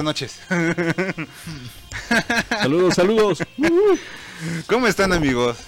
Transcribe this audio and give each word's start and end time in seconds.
Buenas 0.00 0.22
noches. 0.22 0.40
Saludos, 2.48 2.94
saludos. 2.94 3.38
¿Cómo 4.66 4.86
están 4.86 5.12
amigos? 5.12 5.58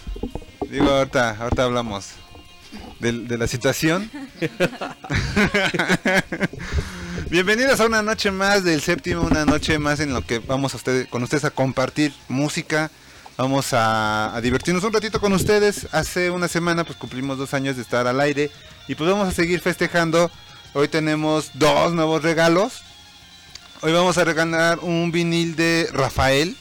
Digo, 0.71 0.89
ahorita, 0.89 1.37
ahorita 1.39 1.65
hablamos 1.65 2.13
del- 2.99 3.29
de, 3.29 3.37
la 3.37 3.47
situación. 3.47 4.11
Bienvenidos 7.31 7.79
a 7.81 7.85
una 7.85 8.01
noche 8.01 8.31
más 8.31 8.65
del 8.65 8.81
séptimo, 8.81 9.21
una 9.21 9.45
noche 9.45 9.79
más 9.79 10.01
en 10.01 10.15
lo 10.15 10.25
que 10.25 10.39
vamos 10.39 10.73
a 10.73 10.79
ustedes, 10.79 11.09
con 11.09 11.23
ustedes 11.23 11.45
a 11.45 11.51
compartir 11.51 12.15
música. 12.29 12.91
Vamos 13.37 13.75
a, 13.75 14.35
a 14.35 14.41
divertirnos 14.41 14.83
un 14.85 14.95
ratito 14.95 15.21
con 15.21 15.35
ustedes. 15.35 15.89
Hace 15.93 16.31
una 16.31 16.49
semana 16.49 16.85
pues 16.85 16.97
cumplimos 16.97 17.37
dos 17.37 17.53
años 17.53 17.77
de 17.77 17.83
estar 17.83 18.07
al 18.07 18.19
aire 18.19 18.51
y 18.89 18.95
pues 18.95 19.11
vamos 19.11 19.29
a 19.29 19.33
seguir 19.33 19.61
festejando. 19.61 20.31
Hoy 20.73 20.89
tenemos 20.89 21.51
dos 21.53 21.93
nuevos 21.93 22.23
regalos. 22.23 22.83
Hoy 23.83 23.93
vamos 23.93 24.17
a 24.19 24.25
regalar 24.25 24.79
un 24.81 25.11
vinil 25.11 25.57
de 25.57 25.89
Rafael 25.93 26.57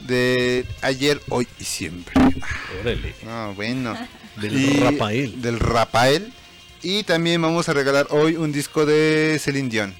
de 0.00 0.66
ayer, 0.80 1.20
hoy 1.28 1.46
y 1.60 1.64
siempre. 1.64 2.14
Órale. 2.80 3.14
No, 3.24 3.54
bueno. 3.54 3.96
Del 4.40 4.58
Y- 4.58 4.80
Rafael. 4.80 5.42
Del 5.42 5.60
Rafael. 5.60 6.32
Y 6.82 7.04
también 7.04 7.40
vamos 7.42 7.68
a 7.68 7.74
regalar 7.74 8.06
hoy 8.10 8.36
un 8.36 8.50
disco 8.50 8.86
de 8.86 9.38
Celine 9.40 9.68
Dion. 9.68 9.90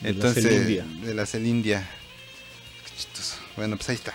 De 0.00 0.02
la 0.02 0.08
Entonces, 0.10 0.44
Celine 0.44 0.64
Dion. 0.66 1.00
de 1.04 1.14
la 1.14 1.24
chistoso. 1.24 3.36
Bueno, 3.56 3.76
pues 3.76 3.88
ahí 3.88 3.94
está. 3.94 4.12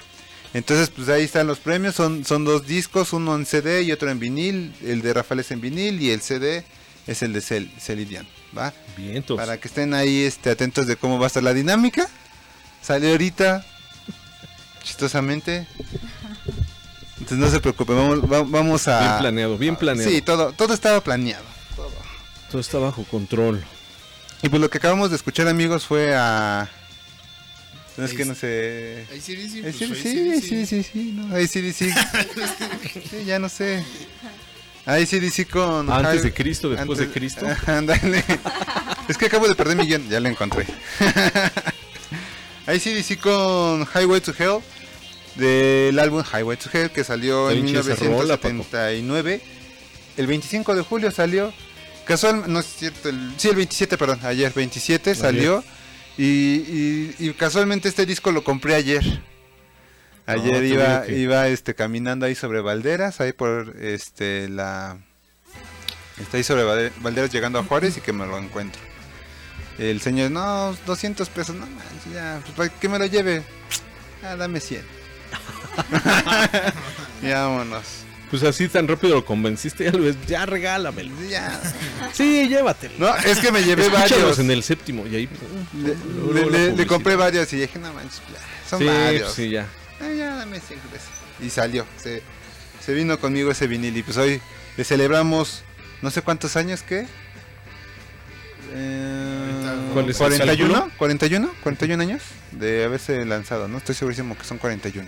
Entonces, 0.53 0.89
pues 0.89 1.07
ahí 1.09 1.23
están 1.23 1.47
los 1.47 1.59
premios. 1.59 1.95
Son, 1.95 2.25
son 2.25 2.43
dos 2.43 2.67
discos, 2.67 3.13
uno 3.13 3.35
en 3.35 3.45
CD 3.45 3.83
y 3.83 3.91
otro 3.91 4.11
en 4.11 4.19
vinil. 4.19 4.73
El 4.83 5.01
de 5.01 5.13
Rafael 5.13 5.39
es 5.39 5.51
en 5.51 5.61
vinil 5.61 6.01
y 6.01 6.11
el 6.11 6.21
CD 6.21 6.65
es 7.07 7.23
el 7.23 7.33
de 7.33 7.41
Cel 7.41 7.71
Celine 7.79 8.09
Dion. 8.09 8.27
¿Va? 8.57 8.73
Vientos. 8.97 9.37
Para 9.37 9.57
que 9.59 9.67
estén 9.67 9.93
ahí 9.93 10.23
este, 10.23 10.49
atentos 10.49 10.87
de 10.87 10.95
cómo 10.95 11.19
va 11.19 11.25
a 11.25 11.27
estar 11.27 11.43
la 11.43 11.53
dinámica. 11.53 12.07
Sale 12.81 13.11
ahorita. 13.11 13.65
Chistosamente. 14.83 15.67
Entonces 17.19 17.37
no 17.37 17.49
se 17.51 17.59
preocupen, 17.59 17.95
vamos, 17.97 18.31
va- 18.31 18.43
vamos 18.43 18.87
a... 18.87 18.99
Bien 18.99 19.17
planeado, 19.19 19.57
bien 19.57 19.75
planeado. 19.75 20.09
Sí, 20.09 20.21
todo, 20.21 20.53
todo 20.53 20.73
estaba 20.73 21.01
planeado. 21.03 21.43
Todo 22.49 22.61
está 22.61 22.77
bajo 22.79 23.03
control. 23.03 23.63
Y 24.41 24.49
pues 24.49 24.61
lo 24.61 24.69
que 24.69 24.77
acabamos 24.77 25.09
de 25.09 25.17
escuchar 25.17 25.47
amigos 25.47 25.85
fue 25.85 26.15
a... 26.15 26.69
No 27.97 28.05
es 28.05 28.13
que 28.13 28.23
no 28.23 28.33
sé... 28.33 29.05
Ahí 29.11 29.19
sí, 29.19 29.35
pues, 29.35 29.51
sí, 29.51 29.61
ahí 29.65 29.73
sí, 29.73 30.41
sí, 30.41 30.65
sí, 30.65 30.83
sí, 30.83 31.11
no, 31.13 31.35
ahí 31.35 31.47
sí, 31.47 31.73
sí. 31.73 31.91
Sí, 33.11 33.25
ya 33.25 33.37
no 33.37 33.49
sé. 33.49 33.83
Ahí 34.89 35.05
sí, 35.05 35.29
sí, 35.29 35.45
con... 35.45 35.91
Antes 35.91 36.23
de 36.23 36.33
Cristo, 36.33 36.69
después 36.69 36.97
de 36.97 37.05
antes- 37.05 37.17
Cristo. 37.19 37.45
Ándale. 37.67 38.23
es 39.07 39.17
que 39.17 39.25
acabo 39.27 39.47
de 39.47 39.53
perder 39.55 39.77
mi 39.77 39.85
guion, 39.85 40.09
ya 40.09 40.19
lo 40.19 40.29
encontré. 40.29 40.65
Ahí 42.65 42.79
sí, 42.79 43.01
sí, 43.03 43.15
con 43.17 43.87
Highway 43.95 44.21
to 44.21 44.33
Hell, 44.37 44.61
del 45.35 45.97
álbum 45.99 46.23
Highway 46.23 46.57
to 46.57 46.69
Hell, 46.71 46.89
que 46.91 47.03
salió 47.03 47.49
en 47.51 47.65
Pinche 47.65 47.79
esa 47.81 47.95
rola, 48.05 48.37
Paco. 48.37 48.49
1979. 48.53 49.41
El 50.17 50.27
25 50.27 50.75
de 50.75 50.81
julio 50.81 51.11
salió. 51.11 51.53
Casual, 52.05 52.43
no 52.47 52.59
es 52.59 52.65
cierto, 52.65 53.09
el, 53.09 53.33
sí, 53.37 53.49
el 53.49 53.55
27, 53.55 53.97
perdón, 53.97 54.19
ayer 54.23 54.51
27 54.53 55.13
salió. 55.15 55.63
Y, 56.17 56.23
y- 56.25 57.15
y 57.19 57.33
casualmente 57.33 57.87
este 57.89 58.05
disco 58.05 58.31
lo 58.31 58.43
compré 58.43 58.75
ayer. 58.75 59.21
Ayer 60.31 60.63
iba, 60.63 61.03
que- 61.03 61.17
iba 61.17 61.47
este, 61.47 61.73
caminando 61.75 62.25
ahí 62.25 62.35
sobre 62.35 62.61
Valderas, 62.61 63.19
ahí 63.21 63.33
por 63.33 63.75
este 63.81 64.47
la... 64.49 64.97
Está 66.19 66.37
ahí 66.37 66.43
sobre 66.43 66.63
Valde- 66.63 66.91
Valderas 67.01 67.31
llegando 67.31 67.59
a 67.59 67.63
Juárez 67.63 67.97
y 67.97 68.01
que 68.01 68.11
me 68.13 68.25
lo 68.25 68.37
encuentro. 68.37 68.81
El 69.77 70.01
señor, 70.01 70.31
no, 70.31 70.75
200 70.85 71.29
pesos, 71.29 71.55
no 71.55 71.65
manches, 71.65 72.13
ya, 72.13 72.39
pues 72.43 72.53
para 72.55 72.69
que 72.69 72.89
me 72.89 72.99
lo 72.99 73.05
lleve. 73.05 73.43
Ah, 74.23 74.35
dame 74.35 74.59
100. 74.59 74.83
ya 77.23 77.43
vámonos. 77.47 77.83
Pues 78.29 78.43
así 78.43 78.67
tan 78.67 78.87
rápido 78.87 79.15
lo 79.15 79.25
convenciste, 79.25 79.85
ya 79.85 79.91
lo 79.91 80.03
ves, 80.03 80.15
ya 80.27 80.45
regálamelo. 80.45 81.11
Ya. 81.27 81.59
Sí, 82.13 82.47
llévatelo. 82.47 82.93
No, 82.99 83.15
es 83.15 83.39
que 83.39 83.51
me 83.51 83.63
llevé 83.63 83.83
Escúchalos 83.87 84.11
varios. 84.11 84.39
en 84.39 84.51
el 84.51 84.61
séptimo 84.63 85.07
y 85.07 85.15
ahí 85.15 85.29
Le, 85.81 85.95
luego 86.31 86.49
le- 86.75 86.85
compré 86.85 87.15
varios 87.15 87.51
y 87.53 87.57
dije, 87.61 87.79
no 87.79 87.91
manches, 87.93 88.21
ya, 88.31 88.69
son 88.69 88.79
sí, 88.79 88.85
varios. 88.85 89.33
sí, 89.33 89.49
ya. 89.49 89.67
Ah, 90.01 90.09
ya, 90.11 90.35
dame 90.35 90.59
100 90.59 90.79
pesos. 90.81 91.09
Y 91.41 91.49
salió, 91.49 91.85
se, 91.97 92.21
se 92.83 92.93
vino 92.93 93.19
conmigo 93.19 93.51
ese 93.51 93.67
vinil 93.67 93.95
y 93.97 94.03
pues 94.03 94.17
hoy 94.17 94.41
le 94.77 94.83
celebramos 94.83 95.63
no 96.01 96.09
sé 96.11 96.21
cuántos 96.21 96.55
años, 96.55 96.81
¿qué? 96.83 97.05
Eh, 98.71 99.89
¿Cuál 99.93 100.09
es 100.09 100.15
el 100.21 100.27
41, 100.27 100.73
cálculo? 100.73 100.91
41, 100.97 101.51
41 101.63 102.01
años 102.03 102.21
de 102.51 102.83
haberse 102.85 103.25
lanzado, 103.25 103.67
¿no? 103.67 103.77
Estoy 103.79 103.95
segurísimo 103.95 104.37
que 104.37 104.43
son 104.43 104.57
41. 104.57 105.07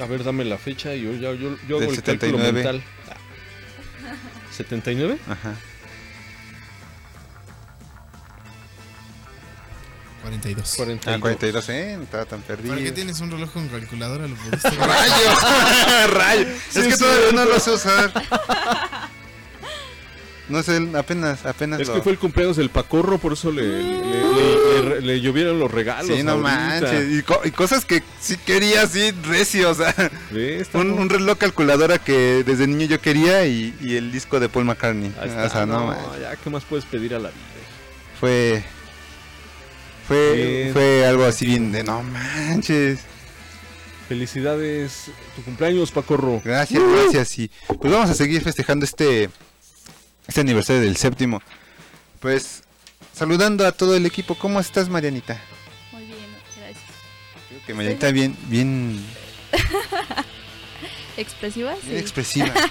A 0.00 0.06
ver, 0.06 0.24
dame 0.24 0.44
la 0.44 0.56
fecha 0.58 0.94
y 0.94 1.02
yo, 1.02 1.12
ya- 1.12 1.34
yo, 1.38 1.56
yo 1.68 1.76
hago 1.76 1.80
Del 1.80 1.90
el 1.90 2.02
cálculo 2.02 2.38
79. 2.38 2.52
mental. 2.52 2.82
¿79? 4.56 5.18
Ajá. 5.28 5.54
42. 10.22 10.74
42. 10.76 11.14
Ah, 11.16 11.20
42, 11.20 11.68
¿eh? 11.70 11.94
No 11.96 12.02
estaba 12.04 12.24
tan 12.26 12.40
perdido. 12.42 12.74
¿Para 12.74 12.84
qué 12.84 12.92
tienes 12.92 13.20
un 13.20 13.30
reloj 13.30 13.50
con 13.52 13.68
calculadora? 13.68 14.26
Lo 14.28 14.34
pudiste 14.36 14.70
¡Rayos! 14.70 16.10
¡Rayos! 16.14 16.48
es 16.76 16.86
que 16.88 16.96
todavía 16.96 17.32
no 17.32 17.44
lo 17.46 17.58
sé 17.60 17.70
usar. 17.70 18.12
No 20.48 20.64
sé, 20.64 20.80
apenas, 20.98 21.46
apenas 21.46 21.78
Es 21.80 21.86
lo... 21.86 21.94
que 21.94 22.02
fue 22.02 22.10
el 22.12 22.18
cumpleaños 22.18 22.56
del 22.56 22.70
Pacorro, 22.70 23.18
por 23.18 23.34
eso 23.34 23.52
le, 23.52 23.62
le, 23.62 23.82
le- 23.92 24.82
le- 24.82 25.00
le 25.00 25.20
llovieron 25.20 25.60
los 25.60 25.70
regalos. 25.70 26.08
Sí, 26.08 26.24
no 26.24 26.32
ahorita. 26.32 26.48
manches. 26.50 27.12
Y, 27.12 27.22
co- 27.22 27.40
y 27.44 27.52
cosas 27.52 27.84
que 27.84 28.02
sí 28.20 28.36
quería, 28.36 28.82
así, 28.82 29.12
recio, 29.28 29.70
o 29.70 29.74
sea... 29.74 29.94
Está 30.34 30.78
Un, 30.78 31.08
reloj 31.08 31.38
calculadora 31.38 31.98
que 31.98 32.42
desde 32.44 32.66
niño 32.66 32.86
yo 32.86 33.00
quería 33.00 33.46
y, 33.46 33.76
y 33.80 33.94
el 33.94 34.10
disco 34.10 34.40
de 34.40 34.48
Paul 34.48 34.64
McCartney. 34.64 35.12
Ahí 35.20 35.28
O 35.28 35.32
está, 35.32 35.48
sea, 35.50 35.66
no, 35.66 35.92
no, 35.92 36.18
ya, 36.20 36.34
¿qué 36.34 36.50
más 36.50 36.64
puedes 36.64 36.84
pedir 36.84 37.14
a 37.14 37.20
la 37.20 37.28
vida? 37.28 37.38
fue 38.18 38.64
fue 40.10 40.34
Bien. 40.34 40.72
fue 40.72 41.06
algo 41.06 41.24
así 41.24 41.46
bien 41.46 41.70
de 41.70 41.84
no 41.84 42.02
manches. 42.02 42.98
Felicidades, 44.08 45.04
tu 45.36 45.42
cumpleaños, 45.44 45.92
Pacorro. 45.92 46.42
Gracias, 46.44 46.82
gracias 46.82 47.38
y 47.38 47.48
pues 47.80 47.92
vamos 47.92 48.10
a 48.10 48.14
seguir 48.14 48.42
festejando 48.42 48.84
este 48.84 49.30
este 50.26 50.40
aniversario 50.40 50.82
del 50.82 50.96
séptimo. 50.96 51.40
Pues 52.18 52.64
saludando 53.14 53.64
a 53.64 53.70
todo 53.70 53.94
el 53.94 54.04
equipo. 54.04 54.34
¿Cómo 54.34 54.58
estás, 54.58 54.88
Marianita? 54.88 55.40
Muy 55.92 56.02
bien, 56.06 56.18
gracias. 56.58 56.84
Creo 57.48 57.60
que 57.64 57.74
Marianita 57.74 58.10
bien 58.10 58.36
bien, 58.48 59.00
¿Expresiva? 61.16 61.76
Sí. 61.82 61.90
bien 61.90 61.98
expresiva. 62.00 62.52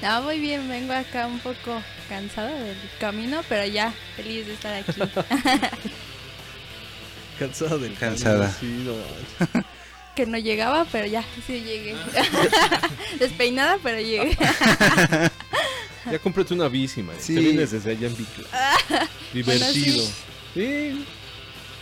No, 0.00 0.20
muy 0.22 0.40
bien, 0.40 0.68
vengo 0.68 0.92
acá 0.92 1.28
un 1.28 1.38
poco 1.38 1.80
cansada 2.08 2.50
del 2.50 2.76
camino, 2.98 3.40
pero 3.48 3.64
ya 3.66 3.94
feliz 4.16 4.48
de 4.48 4.54
estar 4.54 4.74
aquí. 4.74 5.00
Cansada 7.38 7.78
del 7.78 7.94
Cansada. 7.94 8.54
camino, 8.60 8.60
sí, 8.60 8.84
no 8.84 9.46
manches. 9.48 9.64
que 10.16 10.26
no 10.26 10.38
llegaba, 10.38 10.84
pero 10.92 11.06
ya, 11.06 11.24
sí 11.46 11.60
llegué. 11.60 11.94
Despeinada, 13.18 13.78
pero 13.82 13.98
llegué. 14.00 14.36
Ya 16.10 16.18
cómprate 16.18 16.52
una 16.52 16.66
bici, 16.68 17.00
man. 17.00 17.14
Sí. 17.20 17.36
Te 17.36 17.40
vienes 17.40 17.70
desde 17.70 17.92
allá 17.92 18.08
en 18.08 18.16
bicla. 18.16 18.44
Divertido. 19.32 20.04
sí. 20.04 20.12
Sí. 20.52 21.04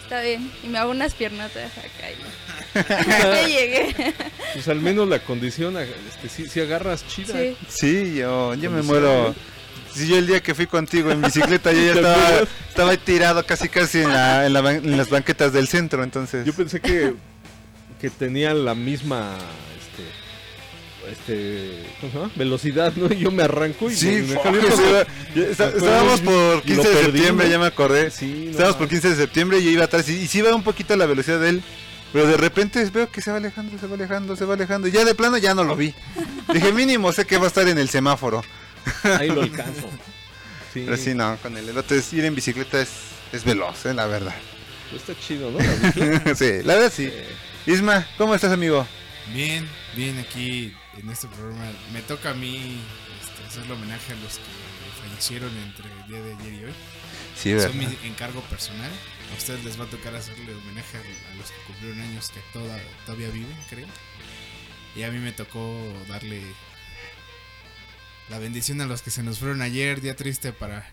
Está 0.03 0.21
bien. 0.21 0.53
Y 0.63 0.67
me 0.69 0.77
hago 0.79 0.91
unas 0.91 1.15
piernotas 1.15 1.73
acá. 1.79 2.11
y- 2.11 3.09
Ya 3.09 3.49
llegué. 3.49 4.15
Pues 4.53 4.69
al 4.69 4.81
menos 4.83 5.09
la 5.09 5.21
condición, 5.21 5.75
este, 5.79 6.29
si, 6.29 6.47
si 6.51 6.61
agarras 6.61 7.07
chida. 7.09 7.33
Sí. 7.35 7.57
Sí, 7.69 8.15
yo, 8.17 8.55
yo 8.57 8.71
me 8.71 8.83
muero. 8.83 9.35
Si 9.95 10.07
yo 10.09 10.17
el 10.19 10.27
día 10.27 10.41
que 10.41 10.55
fui 10.55 10.67
contigo 10.67 11.11
en 11.11 11.21
bicicleta, 11.23 11.73
yo 11.73 11.83
ya 11.83 11.93
¿Te 11.95 12.01
estaba, 12.01 12.41
estaba 12.69 12.97
tirado 12.97 13.45
casi 13.47 13.69
casi 13.69 13.99
en, 13.99 14.09
la, 14.13 14.47
en, 14.47 14.53
la 14.53 14.61
ban- 14.63 14.85
en 14.85 14.97
las 14.97 15.11
banquetas 15.11 15.53
del 15.53 15.69
centro, 15.69 16.03
entonces. 16.05 16.47
Yo 16.47 16.53
pensé 16.53 16.81
que, 16.81 17.15
que 18.01 18.11
tenía 18.11 18.55
la 18.55 18.75
misma 18.75 19.37
este, 21.11 21.13
este, 21.13 21.87
velocidad, 22.37 22.93
¿no? 22.97 23.13
Y 23.13 23.19
yo 23.19 23.31
me 23.31 23.43
arranco 23.43 23.91
y 23.91 23.95
Sí, 23.97 24.07
me, 24.07 24.23
me 24.23 24.27
sí, 25.35 25.41
estábamos 25.51 26.21
por 26.21 26.63
y 26.65 26.75
lo 26.75 26.83
15 26.83 26.89
de 26.89 27.03
septiembre, 27.05 27.51
ya 27.51 27.59
me 27.59 27.67
acordé. 27.67 28.11
Sí, 28.11 28.45
no 28.47 28.51
estábamos 28.53 28.77
por 28.77 28.83
manches. 28.87 29.01
15 29.03 29.11
de 29.11 29.17
septiembre 29.17 29.59
y 29.59 29.65
yo 29.65 29.71
iba 29.71 29.85
atrás 29.85 30.09
y, 30.09 30.13
y 30.17 30.27
sí 30.29 30.39
iba 30.39 30.55
un 30.55 30.63
poquito 30.63 30.95
a 30.95 30.97
la 30.97 31.07
velocidad 31.07 31.41
de 31.41 31.49
él, 31.51 31.63
Pero 32.13 32.27
de 32.27 32.37
repente 32.37 32.85
veo 32.93 33.11
que 33.11 33.21
se 33.21 33.31
va 33.31 33.39
alejando, 33.39 33.79
se 33.79 33.87
va 33.87 33.95
alejando, 33.95 34.37
se 34.37 34.45
va 34.45 34.55
alejando. 34.55 34.89
Y 34.89 34.93
ya 34.93 35.05
de 35.05 35.15
plano 35.15 35.37
ya 35.39 35.55
no 35.55 35.65
lo 35.65 35.75
vi. 35.77 35.95
Dije, 36.53 36.73
mínimo 36.73 37.13
sé 37.13 37.25
que 37.25 37.39
va 37.39 37.45
a 37.45 37.49
estar 37.49 37.67
en 37.69 37.79
el 37.79 37.89
semáforo. 37.89 38.43
Ahí 39.19 39.29
lo 39.29 39.43
alcanzo. 39.43 39.89
Sí, 40.73 40.83
Pero 40.85 40.97
sí, 40.97 41.15
no, 41.15 41.37
con 41.43 41.57
el 41.57 41.69
elote 41.69 41.99
es- 41.99 42.13
ir 42.13 42.25
en 42.25 42.33
bicicleta 42.37 42.81
es, 42.81 42.91
es 43.33 43.43
veloz, 43.43 43.87
eh, 43.87 43.93
la 43.93 44.07
verdad. 44.07 44.35
pues 44.89 45.03
está 45.03 45.21
chido, 45.21 45.51
¿no? 45.51 45.59
La 45.59 46.35
sí, 46.37 46.63
la 46.63 46.75
verdad 46.77 46.93
sí. 46.95 47.07
Eh, 47.13 47.27
Isma, 47.67 48.07
¿cómo 48.17 48.37
estás, 48.37 48.53
amigo? 48.53 48.87
Bien, 49.35 49.69
bien 49.97 50.17
aquí 50.21 50.73
en 50.97 51.11
este 51.11 51.27
programa. 51.27 51.73
Me 51.93 52.03
toca 52.03 52.31
a 52.31 52.35
mí 52.35 52.81
este, 53.21 53.45
hacerle 53.49 53.73
homenaje 53.75 54.13
a 54.13 54.17
los 54.23 54.35
que 54.37 55.03
fallecieron 55.09 55.51
entre 55.57 55.87
el 55.91 56.07
día 56.07 56.21
de 56.23 56.35
ayer 56.37 56.53
y 56.53 56.65
hoy. 56.67 56.73
Sí, 57.37 57.59
Son 57.61 57.77
mi 57.77 57.87
encargo 58.05 58.41
personal. 58.43 58.93
A 59.35 59.37
ustedes 59.37 59.65
les 59.65 59.79
va 59.81 59.87
a 59.87 59.89
tocar 59.89 60.15
hacerle 60.15 60.55
homenaje 60.55 60.99
a, 60.99 61.01
a 61.01 61.35
los 61.37 61.51
que 61.51 61.57
cumplieron 61.67 62.01
años 62.01 62.31
que 62.31 62.39
toda, 62.53 62.79
todavía 63.07 63.31
viven, 63.31 63.57
creo. 63.69 63.89
Y 64.95 65.03
a 65.03 65.11
mí 65.11 65.19
me 65.19 65.33
tocó 65.33 65.77
darle 66.09 66.43
la 68.31 68.39
bendición 68.39 68.81
a 68.81 68.87
los 68.87 69.03
que 69.03 69.11
se 69.11 69.23
nos 69.23 69.39
fueron 69.41 69.61
ayer, 69.61 70.01
día 70.01 70.15
triste 70.15 70.53
para, 70.53 70.89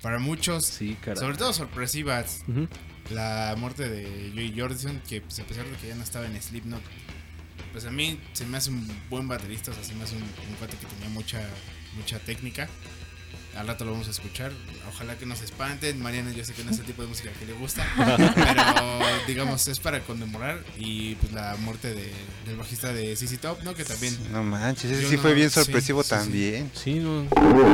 para 0.00 0.18
muchos. 0.18 0.64
sí, 0.64 0.96
caray. 1.00 1.20
Sobre 1.20 1.36
todo 1.36 1.52
sorpresivas. 1.52 2.42
La 3.10 3.54
muerte 3.58 3.88
de 3.88 4.30
Joey 4.32 4.58
Jordison, 4.58 5.00
que 5.08 5.20
pues, 5.20 5.38
a 5.38 5.44
pesar 5.44 5.66
de 5.66 5.76
que 5.76 5.88
ya 5.88 5.94
no 5.94 6.02
estaba 6.02 6.24
en 6.26 6.40
Slipknot, 6.40 6.82
pues 7.72 7.84
a 7.84 7.90
mí 7.90 8.18
se 8.32 8.46
me 8.46 8.56
hace 8.56 8.70
un 8.70 8.88
buen 9.10 9.28
baterista, 9.28 9.70
o 9.70 9.74
sea, 9.74 9.84
se 9.84 9.94
me 9.94 10.04
hace 10.04 10.16
un, 10.16 10.22
un 10.22 10.54
cuate 10.58 10.76
que 10.76 10.86
tenía 10.86 11.08
mucha, 11.10 11.40
mucha 11.96 12.18
técnica. 12.20 12.68
Al 13.56 13.66
rato 13.66 13.84
lo 13.84 13.92
vamos 13.92 14.08
a 14.08 14.12
escuchar. 14.12 14.50
Ojalá 14.88 15.18
que 15.18 15.26
no 15.26 15.36
se 15.36 15.44
espanten. 15.44 16.00
Mariana, 16.00 16.32
yo 16.32 16.42
sé 16.44 16.54
que 16.54 16.64
no 16.64 16.70
es 16.70 16.78
el 16.78 16.86
tipo 16.86 17.02
de 17.02 17.08
música 17.08 17.30
que 17.38 17.44
le 17.44 17.52
gusta. 17.52 17.86
pero, 18.34 19.26
digamos, 19.26 19.68
es 19.68 19.78
para 19.78 20.00
conmemorar. 20.00 20.64
Y 20.78 21.16
pues 21.16 21.32
la 21.32 21.56
muerte 21.60 21.92
de- 21.94 22.12
del 22.46 22.56
bajista 22.56 22.92
de 22.94 23.14
CC 23.14 23.36
Top, 23.36 23.62
¿no? 23.62 23.74
Que 23.74 23.84
también. 23.84 24.16
No 24.32 24.42
manches, 24.42 24.90
ese 24.90 25.08
sí 25.10 25.16
no- 25.16 25.22
fue 25.22 25.34
bien 25.34 25.50
sí, 25.50 25.54
sorpresivo 25.60 26.02
sí, 26.02 26.08
sí. 26.08 26.14
también. 26.14 26.70
Sí, 26.74 26.94
no, 26.94 27.26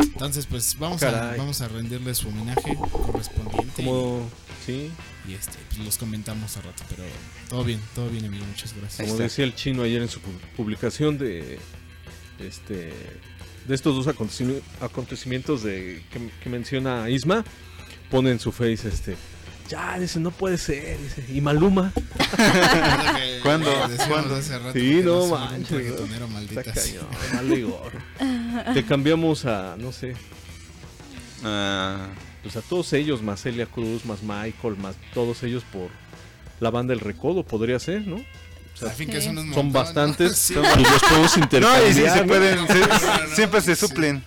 Entonces, 0.02 0.46
pues 0.46 0.76
vamos 0.78 1.00
a, 1.04 1.36
vamos 1.36 1.60
a 1.60 1.68
rendirle 1.68 2.12
su 2.14 2.28
homenaje 2.28 2.76
correspondiente. 2.90 3.84
como, 3.84 4.28
sí, 4.66 4.90
Y 5.28 5.34
este, 5.34 5.58
pues 5.68 5.78
los 5.80 5.96
comentamos 5.96 6.56
a 6.56 6.62
rato. 6.62 6.82
Pero 6.88 7.04
todo 7.48 7.62
bien, 7.62 7.80
todo 7.94 8.08
bien, 8.10 8.24
amigo. 8.24 8.44
Muchas 8.46 8.74
gracias. 8.74 9.06
Como 9.08 9.20
decía 9.20 9.44
el 9.44 9.54
chino 9.54 9.82
ayer 9.84 10.02
en 10.02 10.08
su 10.08 10.18
pu- 10.18 10.56
publicación 10.56 11.18
de 11.18 11.60
este 12.40 12.92
de 13.68 13.74
estos 13.74 13.94
dos 13.94 14.06
acontecimi- 14.12 14.60
acontecimientos 14.80 15.62
de 15.62 16.02
que, 16.10 16.30
que 16.42 16.48
menciona 16.50 17.08
Isma, 17.10 17.44
pone 18.10 18.30
en 18.32 18.40
su 18.40 18.50
face 18.50 18.88
este 18.88 19.16
ya 19.68 19.98
dice 19.98 20.18
no 20.18 20.30
puede 20.30 20.56
ser 20.56 20.98
dice 20.98 21.24
y 21.30 21.40
Maluma 21.42 21.92
¿Cuándo? 23.42 23.70
¿Cuándo? 24.08 24.34
hace 24.36 24.58
rato 24.58 24.72
Sí, 24.72 25.00
no 25.04 25.26
manches, 25.26 25.94
te 28.74 28.84
cambiamos 28.84 29.44
a 29.44 29.76
no 29.78 29.92
sé. 29.92 30.14
Ah, 31.44 32.08
pues 32.42 32.56
a 32.56 32.62
todos 32.62 32.92
ellos 32.94 33.22
más 33.22 33.42
Celia 33.42 33.66
Cruz 33.66 34.04
más 34.04 34.22
Michael 34.22 34.76
más 34.78 34.96
todos 35.14 35.42
ellos 35.42 35.62
por 35.72 35.88
la 36.60 36.70
banda 36.70 36.94
El 36.94 37.00
Recodo 37.00 37.44
podría 37.44 37.78
ser 37.78 38.06
no 38.06 38.16
Que 38.80 39.20
son 39.22 39.34
montón, 39.34 39.66
¿no? 39.68 39.72
bastantes 39.72 40.36
Sí. 40.38 40.54
y 40.54 40.56
los 40.56 41.02
podemos 41.02 41.36
no, 41.36 41.42
intercambiar 41.44 41.88
y 41.90 41.94
sí 41.94 42.00
se 42.02 42.20
¿no? 42.20 42.26
pueden, 42.26 42.66
se- 42.68 42.74
No, 42.80 42.86
no, 42.86 43.26
no. 43.28 43.34
siempre 43.36 43.60
se 43.60 43.76
suplen. 43.76 44.22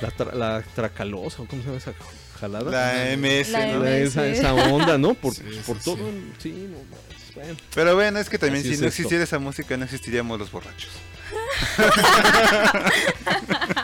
La, 0.00 0.10
tra- 0.10 0.32
la 0.32 0.62
tracalosa, 0.74 1.42
¿o 1.42 1.46
¿cómo 1.46 1.62
se 1.62 1.68
llama 1.68 1.78
esa 1.78 1.92
jalada? 2.40 2.70
La 2.70 3.16
MS, 3.16 3.50
La 3.50 3.66
¿no? 3.66 3.84
La- 3.84 3.96
esa, 3.98 4.26
esa 4.26 4.52
onda, 4.54 4.98
¿no? 4.98 5.14
Por, 5.14 5.34
Sí, 5.34 5.42
por 5.66 5.76
sí, 5.78 5.84
todo. 5.84 5.98
sí. 6.38 6.48
no 6.70 6.78
bueno. 7.34 7.56
Pero 7.74 7.94
bueno, 7.94 8.18
es 8.18 8.28
que 8.28 8.36
también 8.38 8.60
Así 8.60 8.68
si 8.68 8.74
es 8.74 8.80
no 8.80 8.88
esto. 8.88 8.96
existiera 9.02 9.24
esa 9.24 9.38
música 9.38 9.76
no 9.76 9.84
existiríamos 9.84 10.38
los 10.38 10.50
borrachos. 10.50 10.90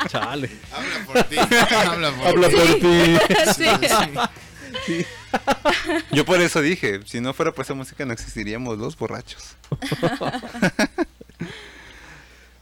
Chale. 0.08 0.50
Habla 0.72 1.06
por 1.06 1.22
ti. 1.24 1.36
Habla 1.38 2.10
por 2.12 2.26
Habla 2.26 2.48
ti. 2.48 2.54
por 2.56 2.74
ti. 2.80 3.18
Sí. 4.86 5.06
Yo 6.12 6.24
por 6.24 6.40
eso 6.40 6.60
dije, 6.60 7.00
si 7.04 7.20
no 7.20 7.34
fuera 7.34 7.52
por 7.52 7.64
esa 7.64 7.74
música 7.74 8.04
no 8.04 8.12
existiríamos 8.12 8.78
los 8.78 8.96
borrachos. 8.96 9.56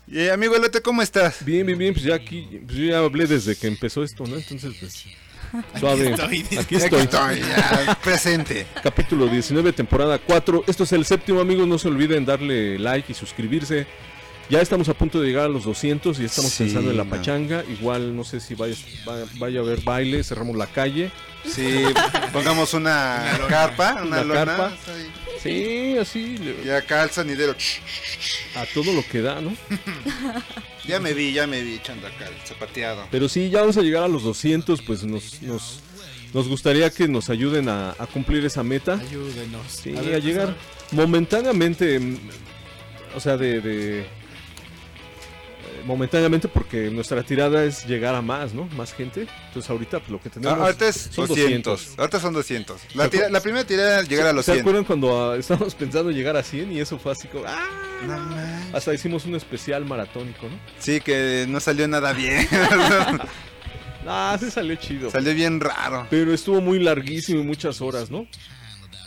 y 0.06 0.28
amigo 0.28 0.56
Elote, 0.56 0.82
¿cómo 0.82 1.02
estás? 1.02 1.44
Bien, 1.44 1.66
bien, 1.66 1.78
bien. 1.78 1.94
Pues 1.94 2.04
ya 2.04 2.14
aquí, 2.14 2.60
pues 2.64 2.76
yo 2.76 2.86
ya 2.86 2.98
hablé 2.98 3.26
desde 3.26 3.56
que 3.56 3.66
empezó 3.66 4.02
esto, 4.02 4.24
¿no? 4.26 4.36
Entonces, 4.36 4.74
pues. 4.78 5.04
Suave. 5.78 6.10
estoy. 6.10 6.44
Aquí 6.58 6.76
estoy. 6.76 7.02
estoy, 7.02 7.40
ya, 7.40 7.98
presente. 8.02 8.66
Capítulo 8.82 9.26
19, 9.26 9.72
temporada 9.72 10.18
4. 10.18 10.64
Esto 10.66 10.84
es 10.84 10.92
el 10.92 11.04
séptimo, 11.04 11.40
amigos. 11.40 11.66
No 11.66 11.78
se 11.78 11.88
olviden 11.88 12.24
darle 12.24 12.78
like 12.78 13.12
y 13.12 13.14
suscribirse. 13.14 13.86
Ya 14.48 14.60
estamos 14.60 14.88
a 14.88 14.94
punto 14.94 15.20
de 15.20 15.26
llegar 15.26 15.46
a 15.46 15.48
los 15.48 15.64
200 15.64 16.20
y 16.20 16.24
estamos 16.24 16.52
Sí, 16.52 16.64
pensando 16.64 16.90
en 16.92 16.96
la 16.96 17.04
no. 17.04 17.10
pachanga. 17.10 17.64
Igual, 17.68 18.14
no 18.16 18.22
sé 18.22 18.38
si 18.40 18.54
vaya, 18.54 18.76
va- 19.08 19.24
vaya 19.38 19.58
a 19.58 19.62
haber 19.62 19.80
baile, 19.82 20.22
cerramos 20.22 20.56
la 20.56 20.66
calle. 20.68 21.10
Sí, 21.44 21.82
pongamos 22.32 22.72
una, 22.74 23.18
Una 23.22 23.38
lona. 23.38 23.48
carpa, 23.48 23.92
una, 23.94 24.04
Una 24.04 24.24
lona. 24.24 24.44
carpa. 24.44 24.72
Sí, 25.42 25.96
así, 26.00 26.38
le- 26.38 26.64
Y 26.64 26.70
acá 26.70 27.02
al 27.02 27.10
sonidero. 27.10 27.54
a 28.54 28.64
todo 28.72 28.92
lo 28.92 29.04
que 29.06 29.20
da, 29.22 29.40
¿no? 29.40 29.52
Ya 30.86 31.00
me 31.00 31.12
vi, 31.14 31.32
ya 31.32 31.48
me 31.48 31.62
vi 31.62 31.74
echando 31.74 32.06
acá 32.06 32.28
el 32.28 32.46
zapateado. 32.46 33.08
Pero 33.10 33.28
sí, 33.28 33.50
ya 33.50 33.60
vamos 33.62 33.76
a 33.76 33.82
llegar 33.82 34.04
a 34.04 34.08
los 34.08 34.22
200, 34.22 34.82
pues 34.82 35.02
nos, 35.02 35.42
nos, 35.42 35.80
nos 36.32 36.46
gustaría 36.46 36.88
que 36.90 37.08
nos 37.08 37.28
ayuden 37.28 37.68
a, 37.68 37.90
a 37.98 38.06
cumplir 38.06 38.44
esa 38.44 38.62
meta. 38.62 38.94
Ayúdenos. 38.94 39.66
Sí, 39.82 39.94
A 39.96 39.98
a, 39.98 40.02
ver, 40.02 40.22
llegar 40.22 40.54
pues, 40.54 40.92
momentáneamente, 40.92 42.00
o 43.16 43.20
sea, 43.20 43.36
de, 43.36 43.60
de- 43.60 44.06
momentáneamente 45.86 46.48
porque 46.48 46.90
nuestra 46.90 47.22
tirada 47.22 47.64
es 47.64 47.86
llegar 47.86 48.14
a 48.14 48.20
más, 48.22 48.52
¿no? 48.52 48.66
Más 48.76 48.92
gente. 48.92 49.26
Entonces 49.48 49.70
ahorita 49.70 50.00
pues, 50.00 50.10
lo 50.10 50.20
que 50.20 50.28
Ah, 50.28 50.32
tenemos 50.34 50.58
ahorita 50.58 50.88
es 50.88 51.08
son 51.12 51.28
200. 51.28 51.94
Ahorita 51.98 52.20
son 52.20 52.34
200. 52.34 52.80
La, 52.94 53.04
¿Se 53.04 53.10
tira- 53.10 53.28
la 53.30 53.40
primera 53.40 53.64
tirada 53.64 54.00
es 54.00 54.08
llegar 54.08 54.26
a 54.26 54.32
los 54.32 54.44
¿Se 54.44 54.52
100. 54.52 54.60
acuerdan 54.60 54.84
cuando 54.84 55.30
ah, 55.32 55.36
estábamos 55.38 55.74
pensando 55.74 56.10
llegar 56.10 56.36
a 56.36 56.42
100 56.42 56.72
y 56.72 56.80
eso 56.80 56.98
fue 56.98 57.12
así 57.12 57.28
como... 57.28 57.44
¡Ah! 57.46 57.64
No. 58.06 58.76
Hasta 58.76 58.92
hicimos 58.92 59.24
un 59.24 59.36
especial 59.36 59.84
maratónico, 59.86 60.48
¿no? 60.48 60.58
Sí, 60.78 61.00
que 61.00 61.46
no 61.48 61.60
salió 61.60 61.88
nada 61.88 62.12
bien. 62.12 62.46
Ah, 64.08 64.36
se 64.38 64.52
salió 64.52 64.76
chido. 64.76 65.10
salió 65.10 65.34
bien 65.34 65.58
raro. 65.58 66.06
Pero 66.10 66.32
estuvo 66.32 66.60
muy 66.60 66.78
larguísimo 66.78 67.40
y 67.40 67.44
muchas 67.44 67.80
horas, 67.80 68.08
¿no? 68.08 68.26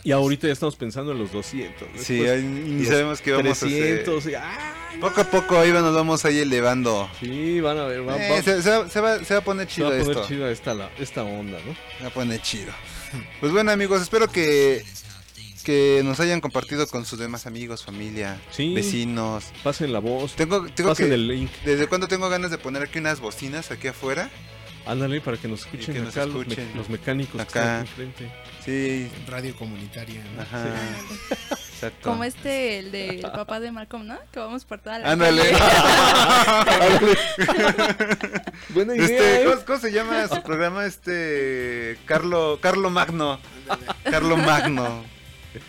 Y 0.04 0.12
ahorita 0.12 0.46
ya 0.46 0.52
estamos 0.52 0.76
pensando 0.76 1.12
en 1.12 1.18
los 1.18 1.32
200. 1.32 1.88
Sí, 1.98 2.18
después 2.18 2.42
ni 2.44 2.84
sabemos 2.86 3.20
que 3.20 3.32
vamos 3.32 3.58
300. 3.58 4.26
a 4.26 4.30
y- 4.30 4.34
¡ah! 4.34 4.74
hacer. 4.88 5.00
Poco 5.00 5.20
a 5.20 5.24
poco 5.24 5.58
ahí 5.58 5.70
nos 5.72 5.94
vamos 5.94 6.24
ahí 6.24 6.38
elevando. 6.38 7.08
Sí, 7.20 7.60
van 7.60 7.78
a 7.78 7.84
ver, 7.84 8.08
va, 8.08 8.16
Eh, 8.16 8.30
va- 8.30 8.42
se, 8.42 8.62
se 8.62 8.70
va, 8.70 8.88
se 8.88 9.00
va- 9.00 9.24
se 9.24 9.34
va 9.34 9.40
a 9.40 9.44
poner 9.44 9.68
se 9.68 9.74
chido 9.76 9.88
va 9.90 9.94
a 9.94 9.98
poner 9.98 10.16
esto. 10.16 10.28
chida 10.28 10.50
esta, 10.50 10.74
la- 10.74 10.90
esta 10.98 11.22
onda, 11.22 11.58
¿no? 11.66 11.74
Se 11.98 12.02
va 12.02 12.08
a 12.08 12.12
poner 12.12 12.40
chido. 12.42 12.72
Pues 13.40 13.52
bueno 13.52 13.70
amigos, 13.72 14.00
espero 14.02 14.28
que, 14.28 14.84
que 15.64 16.00
nos 16.04 16.18
hayan 16.20 16.40
compartido 16.40 16.86
con 16.86 17.04
sus 17.04 17.18
demás 17.18 17.46
amigos, 17.46 17.84
familia, 17.84 18.40
Sí. 18.50 18.74
vecinos. 18.74 19.44
Pasen 19.62 19.92
la 19.92 19.98
voz, 19.98 20.34
Tengo, 20.34 20.66
tengo 20.74 20.90
pasen 20.90 21.08
que... 21.08 21.14
el 21.14 21.28
link. 21.28 21.50
¿Desde 21.64 21.86
cuándo 21.86 22.08
tengo 22.08 22.28
ganas 22.28 22.50
de 22.50 22.58
poner 22.58 22.82
aquí 22.82 22.98
unas 22.98 23.20
bocinas 23.20 23.70
aquí 23.70 23.88
afuera? 23.88 24.30
Ándale 24.86 25.20
para 25.20 25.36
que 25.36 25.46
nos 25.48 25.60
escuchen 25.60 25.94
que 25.94 26.00
nos 26.00 26.16
acá 26.16 26.26
los 26.26 26.34
me- 26.34 26.40
escuchen. 26.42 26.70
Los, 26.74 26.88
mecánicos 26.88 27.34
que 27.36 27.42
Acá. 27.42 27.80
están 27.80 27.80
aquí 27.80 28.02
enfrente. 28.02 28.32
Sí, 28.64 29.10
Radio 29.28 29.54
comunicataria. 29.56 30.22
¿no? 30.36 30.42
ajá. 30.42 30.64
Exacto. 31.50 32.10
Como 32.10 32.24
este, 32.24 32.78
el 32.78 32.92
del 32.92 33.20
papá 33.22 33.58
de 33.60 33.72
Malcolm, 33.72 34.06
¿no? 34.06 34.18
Que 34.32 34.38
vamos 34.40 34.64
por 34.64 34.80
toda 34.80 34.98
la 34.98 35.12
Ándale. 35.12 35.42
Buena 38.70 38.94
idea, 38.96 39.04
Este, 39.06 39.42
¿eh? 39.42 39.44
¿cómo, 39.46 39.64
cómo 39.64 39.78
se 39.78 39.92
llama 39.92 40.28
su 40.28 40.42
programa? 40.42 40.84
Este. 40.86 41.98
Carlo, 42.06 42.58
Carlo 42.60 42.90
Magno. 42.90 43.40
Carlo 44.04 44.36
Magno. 44.36 45.04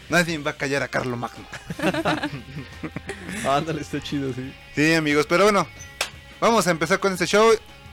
Nadie 0.09 0.37
va 0.37 0.51
a 0.51 0.57
callar 0.57 0.83
a 0.83 0.87
Carlo 0.87 1.15
Magno. 1.17 1.45
Ándale, 3.49 3.81
está 3.81 4.01
chido, 4.01 4.33
sí. 4.33 4.53
Sí, 4.75 4.93
amigos, 4.93 5.25
pero 5.27 5.45
bueno. 5.45 5.67
Vamos 6.39 6.67
a 6.67 6.71
empezar 6.71 6.99
con 6.99 7.13
este 7.13 7.25
show. 7.27 7.51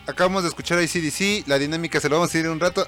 Acabamos 0.09 0.43
de 0.43 0.49
escuchar 0.49 0.79
a 0.79 0.83
ICDC. 0.83 1.47
La 1.47 1.59
dinámica 1.59 2.01
se 2.01 2.09
lo 2.09 2.17
vamos 2.17 2.35
a 2.35 2.39
ir 2.39 2.49
un 2.49 2.59
rato. 2.59 2.87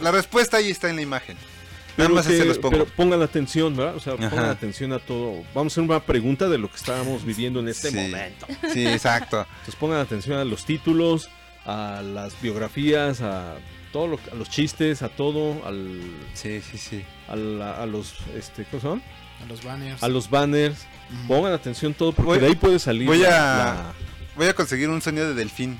La 0.00 0.10
respuesta 0.10 0.56
ahí 0.58 0.70
está 0.70 0.88
en 0.88 0.96
la 0.96 1.02
imagen. 1.02 1.36
Nada 1.36 2.08
Pero 2.08 2.14
más 2.14 2.26
que- 2.26 2.36
se 2.38 2.44
los 2.44 2.58
pongo. 2.58 2.70
Pero 2.70 2.86
pongan 2.86 3.20
atención, 3.22 3.76
¿verdad? 3.76 3.96
O 3.96 4.00
sea, 4.00 4.14
Ajá. 4.14 4.30
pongan 4.30 4.44
atención 4.46 4.92
a 4.92 4.98
todo. 5.00 5.42
Vamos 5.52 5.72
a 5.72 5.74
hacer 5.74 5.84
una 5.84 6.00
pregunta 6.00 6.48
de 6.48 6.56
lo 6.58 6.70
que 6.70 6.76
estábamos 6.76 7.24
viviendo 7.24 7.60
en 7.60 7.68
este 7.68 7.90
Sí. 7.90 7.96
momento. 7.96 8.46
Sí, 8.72 8.86
exacto. 8.86 9.40
Entonces 9.50 9.74
pongan 9.76 9.98
atención 9.98 10.38
a 10.38 10.44
los 10.44 10.64
títulos, 10.64 11.28
a 11.66 12.00
las 12.02 12.40
biografías, 12.40 13.20
a 13.20 13.56
todo 13.92 14.06
lo, 14.06 14.20
a 14.32 14.36
los 14.36 14.48
chistes, 14.48 15.02
a 15.02 15.08
todo, 15.08 15.66
al, 15.66 16.00
Sí, 16.34 16.62
sí, 16.62 16.78
sí. 16.78 17.04
a, 17.28 17.34
la- 17.36 17.82
a 17.82 17.86
los, 17.86 18.14
este, 18.36 18.64
¿cómo 18.66 18.80
son? 18.80 19.02
A 19.44 19.46
los 19.48 19.64
banners. 19.64 20.02
A 20.02 20.08
los 20.08 20.30
banners. 20.30 20.86
Ujú. 21.12 21.26
Pongan 21.26 21.52
atención 21.52 21.92
todo 21.94 22.12
porque 22.12 22.28
Voy- 22.30 22.38
de 22.38 22.46
ahí 22.46 22.54
puede 22.54 22.78
salir. 22.78 23.06
voy 23.08 23.24
a- 23.24 23.30
la- 23.30 23.92
Voy 24.36 24.46
a 24.46 24.54
conseguir 24.54 24.88
un 24.88 25.02
sonido 25.02 25.28
de 25.28 25.34
delfín. 25.34 25.78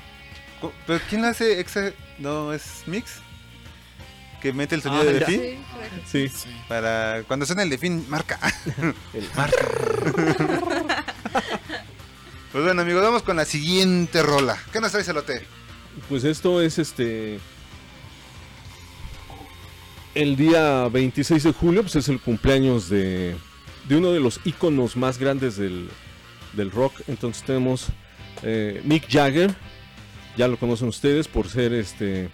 ¿Pero 0.87 0.99
quién 1.09 1.21
lo 1.21 1.27
hace? 1.29 1.63
Exa- 1.65 1.93
No, 2.19 2.53
es 2.53 2.83
Mix. 2.85 3.13
que 4.41 4.53
mete 4.53 4.75
el 4.75 4.81
sonido 4.81 5.01
Ah, 5.01 5.05
de 5.05 5.13
delfín. 5.13 5.41
Sí. 6.11 6.27
Sí. 6.29 6.29
Sí. 6.29 6.49
Para 6.67 7.23
cuando 7.27 7.45
suena 7.45 7.63
el 7.63 7.69
delfín, 7.69 8.05
marca. 8.09 8.39
El- 9.13 9.27
Pues 12.51 12.63
bueno, 12.65 12.81
amigos, 12.81 13.01
vamos 13.01 13.23
con 13.23 13.37
la 13.37 13.45
siguiente 13.45 14.21
rola. 14.23 14.57
¿Qué 14.73 14.81
nos 14.81 14.91
traes, 14.91 15.07
Elote? 15.07 15.45
Pues 16.09 16.23
esto 16.25 16.61
es 16.61 16.79
este. 16.79 17.39
El 20.13 20.35
día 20.35 20.89
26 20.89 21.43
de 21.43 21.53
julio, 21.53 21.83
pues 21.83 21.95
es 21.95 22.09
el 22.09 22.19
cumpleaños 22.19 22.89
de, 22.89 23.37
de 23.87 23.95
uno 23.95 24.11
de 24.11 24.19
los 24.19 24.41
íconos 24.43 24.97
más 24.97 25.17
grandes 25.17 25.55
del, 25.55 25.89
del 26.51 26.71
rock. 26.71 26.93
Entonces 27.07 27.43
tenemos 27.43 27.87
eh, 28.43 28.81
Mick 28.83 29.07
Jagger, 29.09 29.55
ya 30.37 30.47
lo 30.47 30.57
conocen 30.57 30.87
ustedes 30.87 31.27
por 31.27 31.49
ser 31.49 31.73
este 31.73 32.29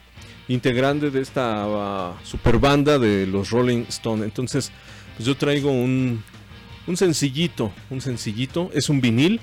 integrante 0.48 1.10
de 1.12 1.22
esta 1.22 1.64
ah, 1.66 2.18
super 2.24 2.58
banda 2.58 2.98
de 3.00 3.28
los 3.28 3.50
Rolling 3.50 3.86
Stone. 3.90 4.24
Entonces, 4.24 4.72
pues 5.16 5.26
yo 5.28 5.36
traigo 5.36 5.72
un, 5.72 6.24
un 6.88 6.98
sencillito, 6.98 7.72
un 7.90 8.02
sencillito, 8.02 8.70
es 8.74 8.90
un 8.90 9.02
vinil. 9.02 9.42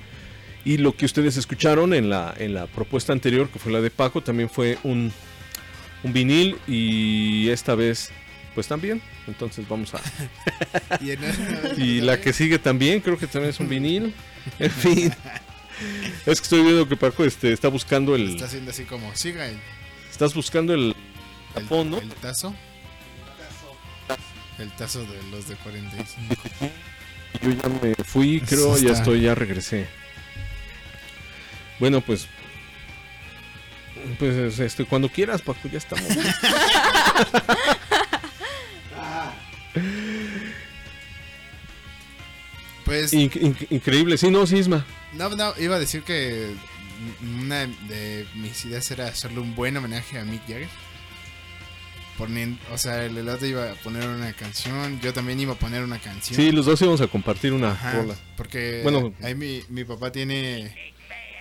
Y 0.63 0.77
lo 0.77 0.95
que 0.97 1.05
ustedes 1.05 1.37
escucharon 1.37 1.93
en 1.93 2.09
la, 2.09 2.33
en 2.39 2.55
la 2.55 2.65
propuesta 2.65 3.13
anterior, 3.13 3.49
que 3.49 3.59
fue 3.59 3.71
la 3.71 3.81
de 3.81 3.91
Paco, 3.91 4.21
también 4.21 4.49
fue 4.49 4.79
un, 4.83 5.11
un 6.03 6.13
vinil 6.13 6.57
y 6.67 7.49
esta 7.49 7.75
vez 7.75 8.09
pues 8.55 8.67
también. 8.67 8.99
Entonces 9.27 9.67
vamos 9.69 9.93
a... 9.93 9.99
Y, 11.01 11.11
en- 11.11 11.19
Y 11.77 12.01
la 12.01 12.19
que 12.19 12.33
sigue 12.33 12.57
también, 12.57 12.99
creo 13.01 13.17
que 13.17 13.27
también 13.27 13.49
es 13.51 13.59
un 13.59 13.69
vinil. 13.69 14.13
En 14.57 14.71
fin. 14.71 15.13
Es 16.25 16.39
que 16.39 16.43
estoy 16.45 16.63
viendo 16.63 16.87
que 16.87 16.95
Paco 16.95 17.23
este, 17.23 17.53
está 17.53 17.67
buscando 17.67 18.15
el... 18.15 18.29
Está 18.35 18.45
haciendo 18.45 18.71
así 18.71 18.83
como, 18.85 19.15
siga 19.15 19.47
el, 19.47 19.59
Estás 20.09 20.33
buscando 20.33 20.73
el... 20.73 20.95
el, 21.55 21.65
fondo. 21.65 21.99
el 21.99 22.09
tazo. 22.13 22.55
El 24.57 24.71
tazo 24.71 25.01
de 25.01 25.21
los 25.31 25.47
de 25.49 25.55
45. 25.55 26.35
Yo 27.41 27.51
ya 27.51 27.69
me 27.81 27.95
fui, 27.95 28.39
creo, 28.39 28.77
ya 28.77 28.91
estoy, 28.91 29.21
ya 29.21 29.35
regresé. 29.35 29.87
Bueno, 31.79 32.01
pues... 32.01 32.27
Pues 34.19 34.59
este, 34.59 34.85
cuando 34.85 35.09
quieras, 35.09 35.41
Paco, 35.41 35.67
ya 35.67 35.79
estamos. 35.79 36.07
Pues, 42.85 43.11
In- 43.13 43.31
in- 43.33 43.57
increíble, 43.71 44.17
sí, 44.17 44.29
no, 44.29 44.45
Sisma. 44.47 44.85
no, 45.13 45.29
no, 45.29 45.53
iba 45.59 45.75
a 45.75 45.79
decir 45.79 46.03
que 46.03 46.53
una 47.41 47.65
de 47.65 48.25
mis 48.35 48.63
ideas 48.65 48.89
era 48.91 49.07
hacerle 49.07 49.39
un 49.39 49.55
buen 49.55 49.75
homenaje 49.75 50.17
a 50.19 50.23
Mick 50.23 50.41
Jagger. 50.47 50.69
Ponen, 52.17 52.57
o 52.71 52.77
sea, 52.77 53.03
el 53.03 53.17
elote 53.17 53.49
iba 53.49 53.71
a 53.71 53.75
poner 53.75 54.07
una 54.07 54.31
canción, 54.31 55.01
yo 55.01 55.11
también 55.13 55.37
iba 55.39 55.51
a 55.53 55.57
poner 55.57 55.83
una 55.83 55.99
canción. 55.99 56.37
Sí, 56.37 56.51
los 56.53 56.65
dos 56.65 56.81
íbamos 56.81 57.01
a 57.01 57.07
compartir 57.07 57.51
una 57.51 57.71
Ajá, 57.71 57.91
rola. 57.91 58.15
porque 58.37 58.79
Bueno. 58.83 59.13
ahí 59.21 59.35
mi, 59.35 59.63
mi 59.67 59.83
papá 59.83 60.13
tiene, 60.13 60.93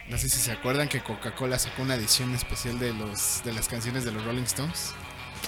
no 0.08 0.18
sé 0.18 0.28
si 0.28 0.40
se 0.40 0.50
acuerdan 0.50 0.88
que 0.88 1.00
Coca-Cola 1.00 1.60
sacó 1.60 1.82
una 1.82 1.94
edición 1.94 2.34
especial 2.34 2.80
de 2.80 2.92
los 2.92 3.42
de 3.44 3.52
las 3.52 3.68
canciones 3.68 4.04
de 4.04 4.10
los 4.10 4.24
Rolling 4.24 4.42
Stones. 4.42 4.90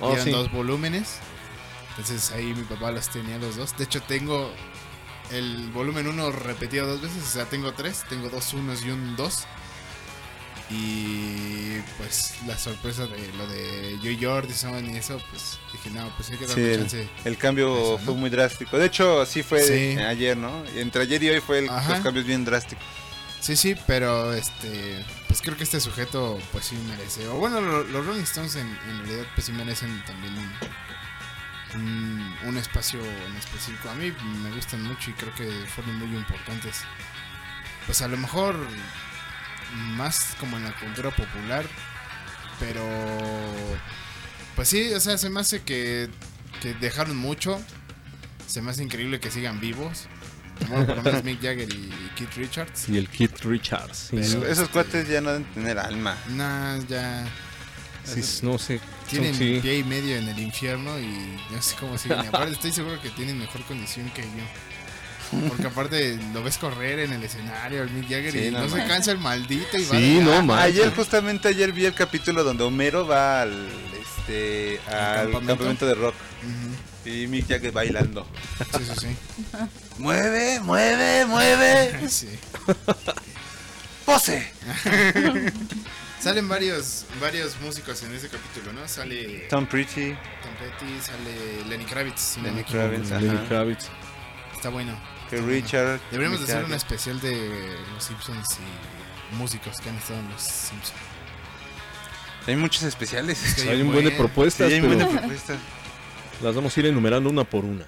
Oh, 0.00 0.12
eran 0.12 0.26
sí. 0.26 0.30
dos 0.30 0.52
volúmenes. 0.52 1.16
Entonces 1.90 2.30
ahí 2.30 2.52
mi 2.54 2.62
papá 2.62 2.92
los 2.92 3.10
tenía 3.10 3.38
los 3.38 3.56
dos. 3.56 3.76
De 3.76 3.82
hecho 3.84 4.00
tengo 4.02 4.52
el 5.33 5.71
volumen 5.73 6.06
1 6.06 6.30
repetido 6.33 6.87
dos 6.87 7.00
veces, 7.02 7.23
o 7.23 7.26
sea, 7.30 7.45
tengo 7.47 7.73
tres, 7.73 8.04
tengo 8.09 8.28
dos 8.28 8.52
unos 8.54 8.85
y 8.85 8.90
un 8.90 9.16
dos. 9.16 9.47
Y 10.68 11.78
pues 11.97 12.35
la 12.47 12.59
sorpresa 12.59 13.06
de 13.06 13.33
lo 13.38 13.47
de 13.47 13.98
Joy 14.03 14.18
Jordison 14.20 14.92
y 14.92 14.96
eso, 14.98 15.20
pues 15.31 15.59
dije, 15.72 15.90
no, 15.90 16.09
pues 16.16 16.31
hay 16.31 16.38
que 16.38 16.44
Sí, 16.46 16.50
darle 16.50 16.74
el, 16.74 16.81
chance. 16.81 17.09
el 17.24 17.38
cambio 17.38 17.77
Eso, 17.77 17.98
¿no? 18.00 18.05
fue 18.05 18.14
muy 18.14 18.31
drástico. 18.31 18.77
De 18.77 18.87
hecho, 18.87 19.20
así 19.20 19.44
fue 19.44 19.62
Sí. 19.62 19.96
ayer, 20.00 20.37
¿no? 20.37 20.64
Entre 20.74 21.03
ayer 21.03 21.22
y 21.22 21.31
hoy 21.31 21.40
fue 21.40 21.61
el, 21.61 21.66
los 21.66 22.00
cambios 22.03 22.27
bien 22.27 22.44
drásticos. 22.44 22.85
Sí, 23.40 23.55
sí, 23.55 23.77
pero 23.87 24.33
este, 24.33 25.05
pues 25.29 25.40
creo 25.40 25.57
que 25.57 25.62
este 25.62 25.79
sujeto 25.79 26.37
pues 26.50 26.64
sí 26.64 26.74
merece. 26.88 27.29
O 27.29 27.35
bueno, 27.35 27.61
lo- 27.61 27.85
los 27.85 28.05
Rolling 28.05 28.22
Stones 28.22 28.57
en, 28.57 28.66
en 28.66 28.98
realidad 29.07 29.27
pues 29.37 29.46
sí 29.46 29.53
merecen 29.53 30.03
también 30.05 30.37
un, 30.37 30.50
un, 31.74 32.35
un 32.44 32.57
espacio 32.57 33.00
en 33.00 33.37
específico. 33.37 33.90
A 33.90 33.94
mí 33.94 34.12
me 34.42 34.50
gustan 34.55 34.83
mucho 34.83 35.11
y 35.11 35.14
creo 35.14 35.35
que 35.35 35.50
fueron 35.74 35.96
muy 35.98 36.16
importantes. 36.16 36.83
Pues 37.87 38.02
a 38.02 38.09
lo 38.09 38.16
mejor 38.16 38.57
más 39.96 40.35
como 40.40 40.57
en 40.57 40.64
la 40.64 40.72
cultura 40.79 41.11
popular, 41.11 41.64
pero 42.61 42.83
pues 44.55 44.68
sí, 44.68 44.92
o 44.94 45.00
sea, 45.00 45.18
se 45.18 45.29
me 45.31 45.40
hace 45.40 45.62
que, 45.62 46.09
que 46.62 46.74
dejaron 46.74 47.16
mucho. 47.16 47.61
Se 48.46 48.62
me 48.62 48.70
hace 48.70 48.83
increíble 48.83 49.20
que 49.20 49.31
sigan 49.31 49.61
vivos. 49.61 50.07
Bueno, 50.68 50.87
por 50.87 50.96
lo 50.96 51.02
menos 51.02 51.22
Mick 51.24 51.42
Jagger 51.42 51.68
y 51.70 51.90
Keith 52.16 52.33
Richards. 52.37 52.88
Y 52.88 52.96
el 52.96 53.09
Kit 53.09 53.40
Richards. 53.42 54.09
sí, 54.11 54.16
Pero- 54.16 54.40
no, 54.40 54.46
Esos 54.46 54.59
este- 54.61 54.72
cuates 54.72 55.09
ya 55.09 55.20
no 55.20 55.31
deben 55.33 55.44
tener 55.52 55.79
alma. 55.79 56.16
Nah, 56.31 56.79
ya 56.88 57.26
sí, 58.07 58.40
no 58.42 58.59
sé. 58.59 58.81
tienen 59.09 59.35
sí. 59.35 59.59
pie 59.61 59.79
y 59.79 59.85
medio 59.85 60.16
en 60.16 60.29
el 60.29 60.38
infierno 60.38 60.99
y 60.99 61.38
no 61.51 61.61
sé 61.61 61.77
cómo 61.79 61.99
siguen. 61.99 62.21
Aparte 62.29 62.53
estoy 62.53 62.73
seguro 62.73 63.01
que 63.01 63.11
tienen 63.11 63.38
mejor 63.38 63.62
condición 63.62 64.11
que 64.11 64.23
yo. 64.23 65.49
Porque 65.49 65.66
aparte 65.66 66.19
lo 66.33 66.42
ves 66.45 66.57
correr 66.57 67.01
en 67.01 67.12
el 67.12 67.25
escenario, 67.25 67.83
el 67.83 67.90
Mick 67.90 68.09
Jagger, 68.09 68.31
Sí, 68.31 68.45
y 68.47 68.51
no 68.53 68.61
no, 68.61 68.69
se 68.69 68.87
cansa 68.87 69.11
el 69.11 69.19
maldito 69.19 69.77
y 69.77 69.85
va 69.85 69.97
Sí, 69.97 70.21
no, 70.23 70.40
man. 70.42 70.61
Ayer, 70.61 70.95
justamente 70.95 71.49
ayer 71.49 71.73
vi 71.73 71.85
el 71.85 71.95
capítulo 71.95 72.45
donde 72.45 72.62
Homero 72.62 73.05
va 73.07 73.42
al, 73.42 73.69
este, 74.01 74.79
al 74.87 75.25
campamento? 75.25 75.47
campamento 75.47 75.87
de 75.87 75.95
rock. 75.95 76.14
Y 77.05 77.27
Mick 77.27 77.49
Jagger 77.49 77.73
bailando. 77.73 78.25
Sí, 78.77 78.85
sí, 78.85 78.92
sí. 79.01 79.16
Mueve, 79.99 80.61
mueve, 80.61 81.25
mueve. 81.27 82.01
Sí. 82.09 82.29
Pose. 84.05 84.53
Salen 86.20 86.48
varios 86.48 87.05
varios 87.20 87.61
músicos 87.61 88.02
en 88.02 88.14
ese 88.14 88.29
capítulo, 88.29 88.72
¿no? 88.72 88.88
Sale 88.88 89.46
Tom 89.50 89.66
Pretty. 89.66 90.12
Tom 90.42 90.55
Petty, 90.59 91.00
sale 91.00 91.64
Lenny 91.68 91.85
Kravitz. 91.85 92.20
si 92.20 92.40
Lenny. 92.40 92.64
Kravitz, 92.64 93.11
Lenny 93.11 93.29
ajá. 93.37 93.48
Kravitz. 93.48 93.87
Está 94.55 94.70
bueno. 94.70 94.98
Que 95.29 95.37
está 95.37 95.46
bueno. 95.46 95.48
Richard. 95.62 96.00
Deberíamos 96.11 96.40
de 96.40 96.46
Mick 96.46 96.55
hacer 96.57 96.64
un 96.64 96.72
especial 96.74 97.20
de 97.20 97.76
los 97.94 98.02
Simpsons 98.05 98.59
y 99.33 99.35
músicos 99.37 99.81
que 99.81 99.88
han 99.90 99.96
estado 99.96 100.18
en 100.20 100.29
los 100.31 100.40
Simpsons. 100.42 100.92
Hay 102.46 102.57
muchos 102.57 102.83
especiales. 102.85 103.42
Es 103.44 103.62
que 103.64 103.70
Hay 103.70 103.83
un 103.83 103.92
buen 103.92 104.05
de 104.05 104.11
Sí, 104.12 104.16
propuestas, 104.16 104.72
hay 104.72 104.81
pero 104.81 104.94
buenas 104.94 105.09
propuestas. 105.09 105.59
las 106.42 106.55
vamos 106.55 106.76
a 106.76 106.81
ir 106.81 106.87
enumerando 106.87 107.29
una 107.29 107.44
por 107.44 107.64
una. 107.64 107.85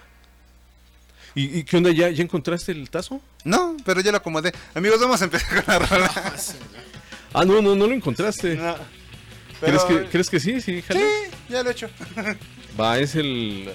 ¿Y, 1.35 1.59
y 1.59 1.65
qué 1.65 1.77
onda? 1.77 1.91
¿Ya, 1.93 2.11
¿Ya 2.11 2.23
encontraste 2.23 2.73
el 2.73 2.91
tazo? 2.91 3.21
No, 3.45 3.77
pero 3.85 4.01
ya 4.01 4.11
lo 4.11 4.19
acomodé. 4.19 4.53
Amigos, 4.75 5.01
vamos 5.01 5.21
a 5.23 5.25
empezar 5.25 5.65
con 5.65 5.75
la 5.75 5.79
rola. 5.79 6.35
Ah, 7.33 7.45
no, 7.45 7.61
no, 7.61 7.75
no 7.75 7.87
lo 7.87 7.95
encontraste. 7.95 8.57
No. 8.57 8.77
¿Crees, 9.61 9.83
que, 9.83 10.05
¿Crees 10.05 10.31
que 10.31 10.41
sí? 10.41 10.61
Sí, 10.61 10.83
jale. 10.83 11.01
Sí, 11.01 11.31
ya 11.51 11.63
lo 11.63 11.71
he 11.71 11.73
hecho. 11.73 11.89
Va, 12.81 12.99
es 12.99 13.15
el... 13.17 13.69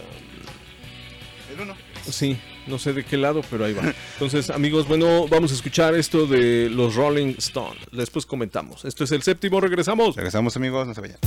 El 1.53 1.61
uno. 1.61 1.75
Sí, 2.09 2.37
no 2.67 2.79
sé 2.79 2.93
de 2.93 3.03
qué 3.03 3.17
lado, 3.17 3.41
pero 3.49 3.65
ahí 3.65 3.73
va. 3.73 3.93
Entonces, 4.13 4.49
amigos, 4.49 4.87
bueno, 4.87 5.27
vamos 5.27 5.51
a 5.51 5.55
escuchar 5.55 5.93
esto 5.95 6.25
de 6.25 6.69
los 6.69 6.95
Rolling 6.95 7.35
Stone. 7.37 7.79
Después 7.91 8.25
comentamos. 8.25 8.85
Esto 8.85 9.03
es 9.03 9.11
el 9.11 9.21
séptimo, 9.23 9.61
regresamos. 9.61 10.15
Regresamos, 10.15 10.55
amigos, 10.57 10.87
no 10.87 10.93
se 10.93 11.01
vayan. 11.01 11.17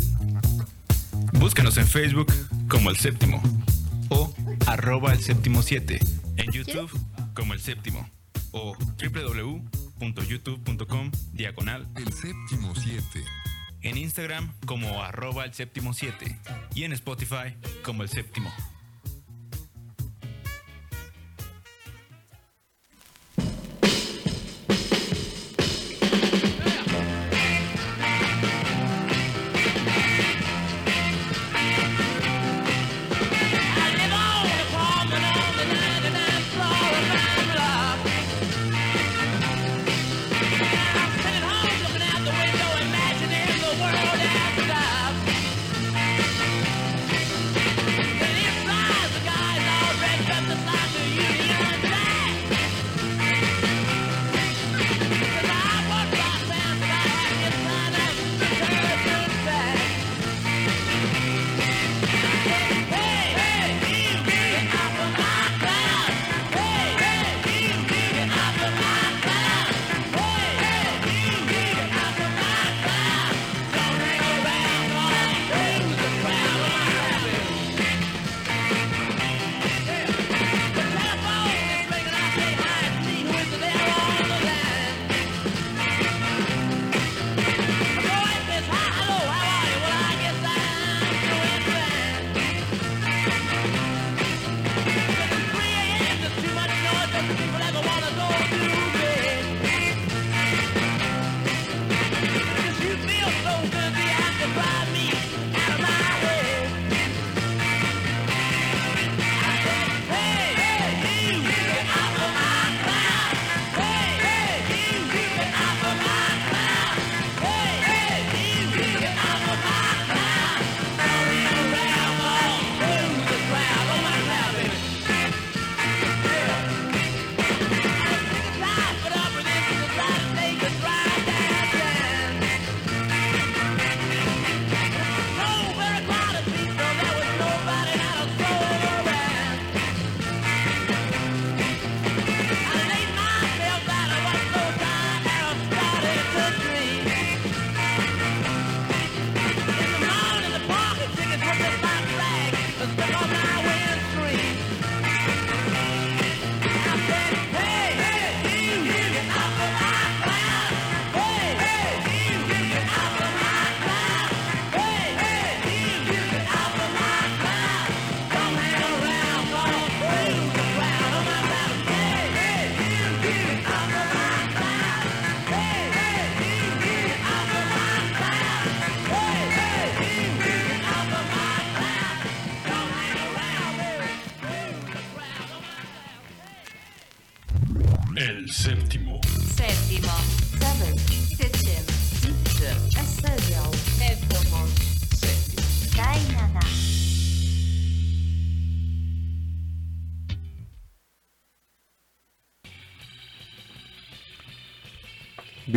Búscanos 1.35 1.77
en 1.79 1.87
Facebook 1.87 2.33
como 2.69 2.91
El 2.91 2.97
Séptimo 2.97 3.43
o 4.09 4.35
arroba 4.67 5.13
El 5.13 5.23
Séptimo 5.23 5.63
7. 5.63 5.99
En 6.37 6.53
YouTube 6.53 6.91
como 7.35 7.53
El 7.55 7.61
Séptimo 7.61 8.09
o 8.53 8.77
www.youtube.com 8.77 11.11
diagonal 11.33 11.87
El 11.97 12.13
séptimo 12.13 12.75
7. 12.75 13.05
en 13.83 13.99
Instagram 13.99 14.53
como 14.67 15.03
arroba 15.03 15.45
El 15.45 15.55
Séptimo 15.55 15.95
7 15.95 16.39
y 16.75 16.85
en 16.85 16.93
Spotify 16.93 17.55
como 17.83 18.03
El 18.03 18.09
Séptimo. 18.09 18.53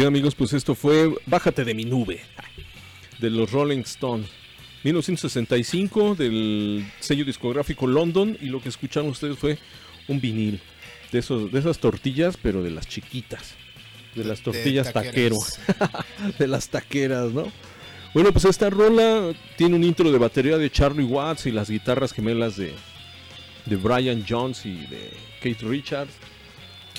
Amigos, 0.10 0.34
pues 0.34 0.54
esto 0.54 0.74
fue 0.74 1.14
Bájate 1.28 1.64
de 1.64 1.76
mi 1.76 1.86
nube 1.86 2.20
de 3.20 3.30
los 3.30 3.52
Rolling 3.52 3.82
Stones. 3.82 4.28
1965 4.84 6.16
del 6.16 6.84
sello 7.00 7.24
discográfico 7.24 7.86
London 7.86 8.36
y 8.42 8.48
lo 8.48 8.60
que 8.60 8.70
escucharon 8.70 9.12
ustedes 9.12 9.38
fue 9.38 9.60
un 10.08 10.20
vinil 10.20 10.60
de 11.12 11.20
esos 11.20 11.52
de 11.52 11.60
esas 11.60 11.78
tortillas 11.78 12.38
pero 12.42 12.64
de 12.64 12.72
las 12.72 12.88
chiquitas 12.88 13.56
de 14.16 14.24
las 14.24 14.42
tortillas 14.42 14.94
taquero 14.94 15.36
taqueras. 15.36 16.38
de 16.40 16.48
las 16.48 16.70
taqueras 16.70 17.32
no 17.34 17.52
bueno 18.14 18.32
pues 18.32 18.46
esta 18.46 18.70
rola 18.70 19.34
tiene 19.58 19.76
un 19.76 19.84
intro 19.84 20.12
de 20.12 20.18
batería 20.18 20.58
de 20.58 20.72
Charlie 20.72 21.04
Watts 21.04 21.46
y 21.46 21.52
las 21.52 21.70
guitarras 21.70 22.14
gemelas 22.14 22.56
de 22.56 22.74
de 23.66 23.76
Brian 23.76 24.26
Jones 24.28 24.66
y 24.66 24.78
de 24.88 25.12
Kate 25.42 25.66
Richards 25.66 26.14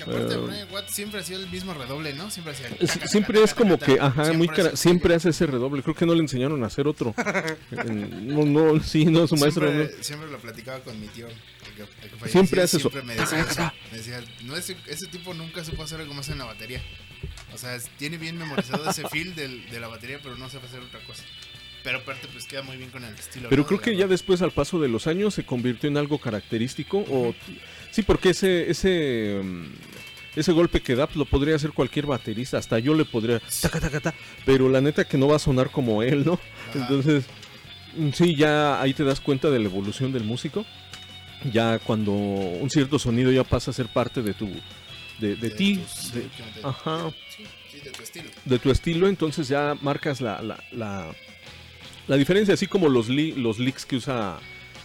Que 0.05 0.11
aparte, 0.11 0.37
Brian 0.37 0.69
Watt 0.73 0.89
siempre 0.89 1.21
ha 1.21 1.23
sido 1.23 1.41
el 1.41 1.49
mismo 1.51 1.75
redoble, 1.75 2.13
¿no? 2.15 2.31
Siempre 2.31 2.53
hacía. 2.53 2.69
Taca, 2.71 3.07
siempre 3.09 3.43
es 3.43 3.55
como 3.55 3.79
que, 3.79 3.99
ajá, 4.01 4.33
muy 4.33 4.49
cara- 4.49 4.71
el 4.71 4.77
siempre 4.77 5.15
hace 5.15 5.31
ese 5.31 5.47
redoble. 5.47 5.83
Creo 5.83 5.95
que 5.95 6.07
no 6.07 6.15
le 6.15 6.21
enseñaron 6.21 6.63
a 6.65 6.67
hacer 6.67 6.87
otro. 6.87 7.15
No, 7.71 8.45
no, 8.45 8.83
sí, 8.83 9.05
no, 9.07 9.27
su 9.27 9.37
maestro. 9.37 9.67
Siempre, 9.71 9.97
no. 9.97 10.03
siempre 10.05 10.31
lo 10.31 10.39
platicaba 10.39 10.81
con 10.81 11.01
mi 11.01 11.07
tío. 11.09 11.27
el 11.29 11.35
que- 11.77 11.83
el 12.07 12.11
que 12.23 12.29
Siempre 12.29 12.63
hace 12.63 12.77
eso. 12.79 12.91
Siempre 12.91 13.03
me 13.15 13.21
decía 13.21 13.41
eso. 13.41 13.73
Me 13.91 13.99
decía, 13.99 14.25
no, 14.45 14.57
ese, 14.57 14.77
ese 14.87 15.07
tipo 15.07 15.35
nunca 15.35 15.65
supo 15.65 15.83
hacer 15.83 16.01
algo 16.01 16.15
más 16.15 16.29
en 16.29 16.39
la 16.39 16.45
batería. 16.45 16.83
O 17.53 17.59
sea, 17.59 17.79
tiene 17.99 18.17
bien 18.19 18.37
memorizado 18.39 18.89
ese 18.91 19.07
feel 19.11 19.35
del, 19.35 19.69
de 19.71 19.81
la 19.81 19.89
batería, 19.89 20.19
pero 20.23 20.37
no 20.37 20.49
sabe 20.49 20.67
hacer 20.67 20.81
otra 20.81 21.01
cosa. 21.01 21.23
Pero 21.83 21.99
aparte, 21.99 22.29
pues 22.31 22.45
queda 22.45 22.63
muy 22.63 22.77
bien 22.77 22.91
con 22.91 23.03
el 23.05 23.15
estilo. 23.15 23.49
Pero 23.49 23.63
¿no? 23.63 23.69
creo 23.69 23.81
que 23.81 23.97
ya 23.97 24.07
después, 24.07 24.43
al 24.43 24.51
paso 24.51 24.79
de 24.81 24.89
los 24.89 25.07
años, 25.07 25.33
se 25.35 25.45
convirtió 25.47 25.89
en 25.89 25.97
algo 25.97 26.19
característico. 26.19 26.99
O 27.09 27.35
sí, 27.91 28.03
porque 28.03 28.31
ese, 28.31 28.71
ese, 28.71 29.41
ese 30.37 30.53
golpe 30.53 30.81
que 30.81 30.95
da 30.95 31.07
pues, 31.07 31.17
lo 31.17 31.25
podría 31.25 31.57
hacer 31.57 31.73
cualquier 31.73 32.07
baterista. 32.07 32.59
Hasta 32.59 32.79
yo 32.79 32.95
le 32.95 33.05
podría. 33.05 33.41
taca, 33.63 33.81
taca, 33.81 34.01
ta, 34.01 34.15
pero 34.45 34.69
la 34.69 34.81
neta 34.81 35.05
que 35.07 35.19
no 35.19 35.29
va 35.29 35.37
a 35.37 35.41
sonar 35.41 35.71
como 35.71 36.03
él, 36.03 36.25
¿no? 36.25 36.35
Ajá. 36.71 36.79
Entonces, 36.81 37.25
mm, 37.97 38.11
sí, 38.13 38.35
ya 38.37 38.81
ahí 38.81 38.95
te 38.95 39.05
das 39.05 39.21
cuenta 39.21 39.51
de 39.51 39.59
la 39.59 39.65
evolución 39.67 40.13
del 40.13 40.25
músico. 40.25 40.65
Ya 41.53 41.79
cuando 41.79 42.13
un 42.13 42.69
cierto 42.69 42.99
sonido 42.99 43.33
ya 43.33 43.45
pasa 43.45 43.71
a 43.71 43.75
ser 43.75 43.87
parte 43.89 44.21
de 44.23 44.35
tu. 44.35 44.49
de, 45.19 45.37
de 45.37 45.51
ti. 45.51 45.77
tus- 45.77 46.13
de- 46.13 46.21
de- 46.21 46.29
ajá. 46.63 47.11
Sí, 47.35 47.45
sí, 47.73 47.81
de 47.81 47.91
tu 47.91 48.03
estilo. 48.03 48.31
de 48.45 48.59
tu 48.59 48.71
estilo, 48.71 49.09
entonces 49.09 49.49
ya 49.49 49.75
marcas 49.81 50.21
la, 50.21 50.43
la, 50.43 50.63
la, 50.73 51.11
la 52.09 52.17
diferencia, 52.17 52.53
así 52.55 52.67
como 52.67 52.89
los, 52.91 53.09
li- 53.09 53.33
los 53.33 53.59
licks 53.59 53.87
que 53.87 53.97
usa 53.97 54.39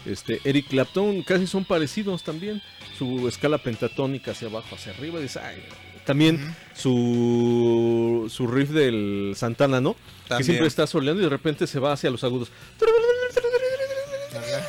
este 0.06 0.39
Eric 0.46 0.68
Clapton, 0.70 1.24
casi 1.24 1.46
son 1.46 1.65
parecidos 1.65 2.24
también. 2.24 2.62
Su 2.97 3.27
escala 3.27 3.58
pentatónica 3.58 4.31
hacia 4.31 4.47
abajo, 4.47 4.75
hacia 4.75 4.93
arriba. 4.93 5.19
dices, 5.19 5.38
"Ay". 5.43 5.62
También 6.05 6.55
su, 6.75 8.31
su 8.31 8.45
riff 8.47 8.69
del 8.69 9.34
Santana, 9.36 9.81
¿no? 9.81 9.95
Que 10.38 10.43
siempre 10.43 10.67
está 10.67 10.86
soleando 10.86 11.21
y 11.21 11.25
de 11.25 11.29
repente 11.29 11.65
se 11.65 11.79
va 11.79 11.93
hacia 11.93 12.10
los 12.12 12.23
agudos. 12.23 12.51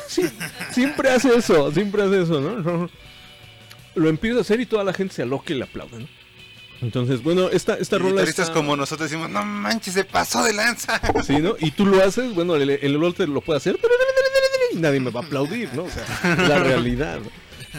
Sí, 0.07 0.23
siempre 0.71 1.09
hace 1.11 1.35
eso, 1.35 1.71
siempre 1.71 2.03
hace 2.03 2.21
eso, 2.23 2.39
¿no? 2.41 2.89
Lo 3.95 4.09
empieza 4.09 4.39
a 4.39 4.41
hacer 4.41 4.59
y 4.61 4.65
toda 4.65 4.83
la 4.83 4.93
gente 4.93 5.13
se 5.13 5.23
aloca 5.23 5.53
y 5.53 5.57
le 5.57 5.63
aplaude, 5.65 5.99
¿no? 5.99 6.07
Entonces, 6.81 7.23
bueno, 7.23 7.49
esta, 7.49 7.73
esta 7.75 7.95
Y 7.95 7.99
rola 7.99 8.21
está... 8.23 8.51
como 8.53 8.75
nosotros 8.75 9.09
decimos, 9.09 9.29
no 9.31 9.43
manches, 9.43 9.93
se 9.95 10.03
pasó 10.03 10.43
de 10.43 10.53
lanza. 10.53 11.01
Sí, 11.25 11.37
¿no? 11.39 11.55
Y 11.59 11.71
tú 11.71 11.85
lo 11.85 12.03
haces, 12.03 12.33
bueno, 12.35 12.55
el, 12.55 12.69
el 12.69 13.03
otro 13.03 13.25
lo 13.25 13.41
puede 13.41 13.57
hacer 13.57 13.77
y 14.73 14.77
nadie 14.77 14.99
me 14.99 15.09
va 15.11 15.21
a 15.21 15.23
aplaudir, 15.23 15.69
¿no? 15.73 15.83
O 15.85 15.89
sea, 15.89 16.35
la 16.47 16.59
realidad. 16.59 17.19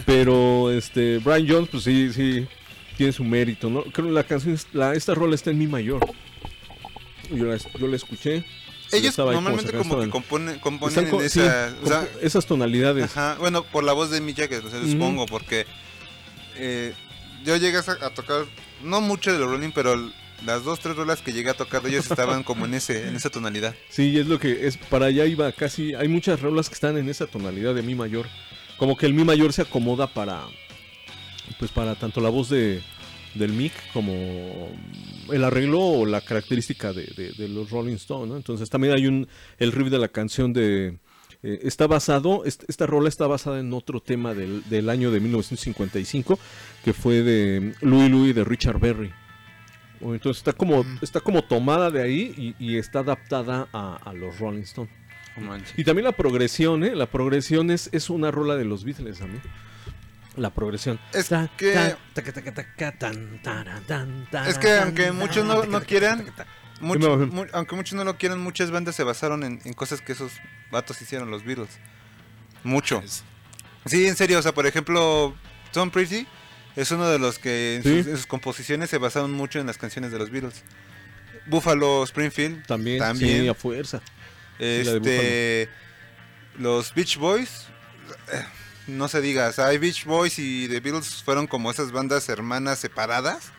Pero 0.06 0.70
este 0.70 1.18
Brian 1.18 1.46
Jones, 1.48 1.68
pues 1.70 1.84
sí, 1.84 2.12
sí, 2.12 2.46
tiene 2.96 3.12
su 3.12 3.24
mérito, 3.24 3.68
¿no? 3.70 3.82
Creo 3.84 4.06
que 4.08 4.12
la 4.12 4.24
canción, 4.24 4.58
la, 4.72 4.94
esta 4.94 5.14
rola 5.14 5.34
está 5.34 5.50
en 5.50 5.58
mi 5.58 5.66
mayor. 5.66 6.04
Yo 7.30 7.44
la, 7.46 7.56
yo 7.78 7.87
la 7.87 7.96
escuché. 7.96 8.44
Ellos 8.90 9.18
normalmente 9.18 9.70
como 9.72 10.00
que 10.00 10.08
componen, 10.08 10.58
componen 10.61 11.06
en 11.08 11.28
sí, 11.28 11.40
esa... 11.40 11.74
o 11.82 11.87
sea, 11.87 12.00
comp- 12.02 12.08
esas 12.22 12.46
tonalidades. 12.46 13.04
Ajá, 13.04 13.37
bueno, 13.38 13.62
por 13.62 13.84
la 13.84 13.92
voz 13.92 14.11
de 14.11 14.20
Mick 14.22 14.38
Jagger, 14.38 14.64
o 14.64 14.70
sea, 14.70 14.78
Ujú. 14.80 14.92
supongo, 14.92 15.26
porque 15.26 15.66
eh, 16.56 16.94
yo 17.44 17.56
llegué 17.56 17.76
a, 17.76 18.06
a 18.06 18.11
tocar, 18.11 18.46
no 18.82 19.02
mucho 19.02 19.30
de 19.30 19.38
los 19.38 19.50
Rolling, 19.50 19.72
pero 19.74 20.11
las 20.46 20.64
dos, 20.64 20.80
tres 20.80 20.96
rolas 20.96 21.20
que 21.20 21.34
llegué 21.34 21.50
a 21.50 21.54
tocar 21.54 21.82
de 21.82 21.90
ellos 21.90 22.11
estaban 22.11 22.42
como 22.44 22.64
en 22.64 22.72
ese 22.74 23.08
en 23.08 23.16
esa 23.16 23.28
tonalidad. 23.28 23.74
Sí, 23.90 24.18
es 24.18 24.26
lo 24.26 24.38
que 24.38 24.66
es 24.66 24.78
para 24.78 25.06
allá 25.06 25.26
iba 25.26 25.52
casi. 25.52 25.94
Hay 25.94 26.08
muchas 26.08 26.40
rolas 26.40 26.68
que 26.70 26.74
están 26.74 26.96
en 26.96 27.11
esa 27.11 27.26
tonalidad 27.26 27.74
de 27.74 27.82
mi 27.82 27.94
mayor. 27.94 28.26
Como 28.78 28.96
que 28.96 29.06
el 29.06 29.14
mi 29.14 29.24
mayor 29.24 29.52
se 29.52 29.62
acomoda 29.62 30.06
para 30.06 30.42
pues 31.58 31.70
para 31.70 31.94
tanto 31.94 32.20
la 32.20 32.28
voz 32.28 32.48
de 32.50 32.80
del 33.34 33.52
mic 33.52 33.72
como 33.92 34.12
el 35.32 35.44
arreglo 35.44 35.80
o 35.80 36.06
la 36.06 36.20
característica 36.20 36.92
de, 36.92 37.04
de- 37.16 37.32
de 37.32 37.48
los 37.48 37.70
Rolling 37.70 37.94
Stones, 37.94 38.28
¿no? 38.28 38.36
Entonces 38.36 38.68
también 38.70 38.94
hay 38.94 39.06
un 39.06 39.28
el 39.58 39.72
riff 39.72 39.88
de 39.90 39.98
la 39.98 40.08
canción 40.08 40.52
de 40.52 40.98
eh, 41.42 41.60
está 41.62 41.86
basado, 41.86 42.44
est- 42.44 42.64
esta 42.68 42.86
rola 42.86 43.08
está 43.08 43.26
basada 43.26 43.60
en 43.60 43.72
otro 43.72 44.00
tema 44.00 44.34
del, 44.34 44.62
del 44.68 44.88
año 44.90 45.10
de 45.10 45.20
1955 45.20 46.38
que 46.84 46.92
fue 46.92 47.22
de 47.22 47.74
Louis 47.80 48.10
Louis 48.10 48.34
de 48.34 48.44
Richard 48.44 48.78
Berry. 48.80 49.12
Entonces 50.00 50.38
está 50.38 50.52
como, 50.52 50.84
Mm. 50.84 50.98
está 51.02 51.20
como 51.20 51.42
tomada 51.42 51.90
de 51.90 52.02
ahí 52.02 52.54
y, 52.58 52.64
y 52.64 52.76
está 52.76 53.00
adaptada 53.00 53.68
a, 53.72 53.96
a 53.96 54.12
los 54.12 54.38
Rolling 54.38 54.62
Stones. 54.62 54.92
Y 55.77 55.85
también 55.85 56.05
la 56.05 56.12
progresión, 56.12 56.85
¿eh? 56.85 56.94
La 56.94 57.07
progresión 57.07 57.70
es, 57.70 57.88
es 57.92 58.11
una 58.11 58.31
rola 58.31 58.57
de 58.57 58.64
los 58.64 58.85
Beatles 58.85 59.20
a 59.20 59.27
mí. 59.27 59.38
La 60.37 60.51
progresión. 60.51 61.01
Es 61.12 61.29
que- 61.57 61.72
Es 64.46 64.59
que 64.59 64.79
aunque 64.79 65.11
muchos 65.12 65.44
no- 65.44 65.64
no 65.64 65.81
quieran. 65.83 66.27
Mucho- 66.81 67.16
mu- 67.18 67.46
aunque 67.53 67.74
muchos 67.74 67.94
no 67.96 68.05
lo 68.05 68.16
quieran, 68.18 68.38
muchas 68.40 68.70
bandas 68.70 68.94
se 68.94 69.03
basaron 69.03 69.42
en, 69.42 69.61
en 69.64 69.72
cosas 69.72 70.01
que 70.01 70.12
esos 70.12 70.31
vatos 70.70 71.03
hicieron, 71.03 71.29
los 71.31 71.44
Beatles. 71.44 71.70
Mucho. 72.62 73.03
Sí, 73.87 74.07
en 74.07 74.14
serio, 74.16 74.38
o 74.38 74.42
sea, 74.42 74.53
por 74.55 74.66
ejemplo, 74.66 75.35
Tom 75.72 75.90
Pretty 75.90 76.27
es 76.77 76.90
uno 76.92 77.09
de 77.09 77.18
los 77.18 77.38
que 77.40 77.77
en, 77.77 77.83
Sí. 77.83 77.98
sus, 77.98 78.07
en 78.07 78.16
sus 78.16 78.27
composiciones 78.27 78.90
se 78.90 78.98
basaron 78.98 79.33
mucho 79.33 79.59
en 79.59 79.66
las 79.66 79.77
canciones 79.79 80.12
de 80.12 80.18
los 80.18 80.31
Beatles. 80.31 80.62
Buffalo 81.46 82.05
Springfield, 82.05 82.64
También, 82.66 82.98
También. 82.98 83.42
sí, 83.42 83.48
a 83.48 83.55
fuerza. 83.55 84.03
Sí, 84.59 84.64
este, 84.64 85.68
los 86.59 86.94
Beach 86.94 87.16
Boys, 87.16 87.66
eh, 88.33 88.44
no 88.88 89.09
se 89.09 89.21
diga, 89.21 89.49
o 89.49 89.53
sea, 89.53 89.66
hay 89.66 89.79
Beach 89.79 90.05
Boys 90.05 90.38
y 90.38 90.68
The 90.68 90.81
Beatles 90.81 91.23
fueron 91.23 91.47
como 91.47 91.71
esas 91.71 91.92
bandas 91.92 92.29
hermanas 92.29 92.79
separadas, 92.79 93.53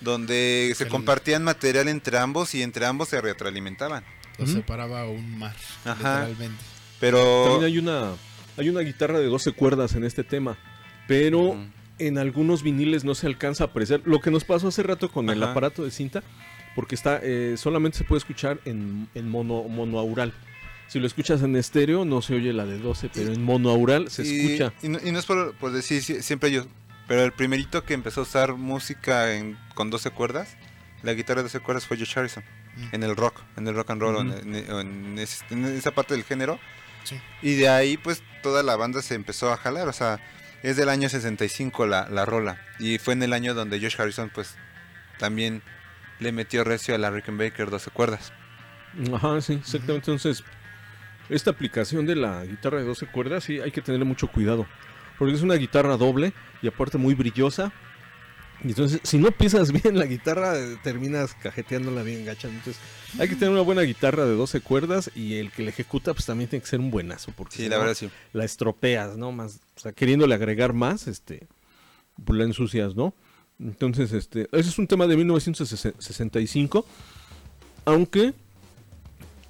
donde 0.00 0.72
se 0.76 0.88
compartían 0.88 1.44
material 1.44 1.88
entre 1.88 2.18
ambos 2.18 2.54
y 2.54 2.62
entre 2.62 2.86
ambos 2.86 3.08
se 3.10 3.20
retroalimentaban. 3.20 4.04
Lo 4.38 4.44
Ujú. 4.44 4.54
separaba 4.54 5.04
un 5.04 5.38
mar. 5.38 5.54
Ajá. 5.84 6.20
Literalmente. 6.26 6.64
Pero 6.98 7.44
También 7.44 7.64
hay 7.64 7.78
una, 7.78 8.12
hay 8.56 8.68
una 8.68 8.80
guitarra 8.80 9.18
de 9.18 9.26
12 9.26 9.52
cuerdas 9.52 9.94
en 9.94 10.04
este 10.04 10.24
tema. 10.24 10.56
Pero 11.06 11.56
en 11.98 12.18
algunos 12.18 12.62
viniles 12.62 13.04
no 13.04 13.14
se 13.14 13.26
alcanza 13.26 13.64
a 13.64 13.66
apreciar. 13.68 14.00
Lo 14.04 14.20
que 14.20 14.30
nos 14.30 14.44
pasó 14.44 14.68
hace 14.68 14.82
rato 14.82 15.10
con 15.10 15.28
el 15.28 15.42
aparato 15.42 15.84
de 15.84 15.90
cinta, 15.90 16.22
porque 16.74 16.94
está 16.94 17.20
eh, 17.22 17.54
solamente 17.56 17.98
se 17.98 18.04
puede 18.04 18.18
escuchar 18.18 18.60
en, 18.64 19.08
en 19.14 19.28
mono, 19.28 19.64
monoaural. 19.64 20.32
Si 20.88 20.98
lo 20.98 21.06
escuchas 21.06 21.42
en 21.42 21.54
estéreo, 21.56 22.04
no 22.04 22.20
se 22.20 22.34
oye 22.34 22.52
la 22.52 22.66
de 22.66 22.78
12, 22.78 23.10
pero 23.14 23.32
en 23.32 23.42
monoaural 23.44 24.10
se 24.10 24.24
y, 24.26 24.40
escucha. 24.54 24.72
y 24.82 24.88
no, 24.88 24.98
y 25.04 25.12
no 25.12 25.18
es 25.20 25.26
por, 25.26 25.54
por 25.54 25.70
decir 25.72 26.02
si- 26.02 26.20
siempre 26.22 26.50
yo, 26.50 26.66
pero 27.06 27.22
el 27.24 27.32
primerito 27.32 27.84
que 27.84 27.94
empezó 27.94 28.20
a 28.20 28.22
usar 28.24 28.54
música 28.54 29.34
en- 29.34 29.56
con 29.74 29.90
12 29.90 30.10
cuerdas, 30.10 30.56
la 31.02 31.12
guitarra 31.14 31.38
de 31.38 31.44
12 31.44 31.60
cuerdas 31.60 31.86
fue 31.86 31.96
George 31.96 32.18
Harrison, 32.18 32.44
Mm. 32.76 32.88
en 32.94 33.02
el 33.04 33.16
rock, 33.16 33.40
en 33.56 33.66
el 33.68 33.74
rock 33.74 33.90
and 33.90 34.00
roll, 34.02 34.16
o 34.16 34.20
Ujú. 34.20 34.32
en, 34.38 34.54
en- 34.54 34.70
en 35.12 35.18
ese- 35.18 35.44
en 35.50 35.64
esa 35.64 35.92
parte 35.92 36.14
del 36.14 36.24
género. 36.24 36.58
Sí. 37.04 37.16
Y 37.42 37.54
de 37.54 37.68
ahí 37.68 37.96
pues 37.96 38.22
toda 38.42 38.62
la 38.62 38.74
banda 38.76 39.00
se 39.00 39.14
empezó 39.14 39.52
a 39.52 39.56
jalar, 39.56 39.86
o 39.88 39.92
sea, 39.92 40.20
es 40.62 40.76
del 40.76 40.88
año 40.88 41.08
65 41.08 41.86
la, 41.86 42.08
la 42.10 42.24
rola. 42.26 42.60
Y 42.80 42.98
fue 42.98 43.14
en 43.14 43.22
el 43.22 43.32
año 43.32 43.54
donde 43.54 43.78
George 43.80 44.00
Harrison 44.02 44.30
pues 44.34 44.56
también 45.18 45.62
le 46.20 46.32
metió 46.32 46.64
recio 46.64 46.94
a 46.94 46.98
la 46.98 47.10
Rickenbacker 47.10 47.70
12 47.70 47.90
cuerdas. 47.90 48.32
Ajá, 49.12 49.40
sí, 49.40 49.54
exactamente. 49.54 50.10
Entonces, 50.10 50.44
esta 51.28 51.50
aplicación 51.50 52.06
de 52.06 52.16
la 52.16 52.44
guitarra 52.44 52.78
de 52.78 52.84
12 52.84 53.06
cuerdas, 53.06 53.44
sí, 53.44 53.60
hay 53.60 53.70
que 53.72 53.82
tenerle 53.82 54.04
mucho 54.04 54.28
cuidado. 54.28 54.66
Porque 55.18 55.34
es 55.34 55.42
una 55.42 55.54
guitarra 55.54 55.96
doble 55.96 56.32
y 56.62 56.68
aparte 56.68 56.98
muy 56.98 57.14
brillosa. 57.14 57.72
Entonces, 58.62 59.00
si 59.04 59.16
no 59.18 59.30
pisas 59.30 59.72
bien 59.82 59.98
la 59.98 60.06
guitarra, 60.06 60.54
terminas 60.82 61.34
cajeteándola 61.34 62.02
bien 62.02 62.24
gacha. 62.26 62.48
Entonces, 62.48 62.78
hay 63.18 63.28
que 63.28 63.34
tener 63.34 63.50
una 63.50 63.62
buena 63.62 63.82
guitarra 63.82 64.24
de 64.24 64.34
12 64.34 64.60
cuerdas 64.60 65.10
y 65.14 65.36
el 65.36 65.50
que 65.50 65.62
la 65.62 65.70
ejecuta, 65.70 66.12
pues 66.12 66.26
también 66.26 66.50
tiene 66.50 66.62
que 66.62 66.68
ser 66.68 66.80
un 66.80 66.90
buenazo. 66.90 67.32
Porque 67.36 67.56
Sí, 67.56 67.62
si 67.64 67.68
la 67.68 67.76
no, 67.76 67.80
verdad 67.82 67.94
sí. 67.94 68.10
la 68.32 68.44
estropeas, 68.44 69.16
¿no? 69.16 69.32
Más, 69.32 69.60
o 69.76 69.80
sea, 69.80 69.92
queriéndole 69.92 70.34
agregar 70.34 70.72
más, 70.74 71.06
este, 71.06 71.46
pues 72.24 72.38
la 72.38 72.44
ensucias, 72.44 72.94
¿no? 72.96 73.14
Entonces, 73.60 74.12
este, 74.12 74.48
ese 74.52 74.70
es 74.70 74.78
un 74.78 74.86
tema 74.86 75.06
de 75.06 75.16
1965, 75.16 76.86
aunque 77.84 78.32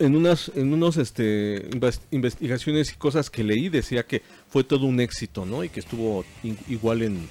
en 0.00 0.16
unas, 0.16 0.50
en 0.54 0.72
unos, 0.72 0.96
este, 0.96 1.68
investigaciones 2.10 2.92
y 2.92 2.96
cosas 2.96 3.30
que 3.30 3.44
leí 3.44 3.68
decía 3.68 4.04
que 4.04 4.22
fue 4.48 4.64
todo 4.64 4.86
un 4.86 4.98
éxito, 5.00 5.44
¿no? 5.46 5.62
Y 5.62 5.68
que 5.68 5.80
estuvo 5.80 6.24
igual 6.68 7.02
en, 7.02 7.28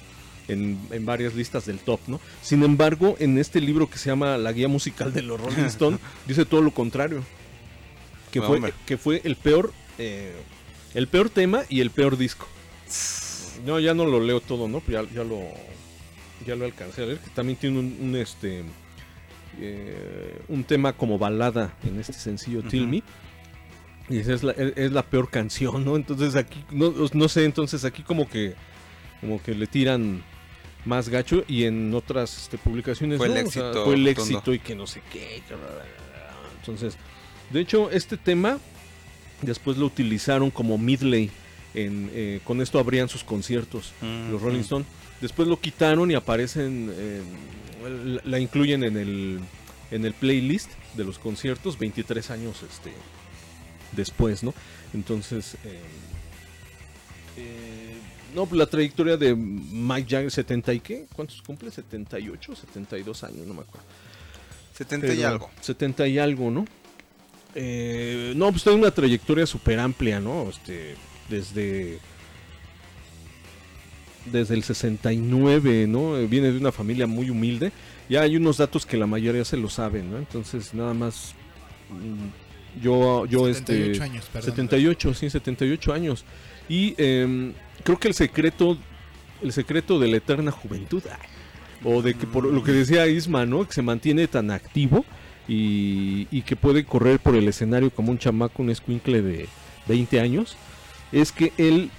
en, 0.48 0.78
en 0.90 1.04
varias 1.04 1.34
listas 1.34 1.66
del 1.66 1.80
top, 1.80 2.00
¿no? 2.06 2.20
Sin 2.42 2.62
embargo, 2.62 3.16
en 3.18 3.38
este 3.38 3.60
libro 3.60 3.90
que 3.90 3.98
se 3.98 4.08
llama 4.08 4.38
La 4.38 4.52
Guía 4.52 4.68
Musical 4.68 5.12
de 5.12 5.22
los 5.22 5.40
Rolling 5.40 5.64
Stone, 5.66 5.98
dice 6.26 6.44
todo 6.46 6.62
lo 6.62 6.70
contrario. 6.70 7.22
Que 8.30 8.38
No, 8.38 8.46
fue, 8.46 8.56
hombre. 8.56 8.72
que 8.86 8.96
fue 8.96 9.20
el 9.24 9.34
peor, 9.36 9.72
eh, 9.98 10.32
el 10.94 11.08
peor 11.08 11.28
tema 11.28 11.62
y 11.68 11.80
el 11.80 11.90
peor 11.90 12.16
disco. 12.16 12.46
No, 13.66 13.80
ya 13.80 13.92
no 13.92 14.06
lo 14.06 14.20
leo 14.20 14.40
todo, 14.40 14.68
¿no? 14.68 14.80
Ya, 14.88 15.02
ya 15.12 15.24
lo, 15.24 15.40
ya 16.46 16.56
lo 16.56 16.64
alcancé 16.64 17.02
a 17.02 17.06
ver. 17.06 17.18
Que 17.18 17.30
también 17.30 17.58
tiene 17.58 17.78
un, 17.78 17.96
un, 18.00 18.16
este, 18.16 18.62
eh, 19.60 20.40
un 20.48 20.64
tema 20.64 20.92
como 20.92 21.18
balada 21.18 21.74
en 21.84 21.98
este 22.00 22.14
sencillo, 22.14 22.62
Till 22.62 22.86
Me. 22.86 23.02
Y 24.08 24.18
esa 24.18 24.34
es 24.34 24.42
la, 24.42 24.52
es, 24.52 24.72
es 24.76 24.92
la 24.92 25.02
peor 25.04 25.30
canción, 25.30 25.84
¿no? 25.84 25.96
Entonces 25.96 26.34
aquí, 26.34 26.64
no, 26.70 26.92
no 27.12 27.28
sé, 27.28 27.44
entonces 27.44 27.84
aquí 27.84 28.02
como 28.02 28.28
que, 28.28 28.54
como 29.20 29.40
que 29.42 29.54
le 29.54 29.66
tiran 29.66 30.22
más 30.84 31.08
gacho 31.08 31.44
y 31.46 31.64
en 31.64 31.94
otras 31.94 32.36
este, 32.44 32.58
publicaciones 32.58 33.18
Fue 33.18 33.26
el 33.28 33.34
no, 33.34 33.48
o 33.48 33.50
sea, 33.50 33.62
éxito 33.68 33.84
fue 33.84 33.94
el 33.94 34.06
rotundo. 34.06 34.38
éxito 34.38 34.54
y 34.54 34.58
que 34.58 34.74
no 34.74 34.86
sé 34.86 35.02
qué. 35.12 35.42
Entonces, 36.58 36.96
de 37.50 37.60
hecho, 37.60 37.90
este 37.90 38.16
tema 38.16 38.58
después 39.42 39.76
lo 39.76 39.86
utilizaron 39.86 40.50
como 40.50 40.78
midley. 40.78 41.30
En, 41.72 42.10
eh, 42.12 42.40
con 42.42 42.60
esto 42.60 42.80
abrían 42.80 43.08
sus 43.08 43.22
conciertos 43.22 43.92
los 44.02 44.42
Rolling 44.42 44.60
Stone. 44.60 44.84
Después 45.20 45.48
lo 45.48 45.60
quitaron 45.60 46.10
y 46.10 46.14
aparecen, 46.14 46.90
eh, 46.96 47.20
la- 48.24 48.38
incluyen 48.38 48.82
en 48.84 48.96
el, 48.96 49.40
en 49.90 50.04
el 50.04 50.14
playlist 50.14 50.70
de 50.94 51.04
los 51.04 51.18
conciertos 51.18 51.78
23 51.78 52.30
años 52.30 52.62
este, 52.62 52.92
después, 53.92 54.42
¿no? 54.42 54.54
Entonces, 54.94 55.54
eh, 55.64 55.78
eh, 57.36 57.94
no, 58.34 58.48
la 58.52 58.66
trayectoria 58.66 59.16
de 59.16 59.34
Mike 59.34 60.08
Jagger, 60.08 60.30
70 60.30 60.72
y 60.74 60.80
qué, 60.80 61.06
¿cuántos 61.14 61.42
cumple? 61.42 61.70
78, 61.70 62.54
72 62.56 63.24
años, 63.24 63.46
no 63.46 63.54
me 63.54 63.60
acuerdo. 63.62 63.86
70 64.74 65.06
y 65.14 65.22
algo. 65.24 65.50
70 65.60 66.06
y 66.08 66.18
algo, 66.18 66.50
¿no? 66.50 66.64
Eh, 67.54 68.32
no, 68.36 68.50
pues 68.50 68.62
tiene 68.62 68.78
una 68.78 68.90
trayectoria 68.90 69.46
súper 69.46 69.78
amplia, 69.80 70.20
¿no? 70.20 70.48
Este, 70.48 70.94
desde... 71.28 71.98
Desde 74.26 74.54
el 74.54 74.62
69, 74.62 75.86
¿no? 75.88 76.16
Eh, 76.16 76.26
Viene 76.26 76.52
de 76.52 76.58
una 76.58 76.72
familia 76.72 77.06
muy 77.06 77.30
humilde. 77.30 77.72
Ya 78.08 78.22
hay 78.22 78.36
unos 78.36 78.58
datos 78.58 78.84
que 78.84 78.96
la 78.96 79.06
mayoría 79.06 79.44
se 79.44 79.56
lo 79.56 79.68
saben, 79.68 80.10
¿no? 80.10 80.18
Entonces, 80.18 80.74
nada 80.74 80.94
más... 80.94 81.34
mm, 81.90 82.80
Yo, 82.82 83.26
yo 83.26 83.46
78 83.52 83.90
este... 83.92 84.02
años, 84.04 84.26
perdón. 84.32 84.50
78, 84.50 85.14
sí, 85.14 85.30
78 85.30 85.92
años. 85.92 86.24
Y 86.68 86.94
em, 86.98 87.52
creo 87.82 87.98
que 87.98 88.08
el 88.08 88.14
secreto, 88.14 88.76
el 89.42 89.52
secreto 89.52 89.98
de 89.98 90.08
la 90.08 90.18
eterna 90.18 90.50
juventud, 90.52 91.02
o 91.82 92.02
de 92.02 92.14
que 92.14 92.26
por 92.26 92.44
lo 92.44 92.62
que 92.62 92.72
decía 92.72 93.06
Isma, 93.08 93.46
¿no? 93.46 93.66
Que 93.66 93.72
se 93.72 93.82
mantiene 93.82 94.28
tan 94.28 94.50
activo 94.50 95.04
y, 95.48 96.28
y 96.30 96.42
que 96.42 96.54
puede 96.56 96.84
correr 96.84 97.18
por 97.18 97.34
el 97.34 97.48
escenario 97.48 97.90
como 97.90 98.12
un 98.12 98.18
chamaco, 98.18 98.62
un 98.62 98.70
escuincle 98.70 99.22
de 99.22 99.48
20 99.88 100.20
años, 100.20 100.56
es 101.10 101.32
que 101.32 101.52
él, 101.56 101.90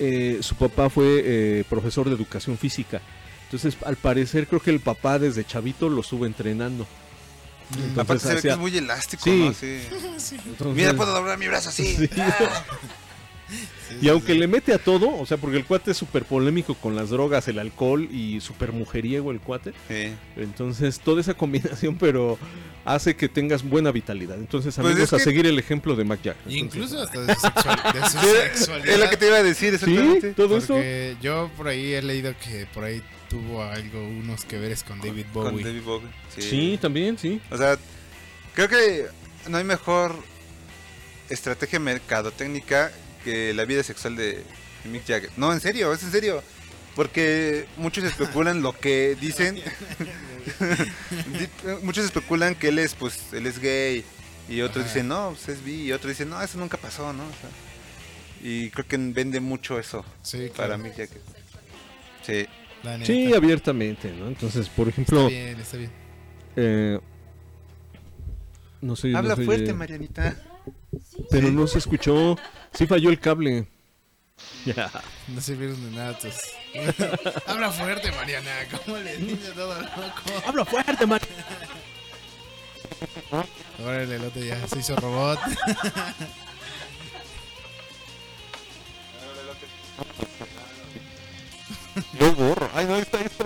eh, 0.00 0.38
su 0.40 0.56
papá 0.56 0.90
fue 0.90 1.22
eh, 1.24 1.64
profesor 1.68 2.08
de 2.08 2.14
educación 2.16 2.58
física. 2.58 3.00
Entonces, 3.44 3.76
al 3.84 3.96
parecer, 3.96 4.46
creo 4.48 4.60
que 4.60 4.70
el 4.70 4.80
papá 4.80 5.18
desde 5.18 5.44
chavito 5.44 5.88
lo 5.88 6.00
estuvo 6.00 6.24
entrenando. 6.26 6.86
Entonces, 7.72 7.98
Aparte 7.98 8.26
se 8.28 8.34
ve 8.34 8.42
que 8.42 8.48
es 8.48 8.58
muy 8.58 8.76
elástico, 8.76 9.22
Sí. 9.24 9.44
¿no? 9.44 9.52
Sí. 9.52 9.80
entonces- 10.46 10.74
Mira, 10.76 10.94
puedo 10.94 11.12
doblar 11.12 11.38
mi 11.38 11.46
brazo 11.46 11.68
así. 11.68 11.94
Sí. 11.96 12.08
Y 14.00 14.08
aunque 14.08 14.34
le 14.34 14.46
mete 14.46 14.72
a 14.72 14.78
todo, 14.78 15.14
o 15.18 15.26
sea, 15.26 15.36
porque 15.36 15.56
el 15.56 15.64
cuate 15.64 15.90
es 15.90 15.96
súper 15.96 16.24
polémico 16.24 16.74
con 16.74 16.94
las 16.94 17.10
drogas, 17.10 17.48
el 17.48 17.58
alcohol 17.58 18.08
y 18.12 18.40
súper 18.40 18.72
mujeriego 18.72 19.30
el 19.32 19.40
cuate. 19.40 19.72
Sí. 19.88 20.12
Entonces, 20.36 21.00
toda 21.00 21.20
esa 21.20 21.34
combinación, 21.34 21.96
pero 21.98 22.38
hace 22.84 23.16
que 23.16 23.28
tengas 23.28 23.62
buena 23.62 23.90
vitalidad. 23.90 24.38
Entonces, 24.38 24.74
Pues 24.76 24.86
amigos, 24.92 25.12
a 25.12 25.16
que- 25.18 25.24
seguir 25.24 25.46
el 25.46 25.58
ejemplo 25.58 25.96
de 25.96 26.04
Mac. 26.04 26.20
Y 26.24 26.28
Entonces, 26.28 26.56
Incluso 26.58 27.02
hasta 27.02 27.20
de 27.20 27.34
su, 27.34 27.40
sexual- 27.40 27.92
de 27.92 28.00
su 28.00 28.18
Sí, 28.20 28.26
sexualidad. 28.42 28.88
es 28.94 29.00
lo 29.00 29.10
que 29.10 29.16
te 29.16 29.26
iba 29.26 29.36
a 29.36 29.42
decir, 29.42 29.68
Sí, 29.70 29.74
exactamente. 29.90 30.32
todo 30.34 30.56
eso. 30.56 30.74
Porque 30.74 31.16
yo 31.20 31.50
por 31.56 31.68
ahí 31.68 31.92
he 31.92 32.02
leído 32.02 32.32
que 32.44 32.66
por 32.72 32.84
ahí 32.84 33.02
tuvo 33.28 33.62
algo, 33.62 34.02
unos 34.06 34.44
que 34.44 34.58
veres 34.58 34.82
con 34.84 35.00
David 35.00 35.24
Con 35.32 35.50
Bowie. 35.52 35.64
David 35.64 35.82
Bowie. 35.82 36.08
Sí. 36.34 36.42
Sí, 36.42 36.78
también, 36.80 37.18
sí. 37.18 37.40
O 37.50 37.56
sea, 37.56 37.76
creo 38.54 38.68
que 38.68 39.06
no 39.48 39.56
hay 39.58 39.64
mejor 39.64 40.14
estrategia 41.28 41.78
mercadotécnica 41.78 42.90
que 43.24 43.52
la 43.54 43.64
vida 43.64 43.82
sexual 43.82 44.16
de 44.16 44.42
Mick 44.84 45.06
Jagger. 45.06 45.30
No, 45.36 45.52
en 45.52 45.60
serio, 45.60 45.92
es 45.92 46.02
en 46.02 46.10
serio. 46.12 46.42
Porque 46.96 47.66
muchos 47.76 48.02
especulan 48.04 48.62
lo 48.62 48.76
que 48.78 49.16
dicen. 49.20 49.54
Di- 49.56 49.62
muchos 51.82 52.04
especulan 52.04 52.54
que 52.54 52.68
él 52.68 52.78
es, 52.78 52.94
pues, 52.94 53.32
él 53.32 53.46
es 53.46 53.58
gay. 53.60 54.04
Y 54.48 54.62
otros 54.62 54.84
Ajá. 54.84 54.94
dicen, 54.94 55.08
no, 55.08 55.30
pues 55.30 55.48
es 55.56 55.64
bi. 55.64 55.82
Y 55.84 55.92
otros 55.92 56.10
dicen, 56.10 56.30
no, 56.30 56.42
eso 56.42 56.58
nunca 56.58 56.76
pasó, 56.76 57.12
¿no? 57.12 57.22
O 57.22 57.26
sea, 57.40 57.50
y 58.42 58.70
creo 58.70 58.86
que 58.86 58.96
vende 58.96 59.38
mucho 59.38 59.78
eso 59.78 60.04
Sí, 60.22 60.48
para 60.56 60.68
claro, 60.76 60.78
Mick 60.78 60.96
Jagger. 60.96 61.20
Sí. 62.26 63.32
abiertamente, 63.34 64.10
¿no? 64.12 64.26
Entonces, 64.28 64.68
por 64.68 64.88
Está 64.88 65.02
ejemplo, 65.02 65.28
bien, 65.28 65.60
está 65.60 65.76
bien. 65.76 65.90
eh, 66.56 66.98
no 68.80 68.96
sé. 68.96 69.14
Habla 69.14 69.36
no 69.36 69.44
fuerte, 69.44 69.70
eh, 69.70 69.74
Marianita. 69.74 70.36
Pero 71.30 71.50
no 71.50 71.66
se 71.66 71.78
escuchó. 71.78 72.36
Sí 72.72 72.86
falló 72.86 73.10
el 73.10 73.20
cable. 73.20 73.66
Ya. 74.64 74.90
No 75.28 75.40
sirvieron 75.40 75.82
de 75.84 75.96
nada. 75.96 76.18
Habla 77.46 77.70
fuerte, 77.70 78.10
Mariana. 78.12 78.50
¿Cómo 78.70 78.96
le 78.98 79.16
dices 79.16 79.54
todo 79.54 79.74
loco? 79.80 79.92
Habla 80.46 80.64
fuerte, 80.64 81.06
Mar. 81.06 81.20
Ahora 83.78 84.02
el 84.02 84.12
elote 84.12 84.46
ya 84.46 84.66
se 84.66 84.78
hizo 84.78 84.96
robot. 84.96 85.38
Yo 92.18 92.34
borro. 92.34 92.70
Ay, 92.74 92.86
no, 92.86 92.94
ahí 92.94 93.02
está, 93.02 93.18
ahí 93.18 93.26
está. 93.26 93.44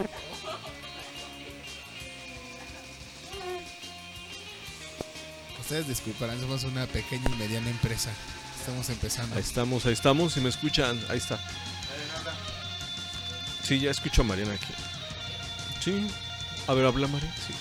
Ustedes 5.61 5.89
disculparán, 5.89 6.41
somos 6.41 6.65
una 6.65 6.87
pequeña 6.87 7.25
y 7.31 7.37
mediana 7.37 7.71
empresa. 7.71 8.13
Estamos 8.65 8.89
empezando. 8.89 9.35
Ahí 9.37 9.43
estamos, 9.43 9.85
ahí 9.85 9.93
estamos. 9.93 10.33
Si 10.33 10.41
me 10.41 10.49
escuchan, 10.49 10.99
ahí 11.11 11.19
está. 11.19 11.39
Sí, 13.63 13.79
ya 13.79 13.91
escucho 13.91 14.23
a 14.23 14.25
Mariana 14.25 14.55
aquí. 14.55 14.73
Sí. 15.85 16.07
A 16.67 16.73
ver, 16.73 16.87
habla 16.87 17.07
Mariana. 17.07 17.35
Sí. 17.47 17.53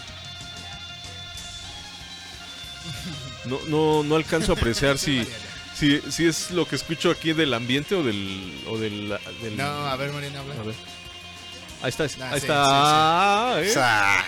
No, 3.46 3.60
no, 3.68 4.04
no 4.04 4.16
alcanzo 4.16 4.54
a 4.54 4.56
apreciar 4.56 4.98
si, 4.98 5.28
si, 5.78 6.00
si 6.10 6.26
es 6.26 6.52
lo 6.52 6.66
que 6.68 6.78
escucho 6.78 7.12
aquí 7.12 7.34
del 7.34 7.54
ambiente 7.54 7.96
o 7.96 8.04
del. 8.04 8.62
O 8.68 8.78
del, 8.78 9.10
del- 9.42 9.58
No, 9.58 9.66
a 9.88 9.96
ver, 9.98 10.12
Mariana, 10.13 10.39
habla. 10.39 10.54
A 10.56 10.63
ver. 10.63 10.76
Ahí 11.82 11.89
está, 11.89 12.06
Ah, 12.06 12.30
ahí 12.32 12.39
sí, 12.39 12.48
está. 12.48 13.62
¿eh? 13.62 13.70
Sa- 13.74 14.26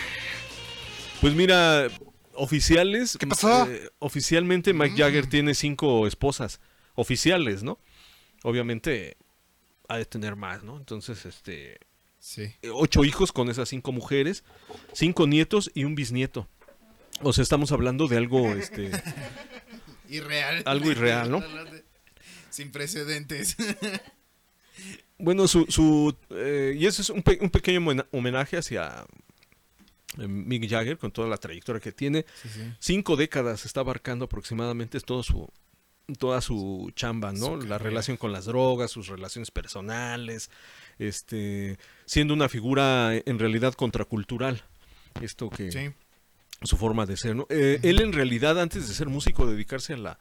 Pues 1.21 1.33
mira, 1.33 1.87
oficiales. 2.35 3.17
¿Qué 3.19 3.27
pasó? 3.27 3.65
eh, 3.69 3.89
oficialmente 3.99 4.73
Mike 4.73 4.95
Jagger 4.97 5.27
tiene 5.27 5.53
cinco 5.55 6.07
esposas. 6.07 6.59
Oficiales, 6.95 7.63
¿no? 7.63 7.79
Obviamente 8.43 9.17
ha 9.87 9.97
de 9.97 10.05
tener 10.05 10.35
más, 10.35 10.63
¿no? 10.63 10.77
Entonces, 10.77 11.25
este. 11.25 11.79
Sí. 12.19 12.43
eh, 12.61 12.69
Ocho 12.73 13.03
hijos 13.05 13.31
con 13.31 13.49
esas 13.49 13.69
cinco 13.69 13.91
mujeres, 13.91 14.43
cinco 14.93 15.27
nietos 15.27 15.69
y 15.73 15.83
un 15.83 15.93
bisnieto. 15.95 16.47
O 17.21 17.33
sea, 17.33 17.43
estamos 17.43 17.71
hablando 17.71 18.07
de 18.07 18.17
algo, 18.17 18.51
este. 18.53 18.91
Irreal. 20.09 20.63
Algo 20.65 20.91
irreal, 20.91 21.31
¿no? 21.31 21.43
Sin 22.49 22.71
precedentes. 22.71 23.57
Bueno, 25.17 25.47
su. 25.47 25.65
su 25.69 26.15
eh, 26.31 26.75
y 26.77 26.85
eso 26.85 27.01
es 27.01 27.09
un, 27.09 27.21
pe- 27.23 27.39
un 27.41 27.49
pequeño 27.49 27.79
homena- 27.79 28.07
homenaje 28.11 28.57
hacia 28.57 29.05
Mick 30.17 30.69
Jagger 30.69 30.97
con 30.97 31.11
toda 31.11 31.27
la 31.27 31.37
trayectoria 31.37 31.79
que 31.79 31.91
tiene. 31.91 32.25
Sí, 32.41 32.49
sí. 32.49 32.61
cinco 32.79 33.15
décadas 33.15 33.65
está 33.65 33.81
abarcando 33.81 34.25
aproximadamente 34.25 34.99
todo 35.01 35.23
su 35.23 35.49
toda 36.19 36.39
su 36.39 36.91
chamba, 36.95 37.31
¿no? 37.33 37.59
Su 37.59 37.67
la 37.67 37.77
relación 37.79 38.15
con 38.17 38.31
las 38.31 38.45
drogas, 38.45 38.91
sus 38.91 39.07
relaciones 39.07 39.49
personales, 39.49 40.51
este, 40.99 41.77
siendo 42.05 42.33
una 42.33 42.47
figura 42.49 43.15
en 43.15 43.39
realidad 43.39 43.73
contracultural. 43.73 44.63
Esto 45.21 45.49
que 45.49 45.71
Sí. 45.71 45.89
su 46.63 46.77
forma 46.77 47.05
de 47.05 47.17
ser, 47.17 47.35
¿no? 47.35 47.47
Eh, 47.49 47.79
Él 47.83 48.01
en 48.01 48.13
realidad 48.13 48.59
antes 48.59 48.87
de 48.87 48.93
ser 48.93 49.07
músico 49.07 49.45
dedicarse 49.47 49.93
a 49.93 49.97
la 49.97 50.19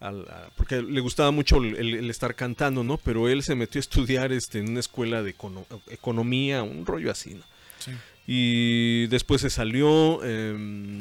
a 0.00 0.10
la- 0.10 0.50
porque 0.56 0.82
le 0.82 1.00
gustaba 1.00 1.30
mucho 1.30 1.56
el, 1.58 1.76
el- 1.76 1.94
el 1.94 2.10
estar 2.10 2.34
cantando, 2.34 2.82
¿no? 2.82 2.98
Pero 2.98 3.28
él 3.28 3.42
se 3.44 3.54
metió 3.54 3.78
a 3.78 3.80
estudiar 3.80 4.32
este, 4.32 4.58
en 4.58 4.70
una 4.70 4.80
escuela 4.80 5.22
de 5.22 5.30
econo- 5.38 5.64
economía, 5.88 6.62
un 6.64 6.84
rollo 6.84 7.10
así, 7.12 7.34
¿no? 7.34 7.44
Sí. 7.78 7.92
Y 8.26 9.06
después 9.08 9.42
se 9.42 9.50
salió 9.50 10.24
em, 10.24 10.98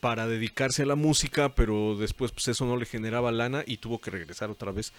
para 0.00 0.26
dedicarse 0.26 0.82
a 0.82 0.86
la 0.86 0.94
música, 0.94 1.54
pero 1.54 1.96
después 1.96 2.32
pues 2.32 2.48
eso 2.48 2.64
no 2.64 2.76
le 2.76 2.86
generaba 2.86 3.30
lana 3.30 3.62
y 3.66 3.76
tuvo 3.76 4.00
que 4.00 4.10
regresar 4.10 4.50
otra 4.50 4.72
vez 4.72 4.92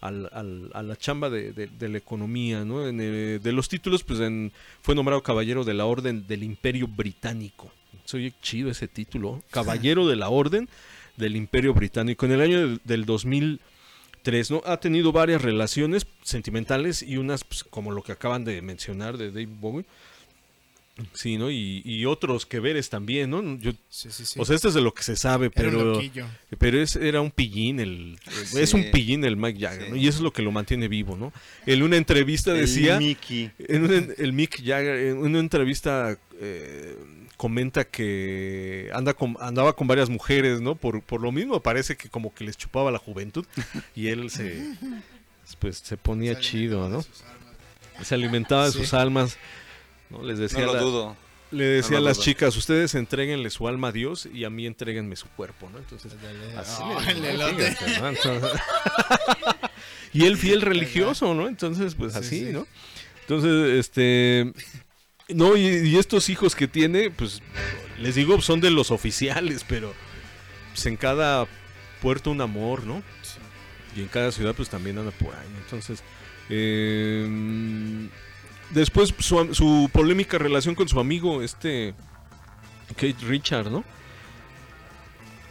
al- 0.00 0.28
a 0.74 0.82
la 0.82 0.96
chamba 0.96 1.30
de, 1.30 1.52
de- 1.52 1.68
de 1.68 1.88
la 1.88 1.98
economía, 1.98 2.64
¿no? 2.64 2.86
En, 2.86 2.98
eh, 3.00 3.38
de 3.42 3.52
los 3.52 3.68
títulos, 3.68 4.02
pues 4.02 4.20
en- 4.20 4.52
fue 4.82 4.94
nombrado 4.94 5.22
Caballero 5.22 5.64
de 5.64 5.74
la 5.74 5.86
Orden 5.86 6.26
del 6.26 6.42
Imperio 6.42 6.86
Británico. 6.88 7.70
Se 8.04 8.16
oye 8.18 8.32
chido 8.42 8.70
ese 8.70 8.88
título, 8.88 9.42
Caballero 9.50 10.06
de 10.06 10.16
la 10.16 10.28
Orden 10.28 10.68
del 11.16 11.34
Imperio 11.36 11.72
Británico. 11.72 12.26
En 12.26 12.32
el 12.32 12.40
año 12.40 12.58
del- 12.58 12.80
del 12.84 13.04
2003, 13.06 14.50
¿no? 14.50 14.60
Ha 14.66 14.78
tenido 14.80 15.12
varias 15.12 15.40
relaciones 15.42 16.06
sentimentales 16.22 17.02
y 17.02 17.16
unas, 17.16 17.44
pues, 17.44 17.64
como 17.64 17.92
lo 17.92 18.02
que 18.02 18.12
acaban 18.12 18.44
de 18.44 18.60
mencionar 18.60 19.16
de 19.16 19.28
Dave 19.30 19.46
Bowie. 19.46 19.86
Sí, 21.12 21.36
¿no? 21.36 21.50
Y, 21.50 21.82
y 21.84 22.06
otros 22.06 22.46
que 22.46 22.58
veres 22.58 22.88
también, 22.88 23.28
¿no? 23.28 23.58
Yo, 23.58 23.72
Sí, 23.90 24.08
sí, 24.10 24.24
sí. 24.24 24.40
O 24.40 24.44
sea, 24.46 24.56
esto 24.56 24.68
es 24.68 24.74
de 24.74 24.80
lo 24.80 24.94
que 24.94 25.02
se 25.02 25.14
sabe, 25.16 25.50
Era 25.54 25.68
un 25.68 25.74
pero... 25.76 25.84
loquillo. 25.92 26.26
Pero 26.58 26.80
es, 26.80 26.96
era 26.96 27.20
un 27.20 27.30
pillín, 27.30 27.80
el, 27.80 28.18
Sí. 28.46 28.60
es 28.60 28.72
un 28.72 28.90
pillín 28.90 29.22
el 29.24 29.36
Mike 29.36 29.60
Jagger, 29.60 29.84
Sí. 29.84 29.90
¿no? 29.90 29.96
Y 29.96 30.08
eso 30.08 30.18
es 30.18 30.22
lo 30.22 30.32
que 30.32 30.40
lo 30.42 30.52
mantiene 30.52 30.88
vivo, 30.88 31.14
¿no? 31.16 31.32
En 31.66 31.82
una 31.82 31.96
entrevista 31.98 32.52
El 32.52 32.60
decía, 32.60 32.98
Mickey. 32.98 33.50
en 33.58 33.84
una- 33.84 34.14
el 34.16 34.32
Mick 34.32 34.56
Jagger, 34.64 34.96
en 35.08 35.18
una 35.18 35.38
entrevista 35.38 36.18
eh, 36.40 36.96
comenta 37.36 37.84
que 37.84 38.88
anda 38.94 39.12
con, 39.12 39.36
andaba 39.40 39.74
con 39.76 39.86
varias 39.86 40.08
mujeres, 40.08 40.62
¿no? 40.62 40.76
Por, 40.76 41.02
por 41.02 41.20
lo 41.20 41.30
mismo 41.30 41.60
parece 41.60 41.94
que 41.96 42.08
como 42.08 42.32
que 42.34 42.44
les 42.44 42.56
chupaba 42.56 42.90
la 42.90 42.98
juventud 42.98 43.44
y 43.94 44.06
él 44.08 44.30
se, 44.30 44.64
pues, 45.58 45.76
se 45.78 45.98
ponía 45.98 46.38
chido, 46.40 46.88
¿no? 46.88 47.04
Se 48.02 48.14
alimentaba 48.14 48.64
de 48.66 48.72
sus 48.72 48.94
almas, 48.94 49.36
¿no? 50.10 50.22
Les 50.22 50.36
No 50.36 50.42
decía 50.42 50.66
lo 50.66 50.74
la- 50.74 50.80
dudo. 50.80 51.16
le 51.50 51.64
decía 51.64 51.96
No 51.98 52.00
lo 52.02 52.06
a 52.06 52.10
las 52.10 52.20
chicas, 52.20 52.56
ustedes 52.56 52.94
entréguenle 52.94 53.50
su 53.50 53.68
alma 53.68 53.88
a 53.88 53.92
Dios 53.92 54.28
y 54.32 54.44
a 54.44 54.50
mí 54.50 54.66
entréguenme 54.66 55.16
su 55.16 55.28
cuerpo, 55.28 55.68
¿no? 55.70 55.78
Entonces, 55.78 56.12
así 56.56 56.82
Oh, 56.84 57.00
le- 57.00 57.10
el 57.12 57.24
elote. 57.24 57.70
fíjate, 57.72 58.00
¿no? 58.00 58.08
Entonces- 58.08 58.60
y 60.12 60.24
él 60.26 60.36
fiel 60.36 60.62
religioso, 60.62 61.34
¿no? 61.34 61.48
Entonces, 61.48 61.94
pues 61.94 62.12
Sí, 62.14 62.18
así, 62.18 62.38
sí. 62.46 62.52
¿no? 62.52 62.66
Entonces, 63.22 63.78
este... 63.78 64.52
No, 65.28 65.56
y, 65.56 65.66
y 65.66 65.96
estos 65.98 66.28
hijos 66.28 66.54
que 66.54 66.68
tiene, 66.68 67.10
pues, 67.10 67.42
les 67.98 68.14
digo, 68.14 68.40
son 68.40 68.60
de 68.60 68.70
los 68.70 68.92
oficiales, 68.92 69.64
pero 69.68 69.92
pues, 70.72 70.86
en 70.86 70.96
cada 70.96 71.46
puerto 72.00 72.30
un 72.30 72.40
amor, 72.40 72.84
¿no? 72.84 73.02
Y 73.96 74.00
en 74.02 74.06
cada 74.08 74.30
ciudad, 74.30 74.54
pues 74.54 74.68
también 74.68 74.98
anda 74.98 75.10
por 75.10 75.34
ahí. 75.34 75.48
¿no? 75.52 75.58
Entonces, 75.58 76.04
eh, 76.48 78.08
después 78.70 79.14
su, 79.18 79.54
su 79.54 79.90
polémica 79.92 80.38
relación 80.38 80.74
con 80.74 80.88
su 80.88 80.98
amigo, 81.00 81.42
este 81.42 81.94
Kate 82.96 83.16
Richard, 83.26 83.70
¿no? 83.70 83.84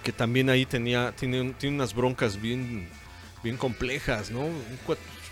Que 0.03 0.11
también 0.11 0.49
ahí 0.49 0.65
tenía, 0.65 1.11
tiene, 1.13 1.53
tiene 1.57 1.75
unas 1.77 1.93
broncas 1.95 2.39
bien, 2.39 2.87
bien 3.43 3.57
complejas, 3.57 4.29
¿no? 4.29 4.47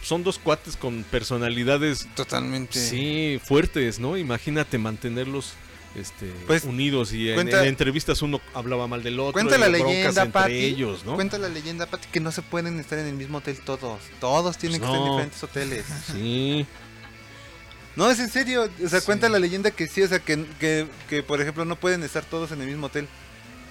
Son 0.01 0.23
dos 0.23 0.37
cuates 0.39 0.75
con 0.75 1.03
personalidades, 1.03 2.07
Totalmente. 2.15 2.77
sí, 2.79 3.39
fuertes, 3.43 3.99
¿no? 3.99 4.17
Imagínate 4.17 4.77
mantenerlos 4.77 5.53
este, 5.95 6.25
Pues, 6.47 6.63
unidos 6.63 7.13
y 7.13 7.29
en, 7.29 7.35
cuenta- 7.35 7.61
en 7.61 7.67
entrevistas 7.69 8.21
uno 8.23 8.41
hablaba 8.55 8.87
mal 8.87 9.03
del 9.03 9.19
otro. 9.19 9.33
Cuenta 9.33 9.57
la 9.59 9.69
leyenda, 9.69 10.47
ellos, 10.49 11.05
¿no? 11.05 11.13
Cuenta 11.15 11.37
la 11.37 11.47
leyenda, 11.49 11.85
Pati, 11.85 12.07
que 12.11 12.19
no 12.19 12.31
se 12.31 12.41
pueden 12.41 12.79
estar 12.79 12.97
en 12.97 13.05
el 13.05 13.13
mismo 13.13 13.37
hotel 13.37 13.59
todos. 13.63 14.01
Todos 14.19 14.57
tienen 14.57 14.81
Pues 14.81 14.89
que 14.89 14.95
estar 14.97 15.05
en 15.07 15.11
diferentes 15.11 15.43
hoteles. 15.43 15.85
Sí. 16.11 16.65
No, 17.95 18.09
es 18.09 18.19
en 18.19 18.29
serio. 18.29 18.69
O 18.83 18.89
sea, 18.89 18.99
Sí. 18.99 19.05
cuenta 19.05 19.29
la 19.29 19.39
leyenda 19.39 19.71
que 19.71 19.87
sí, 19.87 20.01
o 20.01 20.07
sea, 20.07 20.19
que, 20.19 20.45
que, 20.59 20.87
que, 21.09 21.23
por 21.23 21.39
ejemplo 21.41 21.63
no 21.65 21.75
pueden 21.79 22.03
estar 22.03 22.23
todos 22.25 22.51
en 22.51 22.61
el 22.61 22.67
mismo 22.67 22.87
hotel. 22.87 23.07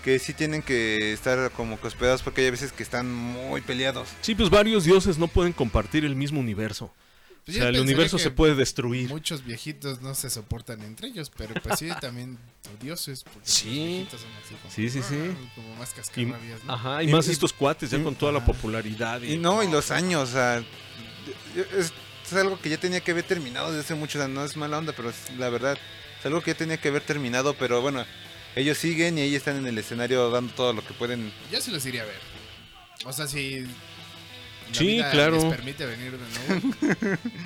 Que 0.04 0.18
sí 0.18 0.32
tienen 0.34 0.62
que 0.62 1.12
estar 1.12 1.50
como 1.52 1.80
que 1.80 1.86
hospedados 1.86 2.22
porque 2.22 2.40
hay 2.40 2.50
veces 2.50 2.72
que 2.72 2.82
están 2.82 3.12
muy 3.12 3.60
peleados. 3.60 4.08
Sí, 4.20 4.34
pues 4.34 4.50
varios 4.50 4.84
dioses 4.84 5.16
no 5.18 5.28
pueden 5.28 5.52
compartir 5.52 6.04
el 6.04 6.16
mismo 6.16 6.40
universo. 6.40 6.92
Pues 7.44 7.56
o 7.56 7.60
sea, 7.60 7.68
el 7.70 7.80
universo 7.80 8.18
se 8.18 8.30
puede 8.30 8.54
destruir. 8.54 9.08
Muchos 9.08 9.44
viejitos 9.44 10.00
no 10.00 10.14
se 10.14 10.30
soportan 10.30 10.80
entre 10.82 11.08
ellos, 11.08 11.30
pero 11.36 11.54
pues 11.60 11.78
sí, 11.80 11.88
también 12.00 12.38
odiosos. 12.80 13.24
Porque 13.24 13.40
Sí. 13.48 13.66
los 13.66 13.74
viejitos 13.76 14.20
son 14.20 14.30
así 14.44 14.54
como, 14.54 14.74
Sí, 14.74 14.90
sí, 14.90 15.02
sí. 15.02 15.16
"Ah", 15.18 15.50
Como 15.56 15.74
más 15.76 15.90
Y, 15.92 15.94
cascarrabias, 15.96 16.64
¿no? 16.64 16.72
ajá, 16.72 17.02
y, 17.02 17.08
Y- 17.08 17.12
más 17.12 17.26
y- 17.28 17.32
estos 17.32 17.52
cuates 17.52 17.90
ya 17.90 17.98
y- 17.98 18.02
con 18.02 18.14
toda 18.14 18.30
la 18.32 18.44
popularidad. 18.44 19.20
Y 19.22 19.38
no, 19.38 19.60
y 19.64 19.68
los 19.70 19.90
años, 19.90 20.28
o 20.28 20.32
sea, 20.32 20.58
es, 21.76 21.92
es 22.32 22.40
algo 22.40 22.60
que 22.60 22.68
ya 22.70 22.76
tenía 22.78 23.00
que 23.00 23.10
haber 23.12 23.24
terminado 23.24 23.68
desde 23.70 23.82
hace 23.84 23.94
mucho, 23.94 24.18
o 24.18 24.22
sea, 24.22 24.28
no 24.28 24.44
es 24.44 24.56
mala 24.56 24.78
onda, 24.78 24.92
pero 24.94 25.10
es 25.10 25.16
la 25.38 25.48
verdad, 25.48 25.76
es 26.18 26.26
algo 26.26 26.40
que 26.42 26.52
ya 26.52 26.56
tenía 26.58 26.76
que 26.78 26.88
haber 26.88 27.02
terminado, 27.02 27.54
pero 27.54 27.80
bueno, 27.80 28.04
ellos 28.56 28.76
siguen 28.78 29.18
y 29.18 29.22
ellos 29.22 29.38
están 29.38 29.56
en 29.56 29.66
el 29.66 29.78
escenario 29.78 30.30
dando 30.30 30.52
todo 30.54 30.72
lo 30.72 30.84
que 30.86 30.92
pueden. 30.94 31.32
Yo 31.50 31.60
sí 31.60 31.70
los 31.70 31.84
iría 31.86 32.02
a 32.02 32.06
ver. 32.06 32.20
O 33.04 33.12
sea, 33.12 33.26
si. 33.26 33.60
la 33.60 33.68
Sí, 34.72 34.86
vida 34.86 35.10
claro. 35.10 35.36
Les 35.36 35.44
permite 35.56 35.86
venir 35.86 36.12
de 36.18 36.58
nuevo. 36.60 36.76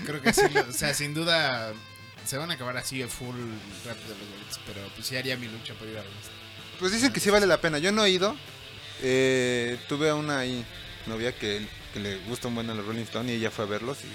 creo 0.04 0.22
que 0.22 0.32
sí. 0.32 0.42
lo- 0.52 0.68
o 0.68 0.72
sea, 0.72 0.92
sin 0.94 1.14
duda. 1.14 1.72
Se 2.24 2.36
van 2.38 2.50
a 2.50 2.54
acabar 2.54 2.76
así 2.76 2.98
de 2.98 3.06
full 3.06 3.36
rápido 3.86 4.08
los 4.18 4.28
boletos. 4.28 4.60
Pero 4.66 4.80
pues 4.96 5.06
sí 5.06 5.16
haría 5.16 5.36
mi 5.36 5.46
lucha 5.46 5.74
por 5.74 5.86
ir 5.88 5.96
a 5.96 6.02
verlos. 6.02 6.24
Pues 6.80 6.92
dicen 6.92 7.12
que 7.12 7.20
sí 7.20 7.30
vale 7.30 7.46
la 7.46 7.60
pena, 7.60 7.78
yo 7.78 7.92
no 7.92 8.04
he 8.04 8.10
ido, 8.10 8.36
eh, 9.02 9.78
tuve 9.88 10.10
a 10.10 10.14
una 10.16 10.40
ahí, 10.40 10.64
novia 11.06 11.32
que, 11.34 11.64
que 11.94 12.00
le 12.00 12.16
gusta 12.28 12.48
un 12.48 12.56
buen 12.56 12.68
a 12.68 12.74
los 12.74 12.84
Rolling 12.84 13.04
Stone 13.04 13.32
y 13.32 13.36
ella 13.36 13.50
fue 13.50 13.64
a 13.64 13.68
verlos 13.68 13.98
y 14.02 14.08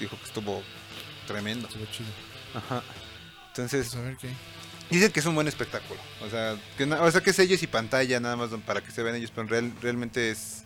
dijo 0.00 0.16
que 0.18 0.24
estuvo 0.26 0.62
tremendo. 1.26 1.66
Estuvo 1.68 1.84
chido. 1.86 2.08
Ajá. 2.54 2.82
Entonces, 3.48 3.88
Pues 3.90 3.96
a 3.96 4.02
ver 4.06 4.16
qué. 4.16 4.28
Dicen 4.90 5.10
que 5.10 5.20
es 5.20 5.26
un 5.26 5.34
buen 5.34 5.48
espectáculo. 5.48 5.98
O 6.22 6.30
sea, 6.30 6.56
que, 6.78 6.84
o 6.84 7.10
sea, 7.10 7.20
que 7.20 7.30
es 7.30 7.38
ellos 7.40 7.62
y 7.62 7.66
pantalla 7.66 8.20
nada 8.20 8.36
más 8.36 8.50
para 8.64 8.82
que 8.82 8.90
se 8.92 9.02
vean 9.02 9.16
ellos, 9.16 9.30
pero 9.34 9.42
en 9.42 9.48
real- 9.48 9.72
realmente 9.82 10.30
es 10.30 10.62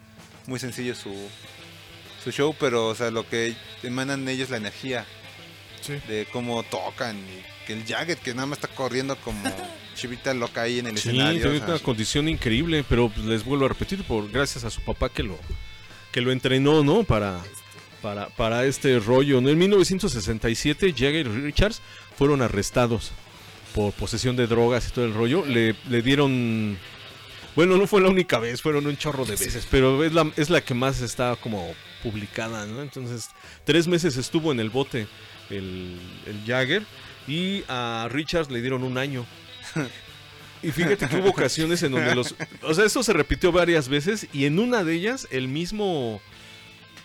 muy 0.46 0.58
sencillo 0.60 0.94
su, 0.94 1.14
su 2.22 2.30
show, 2.30 2.54
pero 2.60 2.88
o 2.88 2.94
sea, 2.94 3.10
lo 3.10 3.26
que 3.28 3.54
emanan 3.82 4.28
ellos 4.28 4.50
la 4.50 4.58
energía 4.58 5.06
Sí. 5.80 5.94
de 6.08 6.28
cómo 6.30 6.62
tocan 6.64 7.16
y 7.16 7.66
que 7.66 7.72
el 7.72 7.86
Jagged 7.86 8.18
que 8.18 8.34
nada 8.34 8.44
más 8.44 8.58
está 8.58 8.68
corriendo 8.68 9.16
como 9.16 9.40
chivita 9.96 10.34
loca 10.34 10.60
ahí 10.60 10.78
en 10.80 10.88
el 10.88 10.98
Sí, 10.98 11.08
escenario. 11.08 11.40
tiene 11.40 11.56
o 11.56 11.58
sea, 11.60 11.68
una 11.76 11.78
condición 11.82 12.28
increíble, 12.28 12.84
pero 12.86 13.08
pues, 13.08 13.24
les 13.24 13.42
vuelvo 13.42 13.64
a 13.64 13.68
repetir, 13.70 14.04
por 14.04 14.30
gracias 14.30 14.64
a 14.64 14.70
su 14.70 14.82
papá 14.82 15.08
que 15.08 15.22
lo 15.22 15.38
que 16.12 16.20
lo 16.20 16.32
entrenó, 16.32 16.84
¿no? 16.84 17.04
Para, 17.04 17.40
para, 18.03 18.28
para 18.28 18.64
este 18.64 18.98
rollo. 18.98 19.38
En 19.38 19.59
1967, 19.59 20.92
Jagger 20.96 21.26
y 21.26 21.40
Richards 21.40 21.80
fueron 22.16 22.42
arrestados 22.42 23.12
por 23.74 23.92
posesión 23.92 24.36
de 24.36 24.46
drogas 24.46 24.88
y 24.88 24.92
todo 24.92 25.05
el 25.05 25.14
rollo. 25.14 25.44
Le, 25.46 25.74
le 25.88 26.03
dieron... 26.03 26.78
Bueno, 27.57 27.76
no 27.76 27.86
fue 27.86 28.01
la 28.01 28.09
única 28.09 28.38
vez, 28.38 28.62
fueron 28.62 28.86
un 28.86 28.96
chorro 28.96 29.24
de 29.24 29.32
veces, 29.32 29.66
pero 29.70 30.05
es 30.05 30.12
la, 30.12 30.30
es 30.36 30.51
la 30.51 30.61
que 30.61 30.72
más 30.72 31.01
está 31.01 31.36
como 31.36 31.74
publicada, 32.03 32.64
¿no? 32.66 32.80
Entonces, 32.80 33.28
tres 33.64 33.88
meses 33.88 34.16
estuvo 34.16 34.53
en 34.53 34.61
el 34.61 34.70
bote 34.70 35.09
el, 35.51 35.98
el 36.26 36.44
Jagger 36.46 36.84
y 37.26 37.64
a 37.68 38.09
Richards 38.11 38.51
le 38.51 38.61
dieron 38.61 38.84
un 38.84 38.98
año. 38.98 39.26
Y 40.62 40.72
fíjate 40.72 41.09
que 41.09 41.16
hubo 41.16 41.30
ocasiones 41.30 41.82
en 41.82 41.92
donde 41.92 42.14
los... 42.14 42.34
O 42.62 42.74
sea, 42.74 42.84
esto 42.84 43.03
se 43.03 43.12
repitió 43.12 43.51
varias 43.51 43.88
veces 43.88 44.26
y 44.32 44.44
en 44.44 44.59
una 44.59 44.84
de 44.84 44.94
ellas 44.94 45.26
el 45.30 45.48
mismo... 45.48 46.20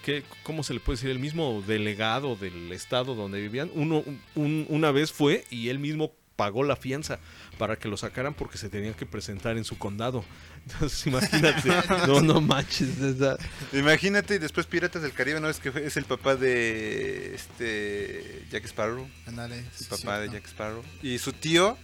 ¿qué, 0.06 0.24
¿Cómo 0.44 0.64
se 0.64 0.74
le 0.74 0.80
puede 0.80 0.96
decir? 0.98 1.10
El 1.10 1.20
mismo 1.20 1.62
delegado 1.68 2.36
del 2.38 2.72
estado 2.72 3.14
donde 3.16 3.42
vivían, 3.42 3.70
uno, 3.74 4.04
un- 4.36 4.66
una 4.70 4.92
vez 4.92 5.12
fue 5.12 5.44
y 5.50 5.68
él 5.70 5.80
mismo 5.80 6.14
pagó 6.38 6.64
la 6.64 6.76
fianza 6.76 7.20
para 7.58 7.78
que 7.78 7.88
lo 7.88 7.96
sacaran 7.98 8.34
porque 8.34 8.58
se 8.58 8.68
tenían 8.70 8.94
que 8.94 9.06
presentar 9.06 9.58
en 9.58 9.64
su 9.64 9.78
condado. 9.78 10.24
Entonces 10.68 11.08
imagínate, 11.08 11.70
no, 12.08 12.22
no 12.22 12.40
manches. 12.42 13.00
esa- 13.00 13.38
Imagínate, 13.74 14.36
y 14.36 14.38
después 14.40 14.66
Piratas 14.68 15.02
del 15.02 15.14
Caribe, 15.14 15.40
¿no? 15.40 15.50
Es 15.50 15.60
que 15.60 15.72
fue- 15.72 15.86
es 15.86 15.98
el 15.98 16.06
papá 16.06 16.36
de 16.36 17.36
este 17.36 18.46
Jack 18.52 18.66
Sparrow. 18.66 19.08
El 19.28 19.66
sí, 19.74 19.86
papá 19.90 20.20
de. 20.20 20.30
Jack 20.30 20.46
Sparrow. 20.48 20.84
Y 21.02 21.18
su 21.20 21.34
tío 21.34 21.78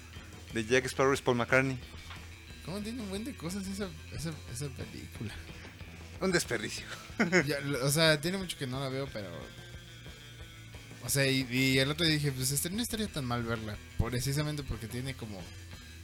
de 0.53 0.65
Jack 0.65 0.86
Sparrow 0.86 1.13
es 1.13 1.22
Paul 1.22 1.38
McCartney. 1.38 1.78
¿Cómo 2.65 2.80
tiene 2.82 3.01
un 3.01 3.09
buen 3.09 3.24
de 3.24 3.34
cosas 3.34 3.65
esa, 3.67 3.88
esa, 4.15 4.32
esa 4.53 4.67
película? 4.76 5.34
Un 6.22 6.32
desperdicio. 6.32 6.86
Ya, 7.45 7.57
o 7.84 7.89
sea, 7.91 8.19
tiene 8.19 8.38
mucho 8.38 8.57
que 8.57 8.65
no 8.67 8.80
la 8.80 8.89
veo, 8.89 9.07
pero. 9.13 9.28
O 11.03 11.09
sea, 11.09 11.26
y, 11.30 11.47
y 11.51 11.80
el 11.80 11.89
otro 11.91 12.05
día 12.05 12.15
dije, 12.15 12.32
pues 12.32 12.51
este, 12.51 12.69
no 12.69 12.82
estaría 12.82 13.07
tan 13.07 13.26
mal 13.26 13.43
verla. 13.43 13.76
Precisamente 13.97 14.63
porque 14.63 14.88
tiene 14.88 15.13
como 15.15 15.41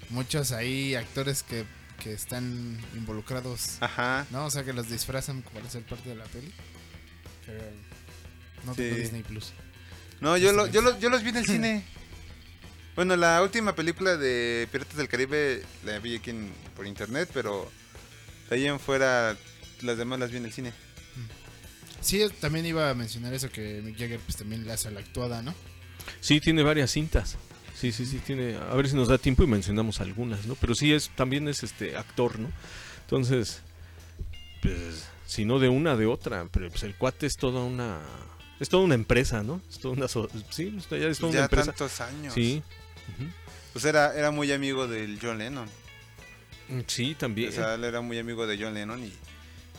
muchos 0.10 0.52
ahí 0.52 0.96
actores 0.96 1.44
que, 1.44 1.66
que 2.04 2.14
están 2.14 2.80
involucrados, 2.96 3.78
Ajá. 3.82 4.26
¿no? 4.32 4.46
O 4.46 4.52
sea, 4.52 4.64
que 4.64 4.74
los 4.74 4.90
disfrazan 4.90 5.42
para 5.44 5.70
ser 5.70 5.84
parte 5.84 6.10
de 6.10 6.16
la 6.16 6.26
peli. 6.26 6.52
Pero 7.46 7.64
no 8.66 8.74
tengo 8.76 8.96
Sí. 8.96 9.02
Disney 9.02 9.24
Plus. 9.24 9.54
No, 10.20 10.36
yo, 10.38 10.52
lo- 10.52 10.68
yo, 10.68 10.82
lo- 10.82 11.00
yo 11.00 11.10
los 11.10 11.24
vi 11.24 11.30
en 11.30 11.38
el 11.38 11.46
cine. 11.46 11.86
Bueno, 12.96 13.16
la 13.16 13.44
última 13.44 13.76
película 13.76 14.18
de 14.18 14.68
Piratas 14.72 14.98
del 14.98 15.08
Caribe 15.08 15.64
la 15.86 16.00
vi 16.00 16.16
aquí 16.16 16.32
en- 16.32 16.52
por 16.76 16.88
internet, 16.88 17.30
pero 17.32 17.72
de 18.50 18.56
ahí 18.56 18.66
en 18.66 18.80
fuera 18.80 19.38
las 19.82 19.98
demás 19.98 20.20
las 20.20 20.32
vi 20.32 20.38
en 20.38 20.46
el 20.46 20.54
cine. 20.54 20.72
Sí, 22.02 22.24
también 22.40 22.66
iba 22.66 22.90
a 22.90 22.94
mencionar 22.94 23.34
eso 23.34 23.50
que 23.50 23.82
Mick 23.84 23.98
Jagger 23.98 24.20
pues 24.20 24.38
también 24.38 24.66
le 24.66 24.72
hace 24.72 24.92
la 24.92 25.00
actuada, 25.00 25.42
¿no? 25.42 25.54
Sí, 26.22 26.40
tiene 26.40 26.64
varias 26.64 26.92
cintas. 26.92 27.38
Sí, 27.76 27.92
sí, 27.92 28.06
sí, 28.06 28.20
tiene. 28.20 28.56
A 28.56 28.74
ver 28.76 28.88
si 28.90 28.96
nos 28.96 29.08
da 29.08 29.18
tiempo 29.18 29.44
y 29.44 29.48
mencionamos 29.48 30.00
algunas, 30.00 30.46
¿no? 30.46 30.56
Pero 30.56 30.74
sí 30.76 30.94
es, 30.94 31.10
también 31.16 31.48
es 31.48 31.64
este 31.64 31.96
actor, 31.98 32.40
¿no? 32.40 32.52
Entonces, 33.02 33.62
pues 34.62 35.06
sino 35.26 35.60
de 35.60 35.70
una 35.70 35.96
de 35.96 36.06
otra. 36.06 36.48
Pero 36.52 36.70
pues 36.70 36.84
el 36.84 36.96
cuate 36.96 37.26
es 37.26 37.38
toda 37.38 37.64
una. 37.64 38.00
Es 38.60 38.70
toda 38.70 38.84
una 38.84 38.96
empresa, 38.96 39.44
¿no? 39.44 39.62
Es 39.70 39.80
toda 39.80 39.94
una. 39.96 40.08
so- 40.08 40.30
sí, 40.50 40.74
es 40.78 40.88
toda- 40.88 41.02
ya 41.02 41.08
es 41.08 41.20
toda 41.20 41.32
una 41.32 41.44
empresa. 41.44 41.66
tantos 41.72 42.02
años. 42.02 42.34
Sí. 42.34 42.64
Pues 43.74 43.86
era, 43.86 44.16
era 44.16 44.32
muy 44.32 44.52
amigo 44.52 44.88
del 44.88 45.20
John 45.22 45.38
Lennon. 45.38 45.70
Sí, 46.88 47.16
también. 47.18 47.50
O 47.50 47.52
sea, 47.52 47.76
él 47.76 47.84
era 47.84 48.02
muy 48.02 48.18
amigo 48.18 48.48
de 48.48 48.58
John 48.62 48.74
Lennon 48.74 49.04
y, 49.04 49.14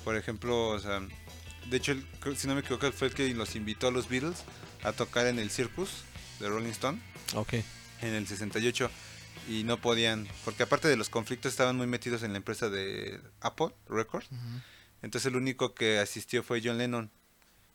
por 0.05 0.17
ejemplo, 0.17 0.69
o 0.69 0.79
sea, 0.79 1.01
de 1.67 1.77
hecho, 1.77 1.95
creo- 2.21 2.35
si 2.37 2.47
no 2.47 2.55
me 2.55 2.61
equivoco, 2.61 2.91
fue 2.93 3.09
el 3.09 3.15
que 3.15 3.33
los 3.35 3.55
invitó 3.57 3.89
a 3.89 3.91
los 3.91 4.09
Beatles 4.09 4.45
a 4.83 4.93
tocar 4.93 5.27
en 5.27 5.39
el 5.39 5.51
Circus 5.51 5.91
de 6.41 6.49
Rolling 6.49 6.71
Stone 6.71 7.01
ok. 7.35 7.55
en 8.03 8.15
el 8.15 8.27
68 8.27 8.91
y 9.49 9.65
no 9.65 9.81
podían, 9.81 10.29
porque 10.45 10.63
aparte 10.63 10.89
de 10.89 10.97
los 10.97 11.09
conflictos 11.09 11.53
estaban 11.53 11.77
muy 11.77 11.87
metidos 11.87 12.23
en 12.23 12.33
la 12.33 12.39
empresa 12.39 12.69
de 12.71 13.21
Apple 13.41 13.69
Records. 13.89 14.29
Entonces 15.03 15.27
el 15.31 15.37
único 15.37 15.75
que 15.75 15.99
asistió 15.99 16.43
fue 16.43 16.61
John 16.63 16.79
Lennon 16.79 17.11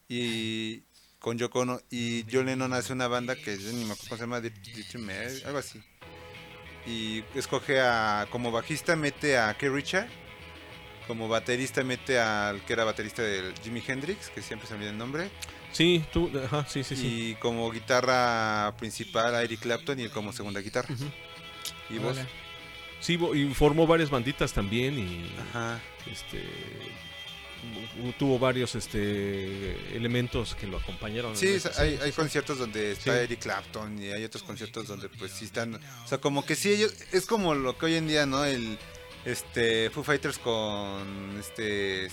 y 0.10 0.84
con 1.20 1.38
Yoko 1.38 1.62
Ono 1.62 1.82
y 1.90 2.26
John 2.32 2.46
Lennon 2.48 2.74
hace 2.74 2.92
una 2.94 3.08
banda 3.08 3.36
que 3.36 3.58
yo 3.58 3.72
ni 3.72 3.86
me 3.86 3.94
acuerdo 3.94 4.10
cómo 4.10 4.18
se 4.18 4.24
llama, 4.24 4.40
Deep- 4.42 4.62
Deep 4.62 5.46
algo 5.46 5.58
así. 5.60 5.82
Y 6.86 7.24
escoge 7.36 7.80
a 7.80 8.28
como 8.30 8.52
bajista 8.52 8.96
mete 8.98 9.38
a 9.38 9.54
Keith 9.58 9.72
Richard, 9.72 10.10
como 11.08 11.28
baterista 11.28 11.84
mete 11.84 12.20
al 12.20 12.62
que 12.66 12.74
era 12.74 12.84
baterista 12.84 13.22
de 13.22 13.54
Jimi 13.64 13.84
Hendrix, 13.86 14.30
que 14.30 14.42
siempre 14.42 14.68
se 14.68 14.74
me 14.74 14.80
olvida 14.80 14.92
el 14.92 14.98
nombre, 14.98 15.30
Sí, 15.72 16.04
tú. 16.14 16.30
Ajá, 16.46 16.66
sí, 16.70 16.84
sí, 16.84 16.96
sí. 16.96 17.08
y 17.32 17.36
como 17.36 17.72
guitarra 17.72 18.76
principal 18.78 19.34
a 19.34 19.42
Eric 19.42 19.62
Clapton 19.62 20.00
y 20.00 20.04
él 20.04 20.12
como 20.12 20.32
segunda 20.32 20.60
guitarra. 20.62 20.94
Y 21.90 21.98
vos. 21.98 22.16
Sí, 23.00 23.18
bo- 23.18 23.34
y 23.34 23.52
formó 23.56 23.88
varias 23.88 24.10
banditas 24.12 24.54
también 24.54 25.00
y. 25.00 25.32
ajá. 25.50 25.82
Este. 26.06 26.44
Tuvo 28.20 28.38
varios 28.40 28.76
este 28.76 29.96
elementos 29.96 30.54
que 30.56 30.68
lo 30.68 30.78
acompañaron. 30.78 31.36
Sí, 31.38 31.58
hay, 31.78 31.98
hay 32.02 32.12
conciertos 32.12 32.60
donde 32.60 32.92
está 32.92 33.14
Sí. 33.14 33.20
Eric 33.24 33.40
Clapton 33.40 34.04
y 34.04 34.08
hay 34.12 34.24
otros 34.26 34.44
conciertos 34.44 34.86
donde 34.88 35.08
pues 35.10 35.32
sí 35.32 35.46
están, 35.46 35.76
o 35.76 36.08
sea, 36.08 36.18
como 36.18 36.46
que 36.46 36.56
sí 36.56 36.74
ellos 36.74 36.94
es 37.14 37.26
como 37.26 37.56
lo 37.56 37.78
que 37.78 37.86
hoy 37.86 37.96
en 37.96 38.08
día, 38.08 38.26
¿no? 38.26 38.44
El 38.44 38.78
este 39.26 39.90
Foo 39.90 40.04
Fighters 40.04 40.38
con 40.38 41.38
este 41.40 42.10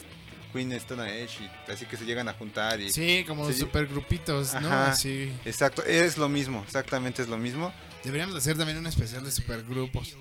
Queen 0.52 0.72
Stone 0.72 1.02
Age 1.02 1.44
y 1.68 1.70
así 1.70 1.86
que 1.86 1.96
se 1.96 2.04
llegan 2.04 2.28
a 2.28 2.32
juntar 2.32 2.80
y 2.80 2.90
Sí, 2.92 3.24
como 3.26 3.46
Sí. 3.50 3.58
super 3.58 3.86
grupitos, 3.86 4.52
¿no? 4.54 4.58
Ajá. 4.68 4.90
Así. 4.92 5.32
Exacto, 5.44 5.84
es 5.84 6.16
lo 6.18 6.28
mismo, 6.28 6.62
exactamente 6.64 7.22
es 7.22 7.28
lo 7.28 7.38
mismo. 7.38 7.72
Deberíamos 8.04 8.34
hacer 8.36 8.56
también 8.56 8.78
un 8.78 8.86
especial 8.86 9.22
de 9.24 9.30
supergrupos. 9.30 10.16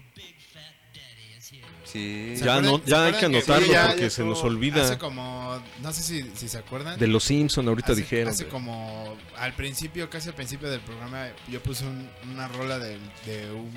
Sí. 1.85 2.35
¿Se 2.37 2.45
Ya, 2.45 2.61
no, 2.61 2.83
ya 2.85 3.05
hay 3.05 3.13
que 3.13 3.19
que- 3.19 3.25
anotarlo 3.25 3.65
Sí, 3.65 3.71
ya- 3.71 3.87
porque 3.87 4.01
ya 4.03 4.09
se 4.11 4.23
nos 4.23 4.43
olvida. 4.43 4.83
Hace 4.83 4.99
como, 4.99 5.59
no 5.81 5.91
sé 5.91 6.03
si, 6.03 6.31
si 6.35 6.47
se 6.47 6.59
acuerdan. 6.59 6.99
De 6.99 7.07
los 7.07 7.23
Simpson 7.23 7.67
ahorita 7.67 7.93
hace, 7.93 8.01
dijeron. 8.01 8.31
Hace 8.31 8.43
de- 8.43 8.49
como 8.51 9.17
al 9.37 9.53
principio, 9.55 10.07
casi 10.07 10.29
al 10.29 10.35
principio 10.35 10.69
del 10.69 10.81
programa, 10.81 11.29
yo 11.47 11.63
puse 11.63 11.85
un- 11.85 12.07
una 12.31 12.47
rola 12.47 12.77
de, 12.77 12.99
de 13.25 13.51
un 13.51 13.71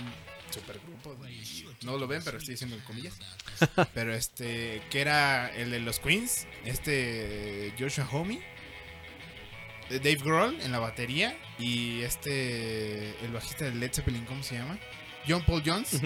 supergrupo. 0.50 1.16
y 1.26 1.64
No 1.84 1.98
lo 1.98 2.06
ven, 2.06 2.22
pero 2.24 2.38
estoy 2.38 2.54
diciendo 2.54 2.76
en 2.76 2.82
comillas. 2.82 3.14
pero 3.94 4.14
este, 4.14 4.82
que 4.90 5.00
era 5.00 5.48
el 5.54 5.70
de 5.70 5.80
los 5.80 5.98
Queens, 5.98 6.46
este 6.64 7.72
Joshua 7.78 8.08
Homme, 8.10 8.40
eh, 9.90 9.98
Dave 9.98 10.20
Grohl 10.22 10.60
en 10.60 10.72
la 10.72 10.78
batería 10.78 11.36
y 11.58 12.00
este, 12.02 13.10
el 13.24 13.32
bajista 13.32 13.64
de 13.66 13.74
Led 13.74 13.92
Zeppelin, 13.92 14.24
¿cómo 14.24 14.42
se 14.42 14.56
llama? 14.56 14.78
John 15.26 15.44
Paul 15.44 15.62
Jones. 15.64 16.00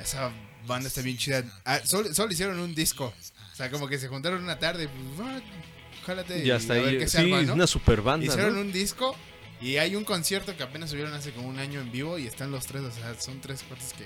Esa 0.00 0.32
banda 0.66 0.88
está 0.88 1.02
bien 1.02 1.16
chida. 1.16 1.44
Ah, 1.64 1.80
solo, 1.84 2.12
solo 2.14 2.32
hicieron 2.32 2.58
un 2.58 2.74
disco. 2.74 3.12
O 3.52 3.56
sea, 3.56 3.70
como 3.70 3.88
que 3.88 3.98
se 3.98 4.08
juntaron 4.08 4.42
una 4.42 4.58
tarde. 4.58 4.88
Pues, 4.88 5.42
jálate 6.04 6.44
Ya 6.44 6.56
está 6.56 6.74
ahí. 6.74 7.08
Sí, 7.08 7.32
arma, 7.32 7.52
una 7.52 7.66
super 7.66 8.02
banda. 8.02 8.26
Hicieron 8.26 8.56
un 8.56 8.72
disco 8.72 9.16
y 9.60 9.78
hay 9.78 9.96
un 9.96 10.04
concierto 10.04 10.56
que 10.56 10.62
apenas 10.62 10.90
subieron 10.90 11.14
hace 11.14 11.32
como 11.32 11.48
un 11.48 11.58
año 11.58 11.80
en 11.80 11.90
vivo 11.90 12.18
y 12.18 12.26
están 12.26 12.50
los 12.50 12.66
tres, 12.66 12.82
o 12.82 12.90
sea, 12.90 13.18
son 13.18 13.40
tres 13.40 13.62
cuates 13.62 13.94
que, 13.94 14.04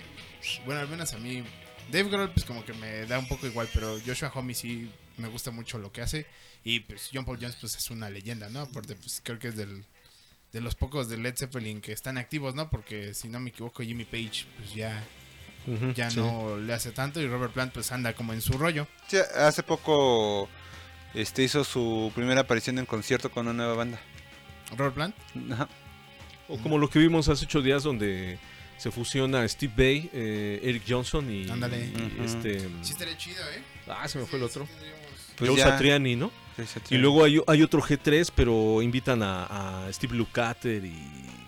bueno, 0.65 0.81
al 0.81 0.89
menos 0.89 1.13
a 1.13 1.19
mí, 1.19 1.43
Dave 1.91 2.09
Grohl 2.09 2.33
pues 2.33 2.45
como 2.45 2.65
que 2.65 2.73
me 2.75 3.07
da 3.07 3.19
un 3.19 3.29
poco 3.29 3.47
igual, 3.47 3.69
pero 3.73 3.99
Joshua 4.05 4.31
Homme 4.35 4.55
sí 4.55 4.91
me 5.17 5.29
gusta 5.29 5.51
mucho 5.51 5.79
lo 5.79 5.93
que 5.93 6.03
hace 6.03 6.27
y 6.65 6.81
pues 6.81 7.11
John 7.13 7.25
Paul 7.25 7.39
Jones 7.41 7.57
pues 7.61 7.77
es 7.77 7.91
una 7.91 8.11
leyenda, 8.11 8.49
¿no? 8.49 8.61
Aparte 8.61 8.95
pues 8.95 9.21
creo 9.25 9.39
que 9.39 9.49
es 9.49 9.57
del, 9.57 9.85
de 10.53 10.61
los 10.61 10.75
pocos 10.75 11.09
de 11.09 11.17
Led 11.17 11.37
Zeppelin 11.37 11.81
que 11.81 11.93
están 11.93 12.19
activos, 12.19 12.55
¿no? 12.55 12.71
Porque 12.71 13.15
si 13.15 13.29
no 13.29 13.41
me 13.41 13.51
equivoco 13.51 13.83
Jimmy 13.83 14.05
Page 14.05 14.47
pues 14.57 14.75
ya, 14.75 15.05
ya 15.95 16.11
sí. 16.11 16.19
no 16.19 16.57
le 16.57 16.73
hace 16.73 16.93
tanto 16.93 17.21
y 17.21 17.27
Robert 17.27 17.53
Plant 17.53 17.73
pues 17.73 17.91
anda 17.93 18.15
como 18.15 18.33
en 18.33 18.41
su 18.41 18.55
rollo. 18.55 18.87
Sí, 19.09 19.19
hace 19.37 19.63
poco 19.63 20.49
este 21.15 21.43
hizo 21.43 21.65
su 21.65 22.13
primera 22.15 22.43
aparición 22.43 22.79
en 22.79 22.87
concierto 22.87 23.31
con 23.31 23.47
una 23.47 23.57
nueva 23.57 23.75
banda. 23.75 24.01
Robert 24.77 24.95
Plant. 24.95 25.17
Ajá. 25.53 25.69
O 26.49 26.59
como 26.59 26.79
lo 26.79 26.91
que 26.91 26.99
vimos 26.99 27.29
hace 27.29 27.45
ocho 27.45 27.63
días 27.63 27.85
donde 27.85 28.39
se 28.81 28.91
fusiona 28.91 29.47
Steve 29.49 29.73
Bay, 29.77 30.11
eh, 30.13 30.61
Eric 30.63 30.83
Johnson 30.89 31.31
y, 31.31 31.49
Ándale. 31.51 31.85
y 31.87 32.25
este... 32.25 32.61
Sí 32.83 32.93
estaría 32.93 33.17
chido, 33.19 33.43
¿eh? 33.51 33.63
Ah, 33.89 34.09
se 34.09 34.19
me 34.19 34.25
fue 34.27 34.39
el 34.39 34.45
otro. 34.45 34.67
Pues 35.37 35.51
Joe 35.51 35.59
ya- 35.59 35.71
Satriani, 35.71 36.17
¿no? 36.17 36.31
Sí, 36.57 36.65
sí, 36.67 36.81
Y 36.87 36.89
sí. 36.89 36.99
luego 36.99 37.25
hay, 37.25 37.41
hay 37.47 37.63
otro 37.63 37.81
G3, 37.83 38.31
pero 38.35 38.83
invitan 38.83 39.23
a, 39.23 39.87
a 39.87 39.93
Steve 39.93 40.15
Lukather 40.17 40.85
y 40.85 40.95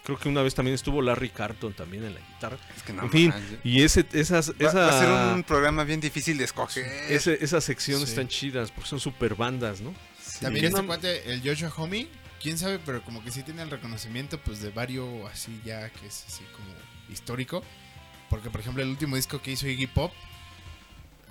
creo 0.04 0.18
que 0.18 0.28
una 0.28 0.42
vez 0.42 0.54
también 0.54 0.74
estuvo 0.74 1.00
Larry 1.02 1.28
Carton 1.30 1.72
también 1.74 2.04
en 2.04 2.14
la 2.14 2.20
guitarra. 2.20 2.58
Es 2.76 2.82
que 2.82 2.92
no 2.92 3.02
en 3.04 3.10
fin, 3.10 3.32
y 3.64 3.82
ese, 3.82 4.04
esas, 4.12 4.50
Va- 4.50 4.54
esa, 4.68 4.78
va 4.80 4.88
a 4.88 5.00
ser 5.28 5.34
un 5.36 5.42
programa 5.44 5.84
bien 5.84 6.00
difícil 6.00 6.36
de 6.38 6.44
escoger. 6.44 6.84
ese- 7.10 7.38
esas 7.44 7.64
secciones 7.64 8.04
Sí. 8.08 8.12
están 8.12 8.28
chidas 8.28 8.70
porque 8.70 8.88
son 8.88 9.00
super 9.00 9.34
bandas, 9.34 9.80
¿no? 9.80 9.94
Sí. 10.22 10.40
También 10.40 10.66
este 10.66 10.80
No- 10.80 10.86
cuate, 10.86 11.30
el 11.30 11.42
Joshua 11.46 11.72
Homie, 11.76 12.08
quién 12.40 12.56
sabe, 12.58 12.78
pero 12.78 13.02
como 13.02 13.22
que 13.22 13.30
sí 13.30 13.42
tiene 13.42 13.62
el 13.62 13.70
reconocimiento 13.70 14.38
pues 14.40 14.60
de 14.62 14.70
varios 14.70 15.06
así 15.30 15.60
ya 15.64 15.88
que 15.90 16.06
es 16.06 16.24
así 16.26 16.42
como 16.56 16.68
histórico. 17.12 17.62
Porque 18.30 18.50
por 18.50 18.60
ejemplo 18.60 18.82
el 18.82 18.88
último 18.88 19.16
disco 19.16 19.42
que 19.42 19.52
hizo 19.52 19.66
Iggy 19.68 19.86
Pop, 19.88 20.12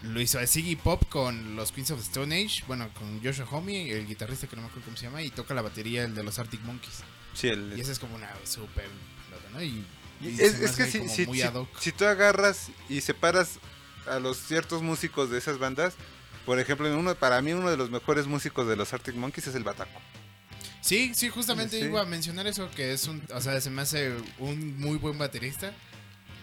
lo 0.03 0.19
hizo 0.21 0.39
a 0.39 0.43
Iggy 0.43 0.75
Pop 0.75 1.03
con 1.09 1.55
los 1.55 1.71
Queens 1.71 1.91
of 1.91 1.99
the 1.99 2.05
Stone 2.05 2.35
Age, 2.35 2.63
bueno, 2.67 2.89
con 2.93 3.23
Joshua 3.23 3.45
Homie, 3.51 3.91
el 3.91 4.07
guitarrista 4.07 4.47
que 4.47 4.55
no 4.55 4.61
me 4.63 4.67
acuerdo 4.67 4.85
cómo 4.85 4.97
se 4.97 5.05
llama, 5.05 5.21
y 5.21 5.29
toca 5.29 5.53
la 5.53 5.61
batería 5.61 6.03
el 6.03 6.15
de 6.15 6.23
los 6.23 6.37
Arctic 6.39 6.61
Monkeys. 6.61 7.03
Sí, 7.33 7.47
el- 7.47 7.73
Y 7.77 7.81
esa 7.81 7.91
es 7.91 7.99
como 7.99 8.15
una 8.15 8.29
super... 8.45 8.87
¿no? 9.53 9.61
Y, 9.63 9.85
y 10.21 10.39
es, 10.39 10.59
es 10.59 10.71
que 10.75 10.85
si, 10.85 11.07
si- 11.09 11.25
muy 11.25 11.37
si- 11.37 11.43
ad 11.43 11.53
hoc. 11.55 11.69
si 11.79 11.91
tú 11.91 12.05
agarras 12.05 12.69
y 12.89 13.01
separas 13.01 13.59
a 14.07 14.19
los 14.19 14.37
ciertos 14.37 14.81
músicos 14.81 15.29
de 15.29 15.37
esas 15.37 15.57
bandas, 15.59 15.93
por 16.45 16.59
ejemplo, 16.59 16.87
uno, 16.97 17.13
para 17.15 17.41
mí 17.41 17.51
uno 17.53 17.69
de 17.69 17.77
los 17.77 17.89
mejores 17.91 18.27
músicos 18.27 18.67
de 18.67 18.75
los 18.75 18.93
Arctic 18.93 19.15
Monkeys 19.15 19.47
es 19.47 19.55
el 19.55 19.63
Bataco. 19.63 19.99
Sí, 20.81 21.13
sí, 21.15 21.29
justamente 21.29 21.79
Sí. 21.79 21.85
iba 21.85 22.01
a 22.01 22.05
mencionar 22.05 22.47
eso, 22.47 22.69
que 22.71 22.91
es 22.93 23.07
un, 23.07 23.21
o 23.33 23.39
sea, 23.41 23.61
se 23.61 23.69
me 23.69 23.81
hace 23.83 24.13
un 24.39 24.79
muy 24.79 24.97
buen 24.97 25.17
baterista. 25.17 25.71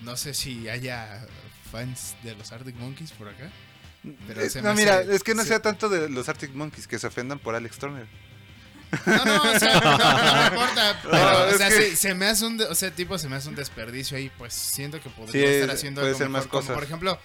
No 0.02 0.16
sé 0.16 0.32
si 0.32 0.68
haya 0.68 1.26
fans 1.72 2.14
de 2.22 2.34
los 2.36 2.52
Arctic 2.52 2.76
Monkeys 2.76 3.10
por 3.12 3.28
acá. 3.28 3.50
Pero 4.28 4.40
Eh, 4.40 4.50
no, 4.62 4.74
mira, 4.74 4.98
hace- 4.98 5.14
es 5.16 5.22
que 5.24 5.34
no 5.34 5.42
se- 5.42 5.48
sea 5.48 5.60
tanto 5.60 5.88
de 5.88 6.08
los 6.08 6.28
Arctic 6.28 6.52
Monkeys 6.54 6.86
que 6.86 6.98
se 7.00 7.06
ofendan 7.08 7.38
por 7.40 7.54
Alex 7.56 7.78
Turner. 7.78 8.06
No, 9.04 9.24
no, 9.24 9.42
o 9.42 9.58
sea, 9.58 9.80
no, 9.80 9.98
no 9.98 10.40
me 10.40 10.46
importa. 10.46 11.00
Pero, 11.02 11.12
No, 11.12 11.54
o 11.54 11.58
sea, 11.58 11.68
que- 11.68 11.74
se, 11.74 11.96
se 11.96 12.14
me 12.14 12.26
hace 12.26 12.46
un, 12.46 12.60
o 12.62 12.74
sea, 12.74 12.90
tipo, 12.92 13.18
se 13.18 13.28
me 13.28 13.36
hace 13.36 13.48
un 13.48 13.54
desperdicio 13.56 14.16
ahí. 14.16 14.30
Pues 14.38 14.54
siento 14.54 15.00
que 15.00 15.10
podría 15.10 15.32
Sí, 15.46 15.54
estar 15.56 15.70
haciendo 15.74 16.00
puede 16.00 16.10
algo 16.12 16.18
ser 16.18 16.28
más 16.28 16.44
mejor, 16.44 16.50
como, 16.50 16.60
cosas. 16.62 16.74
por 16.74 16.84
ejemplo, 16.84 17.20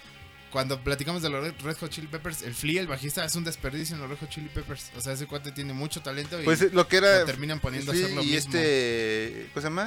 cuando 0.54 0.78
platicamos 0.80 1.20
de 1.20 1.30
los 1.30 1.42
Red- 1.62 1.76
Hot 1.78 1.90
Chili 1.90 2.06
Peppers, 2.06 2.42
el 2.42 2.54
Flea, 2.54 2.80
el 2.80 2.86
bajista, 2.86 3.24
es 3.24 3.34
un 3.34 3.42
desperdicio 3.42 3.96
en 3.96 4.02
los 4.02 4.08
Red 4.08 4.18
Hot 4.20 4.28
Chili 4.30 4.48
Peppers. 4.48 4.92
O 4.96 5.00
sea, 5.00 5.12
ese 5.14 5.26
cuate 5.26 5.50
tiene 5.50 5.72
mucho 5.72 6.00
talento 6.00 6.40
y 6.40 6.44
Pues 6.44 6.62
eh, 6.62 6.70
lo 6.72 6.86
que 6.86 6.98
era. 6.98 7.18
lo 7.18 7.24
terminan 7.26 7.58
poniendo 7.58 7.90
a 7.90 7.94
hacer 7.94 8.10
lo 8.12 8.22
y 8.22 8.26
mismo. 8.26 8.38
este. 8.38 9.48
¿Cómo 9.52 9.60
se 9.62 9.66
llama? 9.66 9.84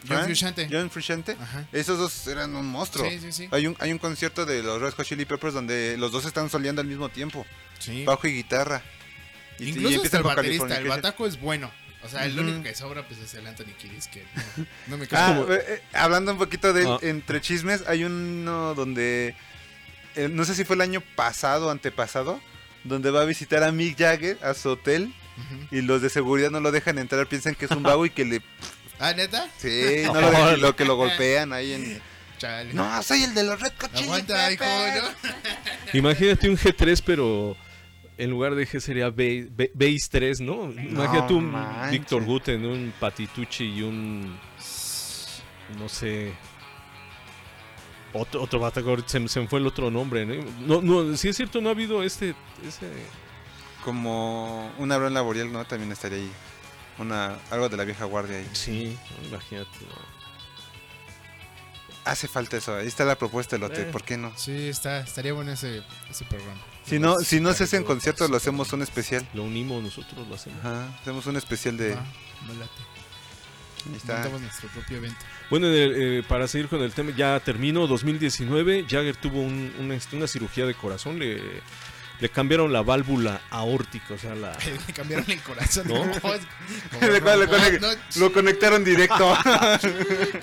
John 0.00 0.06
Frank- 0.08 0.24
Frusciante. 0.26 0.68
John 0.68 0.90
Frusciante. 0.90 1.36
Ajá. 1.40 1.68
Esos 1.72 1.96
dos 1.96 2.26
eran 2.26 2.56
un 2.56 2.66
monstruo. 2.66 3.08
Sí, 3.08 3.20
sí, 3.20 3.30
sí. 3.32 3.48
Hay 3.52 3.68
un, 3.68 3.76
hay 3.78 3.92
un 3.92 3.98
concierto 3.98 4.44
de 4.44 4.64
los 4.64 4.80
Red 4.82 4.94
Hot 4.94 5.06
Chili 5.06 5.24
Peppers 5.24 5.54
donde 5.54 5.96
los 5.96 6.10
dos 6.10 6.24
están 6.24 6.50
soleando 6.50 6.80
al 6.82 6.88
mismo 6.88 7.08
tiempo, 7.08 7.46
Sí. 7.78 8.04
bajo 8.04 8.26
y 8.26 8.32
guitarra. 8.32 8.82
Y- 9.60 9.64
y 9.64 9.68
Incluso 9.70 10.02
hasta 10.02 10.16
el 10.18 10.22
baterista, 10.24 10.76
el 10.76 10.88
bataco 10.88 11.24
es 11.24 11.40
bueno. 11.40 11.70
O 12.04 12.08
sea, 12.08 12.26
el 12.26 12.38
único 12.38 12.62
que 12.64 12.74
sobra 12.74 13.06
pues 13.06 13.20
es 13.20 13.34
el 13.34 13.46
Anthony 13.46 13.72
Kiddis 13.80 14.06
que 14.08 14.24
no, 14.56 14.66
no 14.88 14.96
me 14.98 15.04
Ah, 15.12 15.44
cae. 15.46 15.56
eh, 15.56 15.64
eh, 15.68 15.82
hablando 15.94 16.32
un 16.32 16.38
poquito 16.38 16.72
de 16.72 16.84
Ah. 16.84 16.98
entre 17.02 17.40
chismes, 17.40 17.82
hay 17.88 18.02
uno 18.04 18.74
donde, 18.76 19.34
eh, 20.24 20.28
no 20.30 20.44
sé 20.44 20.54
si 20.54 20.64
fue 20.64 20.76
el 20.76 20.82
año 20.82 21.02
pasado 21.16 21.68
o 21.68 21.70
antepasado, 21.70 22.40
donde 22.84 23.10
va 23.10 23.22
a 23.22 23.24
visitar 23.24 23.62
a 23.62 23.72
Mick 23.72 23.98
Jagger 23.98 24.38
a 24.42 24.54
su 24.54 24.70
hotel 24.70 25.12
y 25.70 25.82
los 25.82 26.02
de 26.02 26.10
seguridad 26.10 26.50
no 26.50 26.60
lo 26.60 26.72
dejan 26.72 26.98
entrar, 26.98 27.26
piensan 27.28 27.54
que 27.54 27.66
es 27.66 27.70
un 27.70 27.82
vago 27.82 28.04
y 28.06 28.10
que 28.10 28.24
le... 28.24 28.42
Ah, 29.00 29.12
¿neta? 29.14 29.48
Sí, 29.58 30.02
no 30.06 30.20
lo, 30.20 30.28
dejan, 30.30 30.60
lo 30.60 30.74
que 30.74 30.84
lo 30.84 30.96
golpean 30.96 31.52
ahí 31.52 31.72
en... 31.72 32.02
Chale. 32.38 32.72
No, 32.74 33.00
soy 33.02 33.22
el 33.24 33.34
de 33.34 33.44
los 33.44 33.60
Red 33.60 33.72
Hot 33.80 33.92
Chili 33.94 34.04
Aguanta, 34.04 34.52
hijo, 34.52 34.64
Peppers". 34.64 35.04
¿no? 35.22 35.30
Imagínate 35.98 36.48
un 36.48 36.56
G3, 36.56 37.02
pero 37.04 37.56
en 38.16 38.30
lugar 38.30 38.54
de 38.56 38.66
G 38.66 38.80
sería 38.80 39.10
Base, 39.10 39.48
Ba- 39.50 39.64
Base 39.74 40.08
3, 40.10 40.40
¿no? 40.40 40.70
Imagínate 40.72 41.32
un. 41.32 41.54
Víctor 41.90 42.24
Guten, 42.24 42.64
un 42.64 42.92
Patitucci 42.98 43.64
y 43.64 43.82
un. 43.82 44.36
No 45.78 45.88
sé. 45.88 46.32
Otro, 48.14 48.42
otro 48.42 48.58
Batagor, 48.58 49.02
se, 49.06 49.20
me- 49.20 49.28
se 49.28 49.40
me 49.40 49.48
fue 49.48 49.60
el 49.60 49.66
otro 49.66 49.90
nombre, 49.90 50.24
¿no? 50.24 50.42
No, 50.60 50.80
no, 50.82 51.16
sí 51.16 51.28
es 51.28 51.36
cierto, 51.36 51.60
no 51.60 51.68
ha 51.68 51.72
habido 51.72 52.02
este. 52.02 52.34
Ese, 52.66 52.90
como 53.84 54.72
un 54.78 54.90
Abraham 54.92 55.14
Laboriel, 55.14 55.52
¿no? 55.52 55.64
También 55.64 55.92
estaría 55.92 56.18
ahí. 56.18 56.30
Una, 56.98 57.36
algo 57.50 57.68
de 57.68 57.76
la 57.76 57.84
vieja 57.84 58.04
guardia 58.06 58.38
ahí. 58.38 58.48
Sí, 58.52 58.96
imagínate. 59.28 59.70
¿no? 59.82 60.18
Hace 62.04 62.26
falta 62.26 62.56
eso, 62.56 62.74
ahí 62.74 62.86
está 62.86 63.04
la 63.04 63.16
propuesta 63.18 63.56
de 63.56 63.60
lote, 63.60 63.82
Eh. 63.82 63.84
¿por 63.92 64.02
qué 64.02 64.16
no? 64.16 64.32
Sí, 64.36 64.68
está, 64.68 65.00
estaría 65.00 65.32
bueno 65.34 65.52
ese, 65.52 65.82
ese 66.10 66.24
programa. 66.24 66.58
Si 66.86 66.98
no, 66.98 67.16
si 67.18 67.38
no 67.38 67.52
se 67.52 67.64
hacen 67.64 67.84
conciertos, 67.84 68.30
lo 68.30 68.38
hacemos 68.38 68.72
un 68.72 68.80
especial. 68.80 69.28
Lo 69.34 69.42
unimos 69.44 69.82
nosotros, 69.82 70.26
lo 70.26 70.34
hacemos. 70.34 70.58
Ajá, 70.60 70.88
hacemos 71.02 71.26
un 71.26 71.36
especial 71.36 71.76
de... 71.76 71.90
Late. 71.90 72.97
Ahí 73.86 73.96
está. 73.96 74.14
Montamos 74.14 74.40
nuestro 74.42 74.68
propio 74.70 74.96
evento. 74.98 75.18
Bueno, 75.50 75.66
en 75.68 75.74
el, 75.74 75.94
eh, 76.18 76.22
para 76.28 76.46
seguir 76.48 76.68
con 76.68 76.82
el 76.82 76.92
tema, 76.92 77.12
ya 77.16 77.38
terminó 77.40 77.86
2019. 77.86 78.84
Jagger 78.88 79.16
tuvo 79.16 79.40
un- 79.42 79.72
una, 79.78 79.96
una 80.12 80.26
cirugía 80.26 80.66
de 80.66 80.74
corazón. 80.74 81.18
Le, 81.18 81.40
le 82.20 82.28
cambiaron 82.30 82.72
la 82.72 82.82
válvula 82.82 83.40
aórtica, 83.50 84.14
o 84.14 84.18
sea, 84.18 84.34
la. 84.34 84.52
Le 84.88 84.92
cambiaron 84.92 85.30
el 85.30 85.40
corazón. 85.40 85.86
¿No? 85.88 86.04
Le- 87.00 87.20
le- 87.20 87.46
le- 87.70 87.80
No, 87.80 87.88
Lo 88.16 88.32
conectaron 88.32 88.84
directo. 88.84 89.36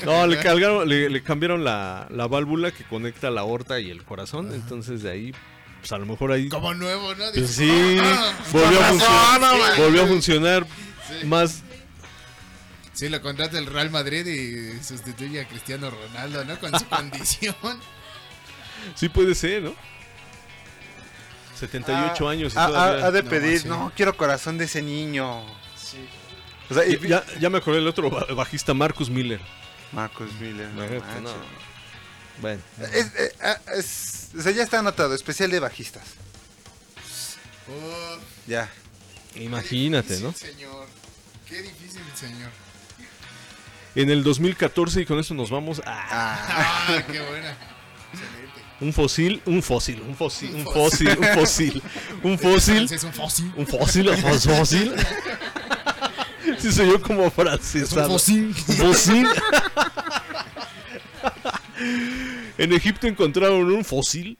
No, 0.06 0.26
le, 0.28 0.40
cargaron- 0.40 0.88
le, 0.88 1.10
le 1.10 1.22
cambiaron 1.24 1.64
la, 1.64 2.08
la 2.10 2.28
válvula 2.28 2.72
que 2.72 2.84
conecta 2.86 3.30
la 3.30 3.42
aorta 3.42 3.80
y 3.80 3.90
el 3.92 4.04
corazón. 4.04 4.54
Entonces 4.54 5.04
de 5.04 5.12
ahí, 5.12 5.34
pues 5.82 5.92
a 5.92 5.98
lo 5.98 6.06
mejor 6.06 6.32
ahí. 6.32 6.50
Como 6.50 6.74
nuevo, 6.74 7.14
¿no? 7.16 7.26
Pues 7.34 7.50
sí, 7.52 7.70
"Ah, 8.02 8.34
volvió 8.52 8.80
a 8.80 8.84
funcionar. 8.86 9.42
no, 9.42 9.58
man". 9.58 9.72
volvió 9.78 10.04
a 10.04 10.08
funcionar 10.08 10.66
Sí. 11.08 11.26
más. 11.28 11.62
Sí, 12.96 13.10
lo 13.10 13.22
contrata 13.22 13.58
el 13.60 13.66
Real 13.68 13.92
Madrid 13.92 14.26
y 14.26 14.82
sustituye 14.84 15.42
a 15.42 15.48
Cristiano 15.48 15.90
Ronaldo, 15.92 16.46
¿no? 16.46 16.58
Con 16.60 16.72
su 16.80 16.86
condición. 16.90 17.56
Sí 18.96 19.10
puede 19.10 19.36
ser, 19.36 19.64
¿no? 19.64 19.76
78 21.60 22.28
Ah, 22.28 22.32
años 22.32 22.54
y 22.54 22.58
ha- 22.58 22.68
todavía- 22.68 23.06
ha, 23.06 23.12
de 23.12 23.24
No, 23.24 23.30
pedir, 23.30 23.60
sí. 23.62 23.68
no, 23.68 23.92
quiero 23.96 24.16
corazón 24.18 24.58
de 24.58 24.66
ese 24.66 24.82
niño. 24.82 25.42
O 26.70 26.74
sea, 26.74 26.86
y, 26.86 26.98
ya, 27.08 27.24
ya 27.40 27.50
me 27.50 27.60
acordé 27.60 27.78
del 27.78 27.88
otro 27.88 28.10
ba- 28.10 28.26
bajista, 28.34 28.74
Marcus 28.74 29.10
Miller. 29.10 29.40
Marcus 29.92 30.32
Miller. 30.40 30.68
no. 30.70 31.34
Bueno, 32.42 32.62
Es, 32.94 33.06
eh, 33.16 33.34
ah, 33.42 33.58
es- 33.78 34.30
o 34.38 34.42
sea, 34.42 34.52
ya 34.52 34.64
está 34.64 34.80
anotado, 34.80 35.14
especial 35.16 35.50
de 35.52 35.60
bajistas. 35.60 36.04
Oh, 37.70 38.18
Ya. 38.48 38.70
imagínate, 39.36 40.16
qué 40.18 40.22
¿no? 40.22 40.30
difícil, 40.30 40.50
señor. 40.56 40.88
Qué 41.48 41.62
difícil, 41.62 42.02
señor. 42.16 42.50
En 43.96 44.10
el 44.10 44.24
2014, 44.24 45.02
y 45.02 45.06
con 45.06 45.20
eso 45.20 45.34
nos 45.34 45.50
vamos 45.50 45.82
a 45.86 45.86
Ah, 45.88 47.04
qué 47.12 47.20
buena. 47.22 47.52
Excelente. 48.12 48.62
un 48.82 48.92
fósil, 48.94 49.42
un 49.46 49.64
fósil, 49.64 50.02
un 50.02 50.16
fósil, 50.16 50.54
un 50.56 50.66
fósil, 50.66 51.10
un 51.18 51.24
fósil, 51.34 51.82
un 52.24 52.38
fósil, 52.38 52.84
Es 52.92 53.04
un 53.04 53.14
fósil. 53.14 53.52
un 53.56 53.68
fósil, 53.68 54.10
un 54.10 54.18
fósil. 54.40 54.94
Sí, 56.60 56.72
soy 56.72 56.88
yo 56.90 57.02
como 57.02 57.30
francés. 57.32 57.84
Es 57.84 57.94
un 57.94 58.06
fósil. 58.08 58.54
Fósil. 58.56 59.28
En 62.58 62.74
Egipto 62.74 63.08
encontraron 63.08 63.72
un 63.72 63.84
fósil 63.84 64.38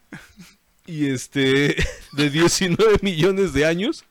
y 0.86 1.08
este 1.10 1.76
de 2.14 2.30
19 2.30 3.00
millones 3.02 3.54
de 3.54 3.66
años 3.66 4.06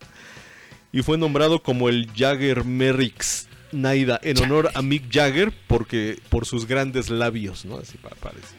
y 0.92 1.03
fue 1.03 1.16
nombrado 1.18 1.62
como 1.62 1.88
el 1.88 2.11
Jagger 2.14 2.64
Merrix 2.64 3.49
Naida 3.75 4.18
en 4.22 4.39
honor 4.43 4.70
a 4.75 4.83
Mick 4.83 5.05
Jagger 5.12 5.53
porque 5.66 6.18
por 6.31 6.47
sus 6.47 6.66
grandes 6.66 7.11
labios, 7.11 7.64
¿no? 7.64 7.79
Así 7.79 7.99
pa- 7.99 8.11
parece. 8.11 8.55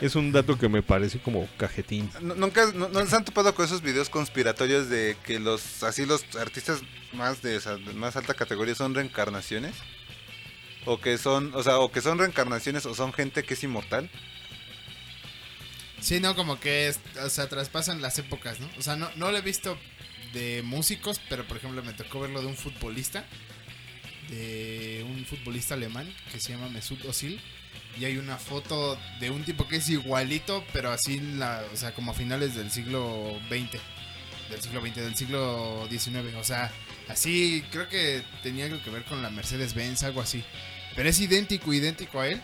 Es 0.00 0.16
un 0.16 0.32
dato 0.32 0.58
que 0.58 0.68
me 0.68 0.82
pareció 0.82 1.22
como 1.22 1.48
cajetín. 1.56 2.10
no- 2.20 2.34
Nunca 2.34 2.72
no, 2.74 2.88
no 2.88 3.06
se 3.06 3.14
han 3.16 3.24
topado 3.24 3.54
con 3.54 3.64
esos 3.64 3.82
videos 3.82 4.08
conspiratorios 4.10 4.88
de 4.88 5.16
que 5.24 5.38
los 5.38 5.82
así 5.82 6.04
los 6.06 6.24
artistas 6.36 6.80
más 7.12 7.42
de, 7.42 7.56
esa- 7.56 7.76
de 7.76 7.92
más 7.94 8.16
alta 8.16 8.34
categoría 8.34 8.74
son 8.74 8.94
reencarnaciones 8.94 9.74
o 10.84 11.00
que 11.00 11.18
son, 11.18 11.52
o 11.54 11.62
sea, 11.62 11.78
o 11.78 11.90
que 11.90 12.00
son 12.00 12.18
reencarnaciones 12.18 12.86
o 12.86 12.94
son 12.94 13.12
gente 13.12 13.42
que 13.42 13.54
es 13.54 13.62
inmortal. 13.64 14.08
Sí, 16.00 16.20
no, 16.20 16.36
como 16.36 16.60
que, 16.60 16.88
es- 16.88 17.00
o 17.24 17.28
sea, 17.30 17.48
traspasan 17.48 18.00
las 18.02 18.18
épocas, 18.18 18.60
¿no? 18.60 18.68
O 18.78 18.82
sea, 18.82 18.96
no, 18.96 19.08
no 19.16 19.30
lo 19.32 19.38
he 19.38 19.42
visto 19.42 19.76
de 20.32 20.62
músicos, 20.62 21.20
pero 21.28 21.44
por 21.44 21.56
ejemplo 21.56 21.82
me 21.82 21.92
tocó 21.94 22.20
verlo 22.20 22.40
de 22.40 22.46
un 22.48 22.56
futbolista, 22.56 23.24
de 24.30 25.04
un 25.08 25.24
futbolista 25.24 25.74
alemán 25.74 26.12
que 26.32 26.40
se 26.40 26.52
llama 26.52 26.68
Mesut 26.68 27.04
Özil. 27.04 27.40
Y 27.98 28.04
hay 28.04 28.18
una 28.18 28.36
foto 28.36 28.98
de 29.20 29.30
un 29.30 29.44
tipo 29.44 29.66
que 29.68 29.76
es 29.76 29.88
igualito, 29.88 30.64
pero 30.72 30.90
así, 30.90 31.14
en 31.14 31.38
la, 31.38 31.64
o 31.72 31.76
sea, 31.76 31.94
como 31.94 32.10
a 32.10 32.14
finales 32.14 32.54
del 32.54 32.70
siglo 32.70 33.38
XX. 33.48 33.80
Del 34.50 34.60
siglo 34.60 34.80
XX, 34.80 34.96
del 34.96 35.16
siglo 35.16 35.88
XIX. 35.90 36.34
O 36.36 36.44
sea, 36.44 36.70
así, 37.08 37.64
creo 37.70 37.88
que 37.88 38.22
tenía 38.42 38.66
algo 38.66 38.82
que 38.82 38.90
ver 38.90 39.04
con 39.04 39.22
la 39.22 39.30
Mercedes-Benz, 39.30 40.02
algo 40.02 40.20
así. 40.20 40.44
Pero 40.94 41.08
es 41.08 41.18
idéntico, 41.20 41.72
idéntico 41.72 42.20
a 42.20 42.28
él. 42.28 42.40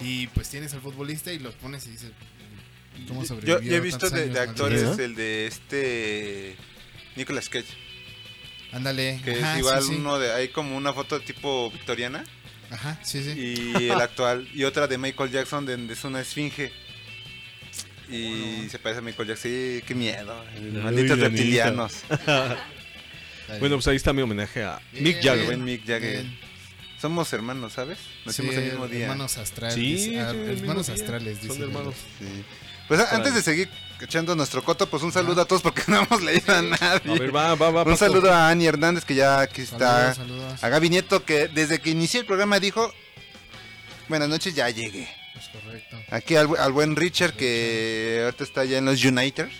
Y 0.00 0.26
pues 0.28 0.48
tienes 0.48 0.74
al 0.74 0.80
futbolista 0.80 1.32
y 1.32 1.38
los 1.38 1.54
pones 1.54 1.86
y 1.86 1.90
dices, 1.90 2.10
¿cómo 3.08 3.24
sobrevivió 3.24 3.60
yo 3.60 3.76
he 3.76 3.80
visto 3.80 4.10
de, 4.10 4.28
de 4.28 4.40
actores 4.40 4.98
el 4.98 5.14
de 5.14 5.46
este 5.46 6.56
Nicolas 7.16 7.48
Cage, 7.48 7.76
Ándale. 8.72 9.20
que 9.24 9.32
ajá, 9.32 9.52
es 9.54 9.58
igual 9.58 9.82
sí, 9.82 9.88
sí. 9.88 9.94
uno 9.96 10.18
de 10.18 10.32
hay 10.32 10.48
como 10.48 10.76
una 10.76 10.92
foto 10.92 11.20
tipo 11.20 11.70
victoriana 11.70 12.24
Ajá, 12.70 12.98
sí, 13.02 13.22
sí. 13.22 13.32
y 13.78 13.88
el 13.90 14.00
actual 14.00 14.48
y 14.54 14.64
otra 14.64 14.86
de 14.86 14.98
Michael 14.98 15.30
Jackson 15.30 15.66
donde 15.66 15.92
es 15.92 16.04
una 16.04 16.20
esfinge 16.20 16.72
y 18.08 18.68
se 18.68 18.78
parece 18.78 18.98
a 18.98 19.02
Michael 19.02 19.28
Jackson. 19.28 19.50
Sí, 19.50 19.82
qué 19.86 19.94
miedo. 19.94 20.44
Malditos 20.82 21.18
reptilianos. 21.18 22.02
Bueno, 23.58 23.76
pues 23.76 23.86
ahí 23.88 23.96
está 23.96 24.14
mi 24.14 24.22
homenaje 24.22 24.62
a 24.62 24.80
Bien, 24.92 25.04
Mick 25.04 25.22
Jagger. 25.22 25.44
Buen 25.44 25.64
Mick 25.64 25.84
Jagger. 25.84 26.22
Bien. 26.22 26.38
Somos 26.98 27.30
hermanos, 27.32 27.74
¿sabes? 27.74 27.98
Nacimos 28.24 28.54
Sí, 28.54 28.60
el 28.60 28.66
mismo 28.70 28.88
día. 28.88 29.02
Hermanos 29.02 29.36
astrales. 29.36 29.74
Sí, 29.74 30.16
ah, 30.16 30.30
hermanos 30.30 30.88
astrales, 30.88 31.38
Son 31.38 31.48
dicen 31.48 31.62
hermanos. 31.64 31.94
Sí. 32.18 32.44
Pues 32.88 33.00
antes 33.00 33.34
de 33.34 33.42
seguir 33.42 33.68
echando 34.04 34.34
nuestro 34.36 34.62
coto, 34.64 34.88
pues 34.88 35.02
un 35.02 35.12
saludo 35.12 35.42
a 35.42 35.44
todos 35.44 35.62
porque 35.62 35.82
no 35.88 36.02
hemos 36.02 36.22
leído 36.22 36.52
a 36.54 36.58
A 36.58 36.62
nadie. 36.62 37.18
ver, 37.18 37.34
va, 37.34 37.54
va, 37.54 37.70
va. 37.70 37.82
Un 37.84 37.96
saludo 37.96 38.32
a 38.32 38.48
Ani 38.48 38.66
Hernández 38.66 39.04
que 39.04 39.14
ya 39.14 39.40
aquí 39.40 39.62
está. 39.62 40.14
Saludos, 40.14 40.38
saludos. 40.42 40.64
A 40.64 40.68
Gaby 40.68 40.90
Nieto 40.90 41.24
que 41.24 41.48
desde 41.48 41.80
que 41.80 41.90
inicié 41.90 42.20
el 42.20 42.26
programa 42.26 42.58
dijo, 42.60 42.92
buenas 44.08 44.28
noches, 44.28 44.54
ya 44.54 44.68
llegué. 44.70 45.08
Es 45.38 45.48
correcto. 45.48 45.96
Aquí 46.10 46.36
al, 46.36 46.48
al 46.58 46.72
buen 46.72 46.94
Richard 46.96 47.34
que 47.34 48.20
ahorita 48.24 48.44
está 48.44 48.64
ya 48.64 48.78
en 48.78 48.84
los 48.84 49.02
Uniters. 49.04 49.52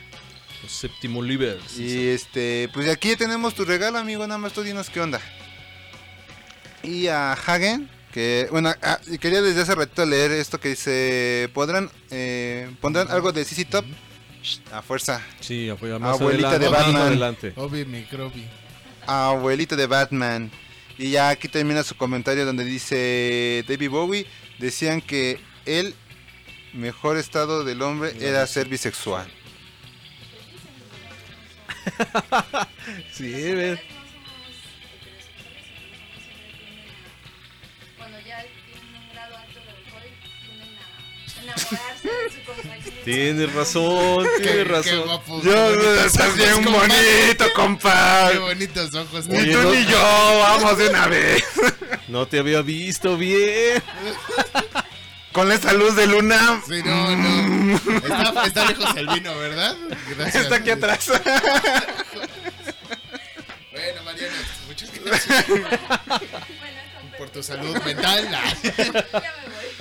Los 0.63 0.71
séptimo 0.73 1.23
livers. 1.23 1.79
Y 1.79 2.09
este, 2.09 2.69
pues 2.73 2.89
aquí 2.89 3.09
ya 3.11 3.17
tenemos 3.17 3.55
tu 3.55 3.65
regalo, 3.65 3.99
amigo, 3.99 4.25
nada 4.27 4.39
más 4.39 4.53
tú 4.53 4.63
dinos 4.63 4.91
qué 4.91 5.01
onda. 5.01 5.21
Y 6.85 7.09
a 7.09 7.33
Hagen, 7.33 7.89
que, 8.13 8.47
bueno, 8.51 8.73
ah, 8.83 9.01
quería 9.21 9.41
desde 9.43 9.63
hace 9.63 9.75
ratito 9.75 10.05
leer 10.07 10.31
esto 10.33 10.61
que 10.61 10.69
dice, 10.71 11.49
podrán, 11.55 11.91
eh, 12.11 12.71
pondrán 12.81 13.11
algo 13.11 13.33
de 13.33 13.45
CC 13.45 13.65
Top. 13.65 13.85
A 14.73 14.83
fuerza. 14.83 15.23
Sí, 15.41 15.69
apoya 15.69 15.99
más 15.99 16.21
Abuelita 16.21 16.51
adelante. 16.51 16.65
de 16.65 16.83
Batman. 16.85 17.03
adelante. 17.07 17.53
Obi 17.57 17.85
Microbi. 17.85 18.45
Abuelito 19.07 19.77
de 19.77 19.87
Batman. 19.87 20.51
Y 20.99 21.11
ya 21.13 21.31
aquí 21.31 21.49
termina 21.49 21.83
su 21.83 21.97
comentario 21.97 22.45
donde 22.45 22.65
dice 22.65 23.65
David 23.69 23.91
Bowie, 23.91 24.27
decían 24.59 25.01
que 25.01 25.41
el 25.65 25.95
mejor 26.73 27.17
estado 27.17 27.65
del 27.65 27.83
hombre 27.83 28.13
era 28.21 28.47
ser 28.47 28.69
bisexual. 28.69 29.27
Sí, 33.13 33.31
ve. 33.33 33.79
Cuando 37.97 38.19
ya 38.21 38.45
tienen 38.67 38.95
un 39.03 39.09
grado 39.13 39.37
alto 39.37 39.61
de 39.61 39.71
alcohol, 39.71 40.03
tienden 40.45 40.79
a 40.79 41.43
enamorarse 41.43 42.09
de 42.09 42.31
su 42.31 42.45
compañero. 42.45 42.92
Tienes 43.05 43.53
razón, 43.53 44.25
Qué- 44.39 44.43
tienes 44.45 44.57
qué 44.57 44.65
razón. 44.65 45.03
guapo, 45.05 45.41
qué 45.43 45.49
Yo, 45.49 45.65
bonitos 45.71 46.07
estás 46.07 46.37
bien 46.37 46.53
compadre. 46.63 46.79
bonito, 47.23 47.45
Qué 47.47 47.53
compadre. 47.53 48.39
bonitos 48.39 48.95
ojos. 48.95 49.27
Ni 49.27 49.39
Oye, 49.39 49.53
tú 49.53 49.63
no- 49.63 49.71
ni 49.75 49.87
yo, 49.87 49.99
vamos 50.41 50.79
de 50.79 50.89
una 50.89 51.07
vez. 51.09 51.45
No 52.09 52.27
te 52.27 52.39
había 52.41 52.61
visto 52.63 53.17
bien. 53.17 53.83
Con 55.33 55.51
esa 55.51 55.73
luz 55.73 55.97
de 55.97 56.07
luna. 56.07 56.61
Sí, 56.69 56.83
no, 56.85 57.17
no. 57.17 57.77
Está, 57.97 58.45
está 58.47 58.65
lejos 58.67 58.97
el 58.97 59.07
vino, 59.09 59.35
¿verdad? 59.39 59.75
Gracias. 60.19 60.45
Está 60.45 60.57
aquí 60.57 60.71
atrás. 60.71 61.09
Bueno, 63.71 64.03
Mariana, 64.05 64.35
muchas 64.69 64.91
gracias 65.03 65.45
por 67.17 67.31
tu 67.31 67.43
salud 67.43 67.77
mental. 67.83 68.29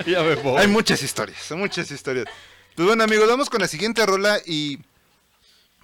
Ya 0.06 0.22
me 0.22 0.34
voy. 0.36 0.60
Hay 0.60 0.68
muchas 0.68 1.02
historias, 1.02 1.38
son 1.42 1.58
muchas 1.58 1.90
historias. 1.90 2.26
Pues 2.74 2.86
bueno, 2.86 3.04
amigos, 3.04 3.28
vamos 3.28 3.50
con 3.50 3.60
la 3.60 3.68
siguiente 3.68 4.04
rola 4.06 4.38
y 4.46 4.78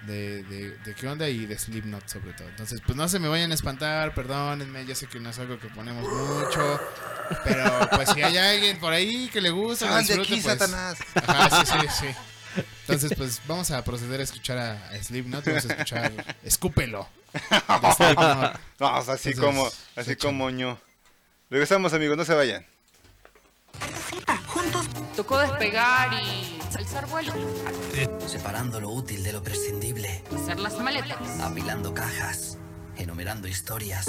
de, 0.06 0.44
de, 0.44 0.78
de 0.78 0.94
qué 0.94 1.08
onda 1.08 1.28
y 1.28 1.46
de 1.46 1.58
Slipknot 1.58 2.08
sobre 2.08 2.32
todo. 2.32 2.48
Entonces, 2.48 2.80
pues 2.86 2.96
no 2.96 3.08
se 3.08 3.18
me 3.18 3.26
vayan 3.26 3.50
a 3.50 3.54
espantar, 3.54 4.14
perdónenme, 4.14 4.86
yo 4.86 4.94
sé 4.94 5.08
que 5.08 5.18
no 5.18 5.30
es 5.30 5.38
algo 5.40 5.58
que 5.58 5.66
ponemos 5.66 6.04
mucho, 6.08 6.80
pero 7.42 7.88
pues 7.90 8.10
si 8.10 8.22
hay 8.22 8.38
alguien 8.38 8.78
por 8.78 8.92
ahí 8.92 9.28
que 9.28 9.40
le 9.40 9.50
gusta, 9.50 9.98
disfrute, 9.98 10.22
aquí, 10.22 10.40
pues, 10.40 10.58
Satanás. 10.58 10.98
Ajá, 11.16 11.64
sí, 11.64 11.72
sí, 11.72 12.06
sí. 12.06 12.62
Entonces, 12.82 13.12
pues 13.16 13.40
vamos 13.48 13.68
a 13.72 13.82
proceder 13.82 14.20
a 14.20 14.22
escuchar 14.22 14.58
a, 14.58 14.90
a 14.90 15.02
Slipknot, 15.02 15.44
vamos 15.44 15.64
a 15.64 15.72
escuchar 15.72 16.12
Escúpelo. 16.44 17.08
Slipknot. 17.96 18.60
Vamos, 18.78 19.08
así 19.08 19.30
Entonces, 19.30 19.40
como, 19.40 19.70
así 19.96 20.14
como 20.14 20.50
ño. 20.50 20.78
Regresamos, 21.50 21.92
amigos, 21.92 22.16
no 22.16 22.24
se 22.24 22.34
vayan. 22.34 22.64
Tocó 25.16 25.38
despegar 25.38 26.12
y 26.14 26.58
alzar 26.76 27.06
vuelo, 27.08 27.32
Separando 28.26 28.80
lo 28.80 28.90
útil 28.90 29.22
de 29.22 29.32
lo 29.32 29.42
prescindible, 29.42 30.22
hacer 30.34 30.58
las 30.58 30.78
maletas. 30.78 31.40
apilando 31.40 31.92
cajas, 31.92 32.56
enumerando 32.96 33.46
historias. 33.48 34.08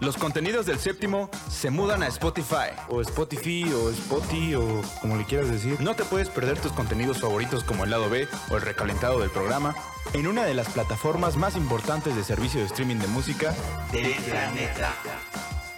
Los 0.00 0.16
contenidos 0.16 0.66
del 0.66 0.78
séptimo 0.78 1.30
se 1.50 1.70
mudan 1.70 2.02
a 2.02 2.08
Spotify. 2.08 2.70
o 2.88 3.00
Spotify 3.02 3.70
o 3.72 3.90
Spotify 3.90 4.54
o 4.56 4.82
como 5.00 5.16
le 5.16 5.24
quieras 5.26 5.50
decir. 5.50 5.80
No 5.80 5.94
te 5.94 6.04
puedes 6.04 6.28
perder 6.28 6.58
tus 6.58 6.72
contenidos 6.72 7.20
favoritos 7.20 7.62
como 7.62 7.84
el 7.84 7.90
lado 7.90 8.08
B 8.08 8.26
o 8.50 8.56
el 8.56 8.62
recalentado 8.62 9.20
del 9.20 9.30
programa 9.30 9.76
en 10.14 10.26
una 10.26 10.44
de 10.44 10.54
las 10.54 10.68
plataformas 10.70 11.36
más 11.36 11.54
importantes 11.54 12.16
de 12.16 12.24
servicio 12.24 12.60
de 12.60 12.66
streaming 12.66 12.96
de 12.96 13.08
música 13.08 13.54
del 13.92 14.14
planeta. 14.14 14.92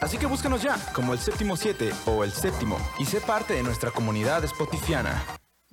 Así 0.00 0.16
que 0.18 0.26
búscanos 0.26 0.62
ya 0.62 0.76
como 0.92 1.12
el 1.12 1.18
séptimo 1.18 1.56
7 1.56 1.92
o 2.06 2.24
el 2.24 2.32
séptimo 2.32 2.78
y 2.98 3.04
sé 3.04 3.20
parte 3.20 3.54
de 3.54 3.62
nuestra 3.62 3.90
comunidad 3.90 4.46
spotifiana. 4.46 5.22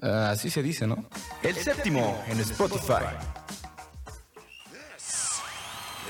Ah, 0.01 0.29
así 0.31 0.49
se 0.49 0.61
dice, 0.61 0.85
¿no? 0.85 1.05
El 1.41 1.55
séptimo 1.55 2.23
en 2.27 2.39
Spotify. 2.41 3.05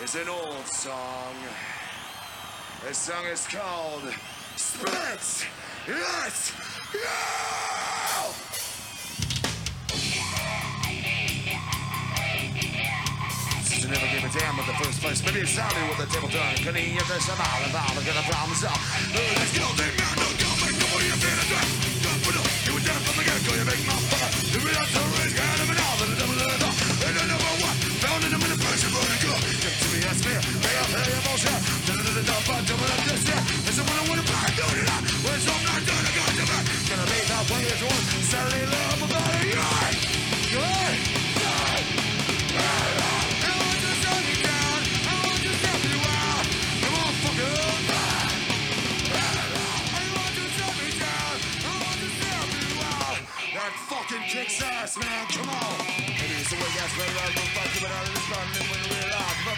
is 0.08 0.16
an 0.16 0.30
old 0.30 0.66
song. 0.68 1.36
This 2.88 2.98
song 2.98 3.26
is 3.26 3.46
called 3.48 4.14
Split. 4.56 5.48
Yes! 5.86 6.54
Go! 6.94 8.67
She 13.78 13.86
never 13.86 14.10
gave 14.10 14.26
a 14.26 14.32
damn 14.34 14.58
with 14.58 14.66
the 14.66 14.74
first 14.82 14.98
place. 15.06 15.22
Maybe 15.22 15.46
Sally 15.46 15.70
sounded 15.70 15.86
with 15.86 16.02
the 16.02 16.10
table 16.10 16.34
turn. 16.34 16.58
Couldn't 16.66 16.82
hear 16.82 17.06
this 17.06 17.30
and 17.30 17.38
all 17.38 17.62
and 17.62 17.78
all. 17.78 17.94
The 17.94 18.26
problems 18.26 18.66
up. 18.66 18.74
Let's 18.74 19.54
go, 19.54 19.70
they 19.78 19.94
man. 19.94 20.18
No 20.18 20.88
way 20.98 21.06
being 21.14 21.38
a 21.38 21.46
dress. 21.46 21.70
Don't 22.02 22.18
put 22.26 22.42
up. 22.42 22.50
You 22.66 22.74
were 22.74 22.82
down 22.82 22.98
from 23.06 23.22
the 23.22 23.24
get 23.30 23.38
go. 23.46 23.54
You 23.54 23.66
make 23.70 23.86
my 23.86 23.94
father. 24.10 24.30
You 24.50 24.60
were 24.66 24.74
not 24.74 24.90
so 24.90 25.02
rich. 25.22 25.38
I 25.38 25.46
had 25.46 25.78
all. 25.78 25.96
The 26.02 26.06
devil 26.10 26.38
and 26.42 26.64
all. 26.66 26.74
And 26.74 27.14
the 27.14 27.24
number 27.30 27.54
one. 27.62 27.78
Found 28.02 28.22
in 28.26 28.32
the 28.34 28.58
pressure. 28.58 28.90
of 28.90 29.14
it. 29.14 29.58
Get 29.62 29.74
to 29.78 29.88
me, 29.94 30.00
that's 30.02 30.22
me. 30.26 30.34
Pay 30.42 30.76
up, 30.82 30.90
pay 30.98 31.14
up, 31.14 31.30
all 31.30 31.38
shit. 31.38 31.60
Dun 31.86 32.02
into 32.02 32.14
the 32.18 32.24
dun. 32.26 32.42
But 32.50 32.66
double 32.66 32.90
up 32.90 33.02
this 33.06 33.22
year. 33.30 33.42
It's 33.62 33.78
a 33.78 33.84
one 33.86 33.94
I 33.94 34.04
want 34.10 34.20
to 34.22 34.26
buy. 34.26 34.58
Do 34.58 34.66
it. 34.74 34.90
Where's 35.22 35.46
all 35.54 35.62
my 35.70 35.78
done? 35.86 36.02
I 36.02 36.12
got 36.18 36.34
to 36.34 36.46
back. 36.50 36.66
Gonna 36.66 37.06
be 37.14 37.20
that 37.30 37.46
way 37.46 37.62
if 37.62 37.78
you 37.78 37.90
want. 37.94 38.06
Saturday 38.26 38.66
love. 38.74 38.97
Kicks 54.88 54.98
ass, 54.98 55.04
man. 55.04 55.26
Come 55.28 55.50
on. 55.50 55.78
Maybe 56.08 56.36
it's 56.40 56.50
the 56.50 56.56
way 56.56 56.72
that's 56.76 56.96
right 56.98 57.12
around 57.12 57.34
the 57.36 57.44
fuck 57.52 57.70
you, 57.76 57.82
but 57.84 57.92
out 57.92 58.08
of 58.08 58.14
this 58.16 58.28
button 58.32 58.54
and 58.58 58.68
when 58.72 58.82
we're 58.88 59.12
out. 59.12 59.38
But 59.44 59.58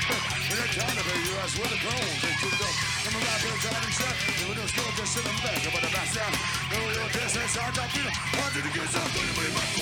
when 0.49 0.57
it 0.59 0.71
comes 0.73 0.95
to 0.97 1.13
you, 1.21 1.34
that's 1.38 1.53
where 1.57 1.69
the 1.69 1.80
crows 1.80 2.17
they 2.21 2.34
shoot 2.39 2.61
up. 2.65 2.75
I'm 2.99 3.15
a 3.15 3.19
rapper, 3.19 3.53
time 3.61 3.84
and 3.86 3.93
shit. 3.93 4.15
You 4.39 4.55
know, 4.55 4.65
still 4.65 4.91
just 4.97 5.11
sit 5.13 5.25
in 5.25 5.36
the 5.36 5.43
back, 5.45 5.59
but 5.69 5.82
the 5.86 5.91
back 5.93 6.09
down. 6.13 6.34
No, 6.73 6.80
you're 6.89 7.11
just 7.13 7.36
inside 7.38 7.73
that 7.77 7.89
feeling. 7.93 8.17
Wanted 8.38 8.63
to 8.65 8.71
get 8.73 8.88
something 8.89 9.25
to 9.25 9.34
be 9.38 9.47
back 9.53 9.78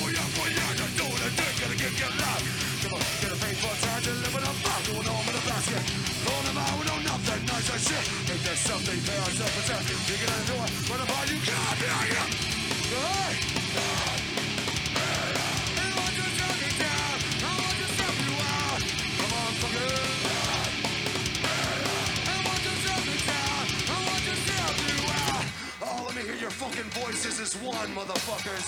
voices 27.37 27.55
as 27.55 27.61
one, 27.61 27.89
motherfuckers. 27.93 28.67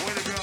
Way 0.00 0.12
to 0.14 0.24
go. 0.24 0.32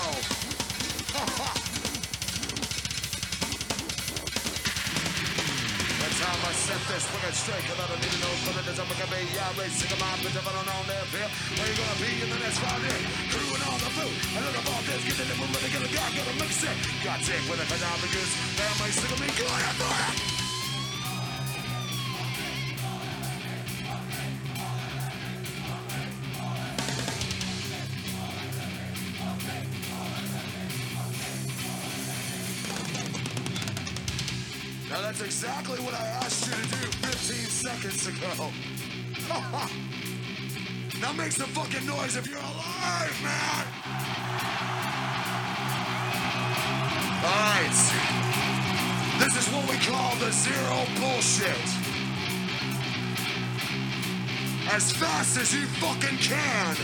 That's 6.01 6.19
how 6.21 6.35
I 6.47 6.53
set 6.53 6.81
this 6.89 7.05
fucking 7.09 7.33
straight. 7.33 7.63
Cause 7.65 7.79
I 7.79 7.87
don't 7.89 8.01
need 8.01 8.11
to 8.11 8.19
know 8.21 8.33
for 8.45 8.53
the 8.53 8.61
I'm 8.69 8.85
gonna 8.85 9.07
be. 9.09 9.21
Yeah, 9.33 9.57
racing 9.57 9.89
come 9.89 10.01
on, 10.05 10.17
bitch. 10.21 10.37
If 10.37 10.45
I 10.45 10.51
don't 10.53 10.65
know 10.65 10.81
their 10.85 11.05
feel. 11.09 11.29
Where 11.57 11.67
you 11.69 11.75
gonna 11.77 11.99
be 12.01 12.11
in 12.21 12.29
the 12.29 12.39
next 12.41 12.59
five 12.59 12.81
years? 12.81 13.01
Crewing 13.33 13.63
all 13.65 13.79
the 13.81 13.89
food. 13.97 14.13
I 14.37 14.39
look 14.45 14.57
about 14.61 14.83
this. 14.85 15.01
Get 15.05 15.17
with 15.25 15.57
the 15.57 15.69
get 15.69 15.81
a 15.81 15.89
guy. 15.89 16.09
Gotta 16.17 16.35
mix 16.37 16.63
it. 16.63 16.77
Got 17.03 17.19
sick 17.21 17.41
with 17.49 17.61
a. 17.61 17.65
Damn, 17.65 18.77
I 18.77 18.89
sick 18.93 19.09
of 19.09 19.19
me. 19.19 19.27
Go 19.37 19.45
ahead, 19.45 19.77
go 19.79 20.40
Now 34.91 34.99
that's 34.99 35.21
exactly 35.21 35.79
what 35.79 35.93
I 35.93 36.05
asked 36.19 36.45
you 36.47 36.51
to 36.51 36.67
do 36.67 36.75
15 36.75 37.15
seconds 37.47 38.07
ago. 38.07 38.51
now 41.01 41.13
make 41.13 41.31
some 41.31 41.47
fucking 41.51 41.87
noise 41.87 42.17
if 42.17 42.27
you're 42.27 42.37
alive, 42.37 43.23
man! 43.23 43.67
Alright. 47.23 47.71
This 49.17 49.33
is 49.39 49.47
what 49.53 49.69
we 49.69 49.77
call 49.77 50.13
the 50.17 50.29
zero 50.29 50.83
bullshit. 50.99 51.55
As 54.73 54.91
fast 54.91 55.37
as 55.37 55.55
you 55.55 55.67
fucking 55.79 56.17
can. 56.17 56.75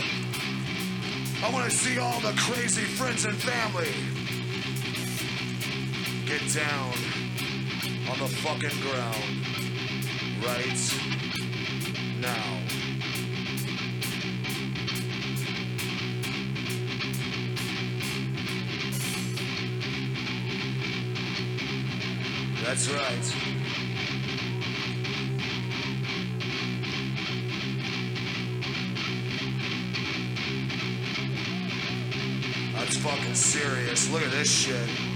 I 1.44 1.50
want 1.52 1.70
to 1.70 1.76
see 1.76 1.98
all 1.98 2.20
the 2.20 2.32
crazy 2.38 2.84
friends 2.84 3.26
and 3.26 3.36
family 3.36 3.92
get 6.24 6.40
down 6.54 7.27
on 8.10 8.18
the 8.18 8.28
fucking 8.28 8.80
ground 8.80 9.14
right 10.42 10.78
now. 12.20 12.58
That's 22.64 22.88
right. 22.90 23.34
That's 32.74 32.96
fucking 32.96 33.34
serious. 33.34 34.10
Look 34.10 34.22
at 34.22 34.30
this 34.30 34.50
shit. 34.50 35.07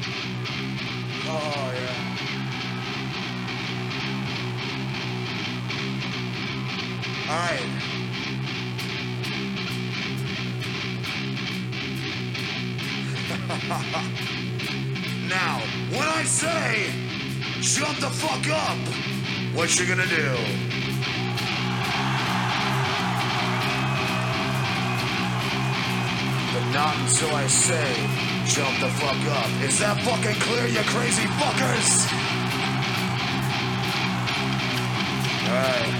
Jump 17.82 17.98
the 17.98 18.10
fuck 18.10 18.48
up, 18.48 18.78
what 19.56 19.76
you 19.76 19.84
gonna 19.86 20.06
do? 20.06 20.30
But 26.52 26.64
not 26.70 26.94
until 27.02 27.34
I 27.34 27.46
say 27.48 27.88
jump 28.46 28.78
the 28.78 28.88
fuck 29.00 29.18
up. 29.34 29.50
Is 29.66 29.80
that 29.80 30.00
fucking 30.06 30.38
clear, 30.42 30.68
you 30.68 30.82
crazy 30.94 31.26
fuckers? 31.42 32.06
Alright. 35.50 35.92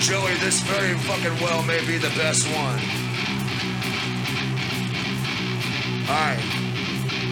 Joey, 0.00 0.34
this 0.44 0.60
very 0.64 0.92
fucking 1.08 1.42
well 1.42 1.62
may 1.62 1.80
be 1.86 1.96
the 1.96 2.12
best 2.20 2.46
one. 2.48 2.78
Alright. 6.10 6.44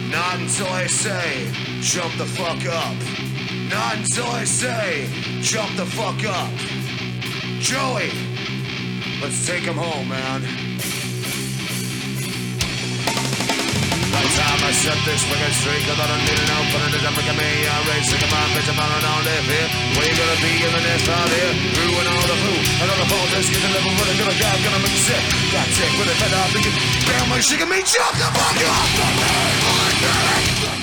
Not 0.09 0.39
until 0.39 0.73
I 0.73 0.87
say, 0.87 1.51
jump 1.81 2.17
the 2.17 2.25
fuck 2.25 2.65
up. 2.65 3.26
Not 3.69 3.97
until 3.97 4.27
I 4.27 4.45
say, 4.45 5.09
jump 5.41 5.75
the 5.75 5.85
fuck 5.85 6.23
up. 6.23 6.51
Joey, 7.59 8.11
let's 9.19 9.45
take 9.45 9.63
him 9.63 9.75
home, 9.75 10.07
man. 10.07 10.39
By 14.07 14.23
the 14.23 14.33
time 14.33 14.61
I 14.63 14.71
set 14.71 14.97
this 15.03 15.21
wicked 15.27 15.53
streak, 15.59 15.83
I 15.83 15.93
thought 15.99 16.09
I 16.09 16.17
needed 16.23 16.47
no 16.47 16.57
fun 16.71 16.89
to 16.89 16.99
jump 17.03 17.19
me. 17.19 17.51
I 17.67 17.75
race, 17.91 18.07
sick 18.07 18.23
of 18.23 18.31
bitch, 18.55 18.71
I'm 18.71 18.79
on 18.79 18.87
don't 19.03 19.23
live 19.27 19.45
here. 19.45 19.67
Where 19.99 20.07
you 20.07 20.15
gonna 20.15 20.39
be 20.39 20.63
in 20.63 20.71
the 20.71 20.81
next 20.87 21.05
round 21.11 21.27
here? 21.27 21.53
Ruin 21.75 22.07
all 22.07 22.23
the 22.23 22.37
food. 22.39 22.63
I 22.81 22.87
got 22.87 23.03
a 23.03 23.07
phone, 23.11 23.27
just 23.35 23.51
get 23.51 23.61
the 23.61 23.69
level 23.75 23.91
with 23.99 24.09
a 24.09 24.17
good 24.17 24.31
guy, 24.41 24.57
gonna 24.63 24.79
make 24.79 24.95
sick. 24.95 25.23
Got 25.51 25.67
sick 25.75 25.91
with 25.99 26.07
a 26.07 26.15
fed 26.23 26.33
up, 26.39 26.55
you 26.55 26.71
damn 27.03 27.27
my 27.27 27.43
shit, 27.43 27.61
me 27.67 27.83
jump 27.83 28.15
the 28.15 28.31
fuck 28.31 28.63
up. 28.63 28.89
Are 30.71 30.76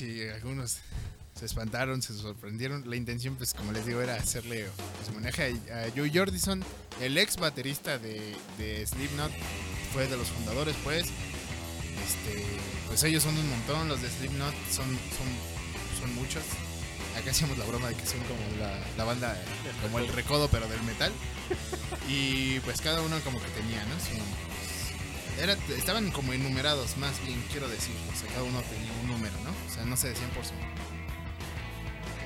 si 0.00 0.26
algunos 0.28 0.78
se 1.38 1.44
espantaron, 1.44 2.00
se 2.00 2.14
sorprendieron. 2.14 2.88
La 2.88 2.96
intención, 2.96 3.36
pues 3.36 3.52
como 3.52 3.72
les 3.72 3.84
digo, 3.84 4.00
era 4.00 4.14
hacerle 4.14 4.66
pues, 4.96 5.08
homenaje 5.10 5.60
a, 5.70 5.84
a 5.84 5.90
Joey 5.94 6.10
Jordison, 6.14 6.64
el 7.02 7.18
ex 7.18 7.36
baterista 7.36 7.98
de, 7.98 8.34
Slipknot, 8.86 9.30
fue 9.92 10.06
de 10.08 10.16
los 10.16 10.28
fundadores, 10.28 10.74
pues. 10.84 11.04
Este, 11.04 12.44
pues 12.86 13.04
ellos 13.04 13.22
son 13.22 13.36
un 13.36 13.48
montón, 13.50 13.88
los 13.88 14.00
de 14.00 14.08
Slipknot 14.08 14.54
son, 14.70 14.88
son, 15.98 16.14
muchos. 16.14 16.42
Acá 17.16 17.30
hacíamos 17.30 17.58
la 17.58 17.66
broma 17.66 17.88
de 17.88 17.94
que 17.94 18.06
son 18.06 18.20
como 18.20 18.40
la, 18.58 18.80
la 18.96 19.04
banda, 19.04 19.36
como 19.82 19.98
el 19.98 20.08
recodo, 20.08 20.48
pero 20.48 20.66
del 20.66 20.82
metal. 20.84 21.12
Y 22.08 22.58
pues 22.60 22.80
cada 22.80 23.02
uno 23.02 23.20
como 23.20 23.38
que 23.38 23.48
tenía, 23.50 23.84
¿no? 23.84 23.94
Su- 24.00 24.59
era, 25.42 25.54
estaban 25.76 26.10
como 26.10 26.32
enumerados, 26.32 26.96
más 26.98 27.20
bien 27.24 27.42
quiero 27.50 27.68
decir. 27.68 27.94
O 28.12 28.16
sea, 28.16 28.28
cada 28.30 28.42
uno 28.44 28.60
tenía 28.62 28.92
un 29.02 29.08
número, 29.08 29.34
¿no? 29.44 29.50
O 29.50 29.74
sea, 29.74 29.84
no 29.84 29.96
se 29.96 30.08
decían 30.10 30.30
por 30.30 30.44
su, 30.44 30.52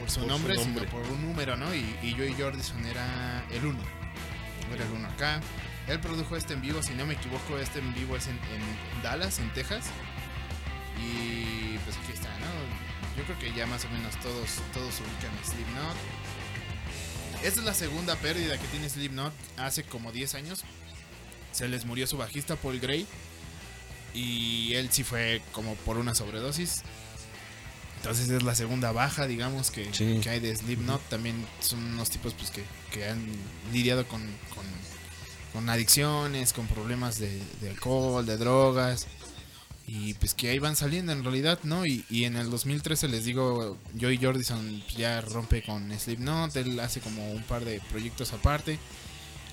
por 0.00 0.10
su 0.10 0.20
Por 0.20 0.22
su 0.22 0.26
nombre, 0.26 0.54
nombre. 0.54 0.80
sino 0.86 0.90
por 0.90 1.02
un 1.10 1.22
número, 1.26 1.56
¿no? 1.56 1.74
Y, 1.74 1.96
y 2.02 2.12
Joey 2.16 2.34
Jordison 2.34 2.84
era 2.86 3.44
el 3.50 3.64
uno. 3.64 3.82
Era 4.72 4.84
el 4.84 4.90
uno 4.92 5.08
acá. 5.08 5.40
Él 5.86 6.00
produjo 6.00 6.36
este 6.36 6.54
en 6.54 6.62
vivo, 6.62 6.82
si 6.82 6.94
no 6.94 7.04
me 7.06 7.14
equivoco, 7.14 7.58
este 7.58 7.78
en 7.78 7.92
vivo 7.94 8.16
es 8.16 8.26
en, 8.26 8.36
en 8.36 9.02
Dallas, 9.02 9.38
en 9.38 9.52
Texas. 9.52 9.86
Y 10.98 11.76
pues 11.84 11.96
aquí 11.96 12.12
está, 12.12 12.28
¿no? 12.38 13.16
Yo 13.18 13.24
creo 13.24 13.38
que 13.38 13.52
ya 13.56 13.66
más 13.66 13.84
o 13.84 13.88
menos 13.90 14.18
todos, 14.20 14.60
todos 14.72 14.94
ubican 15.00 15.36
a 15.40 15.44
Slipknot. 15.44 15.96
Esta 17.44 17.60
es 17.60 17.66
la 17.66 17.74
segunda 17.74 18.16
pérdida 18.16 18.58
que 18.58 18.66
tiene 18.68 18.88
Slipknot 18.88 19.32
hace 19.58 19.84
como 19.84 20.10
10 20.12 20.34
años. 20.36 20.64
Se 21.54 21.68
les 21.68 21.84
murió 21.86 22.06
su 22.06 22.16
bajista 22.18 22.56
Paul 22.56 22.80
Gray. 22.80 23.06
Y 24.12 24.74
él 24.74 24.88
sí 24.92 25.04
fue 25.04 25.40
como 25.52 25.74
por 25.76 25.96
una 25.96 26.14
sobredosis. 26.14 26.82
Entonces 27.96 28.28
es 28.28 28.42
la 28.42 28.54
segunda 28.54 28.92
baja, 28.92 29.26
digamos, 29.26 29.70
que, 29.70 29.92
Sí. 29.94 30.20
que 30.22 30.28
hay 30.30 30.40
de 30.40 30.54
Slipknot. 30.54 31.00
También 31.08 31.44
son 31.60 31.82
unos 31.82 32.10
tipos 32.10 32.34
pues, 32.34 32.50
que, 32.50 32.62
que 32.92 33.08
han 33.08 33.24
lidiado 33.72 34.06
con, 34.06 34.20
con, 34.54 34.64
con 35.52 35.68
adicciones, 35.70 36.52
con 36.52 36.66
problemas 36.66 37.18
de, 37.18 37.40
de 37.60 37.70
alcohol, 37.70 38.26
de 38.26 38.36
drogas. 38.36 39.06
Y 39.86 40.14
pues 40.14 40.32
que 40.34 40.48
ahí 40.48 40.58
van 40.58 40.76
saliendo 40.76 41.12
en 41.12 41.24
realidad, 41.24 41.58
¿no? 41.62 41.84
Y, 41.86 42.04
y 42.08 42.24
en 42.24 42.36
el 42.36 42.50
2013 42.50 43.08
les 43.08 43.24
digo, 43.24 43.76
Joey 44.00 44.18
Jordison 44.18 44.82
ya 44.96 45.20
rompe 45.20 45.62
con 45.62 45.90
Slipknot, 45.98 46.56
él 46.56 46.80
hace 46.80 47.00
como 47.00 47.30
un 47.32 47.42
par 47.42 47.64
de 47.64 47.80
proyectos 47.90 48.32
aparte. 48.32 48.78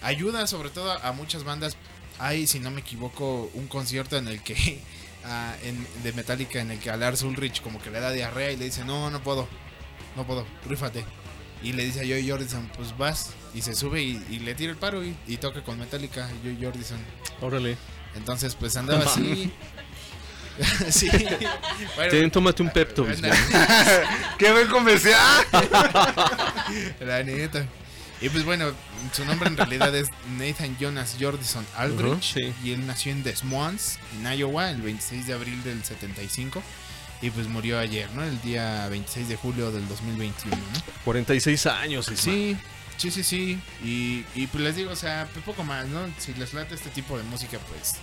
Ayuda 0.02 0.48
sobre 0.48 0.70
todo 0.70 0.92
a 0.92 1.12
muchas 1.12 1.44
bandas. 1.44 1.76
Hay, 2.20 2.46
si 2.48 2.60
no 2.60 2.72
me 2.72 2.82
equivoco, 2.82 3.50
un 3.54 3.68
concierto 3.68 4.18
en 4.18 4.28
el 4.28 4.42
que 4.44 4.82
ah, 5.26 5.56
en- 5.64 5.88
de 6.04 6.14
Metallica 6.14 6.60
en 6.60 6.72
el 6.72 6.80
que 6.80 6.90
a 6.90 6.98
Lars 6.98 7.22
Ulrich 7.24 7.62
como 7.62 7.82
que 7.82 7.90
le 7.92 8.00
da 8.00 8.12
diarrea 8.12 8.52
y 8.52 8.58
le 8.58 8.66
dice, 8.66 8.84
no, 8.86 9.10
no 9.10 9.22
puedo, 9.24 9.48
no 10.16 10.26
puedo, 10.26 10.46
rífate. 10.68 11.04
Y 11.64 11.74
le 11.74 11.86
dice 11.86 12.00
a 12.02 12.04
Joey 12.04 12.28
Jordison, 12.28 12.68
pues 12.76 12.98
vas. 12.98 13.32
Y 13.54 13.62
se 13.62 13.76
sube 13.76 14.02
y, 14.02 14.24
y 14.32 14.40
le 14.40 14.56
tira 14.56 14.72
el 14.72 14.78
paro 14.78 15.04
y, 15.04 15.16
y 15.28 15.38
toca 15.38 15.64
con 15.64 15.78
Metallica, 15.78 16.28
Joey 16.44 16.58
Jordison. 16.62 16.98
Órale. 17.42 17.78
Entonces, 18.16 18.56
pues 18.56 18.76
andaba 18.78 19.04
así. 19.04 19.52
sí. 20.90 21.10
Bueno, 21.96 22.12
Ten, 22.12 22.30
tómate 22.32 22.62
un 22.62 22.70
Pepto 22.72 23.04
Bismol. 23.06 23.32
¡Qué 24.38 24.52
buen 24.52 24.68
comercial! 24.68 25.46
La 27.00 27.24
neta. 27.24 27.66
Y 28.22 28.30
pues 28.30 28.46
bueno, 28.46 28.72
su 29.14 29.26
nombre 29.26 29.50
en 29.50 29.58
realidad 29.58 29.96
es 29.96 30.10
Nathan 30.38 30.78
Jonas 30.80 31.18
Jordison 31.20 31.66
Aldrich. 31.76 32.12
Ujú, 32.12 32.22
sí. 32.22 32.54
Y 32.64 32.72
él 32.72 32.86
nació 32.86 33.12
en 33.12 33.24
Des 33.24 33.44
Moines, 33.44 33.98
en 34.20 34.32
Iowa, 34.38 34.70
el 34.70 34.82
26 34.82 35.26
de 35.26 35.34
abril 35.34 35.64
del 35.64 35.84
75. 35.84 36.62
Y 37.24 37.30
pues 37.32 37.48
murió 37.48 37.80
ayer, 37.80 38.10
¿no? 38.12 38.24
El 38.24 38.40
día 38.42 38.88
26 38.90 39.28
de 39.28 39.36
julio 39.36 39.72
del 39.72 39.88
2021, 39.88 40.56
¿no? 40.56 40.64
46 41.04 41.66
años, 41.68 42.08
Isma. 42.08 42.18
Sí, 42.18 42.58
sí, 42.98 43.12
sí, 43.12 43.24
sí. 43.24 43.60
Y, 43.84 44.24
y 44.36 44.48
pues 44.48 44.64
les 44.64 44.76
digo, 44.76 44.92
o 44.92 44.96
sea, 44.96 45.28
pues 45.34 45.44
poco 45.44 45.64
más, 45.64 45.88
¿no? 45.88 46.02
Si 46.20 46.34
les 46.36 46.54
late 46.54 46.76
este 46.76 46.90
tipo 46.90 47.18
de 47.18 47.24
música, 47.24 47.58
pues 47.70 47.96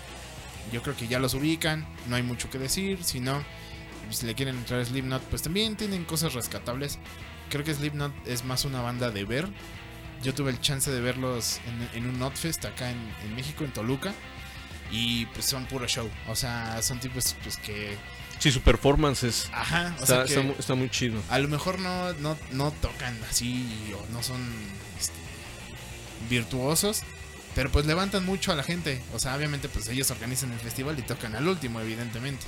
yo 0.72 0.82
creo 0.82 0.96
que 0.96 1.08
ya 1.08 1.18
los 1.18 1.34
ubican, 1.34 1.86
no 2.08 2.16
hay 2.16 2.22
mucho 2.22 2.50
que 2.50 2.58
decir. 2.58 3.02
Si 3.04 3.20
no, 3.20 3.42
si 4.10 4.26
le 4.26 4.34
quieren 4.34 4.56
entrar 4.56 4.80
a 4.80 4.84
Slipknot, 4.84 5.22
pues 5.24 5.42
también 5.42 5.76
tienen 5.76 6.04
cosas 6.04 6.34
rescatables. 6.34 6.98
Creo 7.50 7.64
que 7.64 7.74
Slipknot 7.74 8.12
es 8.26 8.44
más 8.44 8.64
una 8.64 8.82
banda 8.82 9.10
de 9.10 9.24
ver. 9.24 9.48
Yo 10.22 10.34
tuve 10.34 10.50
el 10.50 10.60
chance 10.60 10.90
de 10.90 11.00
verlos 11.00 11.60
en, 11.66 11.98
en 12.04 12.08
un 12.10 12.18
Notfest 12.18 12.64
acá 12.64 12.90
en, 12.90 12.98
en 13.24 13.34
México, 13.34 13.64
en 13.64 13.72
Toluca. 13.72 14.12
Y 14.90 15.26
pues 15.26 15.44
son 15.44 15.66
puro 15.66 15.86
show. 15.86 16.08
O 16.28 16.34
sea, 16.34 16.80
son 16.82 16.98
tipos 16.98 17.36
pues 17.42 17.56
que... 17.58 17.96
Sí, 18.38 18.50
su 18.52 18.60
performance 18.62 19.24
es. 19.24 19.50
Ajá, 19.52 19.94
o 19.98 20.02
está, 20.02 20.06
sea 20.06 20.24
que- 20.24 20.28
está 20.30 20.42
mu- 20.42 20.54
está 20.58 20.74
muy 20.74 20.88
chido. 20.90 21.20
A 21.28 21.38
lo 21.38 21.48
mejor 21.48 21.78
no, 21.80 22.12
no, 22.14 22.36
no 22.52 22.70
tocan 22.70 23.16
así 23.28 23.92
o 23.94 24.12
no 24.12 24.22
son 24.22 24.40
este, 24.98 25.12
virtuosos, 26.28 27.02
pero 27.54 27.70
pues 27.70 27.86
levantan 27.86 28.24
mucho 28.24 28.52
a 28.52 28.54
la 28.56 28.62
gente. 28.62 29.02
O 29.14 29.18
sea, 29.18 29.34
obviamente 29.36 29.68
pues 29.68 29.88
ellos 29.88 30.10
organizan 30.10 30.52
el 30.52 30.58
festival 30.60 30.98
y 30.98 31.02
tocan 31.02 31.34
al 31.36 31.46
último, 31.48 31.80
evidentemente. 31.80 32.44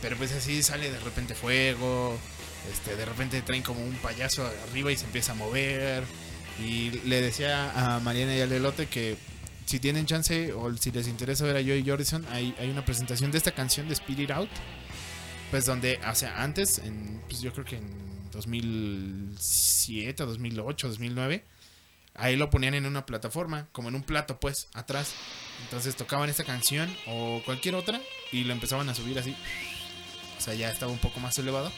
Pero 0.00 0.16
pues 0.16 0.32
así 0.32 0.62
sale 0.62 0.90
de 0.90 0.98
repente 1.00 1.34
fuego, 1.34 2.16
este, 2.72 2.96
de 2.96 3.04
repente 3.04 3.40
traen 3.42 3.62
como 3.62 3.80
un 3.84 3.94
payaso 3.96 4.48
arriba 4.70 4.90
y 4.92 4.96
se 4.96 5.04
empieza 5.04 5.32
a 5.32 5.34
mover. 5.34 6.04
Y 6.60 6.90
le 7.06 7.20
decía 7.20 7.96
a 7.96 8.00
Mariana 8.00 8.36
y 8.36 8.40
a 8.40 8.46
Lelote 8.46 8.86
que 8.86 9.16
si 9.66 9.80
tienen 9.80 10.06
chance 10.06 10.52
o 10.52 10.76
si 10.76 10.90
les 10.90 11.08
interesa 11.08 11.44
ver 11.44 11.56
a 11.56 11.62
Joey 11.62 11.84
Jordison, 11.86 12.26
hay, 12.30 12.54
hay 12.58 12.70
una 12.70 12.84
presentación 12.84 13.30
de 13.30 13.38
esta 13.38 13.52
canción 13.52 13.88
de 13.88 13.94
Spirit 13.94 14.30
Out. 14.30 14.50
Pues 15.50 15.66
donde, 15.66 15.98
o 16.10 16.14
sea, 16.14 16.42
antes, 16.42 16.78
en, 16.78 17.20
pues 17.28 17.42
yo 17.42 17.52
creo 17.52 17.64
que 17.64 17.76
en 17.76 18.30
2007, 18.32 20.24
2008, 20.24 20.88
2009, 20.88 21.44
ahí 22.14 22.36
lo 22.36 22.48
ponían 22.50 22.74
en 22.74 22.86
una 22.86 23.04
plataforma, 23.04 23.68
como 23.72 23.88
en 23.88 23.94
un 23.94 24.02
plato, 24.02 24.40
pues, 24.40 24.68
atrás. 24.72 25.14
Entonces 25.64 25.94
tocaban 25.94 26.30
esta 26.30 26.44
canción 26.44 26.94
o 27.06 27.42
cualquier 27.44 27.74
otra 27.74 28.00
y 28.32 28.44
lo 28.44 28.52
empezaban 28.52 28.88
a 28.88 28.94
subir 28.94 29.18
así. 29.18 29.36
O 30.38 30.40
sea, 30.40 30.54
ya 30.54 30.70
estaba 30.70 30.90
un 30.90 30.98
poco 30.98 31.20
más 31.20 31.38
elevado. 31.38 31.70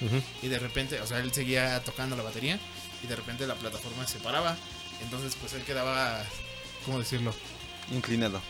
Y 0.43 0.49
de 0.49 0.59
repente, 0.59 1.01
o 1.01 1.07
sea, 1.07 1.19
él 1.19 1.33
seguía 1.33 1.83
tocando 1.85 2.17
la 2.17 2.23
batería 2.23 2.59
y 3.05 3.07
de 3.07 3.17
repente 3.17 3.47
la 3.47 3.55
plataforma 3.55 4.07
se 4.07 4.19
paraba. 4.19 4.57
Entonces, 5.03 5.37
pues 5.41 5.53
él 5.55 5.63
quedaba, 5.63 6.23
¿cómo 6.85 6.99
decirlo? 6.99 7.35
Inclinado. 7.93 8.41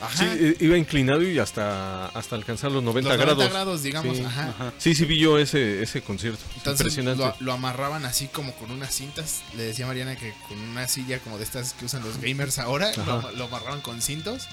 Ajá. 0.00 0.16
Sí, 0.18 0.56
iba 0.58 0.76
inclinado 0.76 1.22
y 1.22 1.38
hasta, 1.38 2.06
hasta 2.06 2.34
alcanzar 2.34 2.72
los 2.72 2.82
90 2.82 3.08
Los 3.10 3.18
90 3.18 3.34
grados. 3.36 3.52
grados, 3.52 3.82
digamos, 3.84 4.16
Sí, 4.16 4.24
ajá. 4.24 4.72
Sí, 4.76 4.94
sí 4.96 5.04
vi 5.04 5.16
yo 5.20 5.38
ese, 5.38 5.80
ese 5.80 6.02
concierto. 6.02 6.42
Entonces 6.56 6.80
Impresionante. 6.88 7.22
lo, 7.22 7.46
lo 7.46 7.52
amarraban 7.52 8.04
así 8.04 8.26
como 8.26 8.52
con 8.56 8.72
unas 8.72 8.92
cintas. 8.92 9.42
Le 9.56 9.62
decía 9.62 9.84
a 9.84 9.88
Mariana 9.88 10.16
que 10.16 10.34
con 10.48 10.58
una 10.58 10.88
silla 10.88 11.20
como 11.20 11.38
de 11.38 11.44
estas 11.44 11.74
que 11.74 11.84
usan 11.84 12.02
los 12.02 12.18
gamers 12.20 12.58
ahora, 12.58 12.90
lo, 13.06 13.30
lo 13.32 13.44
amarraban 13.44 13.80
con 13.80 14.02
cintos. 14.02 14.48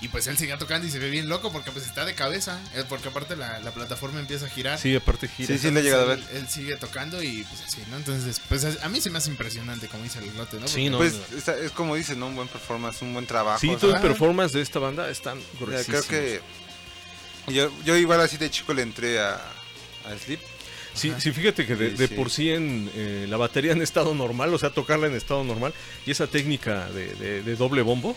Y 0.00 0.08
pues 0.08 0.26
él 0.26 0.36
seguía 0.36 0.58
tocando 0.58 0.86
y 0.86 0.90
se 0.90 0.98
ve 0.98 1.08
bien 1.08 1.28
loco 1.30 1.50
porque 1.50 1.70
pues 1.70 1.86
está 1.86 2.04
de 2.04 2.14
cabeza. 2.14 2.60
eh, 2.74 2.84
Porque 2.88 3.08
aparte 3.08 3.36
la, 3.36 3.58
la 3.60 3.72
plataforma 3.72 4.20
empieza 4.20 4.44
a 4.46 4.48
girar. 4.50 4.78
Sí, 4.78 4.94
aparte 4.94 5.28
gira. 5.28 5.46
Sí, 5.48 5.58
sí, 5.58 5.70
le 5.70 5.80
he 5.80 5.82
llegado 5.82 6.02
a 6.02 6.06
ver. 6.06 6.18
Él, 6.32 6.36
él 6.38 6.48
sigue 6.48 6.76
tocando 6.76 7.22
y 7.22 7.42
pues 7.44 7.62
así, 7.62 7.82
¿no? 7.90 7.96
Entonces, 7.96 8.40
pues 8.48 8.64
a 8.82 8.88
mí 8.90 9.00
se 9.00 9.08
me 9.08 9.16
hace 9.18 9.30
impresionante 9.30 9.88
como 9.88 10.02
dice 10.02 10.18
el 10.18 10.36
lote, 10.36 10.58
¿no? 10.60 10.68
Sí, 10.68 10.90
no, 10.90 10.98
Pues 10.98 11.14
no. 11.30 11.38
está- 11.38 11.56
es 11.58 11.70
como 11.70 11.94
dice, 11.96 12.14
¿no? 12.16 12.26
Un 12.26 12.36
buen 12.36 12.48
performance, 12.48 13.00
un 13.00 13.14
buen 13.14 13.26
trabajo. 13.26 13.58
Sí, 13.60 13.70
o 13.70 13.78
todo 13.78 13.92
sea, 13.92 14.00
el 14.00 14.06
performance 14.06 14.52
de 14.52 14.60
esta 14.60 14.78
banda 14.78 15.08
están 15.08 15.38
ya 15.40 15.44
gruesísimos. 15.60 16.04
creo 16.06 16.20
que 17.46 17.52
yo, 17.54 17.72
yo 17.84 17.96
igual 17.96 18.20
así 18.20 18.36
de 18.36 18.50
chico 18.50 18.74
le 18.74 18.82
entré 18.82 19.20
a, 19.20 19.34
a 19.36 20.18
Sleep. 20.22 20.40
Sí, 20.94 21.10
Ajá. 21.10 21.20
sí, 21.20 21.32
fíjate 21.32 21.66
que 21.66 21.74
de, 21.76 21.90
Sí, 21.90 21.96
de 21.96 22.08
sí. 22.08 22.14
por 22.14 22.30
sí 22.30 22.50
en 22.50 22.90
eh, 22.94 23.26
la 23.28 23.36
batería 23.36 23.72
en 23.72 23.80
estado 23.82 24.14
normal, 24.14 24.52
o 24.54 24.58
sea, 24.58 24.70
tocarla 24.70 25.06
en 25.08 25.14
estado 25.14 25.42
normal, 25.44 25.72
y 26.06 26.10
esa 26.12 26.26
técnica 26.26 26.88
de, 26.90 27.14
de- 27.14 27.42
de 27.42 27.56
doble 27.56 27.82
bombo, 27.82 28.16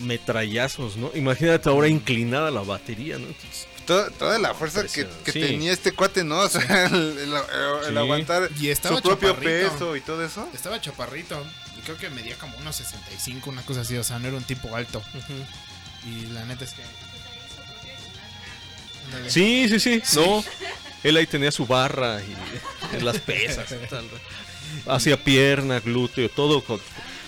metrallazos, 0.00 0.96
¿no? 0.96 1.10
Imagínate 1.14 1.68
ahora 1.68 1.88
inclinada 1.88 2.50
la 2.50 2.62
batería, 2.62 3.18
¿no? 3.18 3.26
Entonces, 3.26 3.66
Toda, 3.86 4.08
toda 4.08 4.38
la 4.38 4.54
fuerza 4.54 4.80
que, 4.86 5.02
Impresionante. 5.02 5.24
que 5.24 5.32
Sí. 5.32 5.40
tenía 5.40 5.70
este 5.72 5.92
cuate, 5.92 6.24
¿no? 6.24 6.38
O 6.40 6.48
sea, 6.48 6.86
el, 6.86 6.94
el- 6.94 7.34
el 7.34 7.92
Sí. 7.92 7.96
aguantar 7.98 8.48
Y 8.58 8.68
estaba 8.70 8.96
su 8.96 9.02
propio 9.02 9.30
chaparrito. 9.34 9.70
peso 9.72 9.96
y 9.96 10.00
todo 10.00 10.24
eso. 10.24 10.48
Estaba 10.54 10.80
chaparrito. 10.80 11.44
Y 11.78 11.82
creo 11.82 11.98
que 11.98 12.08
medía 12.08 12.34
como 12.38 12.56
unos 12.58 12.76
65, 12.76 13.50
una 13.50 13.60
cosa 13.62 13.82
así. 13.82 13.94
O 13.98 14.02
sea, 14.04 14.18
no 14.18 14.28
era 14.28 14.38
un 14.38 14.44
tipo 14.44 14.74
alto. 14.74 15.02
Y 16.06 16.26
la 16.32 16.46
neta 16.46 16.64
es 16.64 16.72
que. 16.72 16.82
Sí, 19.28 19.68
sí, 19.68 19.78
sí, 19.80 20.02
no. 20.16 20.42
Él 21.02 21.16
ahí 21.18 21.26
tenía 21.26 21.52
su 21.52 21.66
barra 21.66 22.20
y 22.22 23.00
las 23.02 23.18
pesas 23.18 23.70
y 23.70 23.86
tal. 23.88 24.04
Hacía 24.86 25.22
pierna, 25.22 25.80
glúteo, 25.80 26.28
todo 26.30 26.64
con, 26.64 26.80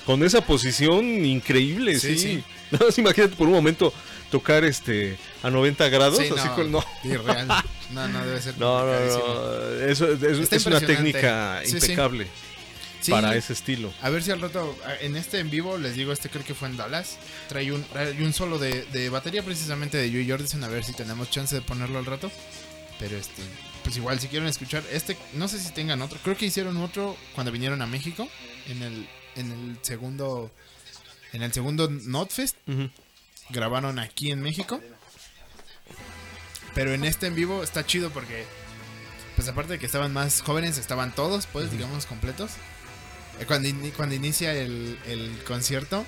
con 0.06 0.24
esa 0.24 0.40
posición 0.40 1.04
increíble, 1.24 1.98
sí. 2.00 2.42
No, 2.80 2.90
sí, 2.90 3.00
imagínate 3.00 3.36
por 3.36 3.46
un 3.46 3.54
momento 3.54 3.92
tocar 4.30 4.64
este 4.64 5.16
a 5.42 5.50
90 5.50 5.88
grados, 5.88 6.18
Sí, 6.18 6.24
así 6.36 6.48
no, 6.48 6.54
con 6.54 6.72
no. 6.72 6.84
irreal. 7.04 7.46
No, 7.90 8.08
no, 8.08 8.26
debe 8.26 8.42
ser 8.42 8.54
No, 8.58 8.80
no, 8.80 8.86
no. 8.86 9.70
Eso, 9.86 10.12
es 10.12 10.66
una 10.66 10.80
técnica 10.80 11.60
Sí, 11.64 11.74
impecable 11.74 12.26
Sí, 13.00 13.12
para 13.12 13.36
ese 13.36 13.52
estilo. 13.52 13.92
A 14.02 14.10
ver 14.10 14.22
si 14.22 14.32
al 14.32 14.40
rato, 14.40 14.76
en 15.00 15.16
este 15.16 15.38
en 15.38 15.48
vivo, 15.48 15.78
les 15.78 15.94
digo, 15.94 16.12
este 16.12 16.28
creo 16.28 16.44
que 16.44 16.54
fue 16.54 16.66
en 16.68 16.76
Dallas. 16.76 17.18
Trae 17.48 17.70
un, 17.70 17.84
trae 17.84 18.20
un 18.20 18.32
solo 18.32 18.58
de, 18.58 18.84
de 18.86 19.10
batería 19.10 19.44
precisamente 19.44 19.96
de 19.96 20.10
Joey 20.10 20.28
Jordison. 20.28 20.64
A 20.64 20.68
ver 20.68 20.82
si 20.82 20.92
tenemos 20.92 21.30
chance 21.30 21.54
de 21.54 21.60
ponerlo 21.60 21.98
al 22.00 22.06
rato. 22.06 22.32
Pero 22.98 23.16
este, 23.16 23.42
pues 23.84 23.96
igual, 23.96 24.18
si 24.18 24.26
quieren 24.28 24.48
escuchar, 24.48 24.82
este, 24.90 25.16
no 25.34 25.46
sé 25.46 25.60
si 25.60 25.70
tengan 25.72 26.02
otro. 26.02 26.18
Creo 26.24 26.36
que 26.36 26.46
hicieron 26.46 26.76
otro 26.78 27.16
cuando 27.34 27.52
vinieron 27.52 27.80
a 27.82 27.86
México. 27.86 28.26
En 28.68 28.82
el, 28.82 29.08
en 29.36 29.52
el 29.52 29.78
segundo, 29.82 30.50
en 31.36 31.42
el 31.42 31.52
segundo 31.52 31.88
Notfest. 31.90 32.56
Grabaron 33.50 33.98
aquí 34.00 34.30
en 34.32 34.40
México. 34.40 34.80
Pero 36.74 36.92
en 36.92 37.04
este 37.04 37.26
en 37.26 37.34
vivo 37.34 37.62
está 37.62 37.86
chido 37.86 38.10
porque, 38.10 38.44
pues 39.36 39.48
aparte 39.48 39.74
de 39.74 39.78
que 39.78 39.86
estaban 39.86 40.12
más 40.12 40.42
jóvenes, 40.42 40.76
estaban 40.78 41.14
todos, 41.14 41.46
pues, 41.46 41.70
digamos, 41.70 42.04
completos. 42.06 42.50
Eh, 43.40 43.46
Cuando, 43.46 43.68
cuando 43.96 44.14
inicia 44.14 44.52
el, 44.52 44.98
el 45.06 45.42
concierto, 45.46 46.04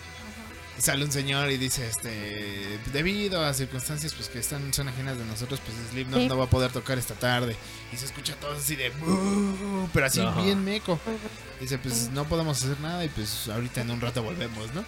sale 0.79 1.05
un 1.05 1.11
señor 1.13 1.51
y 1.51 1.57
dice, 1.57 1.89
este, 1.89 2.79
debido 2.93 3.45
a 3.45 3.53
circunstancias 3.55 4.15
pues 4.15 4.29
que 4.29 4.39
están, 4.39 4.73
son 4.75 4.89
ajenas 4.89 5.19
de 5.19 5.25
nosotros, 5.25 5.61
pues 5.65 5.77
Slipknot 5.91 6.21
Sí. 6.21 6.29
no 6.29 6.37
va 6.39 6.45
a 6.45 6.51
poder 6.51 6.71
tocar 6.71 6.99
esta 6.99 7.15
tarde. 7.15 7.57
Y 7.93 7.97
se 7.97 8.05
escucha 8.05 8.35
todo 8.37 8.53
así 8.53 8.77
de, 8.77 8.93
pero 9.93 10.07
así 10.07 10.21
bien 10.43 10.63
meco. 10.65 11.01
Dice, 11.61 11.79
pues 11.79 12.11
no 12.11 12.25
podemos 12.29 12.63
hacer 12.63 12.79
nada 12.81 13.05
y 13.05 13.09
pues 13.09 13.49
ahorita 13.49 13.81
en 13.81 13.91
un 13.91 14.01
rato 14.01 14.23
volvemos, 14.23 14.73
¿no? 14.75 14.85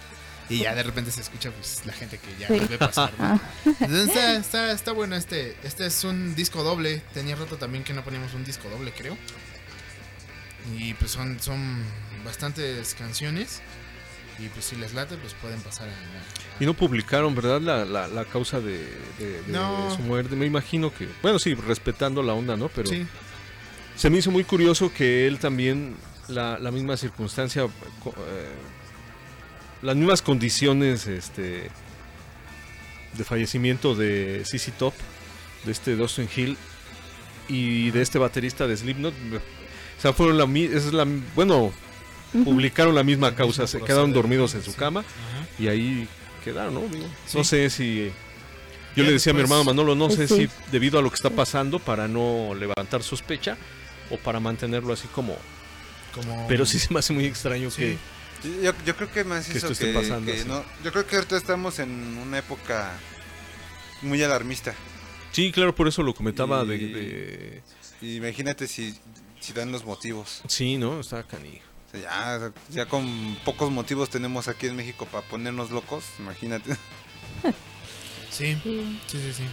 Y 0.49 0.59
ya 0.59 0.75
de 0.75 0.83
repente 0.83 1.11
se 1.11 1.21
escucha 1.21 1.49
pues 1.51 1.81
la 1.85 1.93
gente 1.93 2.17
que 2.17 2.27
ya 2.37 2.47
Sí. 2.47 2.59
ve 2.69 2.77
pasar, 2.77 3.11
¿no? 3.17 3.39
Entonces, 3.65 4.07
está, 4.09 4.33
está, 4.35 4.71
está 4.71 4.91
bueno 4.91 5.15
este. 5.15 5.55
Este 5.63 5.85
es 5.85 6.03
un 6.03 6.35
disco 6.35 6.63
doble. 6.63 7.01
Tenía 7.13 7.35
rato 7.35 7.57
también 7.57 7.83
que 7.83 7.93
no 7.93 8.03
poníamos 8.03 8.33
un 8.33 8.43
disco 8.43 8.69
doble, 8.69 8.91
creo. 8.91 9.17
Y 10.77 10.93
pues 10.95 11.11
son, 11.11 11.39
son 11.39 11.83
bastantes 12.25 12.93
canciones. 12.95 13.61
Y 14.39 14.47
pues 14.49 14.65
si 14.65 14.75
les 14.75 14.93
late, 14.93 15.15
pues 15.17 15.33
pueden 15.35 15.61
pasar 15.61 15.87
a... 15.89 15.91
Y 16.59 16.65
no 16.65 16.73
publicaron, 16.73 17.35
¿verdad? 17.35 17.61
La, 17.61 17.85
la, 17.85 18.07
la 18.07 18.25
causa 18.25 18.59
de, 18.59 18.79
de- 19.19 19.41
de 19.43 19.51
No. 19.51 19.93
su 19.95 20.01
muerte. 20.01 20.35
Me 20.35 20.45
imagino 20.45 20.93
que, 20.93 21.07
bueno, 21.21 21.37
sí, 21.39 21.53
respetando 21.53 22.23
la 22.23 22.33
onda, 22.33 22.57
¿no? 22.57 22.67
Pero 22.69 22.89
Sí, 22.89 23.05
se 23.95 24.09
me 24.09 24.17
hizo 24.17 24.31
muy 24.31 24.43
curioso 24.43 24.91
que 24.93 25.27
él 25.27 25.37
también, 25.37 25.95
la, 26.27 26.57
la 26.57 26.71
misma 26.71 26.97
circunstancia, 26.97 27.67
co- 28.03 28.15
eh, 28.17 28.49
las 29.81 29.95
mismas 29.95 30.21
condiciones 30.21 31.07
este, 31.07 31.69
de 33.17 33.23
fallecimiento 33.23 33.95
de 33.95 34.43
CC 34.45 34.71
Top, 34.71 34.93
de 35.65 35.71
este 35.71 35.95
Dustin 35.95 36.29
Hill 36.35 36.57
y 37.47 37.91
de 37.91 38.01
este 38.01 38.19
baterista 38.19 38.67
de 38.67 38.77
Slipknot. 38.77 39.13
O 39.13 40.01
sea, 40.01 40.13
fueron 40.13 40.37
la, 40.37 40.45
es 40.59 40.93
la 40.93 41.05
bueno, 41.35 41.71
publicaron 42.43 42.95
la 42.95 43.03
misma 43.03 43.35
causa, 43.35 43.67
se 43.67 43.79
quedaron 43.81 44.13
dormidos 44.13 44.55
en 44.55 44.63
su 44.63 44.73
cama 44.75 45.03
y 45.59 45.67
ahí 45.67 46.07
quedaron, 46.43 46.73
¿no? 46.75 46.81
Sí. 47.27 47.37
No 47.37 47.43
sé 47.43 47.69
si... 47.69 48.11
Yo 48.95 49.03
le 49.03 49.11
decía 49.13 49.31
a 49.31 49.33
mi 49.33 49.41
después- 49.41 49.59
hermano 49.59 49.63
Manolo, 49.63 49.95
no 49.95 50.07
Pues 50.07 50.17
sé 50.17 50.27
sí. 50.27 50.47
si 50.47 50.49
debido 50.71 50.99
a 50.99 51.01
lo 51.01 51.09
que 51.09 51.15
está 51.15 51.29
pasando 51.29 51.79
para 51.79 52.07
no 52.09 52.53
levantar 52.55 53.03
sospecha 53.03 53.55
o 54.09 54.17
para 54.17 54.39
mantenerlo 54.39 54.91
así 54.93 55.07
como... 55.07 55.37
como... 56.13 56.45
Pero 56.49 56.65
sí 56.65 56.77
se 56.77 56.93
me 56.93 56.99
hace 56.99 57.13
muy 57.13 57.25
extraño 57.25 57.69
Sí. 57.71 57.77
que... 57.81 57.97
Yo, 58.43 58.71
yo 58.85 58.95
creo 58.95 59.11
que 59.11 59.23
más 59.23 59.45
Que 59.47 59.57
eso 59.57 59.67
esto 59.67 59.73
esté 59.73 59.85
que, 59.87 59.93
pasando 59.93 60.25
que 60.31 60.39
así. 60.39 60.47
no. 60.47 60.63
Yo 60.83 60.91
creo 60.91 61.05
que 61.05 61.15
ahorita 61.17 61.37
estamos 61.37 61.79
en 61.79 61.89
una 62.17 62.39
época 62.39 62.91
muy 64.01 64.21
alarmista. 64.23 64.73
Sí, 65.31 65.51
claro, 65.51 65.75
por 65.75 65.87
eso 65.87 66.01
lo 66.03 66.13
comentaba 66.13 66.65
de, 66.65 66.77
de- 66.77 67.61
Y 68.01 68.15
imagínate 68.17 68.67
si, 68.67 68.97
si 69.39 69.53
dan 69.53 69.71
los 69.71 69.85
motivos. 69.85 70.41
Sí, 70.47 70.77
¿no? 70.77 70.99
Está 70.99 71.23
canijo. 71.23 71.63
O 71.87 71.91
sea, 71.91 72.01
ya, 72.01 72.51
ya 72.69 72.85
con 72.87 73.37
pocos 73.45 73.69
motivos 73.69 74.09
tenemos 74.09 74.47
aquí 74.47 74.67
en 74.67 74.75
México 74.75 75.05
para 75.05 75.27
ponernos 75.27 75.71
locos, 75.71 76.03
imagínate. 76.19 76.75
Sí, 78.31 78.55
Sí. 78.63 78.99
sí, 79.07 79.33
sí, 79.33 79.43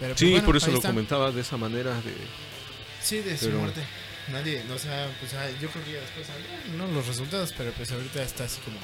pues, 0.00 0.20
bueno, 0.30 0.44
por 0.46 0.56
eso 0.56 0.70
lo 0.70 0.78
está. 0.78 0.88
comentaba 0.88 1.30
de 1.32 1.42
esa 1.42 1.58
manera 1.58 1.94
de... 2.00 2.14
Sí, 3.02 3.18
de 3.18 3.36
su 3.36 3.46
Pero- 3.46 3.58
muerte. 3.60 3.82
Nadie, 4.28 4.62
no, 4.68 4.74
o 4.74 4.78
sea, 4.78 5.10
pues 5.18 5.34
ah, 5.34 5.48
yo 5.60 5.68
creo 5.68 5.84
que 5.84 5.92
ya 5.92 6.00
después 6.00 6.28
¿no? 6.76 6.86
los 6.86 7.06
resultados, 7.06 7.52
pero 7.56 7.72
pues 7.72 7.90
ahorita 7.90 8.22
está 8.22 8.44
así 8.44 8.60
como 8.60 8.78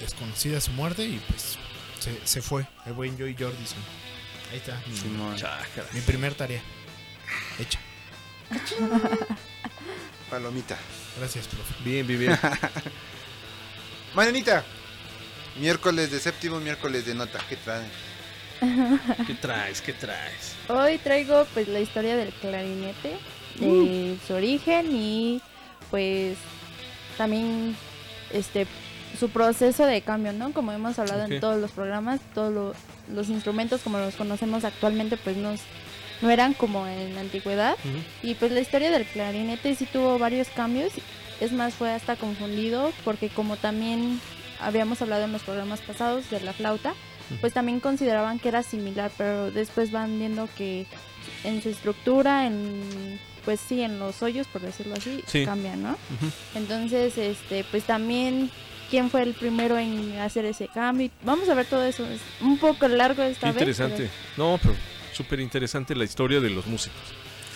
desconocida 0.00 0.60
su 0.60 0.70
muerte 0.72 1.04
y 1.04 1.20
pues 1.28 1.58
se, 2.00 2.26
se 2.26 2.42
fue 2.42 2.66
el 2.86 2.94
buen 2.94 3.18
Joey 3.18 3.36
Jordison. 3.38 3.78
Ahí 4.50 4.58
está. 4.58 4.80
Mi. 4.86 5.36
Chácara. 5.36 5.88
mi 5.92 6.00
primer 6.00 6.34
tarea. 6.34 6.62
Hecha. 7.58 7.78
Palomita. 10.30 10.76
Gracias, 11.18 11.46
profe. 11.46 11.74
Bien, 11.84 12.06
bien, 12.06 12.20
bien. 12.20 12.38
Marianita, 14.14 14.64
miércoles 15.58 16.10
de 16.10 16.20
séptimo, 16.20 16.60
miércoles 16.60 17.04
de 17.06 17.14
nota. 17.14 17.40
¿Qué 17.48 17.56
traen? 17.56 17.90
¿Qué 19.26 19.34
traes? 19.34 19.80
¿Qué 19.80 19.92
traes? 19.92 20.54
Hoy 20.68 20.98
traigo 20.98 21.46
pues 21.52 21.68
la 21.68 21.80
historia 21.80 22.16
del 22.16 22.32
clarinete, 22.34 23.18
de 23.60 24.16
Uh. 24.20 24.26
su 24.26 24.34
origen 24.34 24.86
y 24.90 25.40
pues 25.90 26.36
también 27.16 27.76
este 28.32 28.66
su 29.18 29.28
proceso 29.28 29.86
de 29.86 30.00
cambio, 30.02 30.32
¿no? 30.32 30.52
Como 30.52 30.72
hemos 30.72 30.98
hablado 30.98 31.24
Ok. 31.24 31.30
en 31.30 31.40
todos 31.40 31.60
los 31.60 31.70
programas, 31.70 32.20
todos 32.34 32.52
lo- 32.52 32.74
los 33.14 33.28
instrumentos 33.28 33.80
como 33.82 33.98
los 33.98 34.16
conocemos 34.16 34.64
actualmente 34.64 35.16
pues 35.16 35.36
nos, 35.36 35.60
no 36.20 36.30
eran 36.30 36.52
como 36.54 36.86
en 36.88 37.14
la 37.14 37.20
antigüedad 37.20 37.76
Ujú. 37.84 38.28
y 38.28 38.34
pues 38.34 38.50
la 38.50 38.60
historia 38.60 38.90
del 38.90 39.04
clarinete 39.04 39.74
sí 39.76 39.86
tuvo 39.86 40.18
varios 40.18 40.48
cambios, 40.48 40.92
es 41.40 41.52
más 41.52 41.74
fue 41.74 41.92
hasta 41.92 42.16
confundido 42.16 42.92
porque 43.04 43.28
como 43.28 43.56
también 43.56 44.20
habíamos 44.60 45.00
hablado 45.00 45.24
en 45.24 45.32
los 45.32 45.42
programas 45.42 45.80
pasados 45.80 46.28
de 46.30 46.40
la 46.40 46.52
flauta, 46.52 46.94
pues 47.40 47.52
también 47.52 47.78
consideraban 47.80 48.38
que 48.40 48.48
era 48.48 48.62
similar, 48.64 49.12
pero 49.16 49.50
después 49.52 49.92
van 49.92 50.18
viendo 50.18 50.48
que 50.56 50.86
en 51.44 51.62
su 51.62 51.68
estructura, 51.68 52.46
en 52.46 53.18
pues 53.44 53.60
sí, 53.60 53.82
en 53.82 53.98
los 53.98 54.22
hoyos, 54.22 54.46
por 54.46 54.62
decirlo 54.62 54.94
así, 54.94 55.22
Sí. 55.26 55.44
cambian, 55.44 55.82
¿no? 55.82 55.96
Entonces, 56.54 57.16
este, 57.18 57.64
pues 57.70 57.84
también 57.84 58.50
quién 58.90 59.10
fue 59.10 59.22
el 59.22 59.34
primero 59.34 59.78
en 59.78 60.18
hacer 60.18 60.44
ese 60.44 60.68
cambio. 60.68 61.10
Vamos 61.22 61.48
a 61.48 61.54
ver 61.54 61.66
todo 61.66 61.84
eso. 61.84 62.04
Es 62.06 62.20
un 62.40 62.58
poco 62.58 62.86
largo 62.88 63.22
esta 63.22 63.48
Qué 63.48 63.52
vez. 63.52 63.62
interesante. 63.78 64.10
No, 64.36 64.58
pero 64.62 64.74
súper 65.12 65.40
interesante 65.40 65.94
la 65.94 66.04
historia 66.04 66.40
de 66.40 66.50
los 66.50 66.66
músicos. 66.66 67.00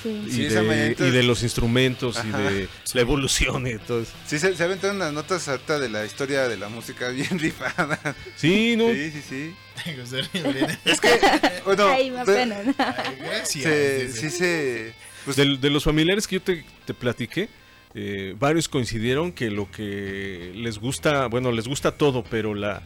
sí. 0.03 0.23
Y, 0.27 0.31
Sí, 0.31 0.43
de, 0.45 0.97
y 0.99 1.11
de 1.11 1.23
los 1.25 1.43
instrumentos 1.43 2.19
y 2.25 2.29
de 2.31 2.69
la 2.95 3.01
evolución 3.01 3.67
y 3.67 3.79
todo 3.79 4.03
eso. 4.03 4.13
Sí, 4.27 4.39
se, 4.39 4.55
se 4.57 4.63
aventaron 4.65 4.97
unas 4.97 5.13
notas 5.13 5.49
ahorita 5.49 5.79
de 5.81 5.89
la 5.89 6.05
historia 6.05 6.49
de 6.49 6.57
la 6.57 6.69
música 6.69 7.09
bien 7.11 7.39
rifada. 7.39 7.99
Sí, 8.37 8.77
¿no? 8.77 8.93
Sí, 8.93 9.11
sí, 9.11 9.23
sí. 9.29 9.55
Gracias. 9.97 10.31
Es 10.85 11.01
que, 11.01 11.09
bueno, 11.65 11.89
Ay, 11.89 12.11
me 12.11 12.25
de- 12.25 12.43
apena. 12.43 12.57
se, 13.45 14.13
sí 14.13 14.31
se... 14.31 14.93
Pues, 15.25 15.37
Del- 15.37 15.61
de, 15.61 15.71
los 15.71 15.85
familiares 15.85 16.27
que 16.27 16.37
yo 16.37 16.43
te, 16.43 16.65
te 16.87 16.95
platiqué, 16.95 17.49
eh, 17.95 18.35
varios 18.39 18.69
coincidieron 18.69 19.33
que 19.33 19.51
lo 19.51 19.71
que 19.71 20.53
les 20.55 20.79
gusta, 20.79 21.27
bueno, 21.27 21.53
les 21.53 21.67
gusta 21.69 21.93
todo, 21.93 22.23
pero 22.25 22.55
la, 22.55 22.83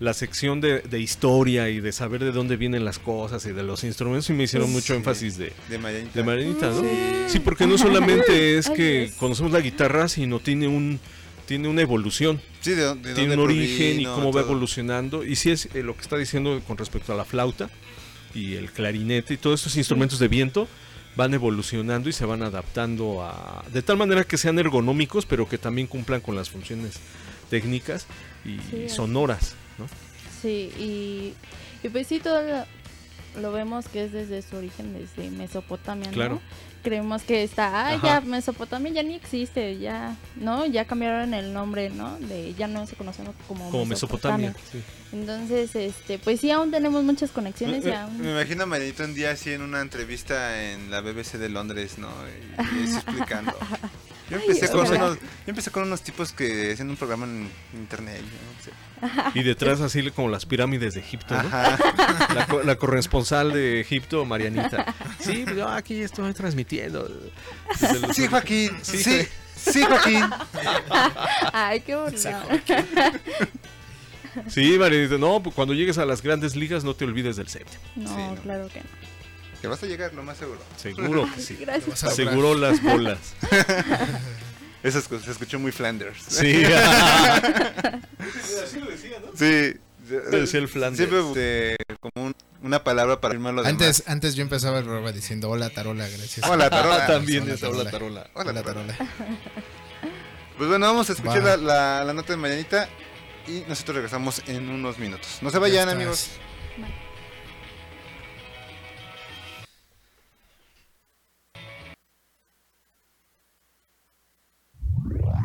la 0.00 0.12
sección 0.14 0.60
de, 0.60 0.80
de 0.80 1.00
historia 1.00 1.68
y 1.70 1.80
de 1.80 1.92
saber 1.92 2.22
de 2.24 2.32
dónde 2.32 2.56
vienen 2.56 2.84
las 2.84 2.98
cosas 2.98 3.44
y 3.46 3.52
de 3.52 3.62
los 3.62 3.84
instrumentos, 3.84 4.26
sí 4.26 4.32
me 4.32 4.44
hicieron 4.44 4.70
mucho 4.72 4.92
Sí. 4.92 4.98
énfasis 4.98 5.38
de, 5.38 5.52
de 5.68 5.78
Marianita. 5.78 6.12
de 6.18 6.22
Marianita, 6.24 6.66
¿no? 6.70 6.80
Sí. 6.80 6.88
Sí, 7.28 7.38
porque 7.40 7.66
no 7.66 7.78
solamente 7.78 8.58
es 8.58 8.68
que 8.70 9.10
conocemos 9.18 9.52
la 9.52 9.60
guitarra, 9.60 10.08
sino 10.08 10.38
tiene 10.40 10.68
un 10.68 10.98
tiene 11.46 11.68
una 11.68 11.80
evolución, 11.80 12.40
Sí, 12.60 12.72
de, 12.72 12.82
dónde- 12.82 13.10
de 13.10 13.14
tiene 13.14 13.36
dónde 13.36 13.44
un 13.44 13.50
origen 13.50 14.00
y 14.00 14.04
cómo 14.04 14.32
va 14.32 14.40
evolucionando. 14.40 15.24
Y 15.24 15.36
sí 15.36 15.52
es 15.52 15.68
eh, 15.74 15.84
lo 15.84 15.94
que 15.94 16.02
está 16.02 16.16
diciendo 16.16 16.60
con 16.66 16.76
respecto 16.76 17.12
a 17.12 17.16
la 17.16 17.24
flauta 17.24 17.70
y 18.34 18.54
el 18.54 18.72
clarinete 18.72 19.34
y 19.34 19.36
todos 19.36 19.60
estos 19.60 19.76
instrumentos 19.76 20.18
de 20.18 20.26
viento 20.26 20.66
van 21.16 21.32
evolucionando 21.34 22.08
y 22.08 22.12
se 22.12 22.24
van 22.26 22.42
adaptando 22.42 23.22
a 23.22 23.64
de 23.72 23.82
tal 23.82 23.96
manera 23.96 24.24
que 24.24 24.36
sean 24.36 24.58
ergonómicos, 24.58 25.26
pero 25.26 25.48
que 25.48 25.58
también 25.58 25.86
cumplan 25.86 26.20
con 26.20 26.36
las 26.36 26.50
funciones 26.50 26.94
técnicas 27.50 28.06
y 28.44 28.58
Sí, 28.70 28.88
sonoras, 28.88 29.54
¿no? 29.78 29.86
Sí, 30.42 30.70
y, 30.78 31.34
y 31.82 31.88
pues 31.88 32.06
sí, 32.06 32.20
todo 32.20 32.42
lo, 32.42 33.40
lo 33.40 33.52
vemos 33.52 33.88
que 33.88 34.04
es 34.04 34.12
desde 34.12 34.42
su 34.42 34.56
origen, 34.56 34.92
desde 34.92 35.30
Mesopotamia, 35.30 36.10
¿no? 36.10 36.40
Creemos 36.86 37.22
que 37.24 37.42
está, 37.42 37.88
ah, 37.88 38.00
ya 38.00 38.20
Mesopotamia 38.20 38.92
ya 38.92 39.02
ni 39.02 39.16
existe, 39.16 39.76
ya, 39.80 40.14
¿no? 40.36 40.66
Ya 40.66 40.84
cambiaron 40.84 41.34
el 41.34 41.52
nombre, 41.52 41.90
¿no? 41.90 42.16
De, 42.20 42.54
ya 42.54 42.68
no 42.68 42.86
se 42.86 42.94
conoce 42.94 43.24
como, 43.48 43.68
Como 43.72 43.86
Mesopotamia. 43.86 44.54
sí. 44.70 44.80
Entonces, 45.12 45.74
este, 45.74 46.18
pues 46.20 46.40
sí, 46.40 46.50
aún 46.52 46.70
tenemos 46.70 47.02
muchas 47.02 47.30
conexiones 47.32 47.84
y 47.84 47.88
Me, 47.88 47.96
aún... 47.96 48.20
me 48.20 48.30
imagino 48.30 48.62
a 48.64 48.66
un 49.04 49.14
día 49.14 49.32
así 49.32 49.50
en 49.52 49.62
una 49.62 49.80
entrevista 49.80 50.62
en 50.62 50.88
la 50.90 51.00
BBC 51.00 51.38
de 51.38 51.48
Londres, 51.48 51.98
¿no? 51.98 52.08
Y, 52.08 52.80
y 52.80 52.94
explicando. 52.94 53.52
Yo 54.30 54.38
empecé, 54.38 54.64
Ay, 54.66 54.70
con 54.72 54.80
unos, 54.96 55.18
yo 55.18 55.24
empecé 55.46 55.70
con 55.70 55.82
unos 55.84 56.02
tipos 56.02 56.32
que 56.32 56.72
hacían 56.72 56.90
un 56.90 56.96
programa 56.96 57.26
en 57.26 57.48
internet. 57.74 58.20
¿no? 58.22 58.64
Sí. 58.64 58.70
Y 59.38 59.42
detrás 59.44 59.80
así 59.80 60.10
como 60.10 60.28
las 60.28 60.46
pirámides 60.46 60.94
de 60.94 61.00
Egipto. 61.00 61.34
La, 61.34 62.46
co- 62.48 62.62
la 62.62 62.76
corresponsal 62.76 63.52
de 63.52 63.80
Egipto, 63.80 64.24
Marianita. 64.24 64.94
Sí, 65.20 65.42
pues 65.44 65.56
yo 65.56 65.68
aquí 65.68 66.00
estoy 66.00 66.32
transmitiendo. 66.34 67.08
los- 67.08 68.16
Sí, 68.16 68.26
Joaquín. 68.26 68.70
Sí, 68.82 68.98
Sí, 69.02 69.28
sí, 69.56 69.82
Joaquín. 69.84 70.24
Ay, 71.52 71.80
qué 71.80 71.94
bonito. 71.94 72.28
Sí, 74.48 74.76
Marianita. 74.78 75.18
No, 75.18 75.42
pues 75.42 75.54
cuando 75.54 75.72
llegues 75.74 75.98
a 75.98 76.04
las 76.04 76.22
grandes 76.22 76.56
ligas 76.56 76.84
no 76.84 76.94
te 76.94 77.04
olvides 77.04 77.36
del 77.36 77.48
séptimo. 77.48 77.82
No, 77.96 78.08
Sí, 78.08 78.16
no. 78.16 78.34
claro 78.42 78.68
que 78.68 78.80
no. 78.80 78.86
Que 79.66 79.70
vas 79.70 79.82
a 79.82 79.86
llegar, 79.86 80.14
lo 80.14 80.22
más 80.22 80.36
seguro. 80.38 80.60
Seguro 80.76 81.28
que 81.34 81.40
sí. 81.40 81.56
Gracias. 81.60 81.88
Vas 81.88 82.04
a 82.04 82.06
lograr. 82.10 82.28
Seguro 82.28 82.54
las 82.54 82.82
bolas. 82.82 83.18
Eso 84.82 84.98
es- 85.00 85.08
se 85.24 85.30
escuchó 85.32 85.58
muy 85.58 85.72
Flanders. 85.72 86.22
Sí. 86.28 86.62
Sí. 89.36 89.74
Decía 90.30 90.60
el 90.60 90.68
Flanders. 90.68 91.10
Siempre 91.10 91.76
como 92.00 92.26
un- 92.26 92.36
una 92.62 92.82
palabra 92.84 93.20
para 93.20 93.32
firmar 93.32 93.54
lo 93.54 93.66
Antes, 93.66 94.04
antes 94.06 94.34
yo 94.34 94.42
empezaba 94.42 94.78
el 94.78 94.84
programa 94.84 95.12
diciendo 95.12 95.50
hola 95.50 95.68
Tarola, 95.70 96.08
gracias. 96.08 96.48
Hola, 96.48 96.70
Tarola. 96.70 97.06
También 97.06 97.42
Hola, 97.42 97.54
es 97.54 97.62
Hola 97.62 97.90
Tarola. 97.90 97.90
Tarola. 97.90 98.30
Hola, 98.34 98.50
Hola 98.50 98.62
Tarola. 98.62 98.92
Tarola. 98.96 99.12
Pues 100.56 100.68
bueno, 100.70 100.86
vamos 100.86 101.10
a 101.10 101.12
escuchar 101.12 101.42
la, 101.42 101.56
la- 101.56 102.04
la 102.04 102.12
nota 102.14 102.32
de 102.32 102.36
Marianita 102.36 102.88
y 103.48 103.64
nosotros 103.68 103.96
regresamos 103.96 104.42
en 104.46 104.68
unos 104.68 104.98
minutos. 104.98 105.38
No 105.42 105.50
se 105.50 105.54
Ya 105.56 105.60
vayan, 105.60 105.80
estás. 105.88 105.94
amigos. 105.94 106.30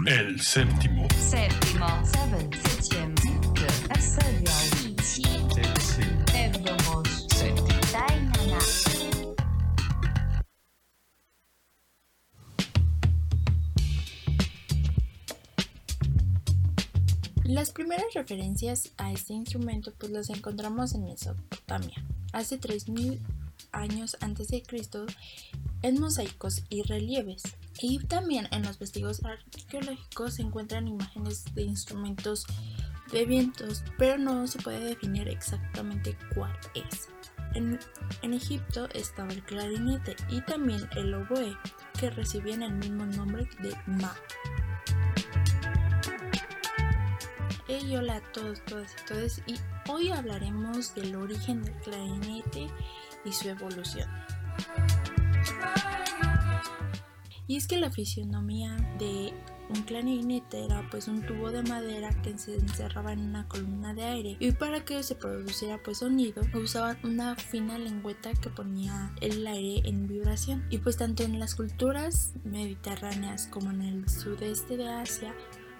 El 0.08 0.42
séptimo. 0.42 1.08
Séptimo, 1.16 1.88
seven, 2.06 2.50
septième. 2.64 3.16
Las 17.44 17.72
primeras 17.72 18.06
referencias 18.14 18.92
a 18.98 19.12
este 19.12 19.34
instrumento 19.34 19.94
pues 19.98 20.12
las 20.12 20.30
encontramos 20.30 20.96
en 20.96 21.04
Mesopotamia, 21.04 22.04
hace 22.32 22.58
3000 22.58 23.20
años 23.74 24.18
antes 24.22 24.48
de 24.48 24.64
Cristo, 24.64 25.06
en 25.82 26.00
mosaicos 26.00 26.64
y 26.70 26.84
relieves. 26.84 27.44
Y 27.80 28.00
también 28.00 28.48
en 28.52 28.64
los 28.64 28.78
vestigios 28.78 29.22
arqueológicos 29.24 30.36
se 30.36 30.42
encuentran 30.42 30.88
imágenes 30.88 31.46
de 31.56 31.64
instrumentos 31.64 32.46
de 33.12 33.26
vientos, 33.26 33.84
pero 33.98 34.18
no 34.18 34.48
se 34.48 34.60
puede 34.60 34.80
definir 34.80 35.28
exactamente 35.28 36.18
cuál 36.34 36.58
es. 36.74 37.10
En, 37.54 37.80
Egipto 38.34 38.88
estaba 38.94 39.32
el 39.34 39.44
clarinete 39.44 40.16
y 40.30 40.42
también 40.42 40.88
el 40.96 41.14
oboe, 41.14 41.58
que 42.00 42.10
recibían 42.10 42.64
el 42.64 42.74
mismo 42.74 43.06
nombre 43.06 43.48
de 43.62 43.76
ma. 43.88 44.16
Hey, 47.68 47.96
hola 47.96 48.18
a 48.18 48.32
todos, 48.32 48.64
todas 48.66 48.92
y 48.92 49.06
todos 49.08 49.42
y 49.48 49.56
hoy 49.90 50.12
hablaremos 50.12 50.96
del 50.96 51.16
origen 51.16 51.62
del 51.64 51.76
clarinete 51.82 52.68
y 53.26 53.34
su 53.34 53.50
evolución. 53.50 54.10
Y 57.52 57.58
es 57.58 57.68
que 57.68 57.76
la 57.76 57.92
fisionomía 57.92 58.78
de 58.98 59.34
un 59.68 59.82
clarinete 59.82 60.64
era 60.64 60.88
pues 60.90 61.10
un 61.10 61.26
tubo 61.26 61.52
de 61.52 61.62
madera 61.64 62.10
que 62.22 62.38
se 62.38 62.56
encerraba 62.56 63.12
en 63.12 63.20
una 63.20 63.46
columna 63.50 63.94
de 63.94 64.04
aire. 64.06 64.38
Y 64.40 64.54
para 64.54 64.86
que 64.86 65.04
se 65.04 65.16
produciera 65.16 65.78
pues 65.84 65.98
sonido 65.98 66.44
usaban 66.54 66.98
una 67.04 67.36
fina 67.36 67.78
lengüeta 67.78 68.32
que 68.36 68.50
ponía 68.50 69.14
el 69.20 69.46
aire 69.46 69.86
en 69.86 70.08
vibración. 70.08 70.66
Y 70.70 70.78
pues 70.78 70.96
tanto 70.96 71.24
en 71.24 71.40
las 71.40 71.56
culturas 71.56 72.32
mediterráneas 72.46 73.48
como 73.48 73.70
en 73.72 73.82
el 73.82 74.08
sudeste 74.08 74.78
de 74.78 74.88
Asia 74.88 75.36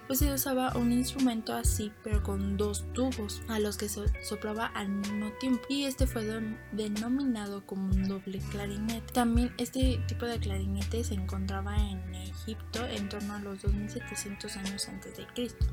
pues 0.06 0.18
se 0.18 0.32
usaba 0.32 0.76
un 0.76 0.92
instrumento 0.92 1.54
así 1.54 1.92
pero 2.02 2.22
con 2.22 2.56
dos 2.56 2.84
tubos 2.92 3.42
a 3.48 3.58
los 3.58 3.76
que 3.76 3.88
se 3.88 4.02
soplaba 4.22 4.66
al 4.66 4.88
mismo 4.88 5.30
tiempo 5.40 5.62
y 5.68 5.84
este 5.84 6.06
fue 6.06 6.24
denominado 6.72 7.64
como 7.66 7.84
un 7.84 8.08
doble 8.08 8.38
clarinete. 8.50 9.12
También 9.12 9.54
este 9.58 10.00
tipo 10.08 10.26
de 10.26 10.38
clarinete 10.38 11.04
se 11.04 11.14
encontraba 11.14 11.76
en 11.76 12.14
Egipto 12.14 12.86
en 12.86 13.08
torno 13.08 13.34
a 13.34 13.38
los 13.40 13.62
2700 13.62 14.56
años 14.56 14.88
antes 14.88 15.16
de 15.16 15.26
Cristo. 15.28 15.66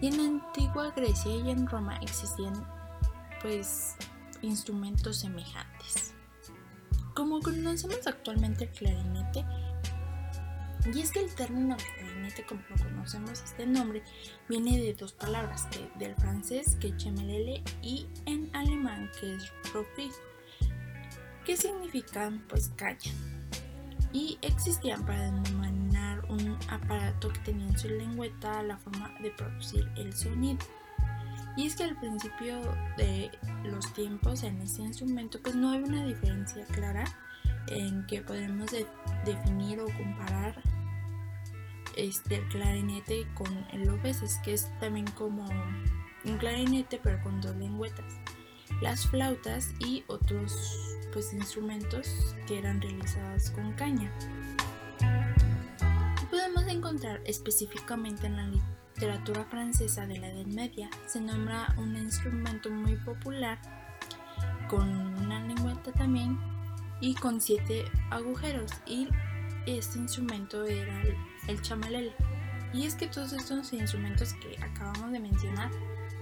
Y 0.00 0.08
en 0.08 0.16
la 0.16 0.24
antigua 0.24 0.92
Grecia 0.96 1.34
y 1.34 1.50
en 1.50 1.66
Roma 1.66 1.96
existían 2.02 2.66
pues 3.40 3.94
instrumentos 4.42 5.18
semejantes. 5.18 6.14
Como 7.14 7.40
conocemos 7.40 8.06
actualmente 8.06 8.64
el 8.64 8.70
clarinete, 8.70 9.44
y 10.92 11.00
es 11.00 11.12
que 11.12 11.20
el 11.20 11.34
término 11.34 11.76
clarinete, 11.76 12.13
como 12.46 12.62
lo 12.70 12.76
conocemos, 12.76 13.42
este 13.42 13.66
nombre 13.66 14.02
viene 14.48 14.80
de 14.80 14.94
dos 14.94 15.12
palabras, 15.12 15.66
que 15.70 15.88
del 15.98 16.14
francés 16.16 16.76
que 16.80 16.96
chemelele 16.96 17.62
y 17.82 18.06
en 18.26 18.50
alemán 18.54 19.10
que 19.20 19.34
es 19.34 19.52
profil, 19.72 20.10
que 21.44 21.56
significan 21.56 22.42
pues 22.48 22.70
caña. 22.76 23.12
Y 24.12 24.38
existían 24.42 25.04
para 25.04 25.22
denominar 25.30 26.24
un 26.30 26.56
aparato 26.68 27.30
que 27.30 27.40
tenía 27.40 27.66
en 27.66 27.78
su 27.78 27.88
lengüeta 27.88 28.62
la 28.62 28.76
forma 28.78 29.12
de 29.20 29.30
producir 29.32 29.88
el 29.96 30.12
sonido. 30.12 30.64
Y 31.56 31.66
es 31.66 31.76
que 31.76 31.84
al 31.84 31.96
principio 31.98 32.60
de 32.96 33.30
los 33.64 33.92
tiempos 33.92 34.42
en 34.44 34.60
este 34.60 34.82
instrumento 34.82 35.40
pues 35.42 35.54
no 35.54 35.70
hay 35.72 35.82
una 35.82 36.04
diferencia 36.04 36.64
clara 36.66 37.04
en 37.68 38.06
que 38.06 38.20
podemos 38.22 38.70
de- 38.70 38.86
definir 39.24 39.80
o 39.80 39.86
comparar 39.86 40.60
este 41.96 42.36
el 42.36 42.48
clarinete 42.48 43.26
con 43.34 43.48
el 43.72 43.88
que 44.42 44.54
es 44.54 44.68
también 44.80 45.06
como 45.12 45.46
un 46.24 46.38
clarinete 46.38 47.00
pero 47.02 47.22
con 47.22 47.40
dos 47.40 47.54
lengüetas, 47.56 48.14
las 48.80 49.06
flautas 49.06 49.72
y 49.78 50.04
otros 50.06 50.96
pues 51.12 51.32
instrumentos 51.32 52.34
que 52.46 52.58
eran 52.58 52.80
realizados 52.80 53.50
con 53.50 53.72
caña. 53.74 54.12
Podemos 56.30 56.66
encontrar 56.66 57.20
específicamente 57.24 58.26
en 58.26 58.36
la 58.36 58.46
literatura 58.94 59.44
francesa 59.44 60.06
de 60.06 60.18
la 60.18 60.28
Edad 60.28 60.46
Media 60.46 60.90
se 61.06 61.20
nombra 61.20 61.74
un 61.78 61.96
instrumento 61.96 62.70
muy 62.70 62.96
popular 62.96 63.58
con 64.68 64.88
una 65.18 65.46
lengüeta 65.46 65.92
también 65.92 66.38
y 67.00 67.14
con 67.14 67.40
siete 67.40 67.84
agujeros 68.10 68.70
y 68.86 69.08
este 69.66 69.98
instrumento 69.98 70.64
era 70.64 71.02
el, 71.02 71.16
el 71.48 71.60
chamalele. 71.62 72.12
Y 72.72 72.86
es 72.86 72.94
que 72.94 73.06
todos 73.06 73.32
estos 73.32 73.72
instrumentos 73.72 74.34
que 74.34 74.56
acabamos 74.62 75.12
de 75.12 75.20
mencionar 75.20 75.70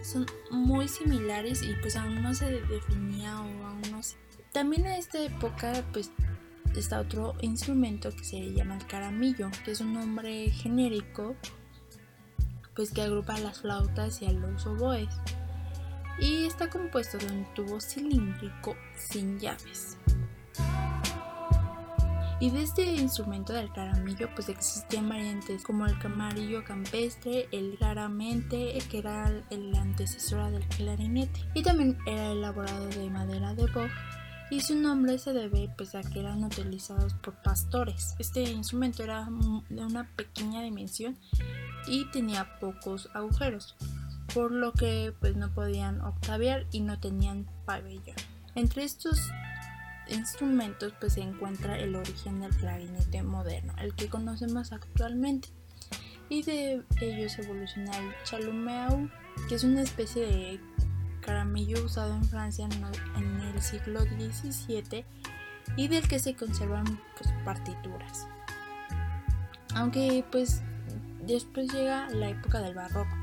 son 0.03 0.27
muy 0.51 0.89
similares 0.89 1.63
y 1.63 1.75
pues 1.81 1.97
aún 1.97 2.23
no 2.23 2.35
se 2.35 2.61
definía 2.63 3.41
o 3.41 3.67
aún 3.67 3.83
no 3.91 4.03
se... 4.03 4.17
También 4.53 4.87
a 4.87 4.99
esta 4.99 5.23
época 5.23 5.85
pues 5.93 6.11
está 6.77 7.01
otro 7.01 7.35
instrumento 7.41 8.11
que 8.11 8.25
se 8.25 8.53
llama 8.53 8.77
el 8.77 8.87
caramillo, 8.87 9.51
que 9.65 9.71
es 9.71 9.81
un 9.81 9.95
nombre 9.95 10.51
genérico 10.51 11.37
pues 12.75 12.91
que 12.91 13.03
agrupa 13.03 13.39
las 13.39 13.61
flautas 13.61 14.23
y 14.23 14.27
a 14.27 14.33
los 14.33 14.67
oboes. 14.67 15.09
Y 16.19 16.45
está 16.45 16.69
compuesto 16.69 17.19
de 17.19 17.27
un 17.27 17.55
tubo 17.55 17.81
cilíndrico 17.81 18.77
sin 18.97 19.39
llaves. 19.39 19.97
Y 22.43 22.51
de 22.51 22.65
este 22.65 22.83
instrumento 22.97 23.53
del 23.53 23.73
caramillo 23.73 24.29
pues 24.35 24.49
existían 24.49 25.09
variantes 25.09 25.63
como 25.63 25.87
el 25.87 25.97
camarillo 26.01 26.65
campestre, 26.65 27.47
el 27.53 27.77
claramente 27.79 28.77
que 28.91 28.99
era 28.99 29.31
el 29.51 29.73
antecesor 29.77 30.51
del 30.51 30.67
clarinete 30.67 31.41
y 31.55 31.63
también 31.63 31.97
era 32.05 32.33
elaborado 32.33 32.89
de 32.89 33.09
madera 33.11 33.55
de 33.55 33.67
boj 33.67 33.89
y 34.51 34.59
su 34.59 34.75
nombre 34.75 35.21
se 35.21 35.33
debe 35.33 35.73
pues 35.77 35.95
a 35.95 36.01
que 36.01 36.19
eran 36.19 36.43
utilizados 36.43 37.15
por 37.15 37.41
pastores. 37.45 38.17
Este 38.19 38.43
instrumento 38.43 39.05
era 39.05 39.29
de 39.69 39.85
una 39.85 40.11
pequeña 40.17 40.63
dimensión 40.63 41.17
y 41.87 42.07
tenía 42.07 42.59
pocos 42.59 43.09
agujeros, 43.15 43.77
por 44.35 44.51
lo 44.51 44.73
que 44.73 45.15
pues 45.21 45.37
no 45.37 45.55
podían 45.55 46.01
octaviar 46.01 46.67
y 46.73 46.81
no 46.81 46.99
tenían 46.99 47.47
pabellón. 47.67 48.17
Entre 48.57 48.83
estos 48.83 49.31
instrumentos 50.15 50.93
pues 51.01 51.15
se 51.15 51.21
encuentra 51.21 51.79
el 51.79 51.95
origen 51.95 52.41
del 52.41 52.55
clarinete 52.57 53.23
moderno, 53.23 53.75
el 53.79 53.95
que 53.95 54.09
conocemos 54.09 54.73
actualmente. 54.73 55.49
Y 56.29 56.43
de 56.43 56.83
ellos 57.01 57.39
evoluciona 57.39 57.97
el 57.99 58.13
chalumeau, 58.25 59.11
que 59.49 59.55
es 59.57 59.65
una 59.65 59.83
especie 59.83 60.27
de 60.27 60.61
caramillo 61.21 61.85
usado 61.85 62.15
en 62.15 62.25
Francia 62.25 62.69
en, 63.17 63.41
el 63.41 63.63
siglo 63.63 64.01
XVII 64.03 65.05
y 65.77 65.89
del 65.89 66.09
que 66.09 66.19
se 66.19 66.35
conservan 66.35 66.85
pues, 67.17 67.33
partituras. 67.45 68.27
Aunque 69.75 70.25
pues 70.31 70.63
después 71.27 71.73
llega 71.73 72.09
la 72.11 72.31
época 72.31 72.61
del 72.61 72.75
barroco, 72.75 73.15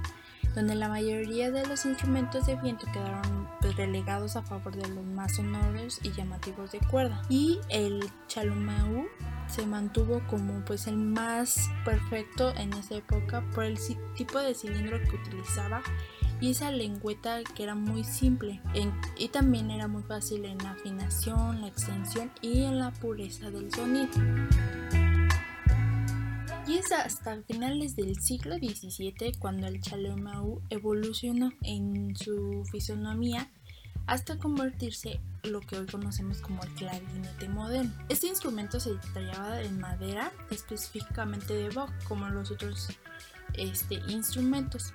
donde 0.56 0.76
la 0.76 0.90
mayoría 0.90 1.52
de 1.52 1.66
los 1.68 1.86
instrumentos 1.86 2.46
de 2.46 2.56
viento 2.58 2.86
quedaron 2.92 3.48
pues, 3.62 3.76
relegados 3.76 4.36
a 4.36 4.42
favor 4.42 4.76
de 4.76 4.88
los 4.90 5.06
más 5.06 5.36
sonoros 5.36 6.00
y 6.04 6.12
llamativos 6.12 6.72
de 6.72 6.80
cuerda. 6.80 7.22
Y 7.30 7.60
el 7.70 8.10
chalumeau 8.28 9.06
se 9.48 9.66
mantuvo 9.66 10.22
como 10.28 10.64
pues 10.66 10.88
el 10.88 10.98
más 10.98 11.70
perfecto 11.86 12.54
en 12.56 12.74
esa 12.74 12.96
época 12.96 13.44
por 13.54 13.64
el 13.64 13.78
tipo 14.16 14.40
de 14.40 14.54
cilindro 14.54 15.00
que 15.02 15.16
utilizaba 15.16 15.82
y 16.42 16.52
esa 16.52 16.72
lengüeta 16.72 17.40
que 17.56 17.64
era 17.64 17.76
muy 17.76 18.04
simple 18.04 18.62
en- 18.74 18.94
y 19.18 19.28
también 19.30 19.72
era 19.72 19.88
muy 19.88 20.04
fácil 20.04 20.46
en 20.46 20.58
la 20.60 20.72
afinación, 20.72 21.62
la 21.62 21.68
extensión 21.68 22.32
y 22.42 22.64
en 22.64 22.80
la 22.80 22.92
pureza 22.92 23.50
del 23.50 23.74
sonido. 23.74 24.08
Y 26.70 26.78
es 26.78 26.92
hasta 26.92 27.42
finales 27.48 27.96
del 27.96 28.22
siglo 28.22 28.58
XVII 28.58 29.40
cuando 29.40 29.66
el 29.66 29.82
chalumeau 29.82 30.62
evolucionó 30.70 31.52
en 31.64 32.16
su 32.16 32.64
fisonomía 32.72 33.50
hasta 34.06 34.38
convertirse 34.38 35.20
lo 35.42 35.62
que 35.62 35.80
hoy 35.80 35.88
conocemos 35.88 36.42
como 36.42 36.62
el 36.62 36.70
clarinete 36.76 37.50
moderno. 37.50 37.92
Este 38.08 38.28
instrumento 38.28 38.80
se 38.80 38.94
tallaba 39.16 39.64
en 39.64 39.80
madera, 39.80 40.32
específicamente 40.52 41.56
de 41.56 41.70
boj, 41.70 41.90
como 42.08 42.30
los 42.30 42.52
otros 42.52 42.90
este, 43.56 43.96
instrumentos. 44.08 44.94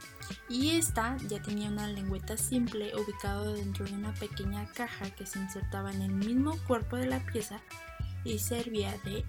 Y 0.49 0.77
esta 0.77 1.17
ya 1.29 1.43
tenía 1.43 1.71
una 1.71 1.89
lengüeta 1.89 2.37
simple 2.37 2.93
ubicada 2.95 3.53
dentro 3.53 3.85
de 3.85 3.95
una 3.95 4.15
pequeña 4.15 4.65
caja 4.75 5.11
que 5.11 5.27
se 5.27 5.41
insertaba 5.41 5.93
en 5.93 6.03
el 6.03 6.13
mismo 6.13 6.57
cuerpo 6.69 6.95
de 6.95 7.07
la 7.07 7.19
pieza 7.27 7.61
y 8.23 8.39
servía 8.39 8.97
de 9.05 9.25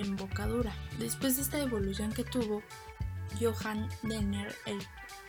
embocadura. 0.00 0.72
Después 0.98 1.36
de 1.36 1.42
esta 1.42 1.58
evolución 1.58 2.12
que 2.12 2.24
tuvo, 2.24 2.62
Johann 3.40 3.88
Denner 4.02 4.54
el- 4.66 4.82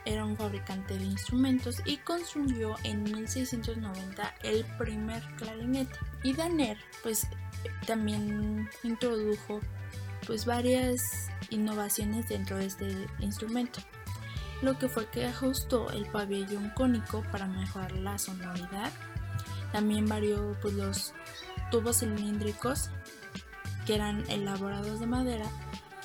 era 0.06 0.26
un 0.26 0.36
fabricante 0.36 0.98
de 0.98 1.06
instrumentos 1.06 1.82
y 1.86 1.98
construyó 1.98 2.76
en 2.84 3.04
1690 3.04 4.34
el 4.42 4.66
primer 4.80 5.22
clarinete. 5.36 6.00
Y 6.24 6.34
Danner 6.34 6.78
pues 7.04 7.28
también 7.86 8.68
introdujo 8.84 9.60
pues 10.26 10.46
varias 10.46 11.30
innovaciones 11.52 12.28
dentro 12.30 12.58
de 12.58 12.66
este 12.66 13.08
instrumento. 13.20 13.80
Lo 14.64 14.78
que 14.80 14.88
fue 14.90 15.08
que 15.10 15.26
ajustó 15.26 15.90
el 15.92 16.06
pabellón 16.08 16.72
cónico 16.76 17.24
para 17.32 17.48
mejorar 17.48 17.92
la 17.94 18.18
sonoridad. 18.18 18.92
También 19.72 20.08
varió 20.08 20.58
pues 20.62 20.74
los 20.74 21.14
tubos 21.72 22.00
cilíndricos 22.00 22.90
que 23.86 23.96
eran 23.96 24.24
elaborados 24.30 25.00
de 25.00 25.08
madera 25.08 25.46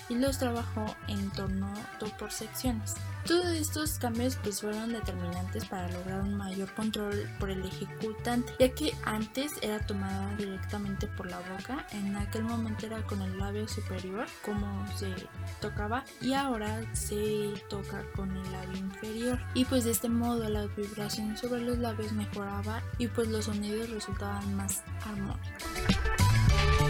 y 0.09 0.15
los 0.15 0.39
trabajó 0.39 0.95
en 1.09 1.31
torno 1.31 1.73
por 2.19 2.31
secciones. 2.31 2.95
Todos 3.27 3.47
estos 3.47 3.99
cambios 3.99 4.37
pues 4.37 4.61
fueron 4.61 4.93
determinantes 4.93 5.65
para 5.65 5.89
lograr 5.91 6.21
un 6.21 6.37
mayor 6.37 6.73
control 6.75 7.29
por 7.41 7.51
el 7.51 7.65
ejecutante, 7.65 8.53
ya 8.61 8.69
que 8.69 8.95
antes 9.05 9.55
era 9.63 9.81
tomada 9.81 10.37
directamente 10.37 11.09
por 11.09 11.29
la 11.29 11.39
boca, 11.39 11.85
en 11.91 12.15
aquel 12.15 12.45
momento 12.45 12.87
era 12.87 13.03
con 13.03 13.21
el 13.23 13.37
labio 13.37 13.67
superior 13.67 14.27
como 14.45 14.87
se 14.97 15.13
tocaba 15.61 16.05
y 16.21 16.35
ahora 16.35 16.83
se 16.95 17.53
toca 17.69 18.05
con 18.15 18.31
el 18.31 18.53
labio 18.53 18.79
inferior 18.79 19.41
y 19.55 19.65
pues 19.65 19.85
de 19.85 19.91
este 19.91 20.09
modo 20.09 20.49
la 20.49 20.67
vibración 20.67 21.37
sobre 21.37 21.63
los 21.63 21.79
labios 21.79 22.13
mejoraba 22.13 22.81
y 22.99 23.09
pues 23.09 23.27
los 23.27 23.47
sonidos 23.47 23.91
resultaban 23.91 24.55
más 24.55 24.85
armónicos. 25.05 26.86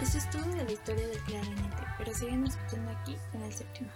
Eso 0.00 0.18
es 0.18 0.30
todo 0.30 0.42
de 0.42 0.64
la 0.64 0.72
historia 0.72 1.06
del 1.08 1.18
clarinete, 1.24 1.82
pero 1.98 2.14
siguen 2.14 2.46
escuchando 2.46 2.90
aquí 2.92 3.16
en 3.34 3.42
el 3.42 3.52
séptimo. 3.52 3.90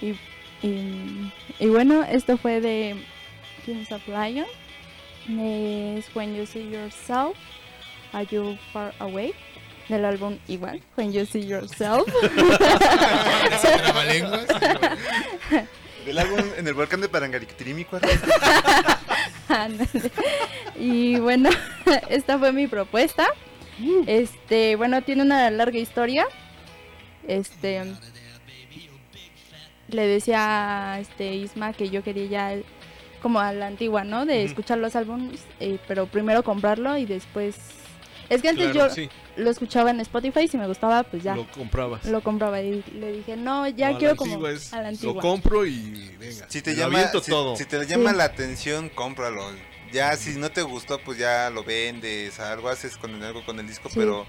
Y, 0.00 0.14
y 0.62 1.66
bueno, 1.68 2.04
esto 2.04 2.36
fue 2.36 2.60
de 2.60 2.96
Kings 3.64 3.90
of 3.92 4.06
Lion. 4.06 4.46
Es 5.38 6.14
When 6.14 6.34
You 6.34 6.46
See 6.46 6.70
Yourself, 6.70 7.36
Are 8.12 8.26
You 8.26 8.56
Far 8.72 8.94
Away? 8.98 9.34
Del 9.88 10.04
álbum 10.04 10.38
igual, 10.48 10.80
When 10.96 11.12
You 11.12 11.26
See 11.26 11.46
Yourself. 11.46 12.06
Del 16.06 16.18
álbum 16.18 16.40
En 16.56 16.66
el 16.66 16.74
volcán 16.74 17.00
de 17.00 17.08
Parangarictirímico. 17.08 17.98
Ándale. 19.48 20.10
y 20.76 21.18
bueno, 21.18 21.50
esta 22.08 22.38
fue 22.38 22.52
mi 22.52 22.66
propuesta. 22.66 23.28
Este, 24.06 24.76
bueno, 24.76 25.02
tiene 25.02 25.22
una 25.22 25.50
larga 25.50 25.78
historia. 25.78 26.26
Este 27.26 27.82
le 29.92 30.06
decía 30.06 30.92
a 30.94 31.00
este 31.00 31.34
Isma 31.34 31.72
que 31.72 31.90
yo 31.90 32.02
quería 32.02 32.26
ya 32.26 32.52
el- 32.54 32.64
como 33.22 33.38
a 33.40 33.52
la 33.52 33.66
antigua, 33.66 34.02
¿no? 34.04 34.24
De 34.24 34.44
escuchar 34.44 34.78
los 34.78 34.96
álbumes, 34.96 35.40
eh, 35.60 35.78
pero 35.86 36.06
primero 36.06 36.42
comprarlo 36.42 36.96
y 36.96 37.04
después 37.04 37.56
es 38.30 38.40
que 38.42 38.48
antes 38.48 38.70
Claro, 38.72 38.88
yo 38.88 38.94
sí. 38.94 39.10
lo 39.36 39.50
escuchaba 39.50 39.90
en 39.90 40.00
Spotify 40.00 40.40
y 40.44 40.48
si 40.48 40.56
me 40.56 40.66
gustaba, 40.66 41.02
pues 41.02 41.22
ya 41.22 41.34
Lo 41.36 41.46
comprabas. 41.50 42.04
lo 42.06 42.22
compraba 42.22 42.60
y 42.62 42.82
le 42.94 43.12
dije, 43.12 43.36
"No, 43.36 43.66
ya 43.68 43.90
No, 43.92 43.98
quiero 43.98 44.16
como 44.16 44.46
es, 44.46 44.72
a 44.72 44.76
la 44.76 44.82
Lo 44.84 44.88
antigua." 44.88 45.20
compro 45.20 45.66
y 45.66 46.14
venga. 46.18 46.46
Si 46.48 46.62
te 46.62 46.74
llama, 46.74 47.08
si, 47.08 47.30
todo. 47.30 47.56
si 47.56 47.64
te 47.66 47.84
llama 47.86 48.10
Sí. 48.12 48.16
la 48.16 48.24
atención, 48.24 48.88
cómpralo. 48.88 49.42
Ya 49.92 50.16
si 50.16 50.38
no 50.38 50.50
te 50.50 50.62
gustó, 50.62 50.98
pues 51.00 51.18
ya 51.18 51.50
lo 51.50 51.64
vendes, 51.64 52.38
algo 52.38 52.68
haces 52.68 52.96
con 52.96 53.10
el, 53.16 53.22
algo 53.24 53.44
con 53.44 53.58
el 53.58 53.66
disco, 53.66 53.88
Sí. 53.90 53.96
pero 53.98 54.24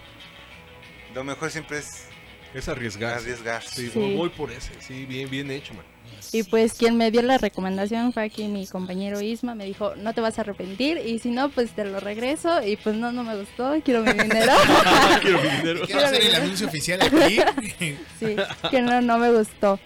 lo 1.14 1.24
mejor 1.24 1.52
siempre 1.52 1.78
es 1.78 2.06
Es 2.54 2.68
arriesgar. 2.68 3.14
arriesgarse. 3.16 3.76
Sí, 3.76 3.90
Sí. 3.92 4.00
voy- 4.00 4.16
voy 4.16 4.30
por 4.30 4.52
ese. 4.52 4.72
Sí, 4.82 5.06
bien, 5.06 5.30
bien 5.30 5.50
hecho, 5.52 5.74
man. 5.74 5.86
Y 6.34 6.44
pues 6.44 6.74
quien 6.74 6.98
me 6.98 7.12
dio 7.12 7.22
la 7.24 7.38
recomendación 7.38 8.14
fue 8.14 8.24
aquí 8.24 8.48
mi 8.48 8.66
compañero 8.68 9.20
Isma, 9.22 9.54
me 9.56 9.66
dijo, 9.66 9.96
no 9.96 10.14
te 10.14 10.22
vas 10.22 10.38
a 10.38 10.42
arrepentir 10.42 10.98
y 11.06 11.20
si 11.20 11.30
no, 11.30 11.50
pues 11.50 11.72
te 11.72 11.84
lo 11.84 12.00
regreso 12.00 12.66
y 12.66 12.78
pues 12.78 12.96
no, 12.96 13.12
no 13.12 13.24
me 13.24 13.36
gustó, 13.38 13.74
quiero 13.84 14.02
mi 14.04 14.14
dinero. 14.14 14.52
Quiero 15.22 15.42
mi 15.42 15.50
dinero. 15.50 15.82
Quiero 15.86 16.06
hacer 16.06 16.22
el 16.22 16.36
anuncio 16.36 16.68
oficial 16.68 17.02
aquí. 17.02 17.40
sí, 18.20 18.36
que 18.70 18.82
no, 18.82 19.02
no 19.02 19.18
me 19.18 19.32
gustó. 19.32 19.80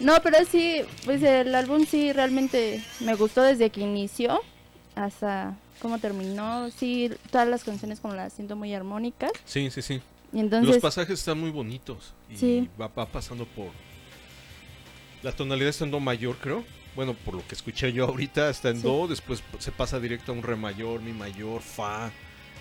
No, 0.00 0.16
pero 0.22 0.38
sí, 0.50 0.80
pues 1.04 1.22
el 1.22 1.54
álbum 1.54 1.86
sí 1.86 2.12
realmente 2.12 2.82
me 3.00 3.14
gustó 3.14 3.42
desde 3.42 3.70
que 3.70 3.80
inició 3.82 4.40
hasta 4.96 5.54
cómo 5.80 5.98
terminó. 5.98 6.70
Sí, 6.70 7.10
todas 7.30 7.46
las 7.46 7.62
canciones 7.62 8.00
como 8.00 8.14
las 8.14 8.32
siento 8.32 8.56
muy 8.56 8.74
armónicas. 8.74 9.30
Sí, 9.44 9.70
sí, 9.70 9.82
sí. 9.82 10.00
Y 10.34 10.40
entonces, 10.40 10.68
Los 10.74 10.82
pasajes 10.82 11.18
están 11.20 11.38
muy 11.40 11.50
bonitos. 11.50 12.12
Y 12.28 12.36
Sí. 12.36 12.68
va, 12.80 12.88
va 12.88 13.06
pasando 13.06 13.44
por. 13.46 13.68
La 15.22 15.32
tonalidad 15.32 15.70
está 15.70 15.84
en 15.84 15.90
Do 15.92 16.00
mayor, 16.00 16.36
creo. 16.36 16.64
Bueno, 16.96 17.14
por 17.14 17.34
lo 17.34 17.46
que 17.46 17.54
escuché 17.54 17.92
yo 17.92 18.04
ahorita, 18.06 18.50
está 18.50 18.68
en 18.70 18.76
Sí. 18.76 18.82
Do. 18.82 19.06
Después 19.08 19.42
se 19.58 19.72
pasa 19.72 19.98
directo 20.00 20.32
a 20.32 20.34
un 20.34 20.42
Re 20.42 20.56
mayor, 20.56 21.00
Mi 21.00 21.12
mayor, 21.12 21.62
Fa. 21.62 22.10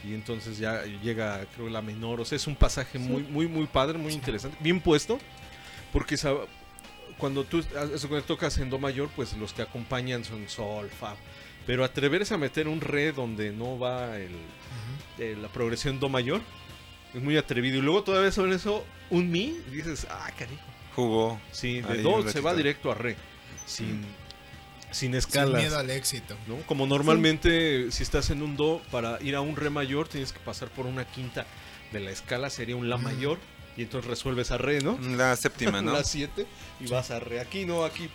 Y 0.04 0.14
entonces 0.14 0.58
ya 0.60 0.84
llega, 1.04 1.46
creo, 1.56 1.70
la 1.70 1.82
menor. 1.82 2.22
O 2.22 2.26
sea, 2.26 2.36
es 2.36 2.46
un 2.48 2.56
pasaje 2.56 2.98
Sí. 3.00 3.04
muy, 3.04 3.24
muy, 3.24 3.48
muy 3.48 3.66
padre, 3.68 3.98
muy 3.98 4.14
interesante. 4.14 4.58
Bien 4.62 4.80
puesto. 4.80 5.18
Porque 5.92 6.16
cuando 7.18 7.44
tú 7.44 7.64
tocas 8.28 8.58
en 8.60 8.70
Do 8.70 8.78
mayor, 8.80 9.10
pues 9.16 9.36
los 9.38 9.52
que 9.54 9.62
acompañan 9.64 10.24
son 10.24 10.48
Sol, 10.48 10.90
Fa. 10.90 11.16
Pero 11.66 11.84
atreverse 11.86 12.34
a 12.34 12.38
meter 12.38 12.68
un 12.68 12.82
Re 12.82 13.14
donde 13.14 13.52
no 13.52 13.80
va 13.80 14.18
el, 14.18 14.32
eh, 15.20 15.38
la 15.42 15.48
progresión 15.48 16.00
Do 16.00 16.10
mayor 16.10 16.42
es 17.14 17.22
muy 17.22 17.38
atrevido. 17.38 17.78
Y 17.78 17.82
luego 17.82 18.04
todavía 18.04 18.32
sobre 18.32 18.56
eso, 18.56 18.86
un 19.10 19.30
Mi, 19.32 19.58
y 19.70 19.72
dices, 19.72 20.08
ah, 20.10 20.30
cariño. 20.38 20.60
Jugó. 20.96 21.40
Sí, 21.52 21.82
de 21.82 21.94
Ahí 21.94 22.02
Do 22.02 22.28
se 22.30 22.40
va 22.42 22.54
directo 22.54 22.92
a 22.92 22.96
Re. 22.96 23.16
Sin, 23.66 23.88
sin 23.98 24.06
Sin 24.92 25.16
escalas. 25.16 25.62
miedo 25.62 25.78
al 25.80 25.90
éxito. 25.90 26.36
¿no? 26.48 26.58
Como 26.68 26.86
normalmente 26.86 27.92
si 27.92 28.04
estás 28.04 28.30
en 28.30 28.42
un 28.44 28.56
Do, 28.58 28.82
para 28.92 29.22
ir 29.22 29.36
a 29.36 29.42
un 29.42 29.56
Re 29.56 29.70
mayor 29.70 30.08
tienes 30.08 30.34
que 30.34 30.40
pasar 30.40 30.70
por 30.70 30.86
una 30.86 31.06
quinta 31.06 31.46
de 31.92 32.00
la 32.00 32.12
escala, 32.12 32.50
sería 32.50 32.76
un 32.76 32.90
La 32.90 32.98
Mm. 32.98 33.04
mayor. 33.04 33.40
Y 33.76 33.82
entonces 33.84 34.08
resuelves 34.10 34.52
a 34.52 34.58
Re, 34.60 34.82
¿no? 34.82 35.00
La 35.02 35.36
séptima, 35.36 35.82
¿no? 35.82 35.94
La 35.98 36.04
7 36.04 36.46
y 36.80 36.88
vas 36.88 37.10
a 37.12 37.20
Re. 37.20 37.40
Aquí 37.40 37.66
no, 37.66 37.84
aquí. 37.86 38.08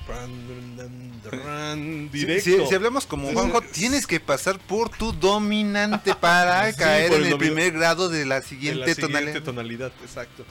Si- 1.74 2.08
directo. 2.10 2.44
Si, 2.44 2.66
si 2.66 2.74
hablamos 2.74 3.06
como 3.06 3.32
Juanjo, 3.32 3.60
tienes 3.62 4.06
que 4.06 4.20
pasar 4.20 4.58
por 4.58 4.90
tu 4.90 5.12
dominante 5.12 6.14
para 6.14 6.70
Sí, 6.72 6.78
caer 6.78 7.12
en 7.12 7.24
el 7.24 7.38
primer 7.38 7.72
grado 7.72 8.08
de 8.08 8.24
la 8.24 8.40
de 8.40 8.46
siguiente, 8.46 8.86
la 8.86 8.94
siguiente 8.94 9.40
tonalidad. 9.40 9.42
tonalidad, 9.42 9.92
exacto. 10.02 10.44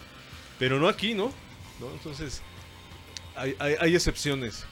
Pero 0.59 0.79
no 0.79 0.87
aquí, 0.87 1.13
¿no? 1.13 1.31
¿No? 1.79 1.91
Entonces, 1.93 2.41
hay, 3.35 3.55
hay, 3.59 3.75
hay 3.79 3.95
excepciones. 3.95 4.65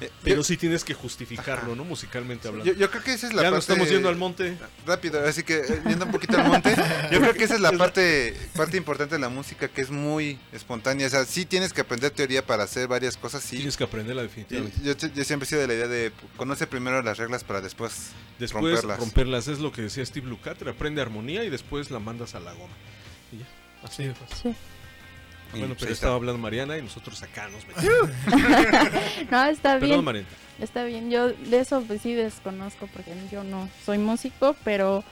Eh, 0.00 0.10
Pero 0.22 0.36
yo- 0.36 0.42
sí 0.44 0.56
tienes 0.56 0.82
que 0.84 0.94
justificarlo, 0.94 1.76
¿no? 1.76 1.84
Musicalmente 1.84 2.48
hablando. 2.48 2.72
Yo, 2.72 2.78
yo 2.78 2.90
creo 2.90 3.02
que 3.02 3.12
esa 3.12 3.26
es 3.26 3.34
la 3.34 3.42
ya 3.42 3.50
parte... 3.50 3.56
nos 3.56 3.64
estamos 3.68 3.90
yendo 3.90 4.08
al 4.08 4.16
monte. 4.16 4.56
Rápido, 4.86 5.24
así 5.26 5.42
que 5.42 5.58
eh, 5.58 5.82
yendo 5.86 6.06
un 6.06 6.12
poquito 6.12 6.38
al 6.38 6.46
monte. 6.48 6.74
Yo 7.12 7.20
creo 7.20 7.34
que 7.34 7.44
esa 7.44 7.54
es 7.56 7.60
la 7.60 7.72
parte, 7.72 8.34
parte 8.56 8.76
importante 8.76 9.16
de 9.16 9.20
la 9.20 9.28
música 9.28 9.68
que 9.68 9.80
es 9.82 9.90
muy 9.90 10.38
espontánea. 10.52 11.06
O 11.06 11.10
sea, 11.10 11.24
sí 11.24 11.44
tienes 11.44 11.72
que 11.72 11.82
aprender 11.82 12.10
teoría 12.12 12.44
para 12.46 12.62
hacer 12.64 12.88
varias 12.88 13.16
cosas, 13.16 13.42
sí. 13.42 13.56
Tienes 13.56 13.76
que 13.76 13.84
aprenderla 13.84 14.22
definitivamente. 14.22 14.78
Yo, 14.82 14.94
yo 15.14 15.24
siempre 15.24 15.44
he 15.44 15.48
sido 15.48 15.60
de 15.60 15.66
la 15.66 15.74
idea 15.74 15.88
de 15.88 16.12
conoce 16.36 16.66
primero 16.66 17.02
las 17.02 17.18
reglas 17.18 17.44
para 17.44 17.60
después, 17.60 18.10
Después 18.38 18.62
romperlas. 18.64 18.98
romperlas. 18.98 19.48
Es 19.48 19.58
lo 19.58 19.70
que 19.72 19.82
decía 19.82 20.04
Steve 20.06 20.26
Lukather. 20.28 20.68
Aprende 20.70 21.02
armonía 21.02 21.44
y 21.44 21.50
después 21.50 21.90
la 21.90 21.98
mandas 21.98 22.34
a 22.34 22.40
la 22.40 22.52
goma. 22.54 22.72
Y 23.32 23.38
ya. 23.38 23.46
Así 23.82 24.04
de 24.04 24.14
fácil. 24.14 24.52
sí. 24.52 24.56
Bueno, 25.52 25.68
pues, 25.68 25.80
pero 25.80 25.92
estaba 25.92 26.14
hablando 26.14 26.38
Mariana 26.40 26.78
y 26.78 26.82
nosotros 26.82 27.22
acá 27.22 27.48
nos 27.48 27.66
metimos. 27.66 28.10
No, 29.30 29.44
está 29.46 29.74
Perdón, 29.74 29.88
bien. 29.88 30.04
Mariana. 30.04 30.28
Está 30.60 30.84
bien, 30.84 31.10
yo 31.10 31.28
de 31.32 31.58
eso 31.60 31.82
pues 31.86 32.02
sí 32.02 32.12
desconozco 32.12 32.86
porque 32.92 33.12
yo 33.32 33.42
no 33.44 33.68
soy 33.84 33.98
músico, 33.98 34.54
pero 34.64 35.02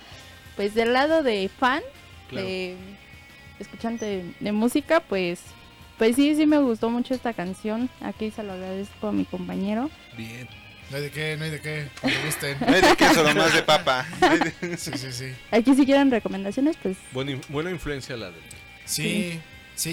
pues 0.56 0.74
del 0.74 0.92
lado 0.92 1.22
de 1.22 1.48
fan, 1.48 1.82
Claro. 2.28 2.46
de 2.46 2.76
escuchante 3.58 4.04
de, 4.04 4.32
de 4.40 4.52
música, 4.52 5.00
pues 5.00 5.40
pues 5.96 6.14
sí, 6.16 6.36
sí 6.36 6.46
me 6.46 6.58
gustó 6.58 6.90
mucho 6.90 7.14
esta 7.14 7.32
canción. 7.32 7.88
Aquí 8.00 8.30
se 8.30 8.42
lo 8.44 8.52
agradezco 8.52 9.08
a 9.08 9.12
mi 9.12 9.24
compañero. 9.24 9.90
Bien. 10.16 10.46
No 10.90 10.96
hay 10.96 11.02
de 11.02 11.10
qué, 11.10 11.36
no 11.36 11.44
hay 11.44 11.50
de 11.50 11.60
qué. 11.60 11.88
Gusten. 12.24 12.56
No 12.66 12.74
hay 12.74 12.80
de 12.82 12.96
queso, 12.96 13.22
nomás 13.24 13.52
de 13.52 13.62
papa. 13.62 14.06
No 14.20 14.26
hay 14.28 14.38
de- 14.38 14.76
Sí, 14.76 14.92
sí, 14.96 15.12
sí. 15.12 15.32
Aquí 15.50 15.74
si 15.74 15.84
quieren 15.84 16.10
recomendaciones, 16.10 16.76
pues 16.82 16.96
Buena, 17.12 17.38
buena 17.48 17.70
influencia 17.70 18.16
la 18.16 18.30
de. 18.30 18.36
Sí, 18.84 19.32
sí, 19.32 19.40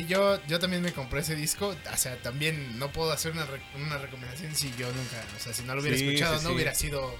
yo, 0.08 0.44
yo 0.48 0.60
también 0.60 0.82
me 0.82 0.92
compré 0.94 1.22
ese 1.22 1.36
disco. 1.36 1.76
O 1.94 1.98
sea, 1.98 2.18
también 2.22 2.80
no 2.80 2.92
puedo 2.92 3.12
hacer 3.12 3.32
una, 3.34 3.46
una 3.76 3.98
recomendación 3.98 4.56
si 4.56 4.74
yo 4.78 4.88
nunca, 4.92 5.24
o 5.36 5.40
sea, 5.40 5.54
si 5.54 5.64
no 5.64 5.76
lo 5.76 5.82
hubiera 5.82 5.98
Sí, 5.98 6.06
escuchado, 6.08 6.38
sí, 6.40 6.44
no 6.44 6.50
sí. 6.50 6.56
hubiera 6.56 6.74
sido 6.76 7.16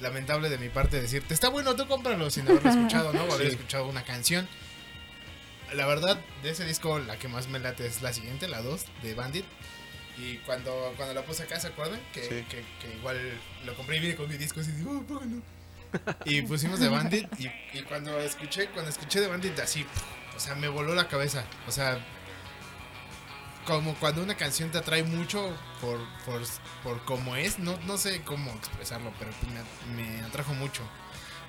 lamentable 0.00 0.48
de 0.48 0.58
mi 0.58 0.68
parte 0.68 1.00
decirte, 1.00 1.34
está 1.34 1.48
bueno, 1.48 1.74
tú 1.76 1.86
cómpralo 1.86 2.30
sin 2.30 2.48
haberlo 2.48 2.70
escuchado, 2.70 3.12
¿no? 3.12 3.24
O 3.24 3.32
haber 3.34 3.48
Sí. 3.48 3.54
escuchado 3.54 3.86
una 3.86 4.04
canción. 4.04 4.48
La 5.74 5.86
verdad, 5.86 6.20
de 6.42 6.50
ese 6.50 6.64
disco, 6.64 6.98
la 6.98 7.18
que 7.18 7.28
más 7.28 7.48
me 7.48 7.58
late 7.58 7.86
es 7.86 8.02
la 8.02 8.12
siguiente, 8.12 8.46
la 8.48 8.60
2, 8.62 8.84
de 9.02 9.14
Bandit. 9.14 9.44
Y 10.18 10.36
cuando, 10.38 10.92
cuando 10.96 11.14
la 11.14 11.22
puse 11.22 11.44
acá, 11.44 11.58
¿se 11.58 11.68
acuerdan? 11.68 11.98
Que, 12.12 12.22
Sí. 12.22 12.28
que, 12.48 12.62
que 12.80 12.94
igual 12.98 13.18
lo 13.64 13.74
compré 13.74 13.96
y 13.96 14.00
vine 14.00 14.14
con 14.14 14.28
mi 14.28 14.36
disco 14.36 14.60
así, 14.60 14.70
digo, 14.72 14.98
oh, 14.98 15.02
¿por 15.06 15.20
qué 15.20 15.26
no? 15.26 15.42
Y 16.26 16.42
pusimos 16.42 16.80
de 16.80 16.88
Bandit 16.88 17.28
y, 17.40 17.46
y 17.78 17.82
cuando 17.82 18.18
escuché, 18.20 18.66
cuando 18.68 18.90
escuché 18.90 19.20
de 19.20 19.26
Bandit 19.28 19.58
así, 19.60 19.86
sea, 20.42 20.54
me 20.54 20.68
voló 20.68 20.94
la 20.94 21.08
cabeza. 21.08 21.44
O 21.66 21.70
sea, 21.72 21.98
como 23.66 23.94
cuando 23.94 24.22
una 24.22 24.36
canción 24.36 24.70
te 24.70 24.78
atrae 24.78 25.04
mucho 25.04 25.56
por, 25.80 25.98
por, 26.24 26.42
por 26.82 27.04
cómo 27.04 27.36
es, 27.36 27.58
no, 27.58 27.78
no 27.86 27.96
sé 27.96 28.22
cómo 28.22 28.50
expresarlo, 28.52 29.12
pero 29.18 29.30
me, 29.94 30.02
me 30.02 30.20
atrajo 30.22 30.52
mucho. 30.54 30.82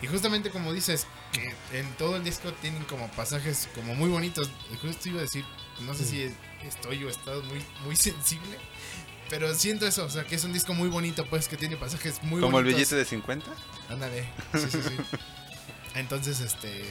Y 0.01 0.07
justamente 0.07 0.49
como 0.51 0.73
dices, 0.73 1.07
que 1.31 1.55
en 1.77 1.91
todo 1.93 2.17
el 2.17 2.23
disco 2.23 2.51
tienen 2.61 2.83
como 2.83 3.07
pasajes 3.11 3.69
como 3.73 3.95
muy 3.95 4.09
bonitos. 4.09 4.49
Justo 4.81 5.09
iba 5.09 5.19
a 5.19 5.21
decir, 5.21 5.45
no 5.81 5.93
sé 5.93 6.05
si 6.05 6.35
estoy 6.67 7.03
o 7.03 7.07
he 7.07 7.11
estado 7.11 7.41
muy, 7.43 7.63
muy 7.85 7.95
sensible, 7.97 8.57
pero 9.29 9.55
siento 9.55 9.87
eso, 9.87 10.05
o 10.05 10.09
sea, 10.09 10.25
que 10.25 10.35
es 10.35 10.43
un 10.43 10.53
disco 10.53 10.73
muy 10.73 10.89
bonito, 10.89 11.25
pues 11.25 11.47
que 11.47 11.57
tiene 11.57 11.77
pasajes 11.77 12.21
muy 12.21 12.41
Como 12.41 12.59
el 12.59 12.65
bonitos. 12.65 12.91
billete 12.91 12.95
de 12.97 13.05
50. 13.05 13.49
Ándale, 13.89 14.29
sí, 14.53 14.67
sí, 14.69 14.79
sí. 14.83 15.17
Entonces, 15.95 16.41
este, 16.41 16.83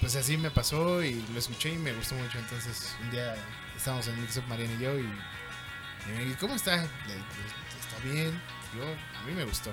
pues 0.00 0.16
así 0.16 0.36
me 0.36 0.50
pasó 0.50 1.02
y 1.02 1.22
lo 1.32 1.38
escuché 1.38 1.70
y 1.74 1.78
me 1.78 1.92
gustó 1.92 2.14
mucho. 2.14 2.38
Entonces, 2.38 2.94
un 3.02 3.10
día 3.10 3.34
estábamos 3.76 4.06
en 4.08 4.20
Mix 4.20 4.36
Up 4.38 4.44
Mariana 4.48 4.72
y 4.74 4.78
yo 4.82 4.98
y, 4.98 5.02
y 5.02 6.12
me 6.16 6.24
dije, 6.24 6.36
¿cómo 6.40 6.54
está? 6.54 6.76
Le- 6.76 6.82
le- 6.82 7.80
¿Está 7.80 7.98
bien? 8.04 8.40
Yo, 8.76 8.84
a 8.84 9.22
mí 9.26 9.32
me 9.32 9.44
gustó. 9.44 9.72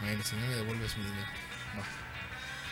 Bueno, 0.00 0.22
si 0.24 0.36
no 0.36 0.46
me 0.46 0.54
devuelves 0.54 0.96
mi 0.96 1.04
dinero. 1.04 1.28
No. 1.76 1.82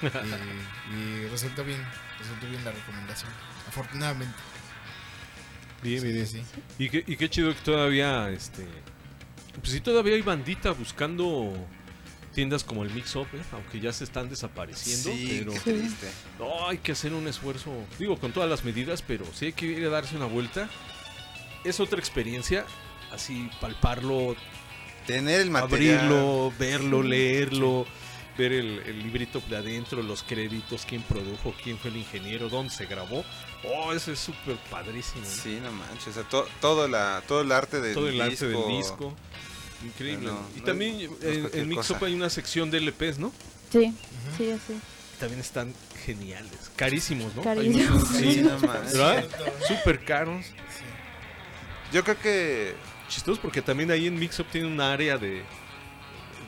Y, 0.01 0.95
y 0.95 1.29
resultó 1.29 1.65
bien, 1.65 1.85
resultó 2.21 2.49
bien 2.49 2.65
la 2.65 2.71
recomendación. 2.71 3.31
Afortunadamente. 3.67 4.35
Bien, 5.83 6.01
Sí, 6.01 6.07
bien, 6.13 6.27
sí, 6.27 6.43
Y 6.79 6.89
qué, 6.89 7.05
y 7.07 7.17
qué 7.17 7.29
chido 7.29 7.53
que 7.55 7.61
todavía, 7.63 8.31
este... 8.31 8.67
Pues 9.61 9.71
sí, 9.73 9.81
todavía 9.81 10.15
hay 10.15 10.23
bandita 10.23 10.71
buscando 10.71 11.53
tiendas 12.39 12.63
como 12.63 12.85
el 12.85 12.91
Mix 12.91 13.17
Up, 13.17 13.27
¿eh? 13.35 13.43
aunque 13.51 13.81
ya 13.81 13.93
se 13.93 14.05
están 14.05 14.29
desapareciendo, 14.29 15.11
Sí, 15.11 15.39
pero 15.41 15.53
qué 15.65 15.73
triste. 15.73 16.07
no, 16.39 16.69
hay 16.69 16.79
que 16.79 16.93
hacer 16.93 17.13
un 17.13 17.27
esfuerzo, 17.27 17.73
digo, 17.99 18.17
con 18.17 18.31
todas 18.31 18.49
las 18.49 18.63
medidas, 18.65 19.03
pero 19.03 19.25
sí 19.35 19.47
hay 19.47 19.53
que 19.55 19.67
ir 19.67 19.85
a 19.87 19.89
darse 19.89 20.15
una 20.15 20.27
vuelta. 20.27 20.69
Es 21.65 21.81
otra 21.81 21.99
experiencia 21.99 22.65
así 23.11 23.51
palparlo, 23.61 24.37
Tener 25.05 25.41
el 25.41 25.51
material. 25.51 25.99
abrirlo, 25.99 26.53
verlo, 26.61 27.03
leerlo, 27.03 27.87
ver 28.39 28.53
el, 28.53 28.79
el 28.87 29.03
librito 29.03 29.43
de 29.51 29.57
adentro, 29.57 30.01
los 30.01 30.23
créditos, 30.23 30.85
quién 30.89 31.03
produjo, 31.03 31.53
quién 31.65 31.77
fue 31.77 31.91
el 31.91 31.97
ingeniero, 31.97 32.49
dónde 32.49 32.73
se 32.73 32.87
grabó. 32.87 33.25
Oh, 33.65 33.93
eso 33.93 34.13
es 34.13 34.21
súper 34.21 34.55
padrísimo. 34.71 35.25
¿no? 35.25 35.43
Sí, 35.43 35.59
no 35.61 35.73
manches. 35.73 36.07
O 36.09 36.13
sea, 36.13 36.23
to- 36.23 36.47
todo, 36.61 36.87
la, 36.87 37.21
todo 37.27 37.41
el 37.41 37.51
arte 37.51 37.81
del 37.81 37.95
Todo 37.95 38.07
el 38.07 38.13
disco. 38.13 38.45
arte 38.45 38.47
del 38.47 38.69
disco. 38.69 39.17
Increíble. 39.85 40.27
No, 40.27 40.41
y 40.57 40.59
no 40.61 40.65
también 40.65 41.01
es- 41.01 41.37
en, 41.37 41.51
en 41.53 41.69
Mix 41.69 41.79
cosa. 41.89 41.95
Up 41.95 42.05
hay 42.05 42.15
una 42.15 42.31
sección 42.31 42.71
de 42.71 42.79
LPs, 42.81 43.19
¿no? 43.19 43.33
Sí, 43.71 43.95
sí, 44.37 44.51
así. 44.51 44.79
También 45.21 45.41
están 45.41 45.75
geniales. 46.05 46.71
Carísimos, 46.77 47.35
¿no? 47.35 47.43
Carísimos. 47.43 48.09
Sí, 48.09 48.41
no 48.43 48.59
manches. 48.61 48.93
¿Verdad? 48.95 49.25
Súper 49.67 50.05
caros. 50.05 50.47
Yo 51.93 52.05
creo 52.05 52.19
que 52.21 52.75
Chistosos 53.09 53.39
porque 53.39 53.63
también 53.63 53.91
ahí 53.91 54.07
en 54.07 54.19
Mix 54.19 54.39
Up 54.39 54.47
tiene 54.53 54.67
un 54.67 54.81
área 54.83 55.17
de, 55.17 55.43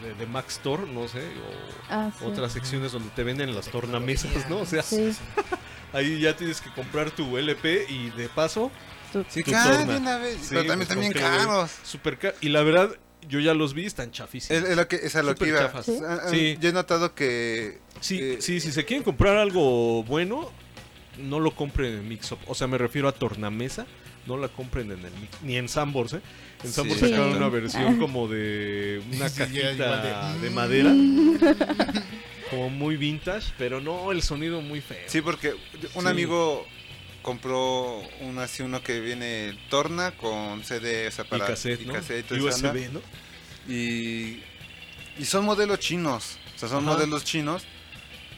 de, 0.03 0.15
de 0.19 0.27
Mac 0.27 0.47
Store, 0.49 0.83
no 0.87 1.09
sé, 1.09 1.21
o 1.21 1.89
Ah, 1.89 2.11
sí. 2.19 2.25
otras 2.27 2.53
secciones 2.53 2.93
donde 2.93 3.09
te 3.11 3.25
venden 3.25 3.55
las 3.55 3.69
tornamesas, 3.71 4.49
¿no? 4.51 4.59
O 4.59 4.67
sea, 4.67 4.83
Sí. 4.83 5.11
ahí 5.95 6.21
ya 6.21 6.37
tienes 6.37 6.61
que 6.61 6.71
comprar 6.75 7.11
tu 7.11 7.39
LP 7.39 7.87
y 7.89 8.11
de 8.11 8.29
paso 8.29 8.71
Tu- 9.13 9.25
sí, 9.31 9.43
tu 9.43 9.51
claro, 9.53 9.77
torna. 9.79 9.93
de 9.95 9.99
una 10.01 10.19
vez. 10.19 10.37
Sí, 10.43 10.49
pero 10.51 10.87
también 10.87 11.13
ves. 11.15 11.23
caros. 11.23 11.71
Súper 11.83 12.19
caro. 12.19 12.37
Y 12.43 12.51
la 12.51 12.63
verdad, 12.63 12.91
yo 13.29 13.41
ya 13.41 13.55
los 13.55 13.75
vi, 13.75 13.87
están 13.87 14.11
chafísimos. 14.11 14.63
Es, 14.63 14.71
es 14.71 14.77
lo 14.77 14.89
que, 14.89 14.97
es 14.97 15.15
a 15.17 15.23
lo 15.23 15.35
que 15.35 15.45
Súper 15.45 15.49
iba. 15.49 15.59
chafas. 15.61 15.87
¿Sí? 15.87 15.99
Ah, 16.07 16.19
ah, 16.25 16.29
Sí. 16.31 16.57
Yo 16.61 16.69
he 16.69 16.73
notado 16.73 17.15
que. 17.15 17.79
Sí, 18.01 18.19
eh, 18.21 18.37
sí, 18.41 18.61
si 18.61 18.73
se 18.73 18.85
quieren 18.85 19.03
comprar 19.05 19.37
algo 19.37 20.03
bueno, 20.05 20.51
no 21.19 21.39
lo 21.41 21.51
compren 21.55 21.93
en 21.93 22.09
Mix 22.09 22.33
Up. 22.33 22.39
O 22.47 22.55
sea, 22.55 22.67
me 22.67 22.79
refiero 22.79 23.09
a 23.09 23.13
tornamesa, 23.13 23.87
no 24.27 24.37
la 24.37 24.49
compren 24.49 24.91
en 24.91 24.99
el 25.05 25.13
Mix, 25.13 25.43
ni 25.43 25.57
en 25.57 25.69
Sambors, 25.69 26.15
¿eh? 26.15 26.21
En. 26.65 26.73
Sambors 26.73 27.01
Sí. 27.01 27.09
sacaron 27.11 27.37
una 27.37 27.49
versión 27.49 27.99
como 27.99 28.27
de 28.29 29.03
una 29.15 29.29
cajita 29.31 30.33
de, 30.33 30.41
de- 30.43 30.51
madera, 30.51 30.91
como 32.51 32.71
muy 32.71 32.97
vintage, 32.97 33.53
pero 33.59 33.81
no, 33.81 34.13
el 34.13 34.23
sonido 34.23 34.61
muy 34.61 34.81
feo. 34.81 34.99
Sí, 35.07 35.21
porque 35.21 35.55
un 35.95 36.03
Sí. 36.03 36.09
amigo 36.09 36.67
compró 37.23 38.01
uno 38.21 38.41
así, 38.41 38.63
uno 38.63 38.83
que 38.83 39.01
viene 39.01 39.57
torna 39.69 40.13
con 40.13 40.65
CD, 40.65 41.09
o 41.09 41.11
sea, 41.11 41.25
y 41.25 41.29
para 41.29 41.47
cassette, 41.47 41.83
y 41.83 41.85
¿no? 41.87 41.93
cassette. 41.95 42.31
USB, 42.33 42.91
¿no? 42.93 43.01
y, 43.69 44.43
y 45.19 45.25
son 45.25 45.45
modelos 45.45 45.79
chinos, 45.81 46.39
o 46.57 46.59
sea, 46.59 46.69
son 46.69 46.85
Ajá. 46.85 46.95
modelos 46.95 47.25
chinos 47.25 47.65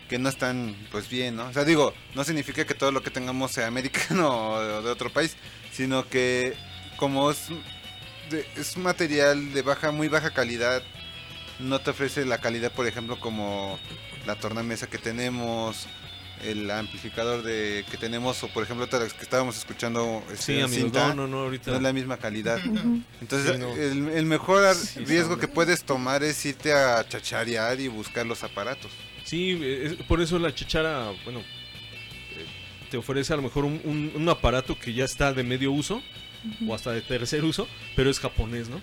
que 0.09 0.19
no 0.19 0.29
están 0.29 0.77
pues 0.91 1.09
bien, 1.09 1.37
¿no? 1.37 1.47
O 1.47 1.53
sea, 1.53 1.65
digo, 1.65 1.95
no 2.15 2.25
significa 2.25 2.67
que 2.67 2.75
todo 2.75 2.93
lo 2.93 3.03
que 3.03 3.11
tengamos 3.11 3.53
sea 3.53 3.67
americano 3.67 4.51
o 4.55 4.61
de, 4.61 4.83
de 4.83 4.91
otro 4.91 5.11
país, 5.11 5.37
sino 5.73 6.07
que 6.09 6.55
como 6.97 7.31
es, 7.31 7.49
de- 8.31 8.47
es 8.57 8.77
un 8.77 8.83
material 8.83 9.53
de 9.55 9.63
baja, 9.63 9.91
muy 9.91 10.09
baja 10.09 10.31
calidad, 10.33 10.83
no 11.61 11.81
te 11.81 11.91
ofrece 11.91 12.27
la 12.27 12.39
calidad, 12.41 12.73
por 12.73 12.87
ejemplo, 12.87 13.19
como 13.21 13.79
la 14.27 14.35
tornamesa 14.37 14.87
que 14.89 14.99
tenemos, 14.99 15.87
el 16.43 16.71
amplificador 16.71 17.43
de 17.43 17.85
que 17.91 17.97
tenemos, 17.97 18.43
o 18.43 18.49
por 18.49 18.65
ejemplo, 18.65 18.87
las 18.91 19.15
que 19.15 19.23
estábamos 19.23 19.57
escuchando 19.57 20.23
este, 20.33 20.43
Sí, 20.45 20.53
en 20.59 20.65
amigos, 20.65 20.83
cinta, 20.85 21.09
no, 21.09 21.15
no, 21.15 21.29
no, 21.29 21.39
ahorita. 21.45 21.71
no 21.71 21.77
es 21.77 21.83
la 21.83 21.93
misma 21.93 22.17
calidad. 22.17 22.59
Entonces, 23.21 23.53
Sí, 23.53 23.59
no. 23.59 23.73
el, 23.77 24.09
el 24.17 24.27
mejor 24.27 24.75
Sí, 24.75 25.05
riesgo 25.05 25.39
que 25.39 25.49
puedes 25.49 25.85
tomar 25.85 26.23
es 26.23 26.45
irte 26.45 26.73
a 26.73 27.07
chacharear 27.09 27.81
y 27.81 27.89
buscar 27.89 28.27
los 28.27 28.43
aparatos. 28.43 28.91
Sí, 29.25 29.59
es- 29.63 29.95
por 30.09 30.21
eso 30.21 30.39
la 30.39 30.55
chichara, 30.55 31.13
bueno, 31.25 31.41
eh, 31.41 32.47
te 32.91 32.97
ofrece 32.97 33.33
a 33.33 33.37
lo 33.37 33.43
mejor 33.43 33.65
un, 33.65 33.81
un- 33.85 34.13
un 34.15 34.29
aparato 34.29 34.79
que 34.79 34.93
ya 34.93 35.05
está 35.05 35.33
de 35.33 35.43
medio 35.45 35.71
uso 35.73 36.03
o 36.67 36.75
hasta 36.75 36.91
de 36.91 37.03
tercer 37.03 37.45
uso, 37.45 37.69
pero 37.95 38.11
es 38.11 38.19
japonés, 38.19 38.69
¿no? 38.69 38.81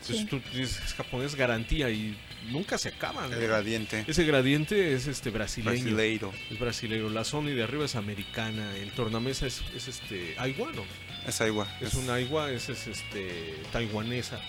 Entonces 0.00 0.28
tú 0.28 0.40
dices, 0.52 0.80
es 0.84 0.94
japonés 0.94 1.34
garantía 1.36 1.88
y 1.90 2.16
nunca 2.50 2.78
se 2.78 2.88
acaban. 2.88 3.32
El 3.32 3.40
gradiente. 3.40 4.04
Ese 4.06 4.24
gradiente 4.24 4.94
es 4.94 5.06
este 5.06 5.30
brasileño. 5.30 5.82
Brasileiro. 5.82 6.32
Es 6.50 6.58
brasileño. 6.58 7.08
La 7.10 7.24
Sony 7.24 7.54
de 7.54 7.62
arriba 7.62 7.84
es 7.84 7.96
americana. 7.96 8.76
El 8.76 8.90
tornamesa 8.92 9.46
es, 9.46 9.62
es 9.74 9.88
este 9.88 10.34
aiguano. 10.38 10.84
Es 11.26 11.40
agua. 11.40 11.66
Es 11.80 11.94
una 11.94 12.14
aigua, 12.14 12.50
es, 12.50 12.68
es, 12.68 12.86
este 12.86 13.56
taiwanesa. 13.72 14.40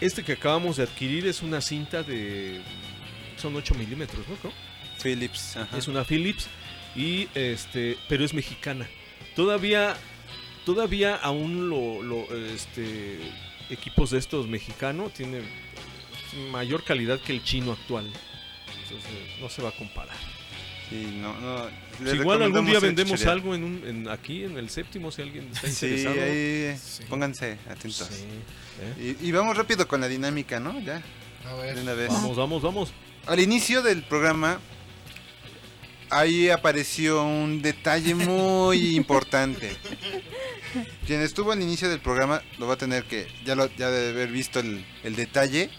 Este 0.00 0.24
que 0.24 0.32
acabamos 0.32 0.76
de 0.78 0.84
adquirir 0.84 1.26
es 1.26 1.42
una 1.42 1.60
cinta 1.60 2.02
de 2.02 2.60
son 3.36 3.54
8 3.56 3.74
milímetros, 3.74 4.26
¿no? 4.28 4.36
Creo. 4.36 4.52
Philips. 5.02 5.56
ajá. 5.56 5.76
Es 5.76 5.88
una 5.88 6.04
Philips 6.04 6.48
y 6.94 7.28
este, 7.34 7.98
pero 8.08 8.24
es 8.24 8.34
mexicana. 8.34 8.88
Todavía, 9.34 9.96
todavía 10.64 11.16
aún 11.16 11.68
lo, 11.68 12.02
lo, 12.02 12.34
este, 12.34 13.18
equipos 13.70 14.10
de 14.10 14.18
estos 14.18 14.46
mexicanos 14.46 15.12
tienen 15.14 15.44
mayor 16.50 16.84
calidad 16.84 17.20
que 17.20 17.32
el 17.32 17.42
chino 17.44 17.72
actual. 17.72 18.06
Entonces 18.84 19.10
no 19.40 19.48
se 19.48 19.62
va 19.62 19.70
a 19.70 19.72
comparar. 19.72 20.16
Sí, 20.88 21.06
no, 21.20 21.32
no. 21.40 21.66
Si 21.98 22.04
les 22.04 22.14
igual 22.16 22.42
algún 22.42 22.66
día 22.66 22.78
vendemos 22.80 23.24
algo 23.26 23.54
en, 23.54 23.64
un, 23.64 23.82
en 23.86 24.08
aquí 24.08 24.44
en 24.44 24.58
el 24.58 24.68
séptimo 24.68 25.10
si 25.10 25.22
alguien 25.22 25.48
está 25.52 25.68
Sí, 25.68 25.86
interesado. 25.86 26.22
ahí 26.22 26.76
Sí. 26.78 27.02
pónganse 27.08 27.58
atentos. 27.70 28.08
Sí, 28.10 28.24
¿eh? 29.00 29.16
Y, 29.22 29.28
y 29.28 29.32
vamos 29.32 29.56
rápido 29.56 29.88
con 29.88 30.00
la 30.02 30.08
dinámica, 30.08 30.60
¿no? 30.60 30.78
Ya, 30.80 31.02
A 31.46 31.54
ver. 31.54 31.76
de 31.76 31.82
una 31.82 31.94
vez. 31.94 32.08
Vamos, 32.08 32.36
vamos, 32.36 32.62
vamos. 32.62 32.92
Al 33.26 33.40
inicio 33.40 33.80
del 33.82 34.02
programa, 34.02 34.60
ahí 36.10 36.50
apareció 36.50 37.22
un 37.24 37.62
detalle 37.62 38.14
muy 38.14 38.94
importante. 38.96 39.74
Quien 41.06 41.20
estuvo 41.22 41.52
al 41.52 41.62
inicio 41.62 41.88
del 41.88 42.00
programa 42.00 42.42
lo 42.58 42.66
va 42.66 42.74
a 42.74 42.78
tener 42.78 43.04
que, 43.04 43.26
ya 43.44 43.54
lo 43.54 43.66
ya 43.76 43.90
debe 43.90 44.10
haber 44.10 44.30
visto 44.32 44.60
el, 44.60 44.84
el 45.04 45.16
detalle. 45.16 45.70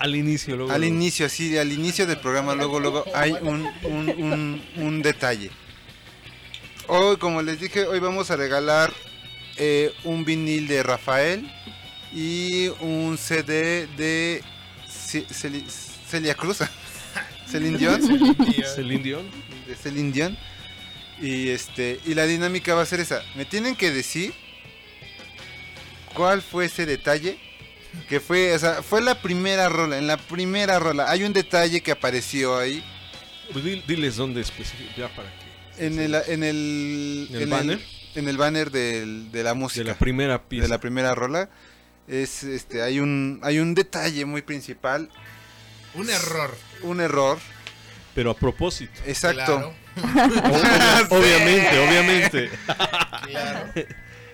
Al 0.00 0.16
inicio, 0.16 0.56
luego. 0.56 0.72
Al 0.72 0.80
luego. 0.80 0.94
inicio, 0.94 1.28
sí, 1.28 1.56
al 1.56 1.70
inicio 1.72 2.06
del 2.06 2.18
programa, 2.18 2.54
luego, 2.54 2.80
luego 2.80 3.04
hay 3.14 3.32
un, 3.32 3.66
un, 3.84 4.08
un, 4.08 4.64
un 4.76 5.02
detalle. 5.02 5.50
Hoy, 6.88 7.16
como 7.18 7.42
les 7.42 7.60
dije, 7.60 7.84
hoy 7.86 8.00
vamos 8.00 8.30
a 8.30 8.36
regalar 8.36 8.92
eh, 9.56 9.92
un 10.04 10.24
vinil 10.24 10.66
de 10.66 10.82
Rafael 10.82 11.48
y 12.12 12.68
un 12.80 13.16
CD 13.18 13.86
de 13.96 14.42
Ce- 14.88 15.26
Celi- 15.28 15.64
Celia 16.08 16.34
Cruz. 16.34 16.58
Celine 17.50 17.78
Dion. 17.78 18.00
Celine 18.74 19.02
Dion. 19.02 19.30
de 19.66 19.74
Celine 19.76 20.12
Dion. 20.12 20.38
Y 21.20 21.48
este 21.50 22.00
y 22.06 22.14
la 22.14 22.24
dinámica 22.24 22.74
va 22.74 22.82
a 22.82 22.86
ser 22.86 23.00
esa. 23.00 23.22
Me 23.36 23.44
tienen 23.44 23.76
que 23.76 23.90
decir 23.90 24.32
cuál 26.14 26.40
fue 26.42 26.64
ese 26.66 26.86
detalle 26.86 27.38
que 28.08 28.20
fue, 28.20 28.54
o 28.54 28.58
sea, 28.58 28.82
fue 28.82 29.00
la 29.02 29.20
primera 29.20 29.68
rola, 29.68 29.98
en 29.98 30.06
la 30.06 30.16
primera 30.16 30.78
rola 30.78 31.10
hay 31.10 31.24
un 31.24 31.32
detalle 31.32 31.80
que 31.80 31.92
apareció 31.92 32.56
ahí 32.58 32.84
Pues 33.52 33.64
di- 33.64 33.82
diles 33.86 34.16
dónde 34.16 34.40
específico, 34.40 34.90
ya 34.96 35.08
para 35.08 35.28
que. 35.30 35.86
en 35.86 35.98
el 35.98 36.14
en 36.14 36.42
el 36.44 37.28
¿En 37.32 37.36
el 37.42 37.48
banner? 37.48 37.80
en 38.14 38.28
el 38.28 38.36
banner 38.36 38.70
del- 38.70 39.30
de 39.32 39.42
la 39.42 39.54
música 39.54 39.84
De 39.84 39.90
la 39.90 39.98
primera 39.98 40.42
pieza. 40.48 40.62
de 40.64 40.68
la 40.68 40.78
primera 40.78 41.14
rola 41.14 41.48
es 42.08 42.42
este 42.44 42.82
hay 42.82 42.98
un 43.00 43.40
hay 43.42 43.58
un 43.60 43.74
detalle 43.74 44.24
muy 44.24 44.42
principal, 44.42 45.08
Un 45.94 46.08
error. 46.10 46.56
un 46.82 47.00
error, 47.00 47.38
Pero 48.14 48.30
a 48.32 48.36
propósito. 48.36 48.92
exacto. 49.06 49.44
Claro. 49.46 49.74
obviamente, 51.10 51.78
obviamente. 51.78 52.50
Claro. 53.26 53.72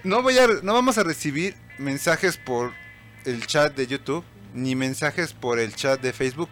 No 0.04 0.22
voy 0.22 0.38
a 0.38 0.46
no 0.62 0.72
vamos 0.74 0.96
a 0.98 1.02
recibir 1.02 1.54
mensajes 1.78 2.36
por 2.36 2.72
el 3.26 3.46
chat 3.46 3.74
de 3.74 3.86
YouTube, 3.86 4.24
ni 4.54 4.74
mensajes 4.74 5.32
por 5.32 5.58
el 5.58 5.74
chat 5.74 6.00
de 6.00 6.12
Facebook, 6.12 6.50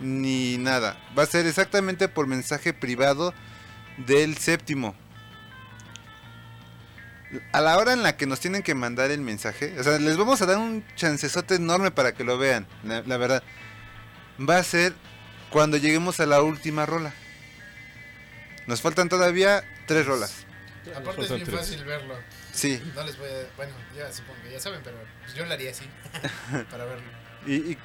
ni 0.00 0.58
nada. 0.58 1.00
Va 1.16 1.22
a 1.22 1.26
ser 1.26 1.46
exactamente 1.46 2.08
por 2.08 2.26
mensaje 2.26 2.74
privado 2.74 3.32
del 4.06 4.36
séptimo. 4.36 4.94
A 7.52 7.60
la 7.60 7.76
hora 7.78 7.92
en 7.92 8.02
la 8.02 8.16
que 8.16 8.26
nos 8.26 8.40
tienen 8.40 8.62
que 8.62 8.74
mandar 8.74 9.10
el 9.10 9.20
mensaje, 9.20 9.74
o 9.78 9.82
sea, 9.82 9.98
les 9.98 10.16
vamos 10.16 10.40
a 10.42 10.46
dar 10.46 10.58
un 10.58 10.84
chancesote 10.94 11.56
enorme 11.56 11.90
para 11.90 12.12
que 12.12 12.24
lo 12.24 12.38
vean, 12.38 12.66
la, 12.84 13.02
la 13.02 13.16
verdad. 13.16 13.42
Va 14.38 14.58
a 14.58 14.62
ser 14.62 14.94
cuando 15.50 15.76
lleguemos 15.76 16.20
a 16.20 16.26
la 16.26 16.42
última 16.42 16.86
rola. 16.86 17.12
Nos 18.66 18.80
faltan 18.80 19.08
todavía 19.08 19.64
tres 19.86 20.06
rolas. 20.06 20.46
Aparte 20.94 21.22
es 21.22 21.34
bien 21.34 21.46
fácil 21.46 21.84
verlo. 21.84 22.14
Sí. 22.56 22.82
No 22.94 23.04
les 23.04 23.16
voy 23.18 23.28
a... 23.28 23.46
Bueno, 23.56 23.72
ya 23.96 24.12
supongo 24.12 24.42
que 24.42 24.50
ya 24.52 24.60
saben, 24.60 24.80
pero 24.82 24.96
pues 25.22 25.34
yo 25.34 25.44
lo 25.46 25.52
haría 25.52 25.70
así. 25.70 25.84
para 26.70 26.84
verlo. 26.84 27.04
Y, 27.46 27.54
y- 27.72 27.78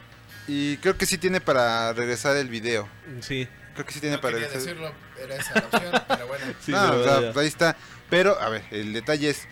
y 0.48 0.78
creo 0.78 0.98
que 0.98 1.06
sí 1.06 1.18
tiene 1.20 1.40
para 1.40 1.94
regresar 1.94 2.36
el 2.38 2.48
video. 2.50 2.90
Sí. 3.22 3.48
Creo 3.76 3.86
que 3.86 3.94
sí 3.94 4.00
tiene 4.00 4.16
No 4.16 4.22
para 4.22 4.34
quería 4.34 4.48
regresar. 4.50 4.76
decirlo, 4.76 4.94
era 5.24 5.36
esa 5.36 5.54
la 5.54 5.62
opción, 5.68 6.04
pero 6.08 6.28
bueno. 6.28 6.46
Sí, 6.66 6.72
No, 6.72 6.82
pero 6.90 7.00
o 7.00 7.04
sea, 7.04 7.34
ya. 7.34 7.40
ahí 7.42 7.48
está. 7.48 7.78
Pero, 8.10 8.40
a 8.42 8.50
ver, 8.50 8.64
el 8.72 8.92
detalle 8.92 9.30
es, 9.30 9.48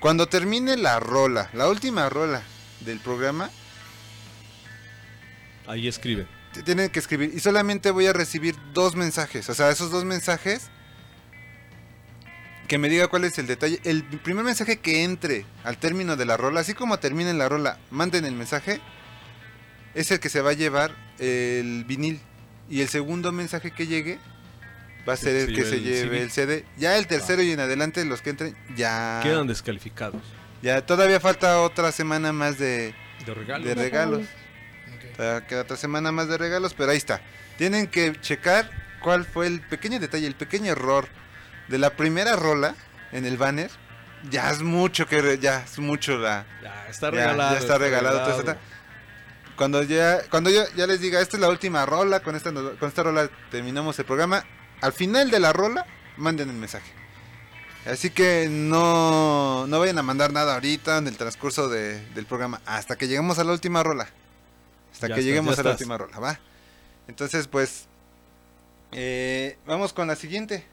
cuando 0.00 0.26
termine 0.28 0.76
la 0.76 1.00
rola, 1.00 1.48
la 1.54 1.68
última 1.68 2.08
rola 2.10 2.42
del 2.80 3.00
programa, 3.00 3.50
Ahí 5.66 5.88
escriben. 5.88 6.28
te 6.52 6.62
tienen 6.62 6.90
que 6.90 6.98
escribir. 6.98 7.32
Y 7.34 7.40
solamente 7.40 7.90
voy 7.90 8.06
a 8.06 8.12
recibir 8.12 8.54
dos 8.72 8.94
mensajes. 8.96 9.48
O 9.48 9.54
sea, 9.54 9.70
esos 9.70 9.90
dos 9.90 10.04
mensajes 10.04 10.68
que 12.68 12.78
me 12.78 12.88
diga 12.88 13.08
cuál 13.08 13.24
es 13.24 13.38
el 13.38 13.46
detalle. 13.46 13.80
El 13.84 14.02
primer 14.04 14.44
mensaje 14.44 14.78
que 14.78 15.04
entre 15.04 15.44
al 15.64 15.76
término 15.78 16.16
de 16.16 16.24
la 16.24 16.36
rola, 16.36 16.60
así 16.60 16.74
como 16.74 16.98
terminen 16.98 17.38
la 17.38 17.48
rola, 17.48 17.78
manden 17.90 18.24
el 18.24 18.34
mensaje, 18.34 18.80
es 19.94 20.10
el 20.10 20.20
que 20.20 20.28
se 20.28 20.40
va 20.40 20.50
a 20.50 20.54
llevar 20.54 20.94
el 21.18 21.84
vinil. 21.84 22.20
Y 22.68 22.80
el 22.80 22.88
segundo 22.88 23.30
mensaje 23.32 23.70
que 23.70 23.86
llegue 23.86 24.18
va 25.08 25.12
a 25.12 25.16
ser 25.16 25.36
el 25.36 25.54
que 25.54 25.64
se 25.64 25.80
lleve 25.80 26.22
el 26.22 26.30
CD. 26.30 26.64
Ya 26.78 26.96
el 26.96 27.06
tercero 27.06 27.42
y 27.42 27.52
en 27.52 27.60
adelante, 27.60 28.04
los 28.04 28.22
que 28.22 28.30
entren, 28.30 28.56
ya... 28.74 29.20
Quedan 29.22 29.46
descalificados. 29.46 30.22
Ya 30.62 30.80
todavía 30.84 31.20
falta 31.20 31.60
otra 31.60 31.92
semana 31.92 32.32
más 32.32 32.58
de, 32.58 32.94
De 33.26 33.34
regalos. 33.34 33.66
de 33.68 33.74
regalos. 33.74 34.22
Todavía 35.14 35.46
queda 35.46 35.60
otra 35.60 35.76
semana 35.76 36.10
más 36.10 36.28
de 36.28 36.38
regalos, 36.38 36.72
pero 36.72 36.90
ahí 36.90 36.96
está. 36.96 37.20
Tienen 37.58 37.86
que 37.86 38.18
checar 38.20 38.70
cuál 39.00 39.26
fue 39.26 39.46
el 39.46 39.60
pequeño 39.60 40.00
detalle, 40.00 40.26
el 40.26 40.34
pequeño 40.34 40.72
error 40.72 41.06
de 41.68 41.78
la 41.78 41.90
primera 41.96 42.36
rola 42.36 42.74
en 43.12 43.24
el 43.26 43.36
banner. 43.36 43.70
Ya 44.30 44.50
es 44.50 44.62
mucho 44.62 45.06
que 45.06 45.38
ya 45.38 45.60
es 45.64 45.78
mucho 45.78 46.16
la 46.18 46.46
Ya 46.62 46.86
está 46.88 47.10
regalado. 47.10 47.54
ya 47.54 47.58
está 47.60 47.78
regalado, 47.78 48.18
todo 48.24 48.40
está- 48.40 48.56
Cuando 49.56 49.82
ya 49.82 50.22
cuando 50.30 50.50
yo 50.50 50.62
ya 50.76 50.86
les 50.86 51.00
diga, 51.00 51.20
esta 51.20 51.36
es 51.36 51.40
la 51.40 51.48
última 51.48 51.84
rola, 51.86 52.20
con 52.20 52.34
esta 52.34 52.50
con 52.52 52.88
esta 52.88 53.02
rola 53.02 53.28
terminamos 53.50 53.98
el 53.98 54.04
programa, 54.04 54.44
al 54.80 54.92
final 54.92 55.30
de 55.30 55.40
la 55.40 55.52
rola 55.52 55.86
manden 56.16 56.48
el 56.50 56.56
mensaje. 56.56 56.90
Así 57.86 58.08
que 58.08 58.48
no, 58.50 59.66
no 59.66 59.78
vayan 59.78 59.98
a 59.98 60.02
mandar 60.02 60.32
nada 60.32 60.54
ahorita 60.54 60.96
en 60.98 61.06
el 61.06 61.16
transcurso 61.18 61.68
de- 61.68 62.00
del 62.14 62.24
programa, 62.24 62.62
hasta 62.64 62.96
que 62.96 63.06
lleguemos 63.08 63.38
a 63.38 63.44
la 63.44 63.52
última 63.52 63.82
rola. 63.82 64.08
Hasta 64.92 65.08
Ya 65.08 65.14
que 65.16 65.22
lleguemos 65.22 65.58
a 65.58 65.62
la 65.62 65.70
última 65.72 65.98
rola, 65.98 66.18
¿va? 66.18 66.40
Entonces, 67.08 67.46
pues, 67.46 67.84
eh, 68.92 69.58
vamos 69.66 69.92
con 69.92 70.06
la 70.08 70.16
siguiente. 70.16 70.64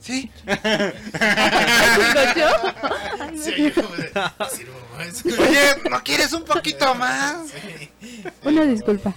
Sí. 0.00 0.30
Sí, 3.42 3.72
oye, 5.38 5.90
¿no 5.90 6.02
quieres 6.02 6.32
un 6.32 6.44
poquito 6.44 6.94
más? 6.94 7.36
Una 8.44 8.64
disculpa. 8.64 9.14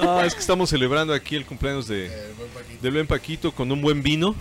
No, 0.00 0.20
es 0.22 0.34
que 0.34 0.40
estamos 0.40 0.70
celebrando 0.70 1.12
aquí 1.12 1.36
el 1.36 1.44
cumpleaños 1.44 1.86
de, 1.88 2.06
El 2.06 2.34
buen 2.34 2.48
Paquito. 2.50 2.82
del 2.82 2.92
buen 2.92 3.06
Paquito 3.06 3.52
con 3.52 3.70
un 3.72 3.80
buen 3.82 4.02
vino. 4.02 4.34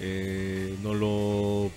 Eh, 0.00 0.74
nos 0.82 0.96
lo 0.96 1.70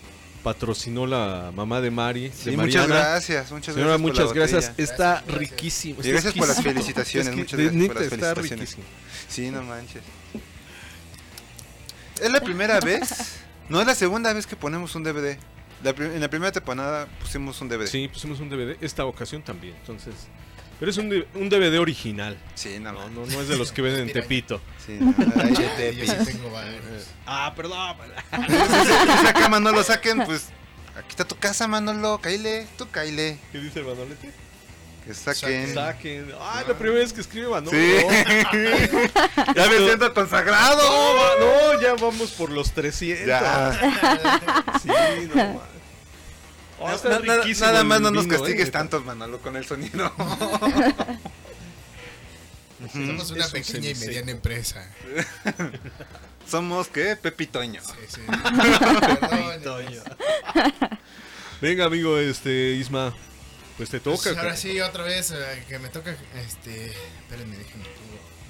patrocinó 0.44 1.06
la 1.06 1.52
mamá 1.54 1.82
de 1.82 1.92
Mari. 1.92 2.32
Sí, 2.36 2.52
de 2.52 2.58
muchas 2.58 2.88
gracias, 2.88 3.52
muchas 3.52 3.76
Señora, 3.76 3.98
gracias 3.98 4.02
por 4.02 4.12
muchas 4.12 4.28
la 4.28 4.34
gracias. 4.34 4.70
botella. 4.70 4.84
Está 4.92 5.04
Gracias, 5.06 5.28
gracias. 5.28 5.50
riquísimo. 5.52 5.96
Y 5.98 6.00
está 6.02 6.12
gracias 6.12 6.34
por 6.34 6.48
las 6.48 6.64
felicitaciones, 6.64 7.28
Es 7.28 7.34
que, 7.36 7.42
muchas 7.42 7.60
gracias 7.60 7.88
por 7.88 7.96
las 7.96 8.14
está 8.14 8.36
felicitaciones. 8.36 8.60
riquísimo. 8.76 8.84
Sí, 9.28 9.52
no 9.52 9.64
manches. 9.64 10.02
Es 12.22 12.32
la 12.32 12.42
primera 12.42 12.80
vez, 12.80 13.40
no 13.70 13.80
es 13.82 13.88
la 13.88 13.96
segunda 13.96 14.34
vez 14.34 14.48
que 14.48 14.56
ponemos 14.56 14.96
un 14.96 15.04
DVD. 15.04 15.38
La 15.84 15.92
en 15.92 16.22
la 16.22 16.30
primera 16.30 16.52
temporada 16.52 17.08
pusimos 17.22 17.62
un 17.62 17.70
DVD. 17.70 17.86
Sí, 17.88 18.08
pusimos 18.08 18.40
un 18.40 18.50
DVD. 18.50 18.76
Esta 18.82 19.06
ocasión 19.06 19.42
también. 19.44 19.76
Entonces. 19.76 20.16
Pero 20.80 20.92
es 20.92 20.98
un, 20.98 21.26
un 21.34 21.50
DVD 21.50 21.80
original. 21.80 22.38
Sí, 22.56 22.78
no, 22.80 22.92
No, 22.92 23.10
no, 23.10 23.26
no 23.26 23.42
es 23.42 23.48
de 23.48 23.58
los 23.58 23.72
que 23.72 23.82
venden 23.82 24.08
en. 24.08 24.14
Tepito. 24.14 24.62
Sí, 24.86 24.98
no, 25.00 25.14
Yo 25.50 25.56
sí 26.06 26.26
tengo 26.26 26.52
varios. 26.52 27.08
Ah, 27.26 27.54
perdón. 27.56 27.98
Esa 28.32 29.30
acá 29.30 29.50
Manolo 29.50 29.84
saquen, 29.84 30.24
pues 30.26 30.50
aquí 30.96 31.10
está 31.10 31.26
tu 31.26 31.36
casa, 31.36 31.68
Manolo, 31.68 32.20
caile, 32.20 32.68
tú 32.78 32.88
caile. 32.90 33.40
¿Qué 33.52 33.60
dice 33.60 33.80
el 33.80 33.86
Manolete? 33.86 34.32
Que 35.08 35.14
saquen. 35.14 35.74
Saquen. 35.74 36.32
Ay, 36.40 36.66
la 36.68 36.74
primera 36.78 37.00
vez 37.00 37.14
que 37.14 37.22
escribe 37.22 37.48
Manolo. 37.50 37.72
Sí. 37.72 37.98
No. 38.04 39.54
ya 39.56 39.68
me 39.70 39.78
siento 39.78 40.14
consagrado. 40.14 40.82
No, 40.82 41.16
va- 41.16 41.36
no, 41.76 41.82
ya 41.82 41.94
vamos 41.96 42.32
por 42.32 42.52
los 42.52 42.72
300. 42.74 43.26
Ya. 43.26 43.72
Sí, 44.84 44.90
no. 45.34 45.62
Oh, 46.80 46.88
Na- 46.90 46.94
está 46.94 47.10
na- 47.10 47.20
nada- 47.26 47.84
más 47.84 48.02
no 48.02 48.12
nos 48.12 48.26
vino, 48.26 48.36
eh, 48.36 48.38
castigues 48.38 48.66
neta. 48.68 48.78
tanto, 48.78 49.02
Manolo, 49.02 49.40
con 49.40 49.56
el 49.58 49.66
sonido. 49.66 50.14
Somos 52.94 53.32
una 53.32 53.46
Es 53.46 53.48
un 53.48 53.52
pequeña 53.54 53.90
y 53.90 53.96
mediana 53.96 54.32
empresa. 54.32 54.88
Somos, 56.48 56.88
¿qué? 56.88 57.16
Pepitoño. 57.16 57.82
Sí, 57.82 57.92
sí. 58.08 58.22
Perdón, 59.60 59.84
Venga, 61.62 61.86
amigo, 61.86 62.18
este, 62.20 62.74
Isma. 62.74 63.12
Pues 63.78 63.90
te 63.90 64.00
toca. 64.00 64.24
Pues 64.24 64.38
ahora 64.38 64.56
sí, 64.56 64.80
otra 64.82 65.04
vez 65.04 65.32
eh, 65.32 65.64
que 65.68 65.80
me 65.80 65.90
toca. 65.90 66.16
Este. 66.36 66.88
Espérenme, 67.22 67.58
déjenme 67.58 67.86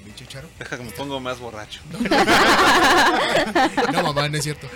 bicho 0.08 0.26
charo. 0.26 0.49
Deja 0.58 0.78
que 0.78 0.84
me 0.84 0.91
pongo 0.91 1.20
más 1.20 1.40
borracho. 1.40 1.82
No, 3.91 4.04
mamá, 4.04 4.30
no 4.30 4.38
es 4.38 4.44
cierto. 4.44 4.68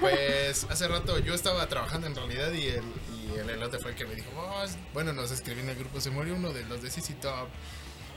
pues 0.00 0.66
hace 0.68 0.88
rato 0.88 1.18
yo 1.18 1.34
estaba 1.34 1.66
trabajando 1.68 2.06
en 2.06 2.14
realidad 2.14 2.52
y 2.52 2.66
el, 2.66 2.82
y 3.14 3.38
el 3.38 3.50
elote 3.50 3.78
fue 3.78 3.92
el 3.92 3.96
que 3.96 4.06
me 4.06 4.14
dijo: 4.14 4.30
"Oh, 4.36 4.64
Bueno, 4.92 5.12
nos 5.12 5.30
escribí 5.30 5.60
en 5.60 5.68
el 5.68 5.76
grupo. 5.76 6.00
Se 6.00 6.10
murió 6.10 6.34
uno 6.34 6.52
de 6.52 6.64
los 6.64 6.82
de 6.82 6.90
CC 6.90 7.14
Top. 7.14 7.48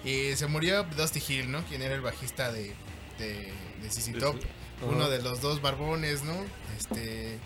Y 0.03 0.35
se 0.35 0.47
murió 0.47 0.83
Dusty 0.83 1.21
Hill, 1.27 1.51
¿no? 1.51 1.63
Quien 1.65 1.81
era 1.81 1.95
el 1.95 2.01
bajista 2.01 2.51
de, 2.51 2.73
de, 3.17 3.53
de 3.81 3.89
CC 3.89 4.13
Top. 4.19 4.35
Uno 4.81 5.09
de 5.09 5.21
los 5.21 5.41
dos 5.41 5.61
barbones, 5.61 6.23
¿no? 6.23 6.35
Este. 6.77 7.39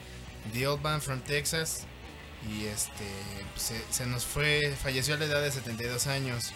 The 0.54 0.68
Old 0.68 0.82
Band 0.82 1.02
from 1.02 1.20
Texas. 1.22 1.86
Y 2.50 2.66
este. 2.66 3.06
pues, 3.54 3.62
se, 3.64 3.82
se 3.90 4.06
nos 4.06 4.26
fue. 4.26 4.76
Falleció 4.82 5.16
a 5.16 5.18
la 5.18 5.26
edad 5.26 5.42
de 5.42 5.52
72 5.52 6.08
años. 6.08 6.52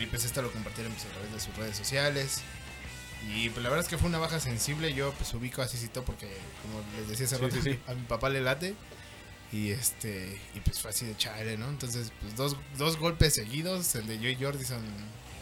Y 0.00 0.06
pues 0.06 0.24
esto 0.24 0.42
lo 0.42 0.52
compartieron 0.52 0.92
pues, 0.92 1.06
a 1.06 1.08
través 1.08 1.32
de 1.32 1.40
sus 1.40 1.56
redes 1.56 1.76
sociales. 1.76 2.42
Y 3.34 3.50
pues 3.50 3.62
la 3.64 3.68
verdad 3.70 3.84
es 3.84 3.90
que 3.90 3.98
fue 3.98 4.08
una 4.08 4.18
baja 4.18 4.38
sensible. 4.38 4.94
Yo 4.94 5.12
pues 5.14 5.32
ubico 5.34 5.60
a 5.62 5.66
Cicito 5.66 6.04
porque, 6.04 6.28
como 6.62 6.82
les 6.98 7.08
decía 7.08 7.26
hace 7.26 7.36
Sí, 7.36 7.42
rato, 7.42 7.56
sí, 7.56 7.62
sí. 7.72 7.78
a 7.88 7.94
mi 7.94 8.02
papá 8.02 8.28
le 8.28 8.40
late. 8.40 8.74
Y 9.52 9.70
este. 9.70 10.38
Y 10.54 10.60
pues 10.60 10.78
fue 10.80 10.90
así 10.90 11.06
de 11.06 11.16
chale, 11.16 11.56
¿no? 11.56 11.68
Entonces, 11.68 12.12
pues 12.20 12.36
dos, 12.36 12.56
dos 12.76 12.96
golpes 12.98 13.34
seguidos. 13.34 13.94
El 13.94 14.06
de 14.06 14.18
Joey 14.18 14.36
Jordison 14.36 14.82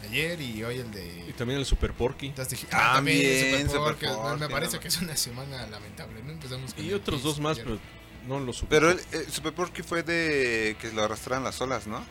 ayer 0.03 0.39
y 0.41 0.63
hoy 0.63 0.77
el 0.77 0.91
de. 0.91 1.25
Y 1.27 1.33
también 1.33 1.59
el 1.59 1.65
Super 1.65 1.93
Porky. 1.93 2.27
Hill. 2.27 2.33
Ah, 2.71 2.93
también, 2.95 3.19
bien, 3.19 3.69
Super 3.69 4.09
Bowl, 4.15 4.39
me 4.39 4.47
parece 4.49 4.77
no, 4.77 4.81
que 4.81 4.87
es 4.87 4.97
una 5.01 5.15
semana 5.17 5.67
lamentable, 5.67 6.23
¿no? 6.23 6.31
Empezamos 6.31 6.73
con 6.73 6.85
Y 6.85 6.93
otros 6.93 7.21
dos 7.21 7.39
más, 7.39 7.57
ayer. 7.57 7.65
pero 7.65 7.79
no 8.27 8.39
lo 8.39 8.53
supe. 8.53 8.67
Pero 8.69 8.91
el, 8.91 8.99
el 9.11 9.31
Super 9.31 9.53
Porky 9.53 9.81
fue 9.83 10.03
de 10.03 10.75
que 10.79 10.91
lo 10.91 11.03
arrastraran 11.03 11.43
las 11.43 11.59
olas, 11.61 11.87
¿no? 11.87 12.03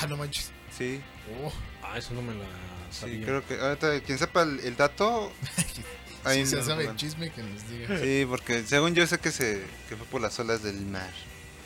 Ah, 0.00 0.06
no 0.06 0.16
manches. 0.16 0.50
Sí. 0.76 1.00
Oh, 1.44 1.52
Ah, 1.82 1.98
eso 1.98 2.14
no 2.14 2.22
me 2.22 2.32
la 2.34 2.44
sabía. 2.92 3.16
Sí, 3.18 3.22
creo 3.24 3.46
que 3.46 3.58
ahorita 3.58 4.00
quien 4.02 4.18
sepa 4.18 4.42
el, 4.42 4.60
el 4.60 4.76
dato 4.76 5.32
ahí 6.24 6.44
si 6.44 6.52
se 6.52 6.62
sabe 6.62 6.84
el 6.84 6.96
chisme 6.96 7.30
que 7.30 7.42
nos 7.42 7.68
diga. 7.68 7.98
Sí, 7.98 8.24
porque 8.28 8.64
según 8.64 8.94
yo 8.94 9.06
sé 9.06 9.18
que 9.18 9.32
se 9.32 9.62
que 9.88 9.96
fue 9.96 10.06
por 10.06 10.20
las 10.20 10.38
olas 10.38 10.62
del 10.62 10.80
mar. 10.86 11.10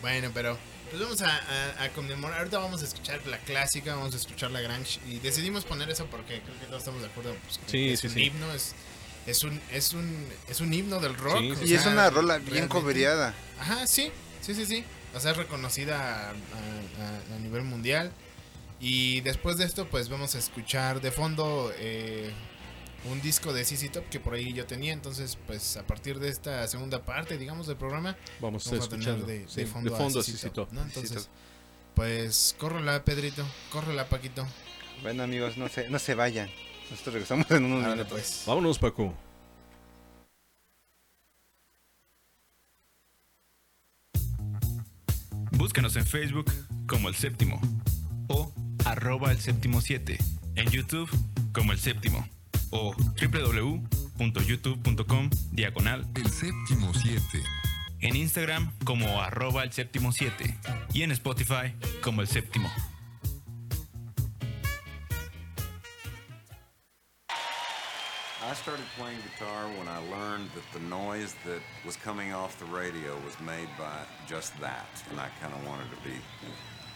Bueno, 0.01 0.31
pero 0.33 0.57
pues 0.91 1.03
vamos 1.03 1.21
a, 1.23 1.29
a- 1.37 1.85
a 1.85 1.89
conmemorar. 1.91 2.39
Ahorita 2.39 2.59
vamos 2.59 2.83
a 2.83 2.85
escuchar 2.87 3.21
la 3.27 3.39
clásica, 3.39 3.97
vamos 3.97 4.15
a 4.15 4.19
escuchar 4.19 4.51
la 4.51 4.61
Grange. 4.61 5.01
Y 5.07 5.19
decidimos 5.19 5.65
poner 5.65 5.91
eso 5.91 6.07
porque 6.07 6.41
creo 6.41 6.59
que 6.61 6.67
todos 6.67 6.79
estamos 6.79 7.01
de 7.03 7.09
acuerdo. 7.09 7.35
Pues, 7.45 7.59
que 7.59 7.71
Sí, 7.71 7.89
es 7.91 8.01
sí, 8.01 8.07
un 8.07 8.15
sí. 8.15 8.23
himno, 8.25 8.53
es, 8.55 8.75
es, 9.27 9.43
un, 9.45 9.61
es, 9.73 9.93
un, 9.93 10.27
es 10.49 10.61
un 10.61 10.73
himno 10.73 11.01
del 11.01 11.15
rock. 11.17 11.39
Sí, 11.61 11.71
Y 11.71 11.75
es 11.75 11.87
una 11.87 12.11
rola 12.11 12.39
bien 12.39 12.69
cobereada. 12.69 13.35
Ajá, 13.61 13.87
sí, 13.87 14.11
sí, 14.41 14.55
sí, 14.55 14.67
sí. 14.67 14.85
O 15.15 15.21
sea, 15.21 15.31
es 15.33 15.37
reconocida 15.37 15.97
a, 15.99 16.31
a- 16.31 16.33
a- 16.33 17.37
a 17.37 17.39
nivel 17.41 17.63
mundial. 17.63 18.11
Y 18.81 19.21
después 19.23 19.57
de 19.57 19.65
esto, 19.65 19.89
pues 19.89 20.09
vamos 20.09 20.35
a 20.35 20.39
escuchar 20.39 21.01
de 21.01 21.11
fondo 21.11 21.73
eh, 21.79 22.31
un 23.11 23.21
disco 23.23 23.53
de 23.53 23.65
CC 23.65 23.89
Top 23.89 24.05
que 24.11 24.21
por 24.21 24.35
ahí 24.35 24.53
yo 24.53 24.67
tenía. 24.67 24.93
Entonces, 24.93 25.39
pues 25.47 25.77
a 25.77 25.87
partir 25.87 26.19
de 26.19 26.29
esta 26.29 26.67
segunda 26.67 27.03
parte, 27.03 27.39
digamos, 27.39 27.67
del 27.67 27.77
programa, 27.77 28.17
Vamos 28.41 28.67
a 28.67 28.71
vamos 28.71 28.87
a 28.87 28.89
tener 28.91 29.09
escucharlo. 29.09 29.27
de, 29.27 29.47
Sí, 29.49 29.61
de 29.61 29.67
fondo, 29.67 29.95
a 29.97 30.23
sí, 30.23 30.33
CC 30.33 30.39
sí, 30.39 30.45
Top, 30.51 30.69
Top. 30.69 30.73
¿no? 30.73 30.81
CC 30.85 30.89
Entonces, 31.01 31.23
Top. 31.25 31.33
pues 31.95 32.57
córrela, 32.59 33.05
Pedrito, 33.05 33.47
córrela, 33.71 34.09
Paquito. 34.09 34.47
Bueno, 35.03 35.23
amigos, 35.23 35.57
no 35.57 35.69
se 35.69 35.89
no 35.89 35.99
se 35.99 36.15
vayan. 36.15 36.51
Nosotros 36.91 37.15
regresamos 37.15 37.51
en 37.51 37.65
unos 37.65 37.83
minutos. 37.83 38.07
pues. 38.11 38.45
Vámonos, 38.47 38.79
Paco. 38.79 39.15
Búscanos 45.53 45.97
en 45.97 46.05
Facebook 46.07 46.51
como 46.87 47.09
El 47.09 47.15
Séptimo 47.15 47.59
o 48.29 48.53
arroba 48.85 49.33
El 49.33 49.41
Séptimo 49.41 49.81
7. 49.81 50.19
En 50.57 50.69
YouTube 50.71 51.09
como 51.53 51.73
El 51.73 51.79
Séptimo 51.79 52.29
o 52.71 52.95
www.youtube.com 52.95 55.31
diagonal 55.53 56.07
El 56.17 56.29
séptimo 56.31 56.93
7. 56.93 57.23
En 58.01 58.17
Instagram 58.17 58.73
como 58.85 59.23
arroba 59.23 59.63
El 59.63 59.73
Séptimo 59.73 60.13
7 60.13 60.59
y 60.93 61.03
en 61.03 61.13
Spotify 61.13 61.73
como 62.03 62.21
El 62.21 62.29
Séptimo. 62.29 62.71
I 68.47 68.53
started 68.53 68.85
playing 68.99 69.17
guitar 69.25 69.65
when 69.79 69.89
I 69.89 69.97
learned 70.13 70.51
that 70.53 70.69
the 70.79 70.85
noise 70.87 71.35
that 71.47 71.63
was 71.87 71.97
coming 71.97 72.35
off 72.35 72.59
the 72.59 72.67
radio 72.67 73.17
was 73.25 73.41
made 73.41 73.69
by 73.79 74.05
just 74.29 74.53
that, 74.61 74.85
and 75.11 75.19
I 75.19 75.29
kind 75.41 75.55
of 75.55 75.67
wanted 75.67 75.89
to 75.89 75.97
be 76.05 76.21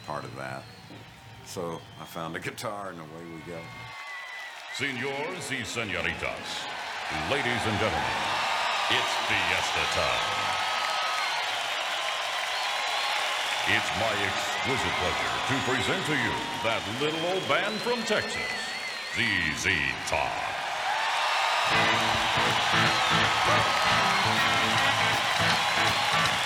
part 0.07 0.25
of 0.25 0.37
that. 0.37 0.63
So 1.47 1.81
I 2.03 2.05
found 2.05 2.37
a 2.37 2.41
guitar, 2.49 2.91
and 2.91 3.01
away 3.01 3.25
we 3.33 3.41
go. 3.51 3.61
Señores 4.77 5.49
y 5.49 5.65
señoritas, 5.65 6.69
ladies 7.33 7.63
and 7.65 7.79
gentlemen, 7.81 8.19
It's 8.93 9.15
fiesta 9.25 9.85
time. 9.97 10.29
It's 13.73 13.91
my 13.97 14.15
exquisite 14.29 14.97
pleasure 15.01 15.35
to 15.49 15.57
present 15.65 16.07
to 16.07 16.13
you 16.13 16.35
that 16.65 16.83
little 17.01 17.25
old 17.33 17.49
band 17.49 17.75
from 17.81 18.03
Texas, 18.05 18.53
ZZ 19.17 19.73
Top. 20.11 20.58
Thank 21.71 21.93
you. 26.33 26.38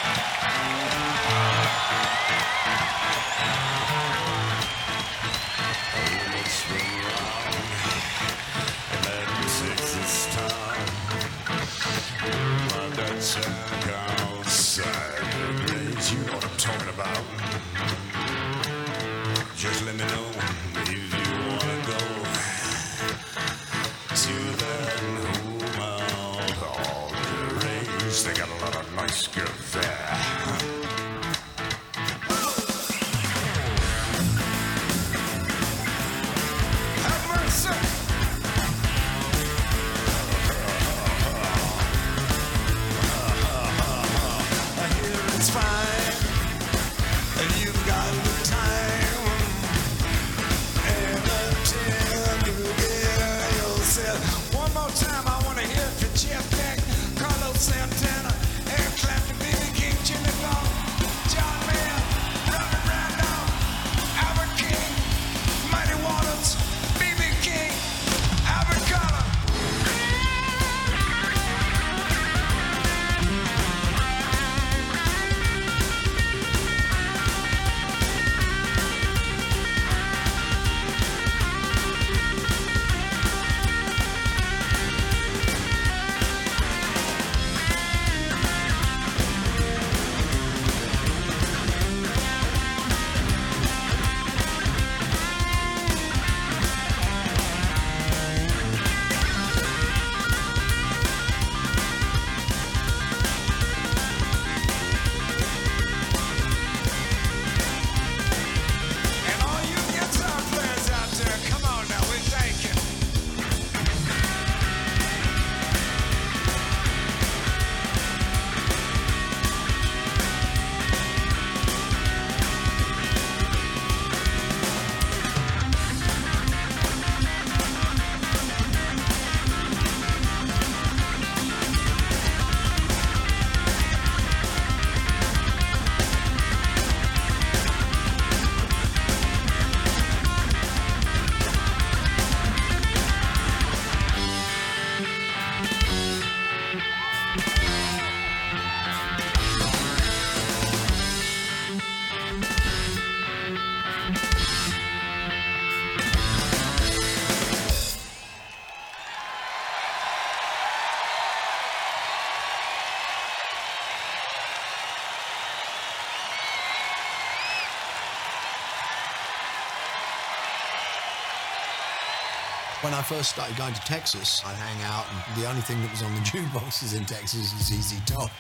I 173.03 173.05
first 173.05 173.31
started 173.31 173.57
going 173.57 173.75
to 173.75 173.81
Texas, 173.81 174.41
I'd 174.47 174.55
hang 174.55 174.81
out, 174.85 175.05
and 175.11 175.19
the 175.43 175.49
only 175.49 175.61
thing 175.63 175.83
that 175.83 175.91
was 175.91 176.03
on 176.03 176.15
the 176.15 176.21
jukeboxes 176.31 176.97
in 176.97 177.05
Texas 177.05 177.53
was 177.53 177.73
Easy 177.73 178.01
Top. 178.07 178.31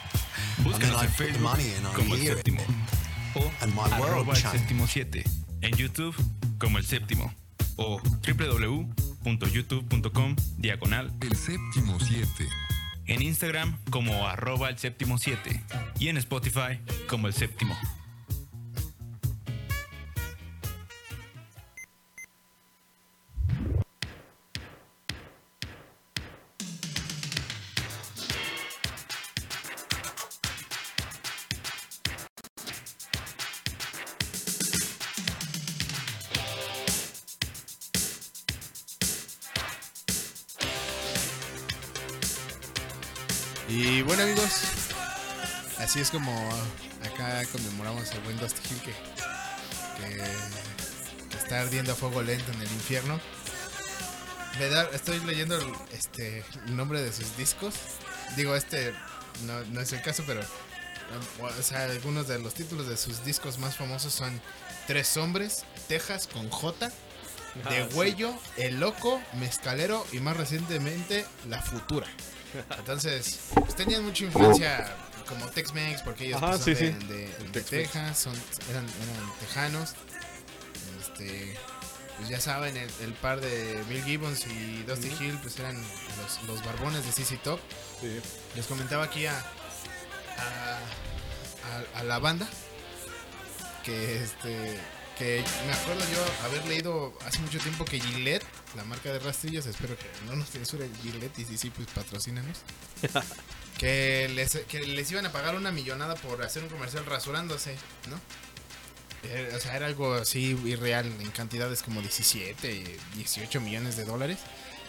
And 0.64 0.72
then 0.74 0.94
I'd 0.94 1.09
put 1.16 1.32
the 1.32 1.40
money 1.40 1.72
in, 1.76 1.84
I'd 1.84 1.98
hear 2.16 2.39
it, 2.39 2.48
o 3.34 3.51
and 3.60 3.74
my 3.74 3.89
world 3.98 4.12
arroba 4.12 4.30
el 4.30 4.36
changed. 4.36 4.60
séptimo 4.60 4.86
7 4.86 5.24
en 5.62 5.72
YouTube 5.72 6.14
como 6.59 6.78
el 6.78 6.84
séptimo 6.84 7.34
o 7.76 8.01
www.youtube.com 8.24 10.36
diagonal 10.59 11.10
el 11.22 11.34
séptimo 11.34 11.98
7 11.98 12.48
en 13.06 13.20
Instagram 13.20 13.76
como 13.90 14.28
arroba 14.28 14.68
el 14.68 14.78
séptimo 14.78 15.18
7 15.18 15.60
y 15.98 16.06
en 16.06 16.18
Spotify 16.18 16.78
como 17.09 17.26
el 17.26 17.34
séptimo. 17.34 17.76
Así 45.93 46.01
es 46.01 46.10
como 46.10 46.32
acá 47.05 47.44
conmemoramos 47.52 48.10
el 48.12 48.20
buen 48.20 48.39
Dusty 48.39 48.60
Hill 48.70 48.81
que, 48.81 48.93
que 51.28 51.36
está 51.36 51.60
ardiendo 51.60 51.93
a 51.93 51.94
fuego 51.94 52.23
lento 52.23 52.51
en 52.52 52.62
el 52.62 52.73
infierno. 52.73 53.20
Da- 54.59 54.89
estoy 54.94 55.20
leyendo 55.20 55.56
el, 55.56 55.66
este, 55.93 56.44
el 56.66 56.77
nombre 56.77 57.02
de 57.02 57.12
sus 57.12 57.36
discos. 57.36 57.74
Digo, 58.36 58.56
este 58.56 58.94
no, 59.44 59.62
no 59.66 59.81
es 59.82 59.93
el 59.93 60.01
caso, 60.01 60.24
pero 60.27 60.40
o 61.43 61.62
sea, 61.62 61.85
algunos 61.85 62.27
de 62.27 62.39
los 62.39 62.55
títulos 62.55 62.89
de 62.89 62.97
sus 62.97 63.23
discos 63.24 63.59
más 63.59 63.77
famosos 63.77 64.14
son 64.14 64.40
Tres 64.86 65.14
Hombres, 65.19 65.64
Texas 65.89 66.27
con 66.27 66.48
J, 66.48 66.89
De 66.89 66.93
Ah, 67.66 67.86
sí. 67.90 67.94
Huello, 67.98 68.35
El 68.56 68.81
Loco, 68.81 69.20
Mezcalero 69.35 70.06
y 70.12 70.20
más 70.20 70.39
recientemente 70.39 71.27
La 71.51 71.60
Futura. 71.60 72.06
Entonces, 72.78 73.40
pues, 73.55 73.74
tenían 73.77 74.05
mucha 74.05 74.24
influencia 74.24 74.94
como 75.32 75.48
Tex-Mex 75.48 76.02
porque 76.02 76.26
ellos 76.26 76.42
Ajá, 76.42 76.52
pues, 76.59 76.64
sí, 76.64 76.74
son 76.76 77.00
sí. 77.00 77.06
de, 77.06 77.28
de-. 77.52 77.60
Texas, 77.62 78.18
son, 78.18 78.34
eran, 78.70 78.84
eran 78.84 79.38
tejanos. 79.40 79.94
Este, 81.00 81.56
pues 82.18 82.28
ya 82.28 82.40
saben, 82.40 82.76
el, 82.76 82.90
el 83.00 83.12
par 83.14 83.40
de 83.40 83.82
Bill 83.88 84.04
Gibbons 84.04 84.46
y 84.46 84.82
Dusty. 84.84 85.09
Hill 85.20 85.38
pues 85.42 85.59
eran 85.59 85.76
los, 85.76 86.42
los 86.46 86.64
barbones 86.64 87.04
de 87.04 87.12
CC 87.12 87.36
Top. 87.38 87.60
Sí. 88.00 88.20
Les 88.54 88.66
comentaba 88.66 89.04
aquí 89.04 89.26
a, 89.26 89.36
a, 89.38 90.78
a- 91.96 92.00
a 92.00 92.02
la 92.04 92.18
banda 92.18 92.48
que 93.84 94.22
este 94.22 94.78
que 95.18 95.44
me 95.66 95.72
acuerdo 95.72 96.00
yo 96.12 96.46
haber 96.46 96.64
leído 96.66 97.12
hace 97.26 97.38
mucho 97.40 97.59
tiempo 97.59 97.84
que 97.84 98.00
Gillette, 98.00 98.44
la 98.76 98.84
marca 98.84 99.12
de 99.12 99.18
rastrillos, 99.18 99.66
espero 99.66 99.96
que 99.96 100.06
no 100.26 100.34
nos 100.36 100.48
censure 100.50 100.88
Gillette 101.02 101.38
y 101.40 101.44
si 101.44 101.59
sí, 101.59 101.70
pues 101.70 101.86
patrocínanos. 101.94 102.59
Que 103.82 104.28
les, 104.32 104.52
que 104.68 104.78
les 104.80 105.10
iban 105.10 105.26
a 105.26 105.32
pagar 105.32 105.56
una 105.56 105.72
millonada 105.72 106.14
por 106.14 106.40
hacer 106.44 106.62
un 106.62 106.68
comercial 106.68 107.04
rasurándose, 107.04 107.74
¿no? 108.09 108.20
Eh, 109.28 109.52
o 109.56 109.59
sea, 109.59 109.74
era 109.74 109.86
algo 109.86 110.14
así 110.14 110.56
irreal 110.64 111.06
en 111.20 111.30
cantidades 111.32 111.82
como 111.82 112.00
17, 112.00 112.98
18 113.16 113.60
millones 113.60 113.96
de 113.96 114.04
dólares. 114.04 114.38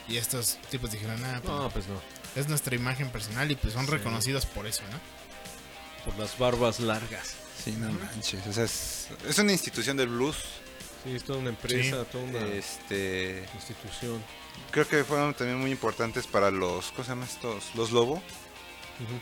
Y 0.07 0.17
estos 0.17 0.59
tipos 0.69 0.91
dijeron, 0.91 1.19
ah, 1.25 1.39
pues, 1.43 1.55
No, 1.55 1.69
pues 1.71 1.87
no. 1.87 1.99
es 2.35 2.47
nuestra 2.47 2.75
imagen 2.75 3.09
personal 3.09 3.49
y 3.49 3.55
pues 3.55 3.73
son 3.73 3.85
Sí. 3.87 3.91
reconocidos 3.93 4.45
por 4.45 4.67
eso, 4.67 4.83
¿no? 4.91 4.99
Por 6.05 6.19
las 6.19 6.37
barbas 6.37 6.79
largas. 6.79 7.33
Sí, 7.63 7.71
no 7.71 7.91
manches. 7.93 8.45
O 8.45 8.53
sea, 8.53 8.65
es, 8.65 9.07
es 9.27 9.39
una 9.39 9.53
institución 9.53 9.97
del 9.97 10.09
blues. 10.09 10.37
Sí, 11.03 11.15
es 11.15 11.23
toda 11.23 11.39
una 11.39 11.49
empresa, 11.49 12.03
toda 12.05 12.23
una 12.25 12.39
Este, 12.47 13.43
institución. 13.55 14.23
creo 14.69 14.87
que 14.87 15.03
fueron 15.03 15.33
también 15.33 15.59
muy 15.59 15.71
importantes 15.71 16.27
para 16.27 16.51
los, 16.51 16.91
¿cómo 16.91 17.03
se 17.03 17.09
llaman 17.09 17.27
estos? 17.27 17.73
Los 17.73 17.91
Lobo. 17.91 18.21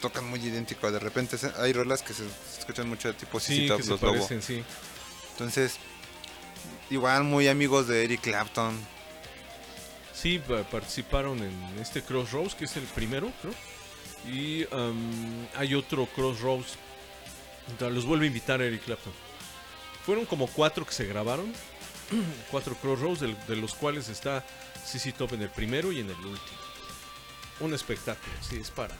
Tocan 0.01 0.25
muy 0.29 0.39
idéntico. 0.39 0.91
De 0.91 0.99
repente 0.99 1.37
hay 1.57 1.73
rolas 1.73 2.01
que 2.01 2.13
se 2.13 2.23
escuchan 2.59 2.87
mucho 2.89 3.13
tipo 3.15 3.39
Sí, 3.39 3.55
CC 3.55 3.67
Top, 3.67 3.77
que 3.77 3.83
se 3.83 3.89
los 3.91 4.01
Lobo. 4.01 4.13
parecen, 4.13 4.41
sí. 4.41 4.63
Entonces, 5.31 5.77
igual 6.89 7.23
muy 7.23 7.47
amigos 7.47 7.87
de 7.87 8.03
Eric 8.03 8.21
Clapton. 8.21 8.77
Sí, 10.13 10.39
pa- 10.39 10.63
participaron 10.63 11.39
en 11.41 11.79
este 11.79 12.03
Crossroads, 12.03 12.53
que 12.55 12.65
es 12.65 12.75
el 12.77 12.83
primero, 12.83 13.31
creo. 13.41 13.53
Y 14.31 14.67
hay 15.55 15.73
otro 15.73 16.05
Crossroads. 16.05 16.75
Entonces, 17.69 17.95
Los 17.95 18.05
vuelve 18.05 18.25
a 18.25 18.27
invitar 18.27 18.61
Eric 18.61 18.83
Clapton. 18.83 19.13
Fueron 20.05 20.25
como 20.25 20.47
cuatro 20.47 20.85
que 20.85 20.93
se 20.93 21.05
grabaron. 21.05 21.51
cuatro 22.51 22.75
Crossroads, 22.75 23.21
del- 23.21 23.47
de, 23.47 23.55
los 23.55 23.73
cuales 23.73 24.09
está 24.09 24.45
CC 24.85 25.11
Top 25.13 25.33
en 25.33 25.41
el 25.43 25.49
primero 25.49 25.91
y 25.91 26.01
en 26.01 26.09
el 26.09 26.17
último. 26.17 26.59
Un 27.61 27.73
espectáculo, 27.73 28.33
sí, 28.41 28.57
es 28.57 28.69
para 28.71 28.95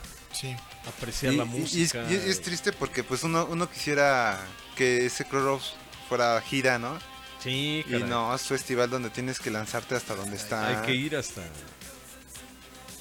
apreciar 0.86 1.32
Y- 1.32 1.36
la 1.36 1.44
y- 1.44 1.46
y 1.46 1.50
música. 1.60 2.06
Y 2.10 2.14
es, 2.14 2.26
y 2.26 2.30
es 2.30 2.42
triste 2.42 2.72
porque 2.72 3.04
pues 3.04 3.22
uno, 3.24 3.46
uno 3.50 3.68
quisiera 3.70 4.40
que 4.76 5.06
ese 5.06 5.24
Crossroads 5.24 5.74
fuera 6.08 6.40
gira, 6.42 6.78
¿no? 6.78 6.98
Sí, 7.42 7.84
Y 7.86 7.90
caray. 7.90 8.08
no, 8.08 8.34
es 8.34 8.42
festival 8.42 8.88
donde 8.90 9.10
tienes 9.10 9.40
que 9.40 9.50
lanzarte 9.50 9.94
hasta 9.96 10.14
donde 10.14 10.36
está. 10.36 10.68
Hay 10.68 10.86
que 10.86 10.94
ir 10.94 11.16
hasta 11.16 11.42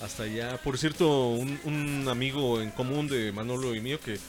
hasta 0.02 0.24
allá. 0.24 0.58
Por 0.64 0.78
cierto, 0.80 1.28
un, 1.30 1.60
un 1.64 2.08
amigo 2.10 2.60
en 2.62 2.72
común 2.72 3.08
de 3.08 3.32
Manolo 3.32 3.76
y 3.76 3.82
mío 3.82 4.00
que 4.00 4.20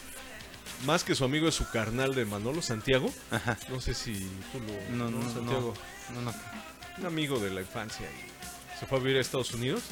más 0.85 1.03
que 1.05 1.15
su 1.15 1.25
amigo 1.25 1.49
es 1.49 1.55
su 1.55 1.67
carnal 1.71 2.15
de 2.15 2.25
Manolo, 2.27 2.61
Santiago. 2.61 3.11
No 3.71 3.81
sé 3.81 3.95
si 3.95 4.15
tú 4.53 4.61
lo 4.61 4.97
No, 4.97 5.11
no, 5.11 5.23
Santiago. 5.33 5.73
no, 6.15 6.21
no. 6.21 6.35
Un 6.99 7.07
amigo 7.07 7.39
de 7.41 7.49
la 7.51 7.63
infancia 7.63 8.05
y 8.07 8.79
se 8.79 8.85
fue 8.87 8.99
a 8.99 9.01
vivir 9.01 9.17
a 9.17 9.21
Estados 9.23 9.55
Unidos. 9.55 9.83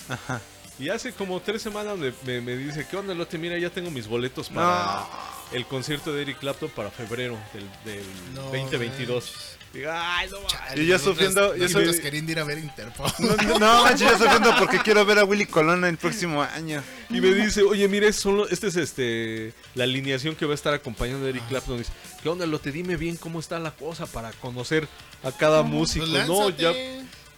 Y 0.80 0.88
hace 0.88 1.12
como 1.12 1.40
tres 1.40 1.60
semanas 1.62 1.98
me, 1.98 2.12
me- 2.24 2.40
me 2.40 2.56
dice, 2.56 2.86
¿qué 2.90 2.96
onda, 2.96 3.12
Lote? 3.14 3.36
Mira, 3.38 3.58
ya 3.58 3.68
tengo 3.70 3.90
mis 3.90 4.06
boletos 4.08 4.48
para 4.48 5.06
el 5.52 5.66
concierto 5.66 6.12
de 6.12 6.22
Eric 6.22 6.38
Clapton 6.38 6.70
para 6.70 6.90
febrero 6.90 7.38
del, 7.52 7.68
del 7.84 8.04
No 8.34 8.42
2022. 8.44 9.56
Digo, 9.74 9.88
ay, 9.92 10.28
no 10.30 10.82
Y 10.82 10.86
yo 10.86 10.98
sufriendo- 10.98 11.54
yo 11.54 11.68
soy- 11.68 11.84
ir 12.28 12.38
a 12.40 12.44
ver 12.44 12.58
Interpol. 12.58 13.08
No, 13.20 13.36
no, 13.36 13.58
no, 13.58 13.84
manches, 13.84 14.10
yo 14.10 14.18
sufriendo 14.18 14.52
porque 14.58 14.78
quiero 14.78 15.04
ver 15.04 15.18
a 15.20 15.24
Willy 15.24 15.46
Colón 15.46 15.84
el 15.84 15.96
próximo 15.96 16.42
año. 16.42 16.82
Y 17.10 17.20
me 17.20 17.32
dice, 17.34 17.62
oye, 17.62 17.86
mire, 17.86 18.12
solo, 18.12 18.48
este 18.48 18.66
es 18.68 18.76
este 18.76 19.52
la 19.74 19.84
alineación 19.84 20.34
que 20.34 20.44
va 20.46 20.52
a 20.52 20.54
estar 20.56 20.72
acompañando 20.74 21.24
a 21.24 21.28
Ah. 21.28 21.30
Eric 21.30 21.46
Clapton. 21.48 21.78
Dice, 21.78 21.92
¿qué 22.22 22.28
onda, 22.28 22.46
Lote? 22.46 22.72
Dime 22.72 22.96
bien 22.96 23.16
cómo 23.16 23.38
está 23.38 23.58
la 23.60 23.70
cosa 23.70 24.06
para 24.06 24.32
conocer 24.32 24.88
a 25.22 25.30
cada 25.30 25.62
músico. 25.62 26.06
pues 26.10 26.26
no, 26.26 26.48
ya 26.50 26.72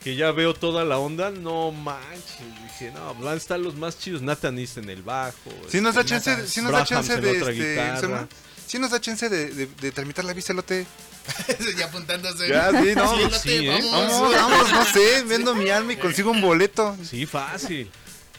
que 0.02 0.16
ya 0.16 0.32
veo 0.32 0.54
toda 0.54 0.84
la 0.84 0.98
onda, 0.98 1.30
no 1.30 1.70
manches. 1.72 2.40
Dije, 2.62 2.92
no, 2.92 3.14
van 3.14 3.34
a 3.34 3.36
estar 3.36 3.58
los 3.58 3.74
más 3.74 3.98
chidos. 3.98 4.22
Nathan 4.22 4.58
East 4.58 4.78
en 4.78 4.90
el 4.90 5.02
bajo. 5.02 5.50
Si 5.68 5.80
nos 5.80 5.94
da 5.94 6.00
este, 6.00 6.12
chance, 6.12 6.30
Nathan 6.30 6.48
si 6.48 6.60
nos 6.62 6.72
da 6.72 6.84
chance 6.84 7.20
de, 7.20 7.30
este. 7.38 8.28
Si 8.66 8.78
nos 8.78 8.90
da 8.90 9.00
chance 9.00 9.28
de, 9.28 9.50
de, 9.50 9.66
de 9.66 9.92
tramitar 9.92 10.24
la 10.24 10.32
visa, 10.32 10.52
Lote. 10.52 10.86
ya 11.78 11.86
apuntándose. 11.86 12.48
Ya, 12.48 12.70
sí, 12.70 12.94
no. 12.96 13.16
Sí, 13.16 13.22
Lote, 13.22 13.38
Sí, 13.38 13.68
¿eh? 13.68 13.80
vamos. 13.92 14.10
Vamos, 14.10 14.34
vamos, 14.34 14.72
no 14.72 14.84
sé, 14.86 15.22
vendo 15.24 15.54
mi 15.54 15.70
alma 15.70 15.92
y 15.92 15.96
consigo 15.96 16.30
un 16.30 16.40
boleto. 16.40 16.96
Sí, 17.04 17.26
fácil. 17.26 17.90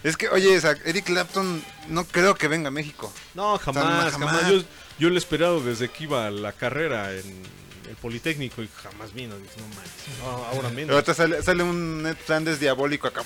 Es 0.04 0.18
que, 0.18 0.28
oye, 0.28 0.58
o 0.58 0.62
sea, 0.62 0.76
Eric 0.84 1.06
Clapton 1.06 1.64
no 1.88 2.04
creo 2.06 2.36
que 2.36 2.50
venga 2.50 2.68
a 2.68 2.72
México. 2.72 3.14
No, 3.36 3.58
jamás, 3.58 4.12
jamás. 4.12 4.12
jamás. 4.12 4.50
Yo, 4.50 4.64
yo 5.00 5.10
lo 5.10 5.16
he 5.16 5.18
esperado 5.18 5.62
desde 5.62 5.90
que 5.90 6.04
iba 6.04 6.28
a 6.28 6.32
la 6.32 6.52
carrera 6.52 7.14
en 7.14 7.42
el 7.90 7.96
Politécnico 7.96 8.62
y 8.64 8.70
jamás 8.84 9.14
vino. 9.14 9.38
Dije, 9.38 9.54
no 9.58 9.68
manches, 9.76 10.18
no, 10.20 10.26
ahora 10.46 10.70
menos. 10.70 10.86
Pero 10.88 10.94
ahorita 10.96 11.14
sale, 11.14 11.42
sale 11.44 11.64
un 11.64 12.04
Ned 12.04 12.16
Flanders 12.26 12.60
diabólico 12.60 13.08
acá. 13.08 13.22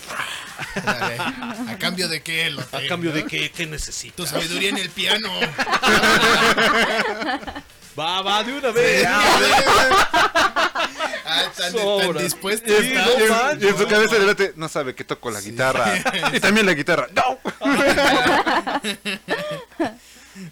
¿A 1.68 1.78
cambio 1.80 2.08
de 2.08 2.22
qué, 2.22 2.50
Lote? 2.50 2.78
¿A 2.78 2.88
cambio 2.88 3.12
de 3.12 3.26
qué? 3.26 3.52
¿Qué 3.52 3.66
necesito? 3.66 4.24
Tu 4.24 4.30
sabiduría 4.30 4.70
en 4.70 4.78
el 4.78 4.90
piano. 4.90 5.30
Va, 8.00 8.22
va, 8.22 8.44
de 8.44 8.54
una 8.54 8.70
vez. 8.70 9.08
Ah, 9.10 9.24
tan, 11.58 11.74
tan 11.74 12.18
dispuesto 12.20 12.72
en- 12.72 12.94
No, 12.94 13.10
y 13.60 13.68
en 13.68 13.76
su 13.78 13.88
cabeza 13.88 14.14
no. 14.14 14.20
de 14.20 14.26
Lote 14.28 14.54
no 14.56 14.70
sabe 14.70 14.94
que 14.94 15.04
toco 15.04 15.32
la 15.32 15.42
guitarra. 15.42 15.96
Y 16.34 16.40
también 16.40 16.68
la 16.68 16.74
guitarra. 16.74 17.08
¡No! 17.16 17.40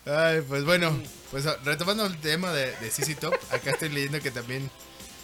Ay, 0.07 0.41
pues 0.47 0.63
bueno, 0.65 0.99
pues 1.35 1.45
retomando 1.65 2.05
el 2.05 2.17
tema 2.17 2.53
de, 2.53 2.67
de 2.77 2.89
CC 2.89 3.15
Top, 3.15 3.33
acá 3.51 3.71
estoy 3.71 3.89
leyendo 3.89 4.21
que 4.21 4.31
también, 4.31 4.71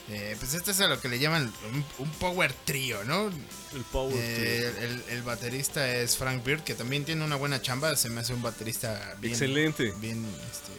eh, 0.09 0.35
pues 0.37 0.53
esto 0.53 0.71
es 0.71 0.81
a 0.81 0.87
lo 0.89 0.99
que 0.99 1.07
le 1.07 1.19
llaman 1.19 1.49
un, 1.71 1.85
un 1.99 2.11
power 2.15 2.51
trio, 2.65 3.01
¿no? 3.05 3.27
El 3.73 3.83
power 3.93 4.13
Eh, 4.17 4.73
el, 4.81 5.03
el 5.15 5.21
baterista 5.23 5.87
es 5.95 6.17
Frank 6.17 6.43
Beard, 6.43 6.65
que 6.65 6.73
también 6.75 7.05
tiene 7.05 7.23
una 7.23 7.37
buena 7.37 7.61
chamba, 7.61 7.95
se 7.95 8.09
me 8.09 8.19
hace 8.19 8.33
un 8.33 8.41
baterista 8.41 9.15
bien, 9.21 9.31
Excelente. 9.35 9.93
bien, 10.01 10.25
este, 10.51 10.73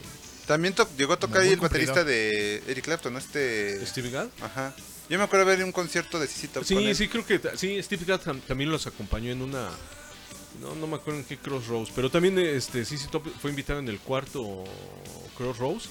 También 0.46 0.74
to- 0.74 0.86
llegó 0.98 1.14
a 1.14 1.18
tocar 1.18 1.40
ahí 1.40 1.48
el 1.52 1.60
baterista 1.60 2.04
de 2.04 2.62
Eric 2.66 2.84
Clapton, 2.84 3.14
¿no? 3.14 3.18
Este. 3.18 3.86
¿Stevie 3.86 4.10
Gadd? 4.10 4.28
Ajá. 4.42 4.74
Yo 5.08 5.16
me 5.16 5.24
acuerdo 5.24 5.46
de 5.46 5.56
ver 5.56 5.64
un 5.64 5.72
concierto 5.72 6.20
de 6.20 6.26
CC 6.26 6.48
Top 6.48 6.56
con 6.56 6.64
Sí, 6.66 6.76
él. 6.76 6.94
sí, 6.94 7.08
creo 7.08 7.24
que 7.24 7.40
sí, 7.56 7.82
Steve 7.82 8.04
Gadd 8.06 8.20
tam- 8.20 8.40
también 8.42 8.70
los 8.70 8.86
acompañó 8.86 9.32
en 9.32 9.40
una. 9.40 9.70
No, 10.60 10.74
no 10.74 10.86
me 10.86 10.96
acuerdo 10.96 11.20
en 11.20 11.24
qué 11.24 11.38
Crossroads, 11.38 11.90
pero 11.96 12.10
también 12.10 12.38
este 12.38 12.84
CC 12.84 13.08
Top 13.10 13.26
fue 13.40 13.48
invitado 13.50 13.78
en 13.78 13.88
el 13.88 13.98
cuarto 13.98 14.64
Crossroads 15.36 15.88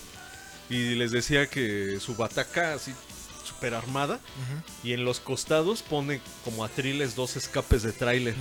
y 0.70 0.96
les 0.96 1.12
decía 1.12 1.48
que 1.48 2.00
su 2.00 2.16
bataca 2.16 2.74
así 2.76 2.94
super 3.46 3.74
armada 3.74 4.20
y 4.84 4.94
en 4.94 5.04
los 5.04 5.20
costados 5.20 5.82
pone 5.82 6.22
como 6.46 6.64
atriles 6.64 7.16
dos 7.16 7.36
escapes 7.36 7.84
de 7.84 7.92
tráiler. 7.92 8.36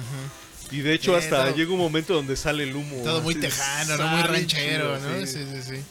Y 0.70 0.80
de 0.82 0.92
hecho 0.94 1.16
hasta 1.16 1.46
todo- 1.46 1.56
llega 1.56 1.72
un 1.72 1.78
momento 1.78 2.14
donde 2.14 2.36
sale 2.36 2.62
el 2.64 2.76
humo. 2.76 3.02
todo 3.02 3.20
muy 3.22 3.34
tejano, 3.34 3.96
¿no? 3.96 4.08
Muy 4.08 4.22
ranchero, 4.22 4.96
chido, 4.98 5.10
¿no? 5.20 5.26
Sí, 5.26 5.32
sí, 5.52 5.62
sí. 5.66 5.82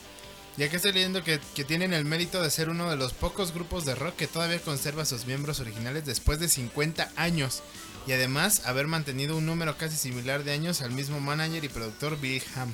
Y 0.57 0.64
acá 0.64 0.76
estoy 0.77 0.91
leyendo 0.94 1.23
que, 1.23 1.40
que 1.56 1.64
tienen 1.64 1.94
el 1.94 2.06
mérito 2.06 2.41
de 2.41 2.49
ser 2.52 2.69
uno 2.69 2.90
de 2.90 2.95
los 2.98 3.14
pocos 3.14 3.53
grupos 3.53 3.86
de 3.86 3.95
rock 3.95 4.15
que 4.15 4.27
todavía 4.27 4.60
conserva 4.61 5.03
a 5.03 5.06
sus 5.06 5.26
miembros 5.26 5.60
originales 5.60 6.06
después 6.06 6.40
de 6.40 6.48
50 6.49 7.11
años. 7.15 7.61
Y 8.07 8.11
además 8.14 8.64
haber 8.65 8.88
mantenido 8.88 9.38
un 9.38 9.45
número 9.45 9.77
casi 9.77 9.95
similar 9.95 10.44
de 10.44 10.52
años 10.52 10.81
al 10.81 10.91
mismo 10.91 11.19
manager 11.19 11.64
y 11.64 11.69
productor 11.69 12.19
Bill 12.19 12.41
Ham. 12.56 12.73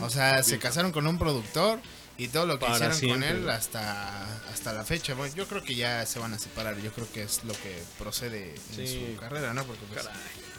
O 0.00 0.10
sea, 0.10 0.42
se 0.42 0.58
casaron 0.58 0.92
con 0.92 1.06
un 1.06 1.18
productor 1.18 1.80
y 2.16 2.28
todo 2.28 2.46
lo 2.46 2.58
que 2.58 2.66
Para 2.66 2.74
hicieron 2.76 2.96
siempre. 2.96 3.28
con 3.30 3.38
él 3.42 3.50
hasta, 3.50 4.24
hasta 4.52 4.72
la 4.72 4.84
fecha. 4.84 5.14
Bueno, 5.14 5.34
yo 5.34 5.46
creo 5.46 5.62
que 5.62 5.74
ya 5.74 6.04
se 6.06 6.18
van 6.18 6.34
a 6.34 6.38
separar. 6.38 6.76
Yo 6.80 6.92
creo 6.92 7.10
que 7.12 7.22
es 7.22 7.44
lo 7.44 7.52
que 7.54 7.76
procede 7.98 8.54
en 8.76 8.86
Sí. 8.86 9.08
su 9.14 9.20
carrera, 9.20 9.54
¿no? 9.54 9.64
Porque 9.64 9.82
pues, 9.92 10.04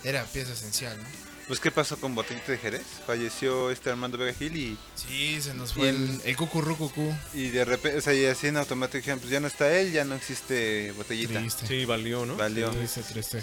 era 0.03 0.23
pieza 0.26 0.53
esencial, 0.53 0.97
¿no? 0.97 1.30
Pues, 1.47 1.60
¿qué 1.60 1.72
pasó 1.72 1.97
con 1.97 2.14
Botellita 2.14 2.51
de 2.51 2.60
Jerez? 2.60 2.84
Falleció 3.07 3.72
este 3.72 3.89
Armando 3.89 4.19
Vega 4.19 4.34
Gil 4.38 4.56
y. 4.56 4.77
Sí, 4.93 5.41
se 5.41 5.56
nos 5.56 5.72
y 5.72 5.73
fue 5.73 5.89
el, 5.89 6.22
el 6.23 6.38
cucurru 6.38 6.77
cucú. 6.77 7.11
Y 7.34 7.47
de 7.49 7.65
repente, 7.65 7.97
o 7.97 8.01
sea, 8.01 8.14
y 8.14 8.23
así 8.26 8.47
en 8.47 8.57
automático 8.57 8.97
dijeron, 8.99 9.19
pues 9.19 9.31
ya 9.31 9.39
no 9.39 9.47
está 9.47 9.76
él, 9.80 9.91
ya 9.91 10.06
no 10.06 10.14
existe 10.14 10.91
Botellita. 10.91 11.39
Triste. 11.39 11.65
Sí, 11.68 11.85
valió, 11.85 12.23
¿no? 12.26 12.35
Valió. 12.38 12.69
Triste, 12.69 13.01
triste. 13.01 13.41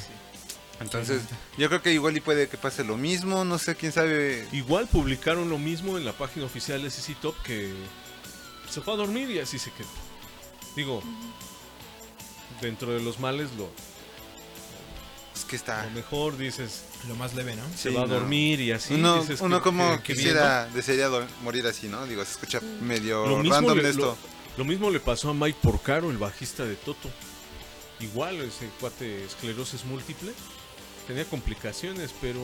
Entonces, 0.80 1.22
yo 1.56 1.68
creo 1.68 1.80
que 1.82 1.92
igual 1.92 2.16
y 2.16 2.20
puede 2.20 2.48
que 2.48 2.58
pase 2.58 2.84
lo 2.84 2.96
mismo, 2.98 3.44
no 3.44 3.58
sé, 3.58 3.74
quién 3.76 3.92
sabe. 3.92 4.46
Igual 4.52 4.86
publicaron 4.86 5.48
lo 5.48 5.58
mismo 5.58 5.96
en 5.96 6.04
la 6.04 6.12
página 6.12 6.44
oficial 6.46 6.82
de 6.82 6.90
CC 6.90 7.14
Top 7.20 7.34
que 7.42 7.72
se 8.70 8.80
fue 8.82 8.92
a 8.92 8.96
dormir 8.96 9.30
y 9.30 9.38
así 9.38 9.58
se 9.58 9.70
quedó. 9.72 9.88
Digo, 10.76 11.02
dentro 12.60 12.92
de 12.92 13.00
los 13.00 13.18
males 13.20 13.48
lo, 13.56 13.70
Es 15.34 15.44
que 15.44 15.56
está. 15.56 15.84
lo 15.84 15.90
mejor 15.92 16.36
dices, 16.36 16.82
Lo 17.08 17.14
más 17.14 17.34
leve, 17.34 17.54
¿no? 17.56 17.62
se 17.76 17.88
Sí, 17.90 17.94
va 17.94 18.02
a 18.02 18.06
no. 18.06 18.14
dormir 18.14 18.60
y 18.60 18.72
así. 18.72 18.94
Uno, 18.94 19.20
dices, 19.20 19.40
uno 19.40 19.58
que- 19.58 19.62
como 19.62 19.96
que- 19.98 20.02
que 20.02 20.14
quisiera, 20.14 20.66
desearía 20.66 21.08
morir 21.42 21.66
así, 21.66 21.88
¿no? 21.88 22.04
Digo, 22.06 22.24
se 22.24 22.32
escucha 22.32 22.60
medio 22.82 23.26
Lo 23.26 23.38
mismo, 23.38 23.54
random 23.54 23.78
le, 23.78 23.88
esto. 23.90 24.00
lo, 24.02 24.16
lo 24.58 24.64
mismo 24.64 24.90
le 24.90 25.00
pasó 25.00 25.30
a 25.30 25.34
Mike 25.34 25.58
Porcaro, 25.62 26.10
el 26.10 26.18
bajista 26.18 26.64
de 26.64 26.74
Toto. 26.74 27.08
Igual, 28.00 28.36
ese 28.42 28.68
cuate 28.80 29.24
esclerosis 29.24 29.84
múltiple. 29.84 30.32
Tenía 31.06 31.24
complicaciones, 31.24 32.12
pero 32.20 32.40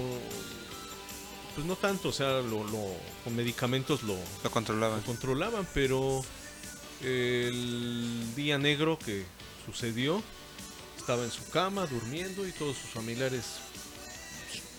pues 1.54 1.66
no 1.66 1.76
tanto, 1.76 2.08
o 2.08 2.12
sea, 2.12 2.40
lo, 2.40 2.64
lo- 2.64 2.96
con 3.24 3.34
medicamentos 3.36 4.02
lo, 4.04 4.16
Lo 4.44 4.50
controlaban. 4.50 5.00
lo 5.00 5.04
controlaban, 5.06 5.66
pero 5.74 6.24
el 7.02 8.34
día 8.36 8.58
negro 8.58 8.98
que 8.98 9.24
sucedió, 9.66 10.22
estaba 10.96 11.24
en 11.24 11.30
su 11.30 11.48
cama 11.50 11.86
durmiendo 11.86 12.46
y 12.46 12.52
todos 12.52 12.76
sus 12.76 12.90
familiares 12.90 13.44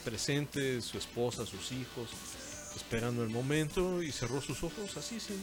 presentes, 0.04 0.86
su 0.86 0.98
esposa, 0.98 1.46
sus 1.46 1.72
hijos, 1.72 2.10
esperando 2.76 3.24
el 3.24 3.30
momento 3.30 4.02
y 4.02 4.12
cerró 4.12 4.42
sus 4.42 4.64
ojos 4.64 4.96
así 4.98 5.20
sin, 5.20 5.38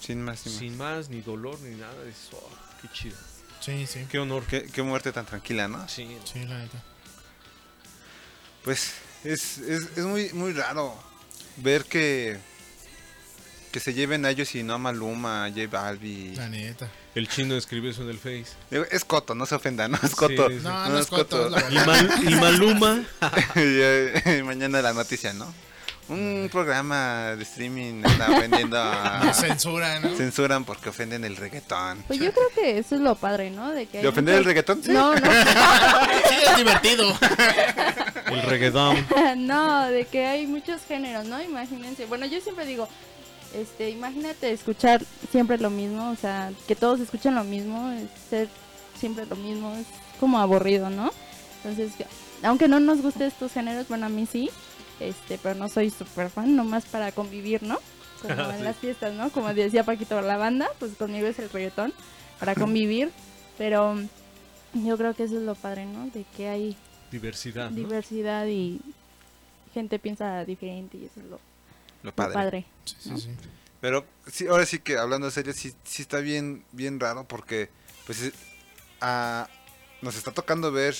Sin 0.00 0.22
más, 0.22 0.40
sin 0.40 0.52
más. 0.52 0.58
sin 0.60 0.76
más, 0.76 1.08
ni 1.08 1.20
dolor, 1.20 1.58
ni 1.60 1.76
nada. 1.76 2.04
Dices, 2.04 2.28
"Oh, 2.32 2.48
qué 2.82 2.88
chido. 2.92 3.16
Sí, 3.60 3.86
sí. 3.86 4.06
Qué 4.10 4.18
honor. 4.18 4.44
Qué, 4.46 4.64
qué 4.64 4.82
muerte 4.82 5.12
tan 5.12 5.26
tranquila, 5.26 5.68
¿no? 5.68 5.86
Sí, 5.88 6.08
Sí, 6.30 6.44
la 6.44 6.58
neta. 6.58 6.82
Pues 8.64 8.92
es, 9.24 9.58
es, 9.58 9.88
es 9.96 10.04
muy, 10.04 10.30
muy 10.32 10.52
raro 10.52 10.94
ver 11.56 11.84
que 11.84 12.38
que 13.70 13.78
se 13.80 13.94
lleven 13.94 14.24
a 14.24 14.30
ellos 14.30 14.54
y 14.54 14.62
no 14.62 14.74
a 14.74 14.78
Maluma, 14.78 15.44
a 15.44 15.48
J 15.48 15.66
Balbi. 15.70 16.34
La 16.34 16.48
neta. 16.48 16.88
El 17.14 17.28
chino 17.28 17.54
escribió 17.56 17.90
eso 17.90 18.02
en 18.02 18.10
el 18.10 18.18
Face. 18.18 18.46
Es 18.90 19.04
Coto, 19.04 19.34
no 19.34 19.46
se 19.46 19.54
ofenda, 19.54 19.88
no 19.88 19.98
es 20.02 20.14
Coto. 20.14 20.48
Sí, 20.48 20.56
sí. 20.56 20.60
No, 20.62 20.88
no 20.88 20.98
es 20.98 21.06
Coto, 21.06 21.56
es 21.56 21.64
Y, 21.70 21.74
Mal- 21.76 22.10
y 22.28 22.34
Maluma. 22.34 22.96
y, 23.54 23.60
eh, 23.60 24.42
mañana 24.44 24.82
la 24.82 24.92
noticia, 24.92 25.32
¿no? 25.32 25.52
Un 26.08 26.48
programa 26.50 27.36
de 27.36 27.42
streaming 27.44 28.02
está 28.04 28.32
ofendiendo 28.32 28.76
a... 28.76 29.32
Censuran, 29.34 30.02
¿no? 30.02 30.16
Censuran 30.16 30.64
porque 30.64 30.88
ofenden 30.88 31.22
el 31.24 31.36
reggaetón. 31.36 32.02
Pues 32.08 32.18
yo 32.18 32.32
creo 32.32 32.48
que 32.52 32.78
eso 32.78 32.96
es 32.96 33.00
lo 33.00 33.14
padre, 33.14 33.50
¿no? 33.52 33.70
De, 33.70 33.86
que 33.86 33.98
hay 33.98 34.02
¿De 34.02 34.08
ofender 34.08 34.34
el 34.34 34.44
reggaetón? 34.44 34.82
Sí. 34.82 34.90
No, 34.90 35.14
no. 35.14 35.30
Sí, 36.28 36.34
es 36.48 36.56
divertido. 36.56 37.16
El 38.30 38.42
reggaetón. 38.42 38.96
no, 39.46 39.86
de 39.86 40.04
que 40.06 40.26
hay 40.26 40.46
muchos 40.46 40.82
géneros, 40.82 41.26
¿no? 41.26 41.42
Imagínense. 41.42 42.06
Bueno, 42.06 42.26
yo 42.26 42.40
siempre 42.40 42.66
digo, 42.66 42.88
este, 43.54 43.90
imagínate 43.90 44.52
escuchar 44.52 45.02
siempre 45.30 45.58
lo 45.58 45.70
mismo, 45.70 46.10
o 46.10 46.16
sea, 46.16 46.52
que 46.68 46.76
todos 46.76 47.00
escuchen 47.00 47.34
lo 47.34 47.44
mismo, 47.44 47.90
es 47.92 48.08
ser 48.28 48.48
siempre 48.98 49.26
lo 49.26 49.36
mismo, 49.36 49.74
es 49.74 49.86
como 50.20 50.38
aburrido, 50.38 50.90
¿no? 50.90 51.10
Entonces, 51.62 51.92
que- 51.96 52.06
aunque 52.42 52.68
no 52.68 52.80
nos 52.80 53.02
guste 53.02 53.26
estos 53.26 53.52
géneros, 53.52 53.88
bueno, 53.88 54.06
a 54.06 54.08
mí 54.08 54.26
sí, 54.30 54.50
este, 55.00 55.38
pero 55.42 55.54
no 55.56 55.68
soy 55.68 55.90
súper 55.90 56.30
fan, 56.30 56.54
nomás 56.56 56.84
para 56.86 57.10
convivir, 57.12 57.62
¿no? 57.62 57.78
Como 58.22 58.34
en 58.50 58.58
Sí. 58.58 58.62
las 58.62 58.76
fiestas, 58.76 59.14
¿no? 59.14 59.30
Como 59.30 59.52
decía 59.52 59.84
Paquito, 59.84 60.20
la 60.20 60.36
banda, 60.36 60.68
pues 60.78 60.92
conmigo 60.96 61.26
es 61.26 61.38
el 61.38 61.50
reggaetón, 61.50 61.92
para 62.38 62.54
convivir, 62.54 63.10
pero 63.58 63.96
yo 64.74 64.96
creo 64.96 65.14
que 65.14 65.24
eso 65.24 65.36
es 65.36 65.42
lo 65.42 65.54
padre, 65.54 65.84
¿no? 65.86 66.06
De 66.14 66.24
que 66.36 66.48
hay 66.48 66.76
Diversidad. 67.10 67.70
¿no? 67.70 67.76
diversidad 67.76 68.46
y 68.46 68.80
gente 69.74 69.98
piensa 69.98 70.44
diferente 70.44 70.96
y 70.98 71.04
eso 71.06 71.20
es 71.20 71.26
lo, 71.26 71.30
Lo 71.30 71.40
lo 72.04 72.14
padre. 72.14 72.34
padre. 72.34 72.64
Sí, 72.84 72.96
sí, 73.00 73.08
¿no? 73.10 73.18
sí. 73.18 73.28
Pero 73.80 74.06
sí, 74.30 74.46
ahora 74.46 74.66
sí 74.66 74.78
que 74.80 74.98
hablando 74.98 75.26
en 75.28 75.32
serio, 75.32 75.52
sí, 75.52 75.72
sí 75.84 76.02
está 76.02 76.18
bien, 76.18 76.64
bien 76.72 77.00
raro 77.00 77.24
porque 77.26 77.70
pues 78.06 78.22
eh, 78.22 78.32
a- 79.00 79.48
nos 80.02 80.16
está 80.16 80.32
tocando 80.32 80.70
ver 80.72 80.94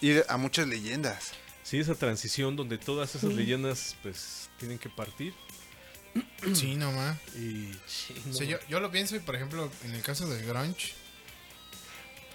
ir 0.00 0.24
a 0.28 0.36
muchas 0.36 0.66
leyendas. 0.68 1.32
Sí, 1.62 1.78
esa 1.78 1.94
transición 1.94 2.56
donde 2.56 2.76
todas 2.76 3.14
esas 3.14 3.30
Sí. 3.30 3.36
leyendas 3.36 3.96
pues 4.02 4.50
tienen 4.58 4.78
que 4.78 4.90
partir. 4.90 5.32
Sí, 6.54 6.74
nomás. 6.76 7.16
Y 7.34 7.72
sí, 7.86 8.14
O 8.26 8.28
no. 8.28 8.34
sea, 8.34 8.46
yo, 8.46 8.58
yo 8.68 8.80
lo 8.80 8.90
pienso 8.90 9.16
y 9.16 9.20
por 9.20 9.34
ejemplo, 9.34 9.70
en 9.84 9.94
el 9.94 10.02
caso 10.02 10.28
del 10.28 10.44
grunge, 10.46 10.92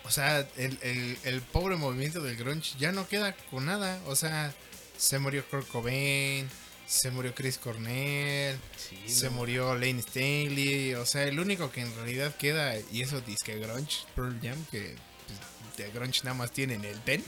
o 0.03 0.11
sea, 0.11 0.47
el, 0.57 0.77
el, 0.81 1.17
el 1.23 1.41
pobre 1.41 1.75
movimiento 1.75 2.21
del 2.21 2.35
grunge 2.35 2.73
ya 2.79 2.91
no 2.91 3.07
queda 3.07 3.35
con 3.51 3.65
nada. 3.65 3.99
O 4.07 4.15
sea, 4.15 4.53
se 4.97 5.19
murió 5.19 5.45
Kurt 5.49 5.67
Cobain, 5.67 6.49
se 6.87 7.11
murió 7.11 7.33
Chris 7.35 7.57
Cornell, 7.57 8.57
Sí, 8.77 8.97
se 9.07 9.25
no. 9.25 9.31
murió 9.33 9.75
Lane 9.75 10.01
Staley. 10.01 10.95
O 10.95 11.05
sea, 11.05 11.23
el 11.23 11.39
único 11.39 11.71
que 11.71 11.81
en 11.81 11.93
realidad 11.95 12.35
queda, 12.35 12.75
y 12.91 13.01
eso 13.01 13.21
dice 13.21 13.45
que 13.45 13.59
grunge, 13.59 13.97
Pearl 14.15 14.39
Jam, 14.41 14.65
que 14.71 14.95
pues, 15.27 15.77
de 15.77 15.91
grunge 15.91 16.21
nada 16.23 16.35
más 16.35 16.51
tienen 16.51 16.83
el 16.85 16.99
ten. 17.01 17.23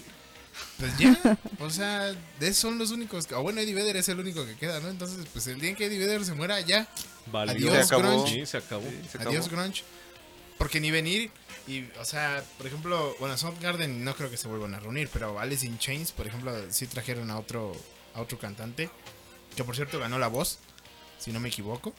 Pues 0.78 0.98
ya, 0.98 1.18
o 1.60 1.70
sea, 1.70 2.14
son 2.54 2.78
los 2.78 2.92
únicos. 2.92 3.26
que- 3.26 3.36
O 3.36 3.42
bueno, 3.42 3.62
Eddie 3.62 3.74
Vedder 3.74 3.96
es 3.98 4.10
el 4.10 4.20
único 4.20 4.46
que 4.46 4.56
queda, 4.58 4.80
¿no? 4.82 4.90
Entonces, 4.90 5.26
pues 5.32 5.48
el 5.48 5.60
día 5.62 5.70
en 5.70 5.76
que 5.78 5.86
Eddie 5.86 6.00
Vedder 6.00 6.26
se 6.26 6.34
muera, 6.34 6.60
ya. 6.60 6.88
Valió. 7.32 7.72
Adiós, 7.72 7.88
Se 7.88 7.96
acabó. 7.96 8.12
grunge. 8.16 8.34
Sí, 8.34 8.46
se 8.46 8.58
acabó. 8.58 8.84
Se 9.10 9.18
acabó. 9.18 9.30
Adiós, 9.30 9.48
grunge. 9.50 9.84
Porque 10.62 10.80
ni 10.80 10.92
venir 10.92 11.32
y, 11.68 11.86
o 12.00 12.06
sea, 12.06 12.44
por 12.60 12.68
ejemplo, 12.68 13.16
bueno, 13.20 13.36
Soundgarden 13.36 14.04
no 14.04 14.14
creo 14.14 14.30
que 14.30 14.38
se 14.38 14.48
vuelvan 14.48 14.76
a 14.76 14.80
reunir, 14.80 15.10
pero 15.12 15.40
Alice 15.40 15.66
in 15.66 15.80
Chains, 15.80 16.12
por 16.12 16.28
ejemplo, 16.28 16.54
sí 16.70 16.86
trajeron 16.86 17.32
a 17.32 17.40
otro, 17.40 17.72
a 18.14 18.22
otro 18.22 18.38
cantante, 18.38 18.88
que 19.56 19.64
por 19.64 19.76
cierto 19.76 19.98
ganó 19.98 20.20
la 20.20 20.28
voz, 20.28 20.60
si 21.18 21.32
no 21.32 21.40
me 21.40 21.50
equivoco. 21.50 21.96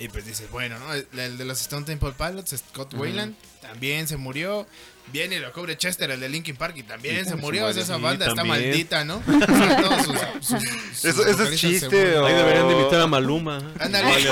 Y 0.00 0.08
pues 0.08 0.24
dices, 0.24 0.50
bueno, 0.50 0.78
¿no? 0.78 0.92
El, 0.94 1.06
el 1.16 1.38
de 1.38 1.44
los 1.44 1.60
Stone 1.60 1.84
Temple 1.86 2.12
Pilots, 2.16 2.56
Scott 2.56 2.94
Wayland, 2.94 3.34
también 3.60 4.08
se 4.08 4.16
murió. 4.16 4.66
Viene 5.12 5.36
y 5.36 5.38
lo 5.40 5.52
cubre 5.52 5.76
Chester, 5.76 6.10
el 6.10 6.20
de 6.20 6.28
Linkin 6.28 6.56
Park, 6.56 6.74
y 6.76 6.82
también 6.84 7.26
se 7.26 7.34
murió. 7.36 7.66
O 7.66 7.72
sea, 7.72 7.82
muere. 7.82 7.82
esa 7.82 7.96
Sí, 7.96 8.02
banda 8.02 8.26
está 8.28 8.44
maldita, 8.44 9.04
¿no? 9.04 9.16
O 9.16 9.22
sea, 9.46 9.76
todos 9.82 10.06
sus- 10.06 10.18
sus- 10.40 10.62
sus 10.62 11.04
Eso- 11.04 11.26
eso 11.26 11.42
es 11.44 11.60
chiste, 11.60 12.16
o- 12.16 12.24
Ahí 12.26 12.34
deberían 12.34 12.68
de 12.68 12.74
invitar 12.78 13.00
a 13.00 13.06
Maluma. 13.08 13.72
Ándale. 13.80 14.26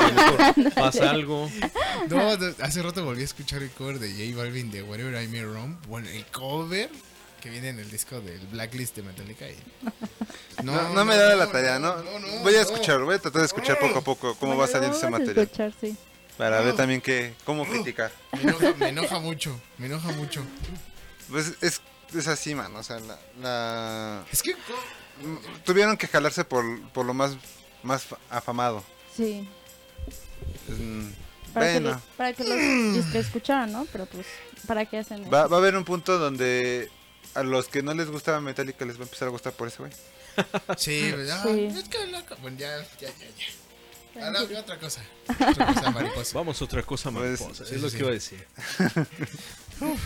Pasa 0.74 1.10
algo. 1.10 1.50
No, 2.08 2.30
hace 2.62 2.82
rato 2.82 3.04
volví 3.04 3.22
a 3.22 3.24
escuchar 3.24 3.62
el 3.62 3.70
cover 3.70 3.98
de 3.98 4.10
J 4.12 4.36
Balvin 4.40 4.70
de 4.70 4.82
Whatever 4.82 5.22
I 5.22 5.26
May 5.28 5.44
Wrong. 5.44 5.76
Bueno, 5.88 6.08
el 6.08 6.24
cover 6.26 6.88
que 7.40 7.50
viene 7.50 7.68
en 7.70 7.78
el 7.78 7.90
disco 7.90 8.20
del 8.20 8.38
Blacklist 8.48 8.96
de 8.96 9.02
Metallica. 9.02 9.48
y- 9.48 9.56
No, 10.62 10.88
no, 10.92 11.04
me 11.04 11.16
da 11.16 11.36
la 11.36 11.50
tarea, 11.52 11.78
¿no? 11.78 11.94
voy 12.42 12.54
a 12.56 12.62
escuchar, 12.62 12.98
voy 13.00 13.14
a 13.14 13.18
tratar 13.20 13.42
de 13.42 13.46
escuchar 13.46 13.78
poco 13.78 13.98
a 14.00 14.02
poco 14.02 14.34
cómo 14.34 14.56
Bueno, 14.56 14.60
va 14.62 14.66
saliendo 14.66 14.96
ese 14.96 15.08
material. 15.08 15.38
escuchar, 15.44 15.72
sí. 15.80 15.96
Para 16.36 16.60
ver 16.62 16.74
también 16.74 17.00
que, 17.00 17.34
cómo 17.44 17.64
criticar. 17.64 18.10
Me 18.32 18.42
enoja, 18.42 18.74
me 18.74 18.88
enoja 18.88 19.18
mucho, 19.20 19.60
me 19.78 19.86
enoja 19.86 20.08
mucho. 20.12 20.42
Pues 21.30 21.52
es, 21.60 21.80
es 22.12 22.26
así, 22.26 22.54
man. 22.56 22.74
O 22.74 22.82
sea, 22.82 22.98
la, 23.00 23.18
la- 23.40 24.24
Es 24.32 24.42
que 24.42 24.56
tuvieron 25.64 25.96
que 25.96 26.08
jalarse 26.08 26.44
por, 26.44 26.64
por 26.90 27.06
lo 27.06 27.14
más, 27.14 27.36
más 27.84 28.02
fa- 28.04 28.18
afamado. 28.30 28.82
Sí, 29.16 29.48
Mm, 30.68 31.10
para, 31.54 31.66
que, 31.66 31.72
bueno, 31.80 31.90
los, 31.90 32.02
para 32.16 32.32
que 32.32 32.44
los 32.44 33.06
que 33.12 33.18
escucharan, 33.18 33.72
¿no? 33.72 33.86
Pero 33.92 34.06
pues, 34.06 34.26
¿para 34.66 34.84
qué 34.86 34.98
hacen 34.98 35.22
eso? 35.22 35.30
va, 35.30 35.46
va 35.46 35.56
a 35.56 35.60
haber 35.60 35.76
un 35.76 35.84
punto 35.84 36.18
donde 36.18 36.90
a 37.34 37.42
los 37.42 37.68
que 37.68 37.82
no 37.82 37.94
les 37.94 38.08
gustaba 38.10 38.40
Metallica 38.40 38.84
les 38.84 38.96
va 38.96 39.00
a 39.00 39.04
empezar 39.04 39.28
a 39.28 39.30
gustar 39.30 39.52
por 39.52 39.68
ese 39.68 39.78
güey. 39.78 39.92
Sí, 40.76 41.10
¿verdad? 41.10 41.42
Sí. 41.44 41.64
Es 41.64 41.88
que 41.88 42.06
loco. 42.06 42.36
Bueno, 42.42 42.56
ya, 42.58 42.78
ya, 43.00 43.08
ya, 43.08 43.26
ya. 44.14 44.26
Ahora, 44.26 44.42
otra 44.60 44.78
cosa. 44.78 45.00
Otra 45.28 45.66
cosa, 45.74 45.90
mariposa. 45.90 46.38
Vamos 46.38 46.60
a 46.60 46.64
otra 46.64 46.82
cosa, 46.82 47.10
Pues, 47.12 47.40
mariposa. 47.40 47.64
sí, 47.64 47.74
es 47.76 47.80
lo 47.82 47.88
sí, 47.90 47.96
que 47.96 48.02
iba 48.02 48.10
a 48.10 48.14
decir. 48.14 48.46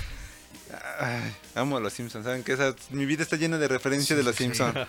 Ay, 0.99 1.35
amo 1.55 1.77
a 1.77 1.81
los 1.81 1.93
Simpsons, 1.93 2.25
¿saben 2.25 2.43
que 2.43 2.53
esa, 2.53 2.75
mi 2.91 3.05
vida 3.07 3.23
está 3.23 3.37
llena 3.37 3.59
de 3.59 3.69
referencias 3.69 4.17
de 4.17 4.23
los 4.23 4.35
Sí, 4.37 4.45
sí. 4.45 4.55
Simpsons. 4.55 4.75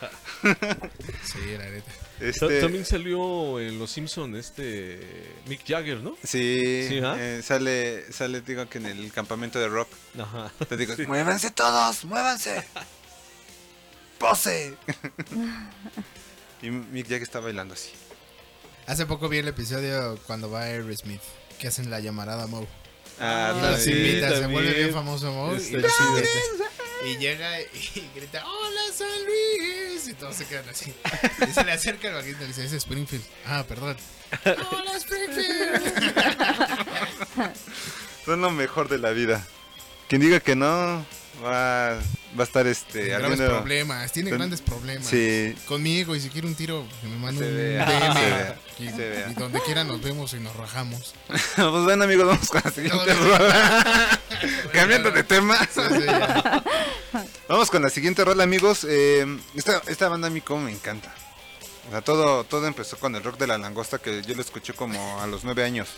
Sí, 1.24 1.40
la 1.58 1.70
neta. 1.70 1.92
Ta- 1.92 2.26
Este, 2.26 2.62
También 2.62 2.86
salió 2.86 3.60
en 3.60 3.80
Los 3.80 3.92
Simpson 3.92 4.36
este 4.36 5.00
Mick 5.48 5.66
Jagger, 5.68 5.98
¿no? 6.02 6.16
sí, 6.24 6.86
Sí, 6.88 7.00
¿ah? 7.04 7.16
eh, 7.20 7.42
sale, 7.44 8.12
sale, 8.14 8.42
digo 8.42 8.68
que 8.70 8.78
en 8.78 8.86
el 8.86 9.12
campamento 9.12 9.60
de 9.60 9.68
rock. 9.68 9.90
Ajá. 10.20 10.52
Te 10.70 10.78
digo, 10.78 10.96
Sí. 10.98 11.06
muévanse 11.06 11.52
todos, 11.52 12.06
muévanse. 12.06 12.64
Pose. 14.20 14.76
y 16.62 16.70
Mick 16.70 17.06
Jagger 17.08 17.24
está 17.24 17.40
bailando 17.42 17.74
así. 17.74 17.90
Hace 18.88 19.06
poco 19.06 19.28
vi 19.30 19.38
el 19.40 19.48
episodio 19.48 20.18
cuando 20.28 20.50
va 20.50 20.62
Aerosmith, 20.64 21.22
que 21.60 21.68
hacen 21.68 21.90
la 21.90 22.00
llamarada 22.00 22.48
Moe. 22.48 22.68
Ah, 23.20 23.52
Y 23.54 23.58
está 23.58 23.72
los 23.72 23.88
invita, 23.88 24.30
se 24.38 24.48
vuelve 24.48 24.74
bien 24.74 24.94
famoso 24.94 25.32
Moe. 25.32 25.58
Está 25.58 25.88
Y, 27.06 27.18
llega 27.18 27.60
y 27.60 28.10
grita, 28.16 28.46
hola 28.48 28.82
San 28.94 29.08
Luis. 29.26 30.08
Y 30.08 30.14
todos 30.14 30.36
se 30.36 30.46
quedan 30.46 30.70
así. 30.70 30.94
Y 31.46 31.52
se 31.52 31.64
le 31.66 31.74
acerca 31.74 32.08
el 32.08 32.14
vaquito 32.14 32.44
y 32.44 32.48
dice, 32.48 32.64
es 32.64 32.72
Springfield. 32.72 33.26
Ah, 33.46 33.66
perdón. 33.68 33.98
Hola 34.72 34.96
Springfield. 34.98 35.84
Son 38.26 38.42
lo 38.42 38.52
mejor 38.52 38.88
de 38.88 39.00
la 39.00 39.12
vida. 39.12 39.46
Quien 40.08 40.22
diga 40.22 40.40
que 40.40 40.56
no, 40.56 41.06
va, 41.44 41.96
va 41.96 42.40
a 42.40 42.44
estar 42.44 42.66
este. 42.68 42.92
Tiene 43.04 43.10
graves 43.10 43.40
ardiendo- 43.40 43.58
problemas, 43.58 44.12
tiene 44.12 44.32
grandes 44.32 44.62
problemas. 44.62 45.08
Sí. 45.08 45.56
Conmigo, 45.68 46.16
y 46.16 46.20
si 46.22 46.30
quiere 46.30 46.48
un 46.48 46.56
tiro, 46.56 46.86
que 47.02 47.08
me 47.08 47.18
mande 47.18 47.42
Se 47.46 47.50
un 47.52 47.58
vea, 47.58 47.86
DM. 47.86 48.14
se 48.14 48.20
vea, 48.20 48.60
y, 48.80 48.90
se 48.90 49.10
vea. 49.10 49.30
y 49.32 49.34
donde 49.34 49.60
quiera 49.62 49.84
nos 49.84 50.02
vemos 50.02 50.34
y 50.34 50.40
nos 50.40 50.56
rajamos. 50.56 51.14
pues 51.28 51.84
bueno, 51.84 52.04
amigos, 52.06 52.26
vamos 52.28 52.50
con 52.50 52.62
la 52.64 52.72
siguiente 52.72 53.14
No, 53.14 53.38
rola. 53.38 54.20
Cambiando 54.74 55.12
de 55.12 55.24
tema. 55.24 55.58
Sí, 55.72 55.82
sí, 55.92 56.04
ya. 56.06 56.64
Vamos 57.48 57.70
con 57.70 57.82
la 57.84 57.90
siguiente 57.90 58.26
rola, 58.26 58.44
amigos. 58.44 58.86
Eh, 58.90 59.26
esta, 59.56 59.82
esta 59.88 60.10
banda 60.10 60.28
a 60.28 60.32
mí 60.32 60.42
como 60.42 60.62
me 60.64 60.72
encanta. 60.72 61.14
O 61.88 61.92
sea, 61.92 62.02
todo, 62.02 62.44
todo 62.46 62.66
empezó 62.66 62.98
con 62.98 63.16
el 63.16 63.24
rock 63.24 63.38
de 63.38 63.46
la 63.48 63.58
langosta 63.58 64.00
que 64.00 64.22
yo 64.24 64.34
lo 64.34 64.42
escuché 64.42 64.74
como 64.74 65.22
a 65.22 65.28
los 65.28 65.44
nueve 65.44 65.64
años. 65.64 65.90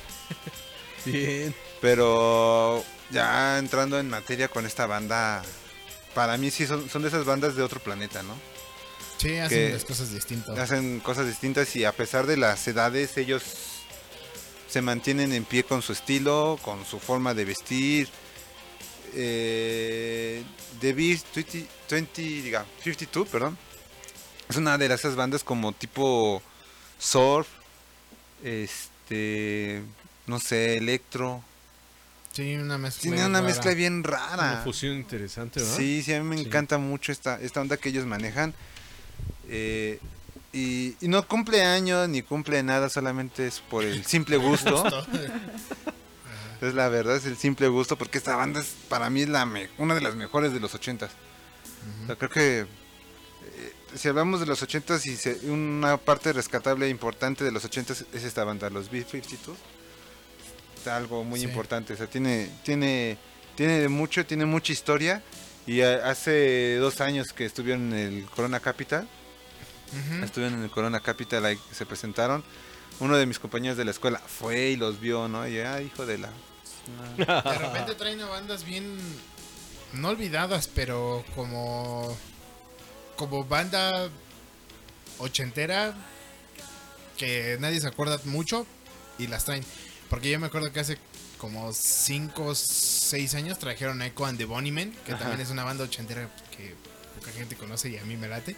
Bien. 1.05 1.55
Pero 1.79 2.83
ya 3.11 3.57
entrando 3.59 3.99
en 3.99 4.09
materia 4.09 4.47
con 4.47 4.65
esta 4.65 4.85
banda, 4.85 5.43
para 6.13 6.37
mí 6.37 6.51
sí 6.51 6.65
son, 6.65 6.89
son 6.89 7.01
de 7.01 7.09
esas 7.09 7.25
bandas 7.25 7.55
de 7.55 7.63
otro 7.63 7.79
planeta, 7.79 8.23
¿no? 8.23 8.35
Sí, 9.17 9.37
hacen 9.37 9.73
las 9.73 9.85
cosas 9.85 10.11
distintas. 10.11 10.57
Hacen 10.57 10.99
cosas 10.99 11.27
distintas 11.27 11.75
y 11.75 11.85
a 11.85 11.91
pesar 11.91 12.27
de 12.27 12.37
las 12.37 12.67
edades, 12.67 13.17
ellos 13.17 13.43
se 14.67 14.81
mantienen 14.81 15.31
en 15.31 15.45
pie 15.45 15.63
con 15.63 15.81
su 15.81 15.93
estilo, 15.93 16.59
con 16.61 16.85
su 16.85 16.99
forma 16.99 17.33
de 17.33 17.45
vestir. 17.45 18.09
Eh, 19.13 20.43
The 20.81 20.93
Beast 20.93 21.27
20, 21.33 21.65
20, 21.89 22.21
diga, 22.21 22.65
52, 22.83 23.27
perdón. 23.29 23.57
Es 24.49 24.57
una 24.57 24.77
de 24.77 24.93
esas 24.93 25.15
bandas 25.15 25.43
como 25.43 25.71
tipo 25.71 26.41
surf, 26.99 27.47
este, 28.43 29.81
no 30.27 30.39
sé, 30.39 30.77
electro. 30.77 31.41
Sí, 32.35 32.55
una 32.55 32.77
mezcla. 32.77 33.01
Tiene 33.01 33.25
una 33.25 33.39
rara. 33.39 33.47
mezcla 33.47 33.73
bien 33.73 34.03
rara. 34.03 34.33
Una 34.53 34.61
fusión 34.63 34.93
interesante, 34.95 35.61
¿verdad? 35.61 35.77
Sí, 35.77 36.03
sí, 36.03 36.13
a 36.13 36.21
mí 36.21 36.27
me 36.29 36.37
Sí. 36.37 36.43
encanta 36.45 36.77
mucho 36.77 37.11
esta, 37.11 37.39
esta 37.39 37.61
onda 37.61 37.77
que 37.77 37.89
ellos 37.89 38.05
manejan. 38.05 38.53
Eh, 39.47 39.99
y, 40.51 40.95
y 41.01 41.07
no 41.07 41.25
cumple 41.27 41.63
años 41.63 42.07
ni 42.09 42.21
cumple 42.21 42.61
nada, 42.63 42.89
solamente 42.89 43.47
es 43.47 43.59
por 43.61 43.83
el 43.83 44.05
simple 44.05 44.37
gusto. 44.37 44.83
es 46.61 46.73
la 46.73 46.89
verdad, 46.89 47.15
es 47.17 47.25
el 47.25 47.37
simple 47.37 47.67
gusto, 47.67 47.97
porque 47.97 48.17
esta 48.17 48.35
banda 48.35 48.59
es, 48.61 48.67
para 48.89 49.09
mí 49.09 49.21
es 49.21 49.29
la 49.29 49.45
me- 49.45 49.69
una 49.77 49.95
de 49.95 50.01
las 50.01 50.15
mejores 50.15 50.51
de 50.53 50.59
los 50.59 50.73
ochentas. 50.75 51.11
O 52.03 52.07
sea, 52.07 52.15
creo 52.15 52.29
que 52.29 52.59
eh, 52.61 52.65
si 53.95 54.07
hablamos 54.07 54.39
de 54.39 54.45
los 54.45 54.61
ochentas 54.63 55.05
y 55.05 55.15
se- 55.15 55.39
una 55.49 55.97
parte 55.97 56.33
rescatable 56.33 56.87
e 56.87 56.89
importante 56.89 57.43
de 57.43 57.51
los 57.51 57.63
ochentas 57.65 58.05
es 58.13 58.23
esta 58.23 58.43
banda, 58.43 58.69
los 58.69 58.89
B-52. 58.89 59.55
Algo 60.87 61.23
muy 61.23 61.39
Sí. 61.39 61.45
importante, 61.45 61.93
o 61.93 61.97
sea, 61.97 62.07
tiene, 62.07 62.49
tiene, 62.63 63.17
tiene 63.55 63.79
de 63.79 63.87
mucho, 63.89 64.25
tiene 64.25 64.45
mucha 64.45 64.71
historia. 64.73 65.21
Y 65.67 65.81
a- 65.81 66.09
hace 66.09 66.75
dos 66.77 67.01
años 67.01 67.33
que 67.33 67.45
estuvieron 67.45 67.93
en 67.93 68.17
el 68.19 68.25
Corona 68.25 68.59
Capital, 68.59 69.07
estuvieron 70.23 70.57
en 70.59 70.63
el 70.65 70.69
Corona 70.69 70.99
Capital, 70.99 71.45
ahí 71.45 71.57
se 71.71 71.85
presentaron. 71.85 72.43
Uno 72.99 73.17
de 73.17 73.25
mis 73.25 73.39
compañeros 73.39 73.77
de 73.77 73.85
la 73.85 73.91
escuela 73.91 74.19
fue 74.19 74.69
y 74.69 74.75
los 74.75 74.99
vio, 74.99 75.27
¿no? 75.27 75.47
Y, 75.47 75.59
ah, 75.59 75.81
hijo 75.81 76.05
de 76.05 76.17
la... 76.19 76.29
De 77.17 77.57
repente 77.57 77.95
traen 77.95 78.21
a 78.21 78.27
bandas 78.27 78.63
bien. 78.63 78.95
No 79.93 80.09
olvidadas, 80.09 80.67
pero 80.67 81.23
como. 81.35 82.15
Como 83.15 83.43
banda 83.45 84.09
ochentera. 85.19 85.93
Que 87.17 87.57
nadie 87.59 87.79
se 87.81 87.87
acuerda 87.87 88.19
mucho. 88.25 88.67
Y 89.17 89.27
las 89.27 89.45
traen. 89.45 89.63
Porque 90.09 90.29
yo 90.31 90.39
me 90.39 90.47
acuerdo 90.47 90.71
que 90.71 90.79
hace 90.79 90.97
como 91.37 91.73
5 91.73 92.43
o 92.45 92.55
6 92.55 93.35
años 93.35 93.59
trajeron 93.59 94.01
a 94.01 94.07
Echo 94.07 94.25
and 94.25 94.37
the 94.37 94.45
Bunnymen. 94.45 94.91
Que 95.05 95.11
Ajá. 95.13 95.19
también 95.21 95.41
es 95.41 95.49
una 95.49 95.63
banda 95.63 95.83
ochentera 95.83 96.29
que 96.55 96.75
poca 97.19 97.31
gente 97.31 97.55
conoce 97.55 97.89
y 97.89 97.97
a 97.97 98.05
mí 98.05 98.15
me 98.17 98.27
late. 98.27 98.55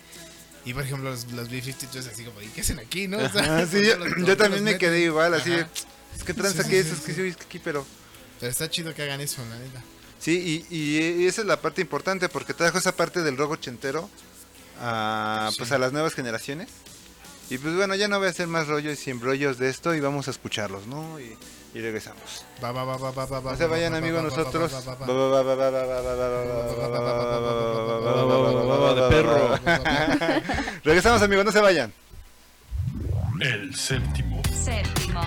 Y 0.66 0.74
por 0.74 0.84
ejemplo, 0.84 1.10
los, 1.10 1.32
los 1.32 1.50
B-52 1.50 1.96
es 1.96 2.08
así 2.08 2.24
como, 2.26 2.42
¿y 2.42 2.48
qué 2.48 2.62
hacen 2.62 2.80
aquí, 2.80 3.08
no? 3.08 3.18
O 3.24 3.30
sea, 3.30 3.66
sí, 3.66 3.82
¿por 3.98 4.16
qué 4.16 4.22
yo, 4.22 4.28
los- 4.28 4.38
también 4.38 4.64
me 4.64 4.78
quedé 4.78 5.00
igual, 5.02 5.34
así 5.34 5.50
de, 5.52 5.62
Ajá. 5.62 5.70
Es 6.18 6.24
que 6.24 6.34
tranza 6.34 6.64
Sí, 6.64 6.70
que 6.70 6.84
sí, 6.84 6.90
es, 6.90 6.94
es 6.94 7.00
sí, 7.00 7.06
que 7.06 7.14
sí. 7.14 7.22
sí, 7.22 7.28
es 7.30 7.38
que 7.38 7.44
aquí, 7.44 7.60
pero... 7.60 7.86
Pero 8.40 8.52
está 8.52 8.70
chido 8.70 8.94
que 8.94 9.02
hagan 9.04 9.22
eso, 9.22 9.42
la 9.50 9.58
neta. 9.60 9.82
Sí, 10.20 10.66
y, 10.70 10.76
y 10.76 11.26
esa 11.28 11.42
es 11.42 11.48
la 11.48 11.62
parte 11.62 11.82
importante 11.82 12.28
porque 12.30 12.54
trajo 12.54 12.78
esa 12.78 12.96
parte 12.96 13.22
del 13.24 13.38
rock 13.38 13.52
ochentero 13.52 14.10
a, 14.80 15.52
pues 15.58 15.70
Sí. 15.70 15.76
a 15.76 15.78
las 15.80 15.92
nuevas 15.94 16.14
generaciones. 16.14 16.70
Y 17.50 17.58
pues 17.58 17.76
bueno, 17.76 17.96
ya 17.96 18.08
no 18.08 18.18
voy 18.18 18.28
a 18.28 18.32
hacer 18.32 18.48
más 18.48 18.68
rollos 18.68 19.08
y 19.08 19.12
embrollos 19.12 19.58
de 19.58 19.70
esto 19.70 19.96
y 19.96 20.00
vamos 20.00 20.28
a 20.28 20.32
escucharlos, 20.32 20.86
¿no? 20.88 21.20
Y, 21.20 21.38
regresamos. 21.74 22.44
No 22.60 23.56
se 23.56 23.68
vayan 23.68 23.94
amigos 23.94 24.24
nosotros. 24.24 24.72
perro. 29.10 29.60
regresamos 30.84 31.22
amigos, 31.22 31.46
no 31.46 31.52
se 31.52 31.62
vayan. 31.62 31.94
El 33.40 33.76
séptimo. 33.76 34.42
Séptimo. 34.52 35.22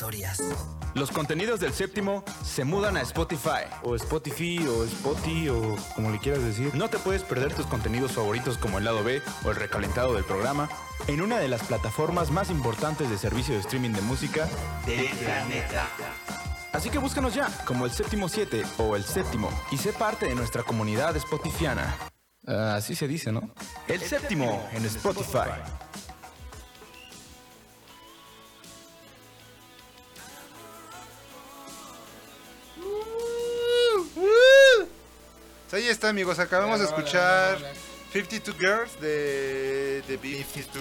Historias. 0.00 0.40
Los 0.94 1.10
contenidos 1.10 1.60
del 1.60 1.74
séptimo 1.74 2.24
se 2.42 2.64
mudan 2.64 2.96
a 2.96 3.02
Spotify. 3.02 3.68
O 3.82 3.94
Spotify, 3.96 4.66
o 4.66 4.84
Spotify, 4.84 5.50
o 5.50 5.76
como 5.94 6.10
le 6.10 6.18
quieras 6.18 6.42
decir. 6.42 6.74
No 6.74 6.88
te 6.88 6.98
puedes 6.98 7.22
perder 7.22 7.52
tus 7.52 7.66
contenidos 7.66 8.12
favoritos 8.12 8.56
como 8.56 8.78
el 8.78 8.84
lado 8.84 9.04
B 9.04 9.20
o 9.44 9.50
el 9.50 9.56
recalentado 9.56 10.14
del 10.14 10.24
programa 10.24 10.70
en 11.06 11.20
una 11.20 11.38
de 11.38 11.48
las 11.48 11.62
plataformas 11.64 12.30
más 12.30 12.50
importantes 12.50 13.10
de 13.10 13.18
servicio 13.18 13.52
de 13.52 13.60
streaming 13.60 13.90
de 13.90 14.00
música 14.00 14.48
del 14.86 15.06
planeta. 15.08 15.86
Así 16.72 16.88
que 16.88 16.98
búscanos 16.98 17.34
ya 17.34 17.48
como 17.66 17.84
el 17.84 17.90
séptimo 17.90 18.30
7 18.30 18.62
o 18.78 18.96
el 18.96 19.04
séptimo 19.04 19.50
y 19.70 19.76
sé 19.76 19.92
parte 19.92 20.26
de 20.26 20.34
nuestra 20.34 20.62
comunidad 20.62 21.18
spotifiana. 21.18 21.94
Ah, 22.46 22.76
así 22.76 22.94
se 22.94 23.06
dice, 23.06 23.32
¿no? 23.32 23.50
El 23.86 24.00
séptimo 24.00 24.66
en 24.72 24.86
Spotify. 24.86 25.50
Ahí 35.72 35.86
está, 35.86 36.08
amigos. 36.08 36.38
Acabamos 36.38 36.78
de 36.80 36.86
escuchar 36.86 37.58
52 38.12 38.58
Girls 38.58 39.00
de, 39.00 40.02
de 40.06 40.20
B52. 40.20 40.80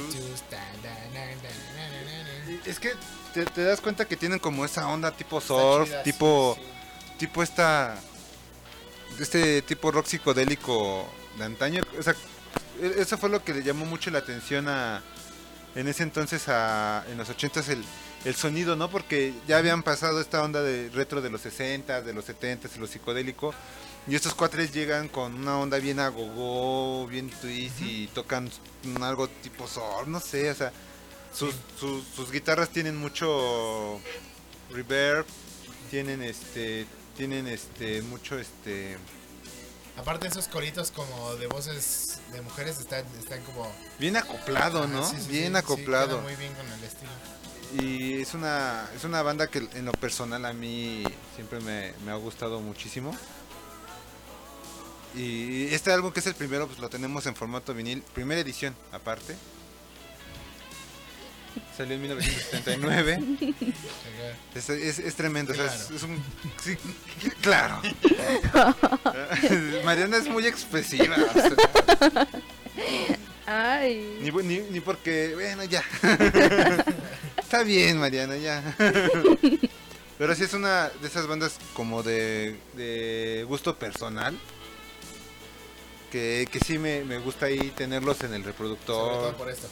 Es 2.65 2.79
que 2.79 2.93
te, 3.33 3.45
te 3.45 3.63
das 3.63 3.81
cuenta 3.81 4.05
que 4.05 4.15
tienen 4.15 4.39
como 4.39 4.65
esa 4.65 4.87
onda 4.87 5.11
tipo 5.11 5.39
surf, 5.39 5.89
tipo, 6.03 6.57
tipo 7.17 7.43
esta, 7.43 7.97
este 9.19 9.61
tipo 9.61 9.91
rock 9.91 10.07
psicodélico 10.07 11.07
de 11.37 11.43
antaño. 11.43 11.83
O 11.97 12.03
sea, 12.03 12.15
e- 12.81 12.95
eso 13.01 13.17
fue 13.17 13.29
lo 13.29 13.43
que 13.43 13.53
le 13.53 13.63
llamó 13.63 13.85
mucho 13.85 14.09
la 14.09 14.19
atención 14.19 14.67
a, 14.67 15.03
en 15.75 15.87
ese 15.87 16.03
entonces 16.03 16.47
a, 16.49 17.05
en 17.09 17.17
los 17.17 17.29
80s 17.29 17.69
el, 17.69 17.83
el 18.25 18.35
sonido, 18.35 18.75
¿no? 18.75 18.89
Porque 18.89 19.33
ya 19.47 19.57
habían 19.57 19.83
pasado 19.83 20.19
esta 20.19 20.41
onda 20.41 20.63
de 20.63 20.89
retro 20.89 21.21
de 21.21 21.29
los 21.29 21.41
60, 21.41 22.01
de 22.01 22.13
los 22.13 22.25
70, 22.25 22.67
de 22.67 22.77
lo 22.79 22.87
psicodélico. 22.87 23.53
Y 24.09 24.15
estos 24.15 24.33
cuatres 24.33 24.73
llegan 24.73 25.07
con 25.07 25.35
una 25.35 25.59
onda 25.59 25.77
bien 25.77 25.99
agogó, 25.99 27.05
bien 27.07 27.29
twist 27.29 27.79
y 27.81 28.07
tocan 28.07 28.49
algo 29.01 29.27
tipo 29.27 29.67
soul, 29.67 30.09
no 30.09 30.19
sé, 30.19 30.49
o 30.49 30.55
sea, 30.55 30.73
sus, 31.31 31.53
sus, 31.79 32.03
sus 32.07 32.31
guitarras 32.31 32.69
tienen 32.69 32.97
mucho 32.97 33.99
reverb, 34.71 35.27
tienen 35.91 36.23
este, 36.23 36.87
tienen 37.15 37.47
este, 37.47 38.01
mucho 38.01 38.39
este, 38.39 38.97
Aparte 39.95 40.27
esos 40.27 40.47
coritos 40.47 40.91
como 40.91 41.35
de 41.35 41.47
voces 41.47 42.21
de 42.31 42.41
mujeres 42.41 42.79
están, 42.79 43.05
están 43.19 43.43
como... 43.43 43.69
bien 43.99 44.15
acoplado, 44.15 44.87
¿no? 44.87 44.99
Ajá, 44.99 45.09
sí, 45.09 45.17
sí, 45.21 45.29
bien 45.29 45.55
acoplado. 45.55 46.05
Sí, 46.05 46.13
queda 46.13 46.21
muy 46.21 46.35
bien 46.35 46.53
con 46.53 46.65
el 46.71 46.83
estilo. 46.83 47.11
Y 47.79 48.21
es 48.21 48.33
una, 48.33 48.89
es 48.95 49.03
una 49.03 49.21
banda 49.21 49.47
que 49.47 49.59
en 49.59 49.85
lo 49.85 49.91
personal 49.91 50.45
a 50.45 50.53
mí 50.53 51.03
siempre 51.35 51.59
me, 51.59 51.93
me 52.05 52.11
ha 52.11 52.15
gustado 52.15 52.61
muchísimo. 52.61 53.15
Y 55.15 55.65
este 55.73 55.91
álbum 55.91 56.11
que 56.11 56.19
es 56.19 56.27
el 56.27 56.35
primero, 56.35 56.67
pues 56.67 56.79
lo 56.79 56.89
tenemos 56.89 57.25
en 57.25 57.35
formato 57.35 57.73
vinil, 57.73 58.03
primera 58.13 58.39
edición 58.41 58.75
aparte. 58.91 59.35
Salió 61.75 61.95
en 61.95 62.01
1979. 62.01 63.19
es, 64.55 64.69
es- 64.69 64.99
es 64.99 65.15
tremendo, 65.15 65.53
o 65.53 65.55
sea, 65.55 65.65
es, 65.65 65.71
Claro. 65.71 65.95
es 65.95 66.03
un... 66.03 66.23
sí, 66.63 66.77
claro. 67.41 67.81
Mariana 69.85 70.17
es 70.17 70.27
muy 70.29 70.45
expresiva. 70.45 71.15
o 71.17 71.33
sea, 71.33 72.27
Ay. 73.47 74.19
ni, 74.21 74.29
ni, 74.43 74.59
ni 74.69 74.79
porque, 74.79 75.31
bueno, 75.33 75.63
ya. 75.63 75.83
Está 77.41 77.63
bien, 77.63 77.97
Mariana, 77.97 78.37
ya. 78.37 78.75
Pero 80.19 80.35
sí 80.35 80.43
es 80.43 80.53
una 80.53 80.89
de 80.89 81.07
esas 81.07 81.25
bandas 81.27 81.57
como 81.73 82.03
de, 82.03 82.59
de 82.75 83.43
gusto 83.47 83.75
personal. 83.79 84.37
Que, 86.11 86.47
que 86.51 86.59
sí 86.59 86.77
me, 86.79 87.03
me 87.03 87.17
gusta 87.19 87.45
ahí 87.47 87.71
tenerlos 87.75 88.21
en 88.21 88.33
el 88.33 88.41
Sobre 88.41 88.51
reproductor. 88.51 89.11
todo 89.13 89.37
por 89.37 89.49
esto. 89.49 89.67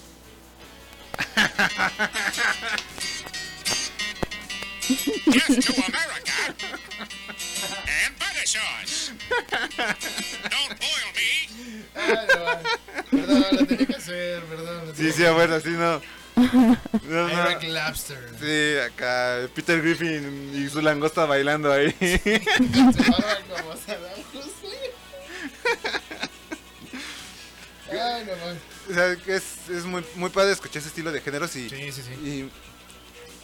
Yes 4.87 5.65
to 5.65 5.73
America 5.83 6.55
and 7.87 8.13
butter 8.19 8.45
sauce. 8.45 9.11
Don't 10.49 10.79
boil 10.79 11.09
me. 11.15 11.29
Ay, 11.95 12.27
no, 12.27 12.43
vale. 12.43 12.63
Perdón, 13.11 13.43
lo 13.51 13.65
tenía 13.65 13.85
que 13.87 13.95
hacer, 13.95 14.43
perdón. 14.43 14.93
Sí, 14.95 15.11
sí, 15.11 15.23
bueno, 15.33 15.55
así 15.55 15.69
no. 15.69 16.01
No, 16.35 17.27
no. 17.27 17.49
Eric 17.49 17.63
Lapster. 17.69 18.29
Sí, 18.39 18.77
acá 18.85 19.47
Peter 19.55 19.81
Griffin 19.81 20.51
y 20.55 20.69
su 20.69 20.81
langosta 20.81 21.25
bailando 21.25 21.71
ahí. 21.73 21.91
Se 21.99 22.41
como. 23.95 24.13
Ay, 27.91 28.25
no 28.25 28.31
mames. 28.35 28.61
O 28.89 28.93
sea, 28.93 29.15
que 29.17 29.35
es, 29.35 29.43
es 29.69 29.85
muy, 29.85 30.03
muy 30.15 30.29
padre 30.29 30.51
escuchar 30.53 30.77
ese 30.79 30.89
estilo 30.89 31.11
de 31.11 31.21
géneros 31.21 31.55
y, 31.55 31.69
Sí, 31.69 31.91
sí, 31.91 32.01
sí. 32.01 32.13
y 32.27 32.49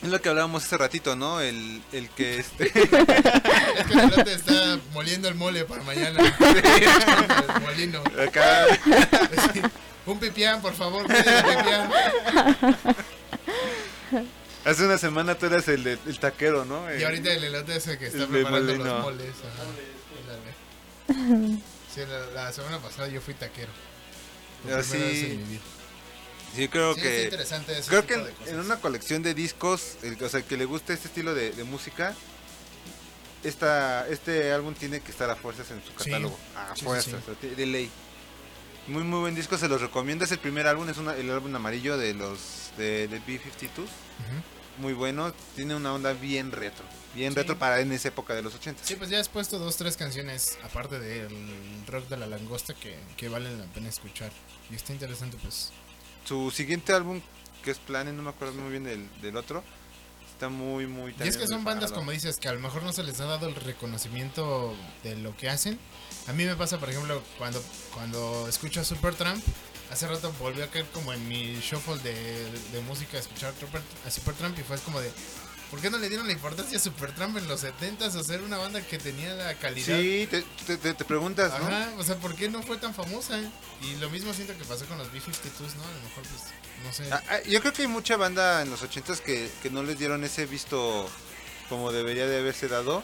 es 0.05 0.09
lo 0.11 0.21
que 0.21 0.29
hablábamos 0.29 0.63
hace 0.65 0.77
ratito, 0.77 1.15
¿no? 1.15 1.39
El, 1.41 1.81
el 1.93 2.09
que 2.09 2.37
este... 2.39 2.65
Es 2.67 2.71
que 2.73 3.93
el 3.93 3.99
elote 3.99 4.33
está 4.33 4.77
moliendo 4.93 5.27
el 5.29 5.35
mole 5.35 5.63
para 5.65 5.81
mañana. 5.83 6.19
El 7.55 7.61
molino. 7.61 8.03
Acá. 8.21 8.65
Un 10.05 10.19
pipián, 10.19 10.61
por 10.61 10.73
favor, 10.73 11.03
pipián. 11.07 11.89
Hace 14.65 14.85
una 14.85 14.97
semana 14.97 15.35
tú 15.35 15.45
eras 15.47 15.67
el, 15.67 15.83
de- 15.83 15.99
el 16.05 16.19
taquero, 16.19 16.63
¿no? 16.65 16.93
Y 16.95 17.03
ahorita 17.03 17.33
el 17.33 17.43
elote 17.43 17.75
es 17.75 17.87
el 17.87 17.97
que 17.97 18.07
está 18.07 18.27
preparando 18.27 18.71
molino. 18.73 18.83
los 18.95 19.01
moles. 19.03 19.31
ajá. 21.07 21.15
Sí, 21.93 22.01
la, 22.07 22.43
la 22.43 22.51
semana 22.53 22.79
pasada 22.79 23.07
yo 23.09 23.19
fui 23.21 23.33
taquero. 23.33 23.71
Pero 24.65 24.83
sí, 24.83 24.97
en 24.97 25.37
mi 25.37 25.43
vida. 25.53 25.61
sí, 26.55 26.67
creo 26.67 26.93
Sí, 26.95 27.01
que... 27.01 27.07
está 27.15 27.23
interesante 27.25 27.77
ese 27.79 27.89
creo 27.89 28.01
tipo 28.03 28.13
que 28.13 28.19
de 28.21 28.29
en, 28.29 28.35
cosas. 28.35 28.53
en 28.53 28.59
una 28.59 28.79
colección 28.79 29.23
de 29.23 29.33
discos, 29.33 29.97
el, 30.03 30.21
o 30.23 30.29
sea, 30.29 30.41
que 30.41 30.57
le 30.57 30.65
guste 30.65 30.93
este 30.93 31.07
estilo 31.07 31.33
de, 31.33 31.51
de 31.51 31.63
música, 31.63 32.15
esta, 33.43 34.07
este 34.07 34.51
álbum 34.53 34.73
tiene 34.73 35.01
que 35.01 35.11
estar 35.11 35.29
a 35.29 35.35
fuerzas 35.35 35.69
en 35.71 35.81
su 35.83 35.89
Sí. 36.01 36.09
catálogo. 36.11 36.37
A 36.55 36.73
Sí, 36.73 36.79
sí, 36.79 36.85
fuerzas, 36.85 37.05
sí. 37.25 37.31
o 37.31 37.35
sea, 37.41 37.55
de- 37.55 37.65
ley. 37.65 37.89
Muy, 38.87 39.03
muy 39.03 39.19
buen 39.21 39.35
disco, 39.35 39.57
se 39.57 39.67
los 39.69 39.79
recomiendo. 39.81 40.25
Es 40.25 40.31
el 40.31 40.39
primer 40.39 40.67
álbum, 40.67 40.87
es 40.89 40.97
una- 40.97 41.15
el 41.15 41.29
álbum 41.31 41.53
amarillo 41.55 41.97
de 41.97 42.13
los 42.13 42.71
de, 42.77 43.07
de 43.07 43.19
B-52. 43.19 43.87
Muy 44.77 44.93
bueno, 44.93 45.33
tiene 45.55 45.75
una 45.75 45.93
onda 45.93 46.13
bien 46.13 46.51
retro. 46.51 46.83
Bien 47.13 47.31
Sí. 47.33 47.39
retro 47.39 47.57
para 47.59 47.79
en 47.79 47.91
esa 47.91 48.07
época 48.07 48.33
de 48.33 48.41
los 48.41 48.55
80. 48.55 48.83
Sí, 48.83 48.95
pues 48.95 49.09
ya 49.09 49.19
has 49.19 49.29
puesto 49.29 49.59
dos, 49.59 49.77
tres 49.77 49.97
canciones, 49.97 50.57
aparte 50.63 50.99
del 50.99 51.29
rock 51.87 52.07
de 52.09 52.17
la 52.17 52.25
langosta, 52.27 52.73
que, 52.73 52.97
que 53.17 53.29
valen 53.29 53.59
la 53.59 53.65
pena 53.65 53.89
escuchar. 53.89 54.31
Y 54.71 54.75
está 54.75 54.93
interesante, 54.93 55.37
pues. 55.41 55.71
Su 56.25 56.49
siguiente 56.51 56.91
álbum, 56.93 57.21
que 57.63 57.71
es 57.71 57.77
Planet, 57.79 58.13
no 58.15 58.23
me 58.23 58.29
acuerdo 58.31 58.53
muy 58.55 58.71
bien 58.71 58.83
del, 58.83 59.07
del 59.21 59.37
otro, 59.37 59.63
está 60.31 60.49
muy, 60.49 60.87
muy... 60.87 61.13
Y 61.23 61.27
es 61.27 61.37
que 61.37 61.45
son 61.47 61.63
bandas, 61.63 61.91
como 61.91 62.11
dices, 62.11 62.37
que 62.37 62.47
a 62.47 62.53
lo 62.53 62.59
mejor 62.59 62.81
no 62.83 62.91
se 62.93 63.03
les 63.03 63.19
ha 63.19 63.25
dado 63.25 63.47
el 63.47 63.55
reconocimiento 63.55 64.75
de 65.03 65.15
lo 65.15 65.37
que 65.37 65.49
hacen. 65.49 65.77
A 66.27 66.33
mí 66.33 66.45
me 66.45 66.55
pasa, 66.55 66.79
por 66.79 66.89
ejemplo, 66.89 67.21
cuando, 67.37 67.63
cuando 67.93 68.47
escucho 68.47 68.81
a 68.81 68.83
Supertramp, 68.83 69.43
hace 69.91 70.07
rato 70.07 70.33
volvió 70.39 70.63
a 70.63 70.67
caer 70.67 70.85
como 70.87 71.13
en 71.13 71.27
mi 71.27 71.59
shuffle 71.59 71.97
de, 71.99 72.49
de 72.71 72.81
música, 72.87 73.19
escuchar 73.19 73.53
Super- 73.59 73.81
a 74.07 74.09
Supertramp 74.09 74.57
y 74.57 74.63
fue 74.63 74.77
como 74.79 74.99
de... 74.99 75.11
¿Por 75.73 75.81
qué 75.81 75.89
no 75.89 75.97
le 75.97 76.07
dieron 76.07 76.27
la 76.27 76.33
importancia 76.33 76.77
a 76.77 76.79
Supertramp 76.79 77.35
en 77.35 77.47
los 77.47 77.63
70s 77.63 78.13
o 78.13 78.23
ser 78.23 78.43
una 78.43 78.57
banda 78.59 78.79
que 78.83 78.99
tenía 78.99 79.33
la 79.33 79.55
calidad? 79.55 79.97
Sí, 79.99 80.27
te, 80.29 80.43
te, 80.77 80.93
te- 80.93 81.03
preguntas, 81.03 81.51
¿no? 81.59 81.65
Ajá, 81.65 81.89
o 81.97 82.03
sea, 82.03 82.15
¿por 82.17 82.35
qué 82.35 82.47
no 82.47 82.61
fue 82.61 82.77
tan 82.77 82.93
famosa? 82.93 83.39
Y 83.81 83.95
lo 83.95 84.07
mismo 84.11 84.31
siento 84.35 84.55
que 84.55 84.63
pasó 84.65 84.85
con 84.85 84.99
los 84.99 85.11
B-52s, 85.11 85.73
¿no? 85.75 85.83
A 85.83 85.91
lo 85.91 86.01
mejor, 86.03 86.23
pues, 86.29 86.43
no 86.85 86.93
sé. 86.93 87.11
Ah, 87.11 87.23
ah, 87.27 87.39
Yo 87.49 87.59
creo 87.59 87.73
que 87.73 87.81
hay 87.81 87.87
mucha 87.87 88.17
banda 88.17 88.61
en 88.61 88.69
los 88.69 88.83
80s 88.83 89.21
que, 89.21 89.49
que 89.63 89.71
no 89.71 89.81
les 89.81 89.97
dieron 89.97 90.23
ese 90.23 90.45
visto 90.45 91.09
como 91.69 91.91
debería 91.91 92.27
de 92.27 92.37
haberse 92.37 92.67
dado. 92.67 93.01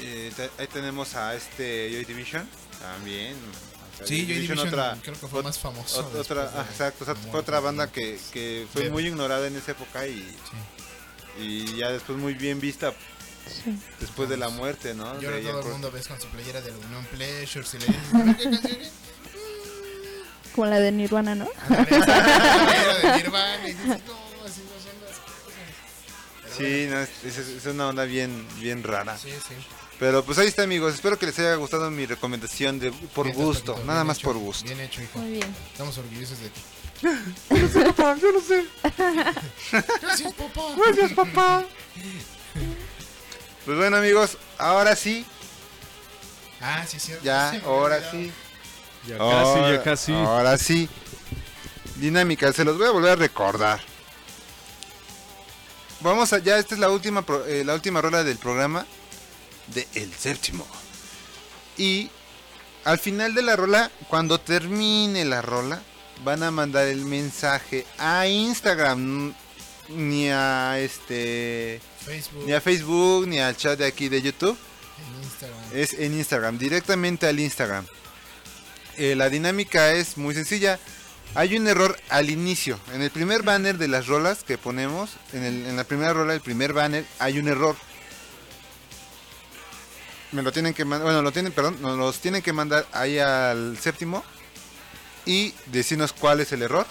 Eh, 0.00 0.32
ahí 0.58 0.68
tenemos 0.68 1.16
a 1.16 1.34
este 1.34 1.90
Joy 1.90 2.04
Division 2.04 2.48
también. 2.80 3.34
O 3.94 3.96
sea, 3.98 4.06
Sí, 4.06 4.26
Joy 4.26 4.34
Division 4.36 5.00
creo 5.02 5.20
que 5.20 5.26
fue 5.26 5.42
más 5.42 5.58
famoso 5.58 6.08
ot- 6.08 6.18
Otra, 6.20 6.42
de 6.50 6.58
ah, 6.58 6.66
exacto, 6.70 7.02
o 7.02 7.06
sea, 7.06 7.14
fue 7.16 7.40
otra 7.40 7.58
banda 7.58 7.90
que, 7.90 8.18
que 8.32 8.66
fue 8.72 8.90
muy 8.90 9.06
ignorada 9.08 9.46
en 9.48 9.56
esa 9.56 9.72
época 9.72 10.06
y, 10.06 10.36
y 11.38 11.76
ya 11.76 11.90
después 11.90 12.18
muy 12.18 12.34
bien 12.34 12.60
vista 12.60 12.92
después 14.00 14.28
de 14.28 14.36
la 14.36 14.48
muerte, 14.48 14.94
¿no? 14.94 15.20
Y 15.20 15.26
ahora 15.26 15.40
todo 15.40 15.60
el 15.60 15.66
mundo 15.72 15.90
ves 15.90 16.08
con 16.08 16.20
su 16.20 16.26
playera 16.28 16.60
de 16.60 16.70
Union 16.70 17.04
Pleasures 17.12 17.74
y 17.74 17.78
le 17.78 17.86
dices. 17.86 18.90
Como 20.54 20.66
la 20.68 20.78
de 20.80 20.92
Nirvana, 20.92 21.34
¿no? 21.34 21.48
La 21.68 21.84
playera 21.84 22.98
de 22.98 23.16
Nirvana 23.22 23.68
y 23.68 23.72
dices, 23.72 23.86
no, 23.86 23.94
así 24.46 24.60
no 24.62 24.80
son 24.80 25.00
las 25.02 25.18
cosas. 25.18 26.56
Sí, 26.56 26.86
no, 26.88 27.00
es, 27.00 27.36
es- 27.38 27.66
una 27.66 27.88
onda 27.88 28.04
bien, 28.04 28.46
bien 28.60 28.82
rara. 28.84 29.18
Sí, 29.18 29.30
sí. 29.30 29.54
Pero 29.98 30.24
pues 30.24 30.38
ahí 30.38 30.46
está 30.48 30.62
amigos, 30.62 30.94
espero 30.94 31.18
que 31.18 31.26
les 31.26 31.38
haya 31.38 31.54
gustado 31.56 31.90
mi 31.90 32.06
recomendación 32.06 32.78
de 32.78 32.90
por 32.92 33.26
Bien, 33.26 33.36
gusto, 33.36 33.80
nada 33.84 34.04
más 34.04 34.18
hecho, 34.18 34.26
por 34.28 34.36
gusto. 34.38 34.64
Bien 34.64 34.80
hecho, 34.80 35.02
hijo. 35.02 35.18
Muy 35.18 35.32
bien. 35.32 35.54
Estamos 35.72 35.96
orgullosos 35.98 36.38
de 36.40 36.48
ti. 36.50 36.60
Yo 37.02 37.56
lo 37.58 37.68
sé, 37.68 37.84
papá, 37.84 38.16
yo 38.20 38.32
lo 38.32 38.40
sé. 38.40 38.64
Gracias, 40.00 40.32
papá. 40.34 40.62
Gracias, 40.76 41.12
papá. 41.12 41.64
Pues 43.64 43.76
bueno 43.78 43.96
amigos, 43.96 44.36
ahora 44.58 44.94
sí, 44.96 45.24
Ah, 46.60 46.84
sí, 46.86 46.96
es 46.96 47.02
cierto. 47.02 47.24
ya, 47.24 47.50
Sí, 47.50 47.60
ahora 47.64 48.10
sí. 48.10 48.32
Ya 49.06 49.18
casi, 49.18 49.60
ya 49.72 49.82
casi. 49.82 50.12
Ahora 50.12 50.56
sí. 50.58 50.88
Dinámica, 51.96 52.52
se 52.52 52.64
los 52.64 52.78
voy 52.78 52.86
a 52.86 52.90
volver 52.90 53.12
a 53.12 53.16
recordar. 53.16 53.80
Vamos 56.00 56.32
a, 56.32 56.38
ya 56.38 56.58
esta 56.58 56.74
es 56.74 56.80
la 56.80 56.90
última 56.90 57.22
pro- 57.22 57.46
eh, 57.46 57.64
la 57.64 57.74
última 57.74 58.00
rola 58.00 58.24
del 58.24 58.36
programa 58.38 58.86
de 59.68 59.86
El 59.94 60.12
Séptimo. 60.14 60.66
Y 61.76 62.10
al 62.84 62.98
final 62.98 63.34
de 63.34 63.42
la 63.42 63.56
rola, 63.56 63.90
cuando 64.08 64.38
termine 64.40 65.24
la 65.24 65.40
rola, 65.42 65.82
van 66.22 66.42
a 66.42 66.50
mandar 66.50 66.86
el 66.86 67.04
mensaje 67.04 67.86
a 67.98 68.26
Instagram, 68.26 69.34
ni 69.88 70.28
a 70.30 70.78
este 70.78 71.80
Facebook. 72.04 72.44
ni 72.46 72.52
a 72.52 72.60
Facebook, 72.60 73.26
ni 73.28 73.38
al 73.40 73.56
chat 73.56 73.78
de 73.78 73.86
aquí 73.86 74.08
de 74.08 74.22
YouTube. 74.22 74.56
En 75.16 75.22
Instagram. 75.24 75.60
Es 75.74 75.92
en 75.94 76.14
Instagram, 76.14 76.58
directamente 76.58 77.26
al 77.26 77.40
Instagram. 77.40 77.86
Eh, 78.96 79.14
la 79.16 79.28
dinámica 79.28 79.92
es 79.92 80.16
muy 80.16 80.34
sencilla. 80.34 80.78
Hay 81.34 81.56
un 81.56 81.66
error 81.66 81.98
al 82.10 82.30
inicio. 82.30 82.78
En 82.94 83.02
el 83.02 83.10
primer 83.10 83.42
banner 83.42 83.76
de 83.76 83.88
las 83.88 84.06
rolas 84.06 84.44
que 84.44 84.56
ponemos, 84.56 85.10
en, 85.32 85.42
el- 85.42 85.66
en 85.66 85.76
la 85.76 85.82
primera 85.84 86.12
rola, 86.12 86.32
el 86.32 86.40
primer 86.40 86.72
banner, 86.72 87.04
hay 87.18 87.38
un 87.38 87.48
error. 87.48 87.74
Me 90.32 90.42
lo 90.42 90.52
tienen 90.52 90.74
que 90.74 90.84
mandar, 90.84 91.04
bueno, 91.06 91.22
lo 91.22 91.32
tienen, 91.32 91.52
perdón, 91.52 91.80
nos 91.80 91.96
los 91.96 92.18
tienen 92.20 92.42
que 92.42 92.52
mandar 92.52 92.86
ahí 92.92 93.18
al 93.18 93.78
séptimo 93.80 94.24
y 95.26 95.54
decirnos 95.66 96.12
cuál 96.12 96.40
es 96.40 96.52
el 96.52 96.62
error. 96.62 96.86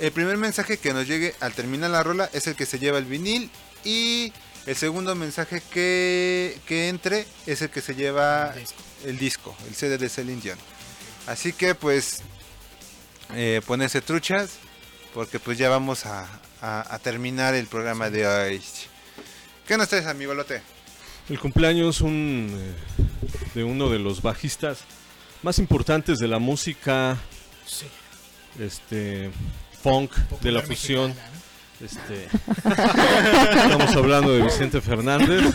El 0.00 0.12
primer 0.12 0.36
mensaje 0.36 0.78
que 0.78 0.92
nos 0.92 1.06
llegue 1.08 1.34
al 1.40 1.52
terminar 1.54 1.90
la 1.90 2.02
rola 2.02 2.30
es 2.32 2.46
el 2.46 2.54
que 2.54 2.66
se 2.66 2.78
lleva 2.78 2.98
el 2.98 3.04
vinil 3.04 3.50
y 3.84 4.32
el 4.66 4.76
segundo 4.76 5.14
mensaje 5.14 5.62
que, 5.72 6.58
que 6.66 6.88
entre 6.88 7.26
es 7.46 7.62
el 7.62 7.70
que 7.70 7.80
se 7.80 7.94
lleva 7.94 8.54
el 9.04 9.18
disco, 9.18 9.56
el 9.68 9.74
CD 9.74 9.98
de 9.98 10.08
Celine 10.08 10.40
Dion. 10.40 10.58
Así 11.26 11.52
que 11.52 11.74
pues 11.74 12.22
eh, 13.34 13.60
ponerse 13.66 14.00
truchas 14.00 14.50
porque 15.14 15.38
pues 15.40 15.58
ya 15.58 15.68
vamos 15.68 16.06
a, 16.06 16.28
a- 16.62 16.94
a 16.94 16.98
terminar 17.00 17.54
el 17.54 17.66
programa 17.66 18.08
de 18.10 18.26
hoy. 18.26 18.62
¿Qué 19.66 19.76
nos 19.76 19.88
traes 19.88 20.06
amigo 20.06 20.32
Lote? 20.34 20.62
El 21.28 21.38
cumpleaños 21.40 22.00
un, 22.00 22.48
eh, 22.56 23.04
de 23.54 23.64
uno 23.64 23.90
de 23.90 23.98
los 23.98 24.22
bajistas 24.22 24.78
más 25.42 25.58
importantes 25.58 26.18
de 26.18 26.28
la 26.28 26.38
música 26.38 27.16
Sí. 27.66 27.86
este 28.60 29.30
funk 29.82 30.12
de 30.40 30.52
la 30.52 30.62
fusión. 30.62 31.08
mexicana, 31.08 31.32
Este, 31.80 32.26
estamos 33.62 33.94
hablando 33.94 34.32
de 34.32 34.42
Vicente 34.42 34.80
Fernández. 34.80 35.54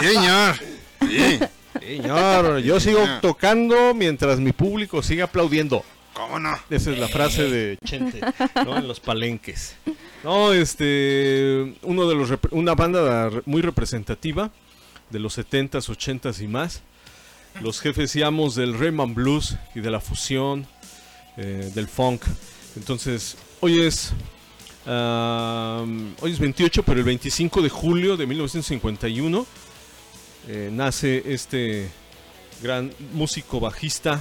Sí, 0.00 0.06
señor. 0.06 0.54
Sí. 1.00 1.40
Señor, 1.80 2.58
yo 2.58 2.78
sigo 2.80 3.00
tocando 3.22 3.94
mientras 3.94 4.38
mi 4.38 4.52
público 4.52 5.02
sigue 5.02 5.22
aplaudiendo. 5.22 5.84
¿Cómo 6.12 6.38
no? 6.38 6.56
Esa 6.68 6.90
es 6.90 6.98
la 6.98 7.08
frase 7.08 7.44
de 7.48 7.78
Chente, 7.84 8.20
¿no? 8.54 8.76
En 8.76 8.86
los 8.88 9.00
palenques. 9.00 9.76
No, 10.22 10.52
este, 10.52 11.74
uno 11.82 12.06
de 12.08 12.14
los 12.14 12.30
una 12.50 12.74
banda 12.74 13.30
re- 13.30 13.42
muy 13.46 13.62
representativa 13.62 14.50
de 15.08 15.18
los 15.18 15.38
70s, 15.38 15.88
80s 15.88 16.42
y 16.42 16.48
más. 16.48 16.82
Los 17.60 17.80
jefes 17.80 18.14
y 18.16 18.22
amos 18.22 18.54
del 18.54 18.78
Rayman 18.78 19.14
Blues 19.14 19.56
y 19.74 19.80
de 19.80 19.90
la 19.90 20.00
fusión, 20.00 20.66
eh, 21.36 21.70
del 21.74 21.88
funk. 21.88 22.22
Entonces, 22.76 23.36
hoy 23.60 23.80
es 23.80 24.12
am, 24.86 26.14
hoy 26.20 26.32
es 26.32 26.38
28, 26.38 26.82
pero 26.82 26.98
el 27.00 27.04
25 27.04 27.62
de 27.62 27.68
julio 27.68 28.16
de 28.16 28.26
1951 28.26 29.46
eh, 30.48 30.70
nace 30.72 31.22
este 31.26 31.90
gran 32.62 32.92
músico 33.12 33.60
bajista 33.60 34.20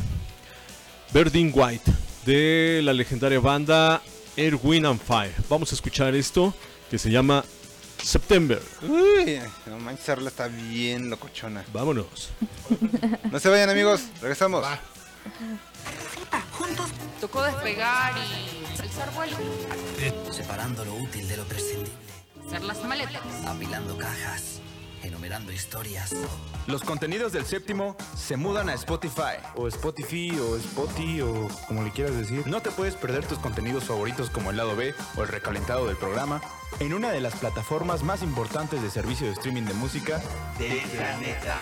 Berdin 1.14 1.52
White 1.54 1.92
de 2.26 2.82
la 2.84 2.94
legendaria 2.94 3.40
banda 3.40 4.02
Air, 4.36 4.60
Wind 4.62 4.86
and 4.86 5.02
Fire. 5.02 5.34
Vamos 5.50 5.72
a 5.72 5.76
escuchar 5.76 6.16
esto 6.16 6.54
que 6.90 6.98
se 6.98 7.10
llama 7.10 7.44
September. 8.02 8.62
Uy, 8.82 9.42
no 9.66 9.78
manches, 9.80 10.04
esa 10.04 10.16
rola 10.16 10.30
está 10.30 10.48
bien 10.48 11.10
locochona. 11.10 11.66
Vámonos. 11.74 12.30
No 13.32 13.40
se 13.40 13.50
vayan 13.50 13.70
amigos, 13.70 14.04
regresamos. 14.22 14.66
Tocó 17.20 17.44
despegar 17.44 18.14
y 18.18 18.82
alzar 18.82 19.12
vuelo. 19.14 19.38
Separando 20.32 20.86
lo 20.86 20.96
útil 20.96 21.28
de 21.28 21.38
lo 21.38 21.44
prescindible. 21.44 21.92
Hacer 22.48 22.64
las 22.64 22.84
maletas. 22.84 23.22
Apilando 23.46 23.98
cajas. 23.98 24.62
Enumerando 25.04 25.52
historias. 25.52 26.16
Los 26.68 26.84
contenidos 26.84 27.32
del 27.32 27.46
séptimo 27.46 27.96
se 28.18 28.38
mudan 28.38 28.70
a 28.70 28.74
Spotify. 28.74 29.38
O 29.56 29.68
Spotify, 29.68 30.32
o 30.40 30.58
Spotify, 30.58 31.22
o 31.22 31.48
como 31.68 31.84
le 31.84 31.92
quieras 31.92 32.16
decir. 32.16 32.46
No 32.48 32.62
te 32.62 32.72
puedes 32.72 32.96
perder 32.96 33.26
tus 33.26 33.40
contenidos 33.40 33.86
favoritos 33.86 34.30
como 34.30 34.52
el 34.52 34.58
lado 34.58 34.76
B 34.76 34.94
o 35.18 35.22
el 35.22 35.28
recalentado 35.28 35.88
del 35.88 35.98
programa 35.98 36.42
en 36.80 36.94
una 36.94 37.12
de 37.12 37.22
las 37.22 37.36
plataformas 37.36 38.04
más 38.04 38.22
importantes 38.22 38.82
de 38.82 38.90
servicio 38.90 39.28
de 39.28 39.34
streaming 39.34 39.64
de 39.64 39.74
música 39.74 40.22
Del 40.58 40.80
planeta. 40.90 41.60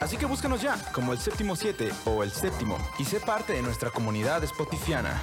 Así 0.00 0.16
que 0.16 0.26
búscanos 0.26 0.60
ya 0.60 0.76
como 0.92 1.12
el 1.12 1.18
séptimo 1.18 1.56
7 1.56 1.90
o 2.04 2.22
el 2.22 2.30
séptimo 2.30 2.78
y 2.98 3.04
sé 3.04 3.20
parte 3.20 3.52
de 3.54 3.62
nuestra 3.62 3.90
comunidad 3.90 4.44
spotifiana. 4.46 5.22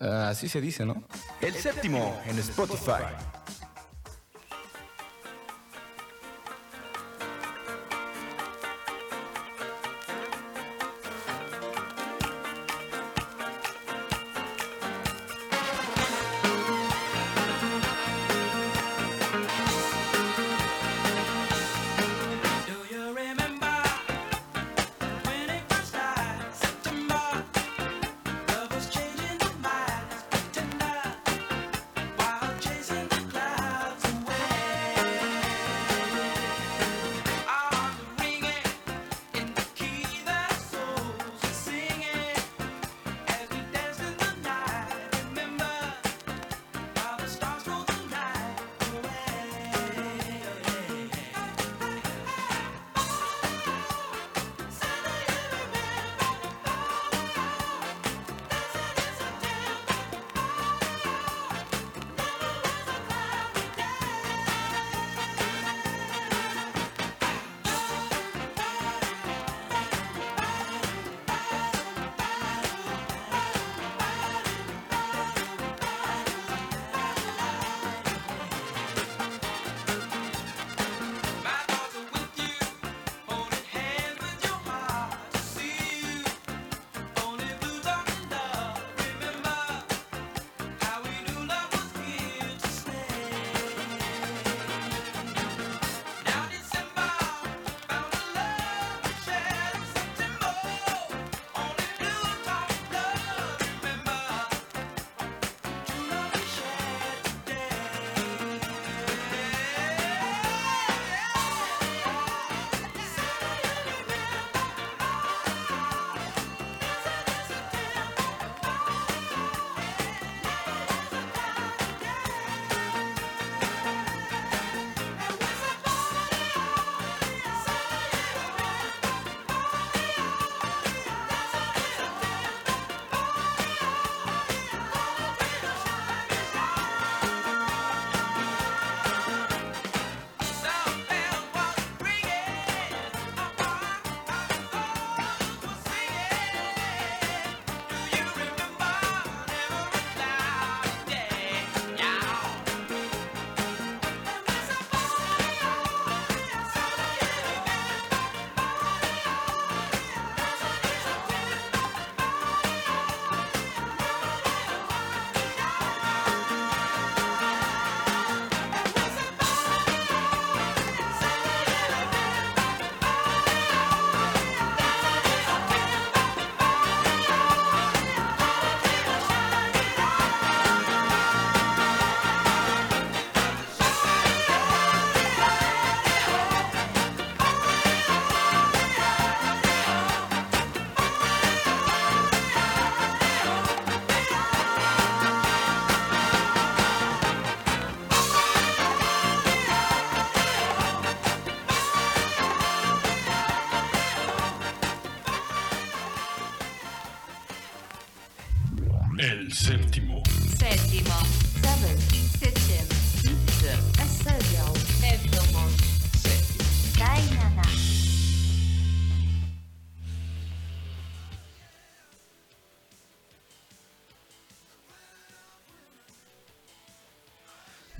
Ah, 0.00 0.28
así 0.30 0.48
se 0.48 0.60
dice, 0.60 0.86
¿no? 0.86 1.02
El 1.40 1.54
séptimo 1.54 2.20
en 2.26 2.38
Spotify. 2.38 3.04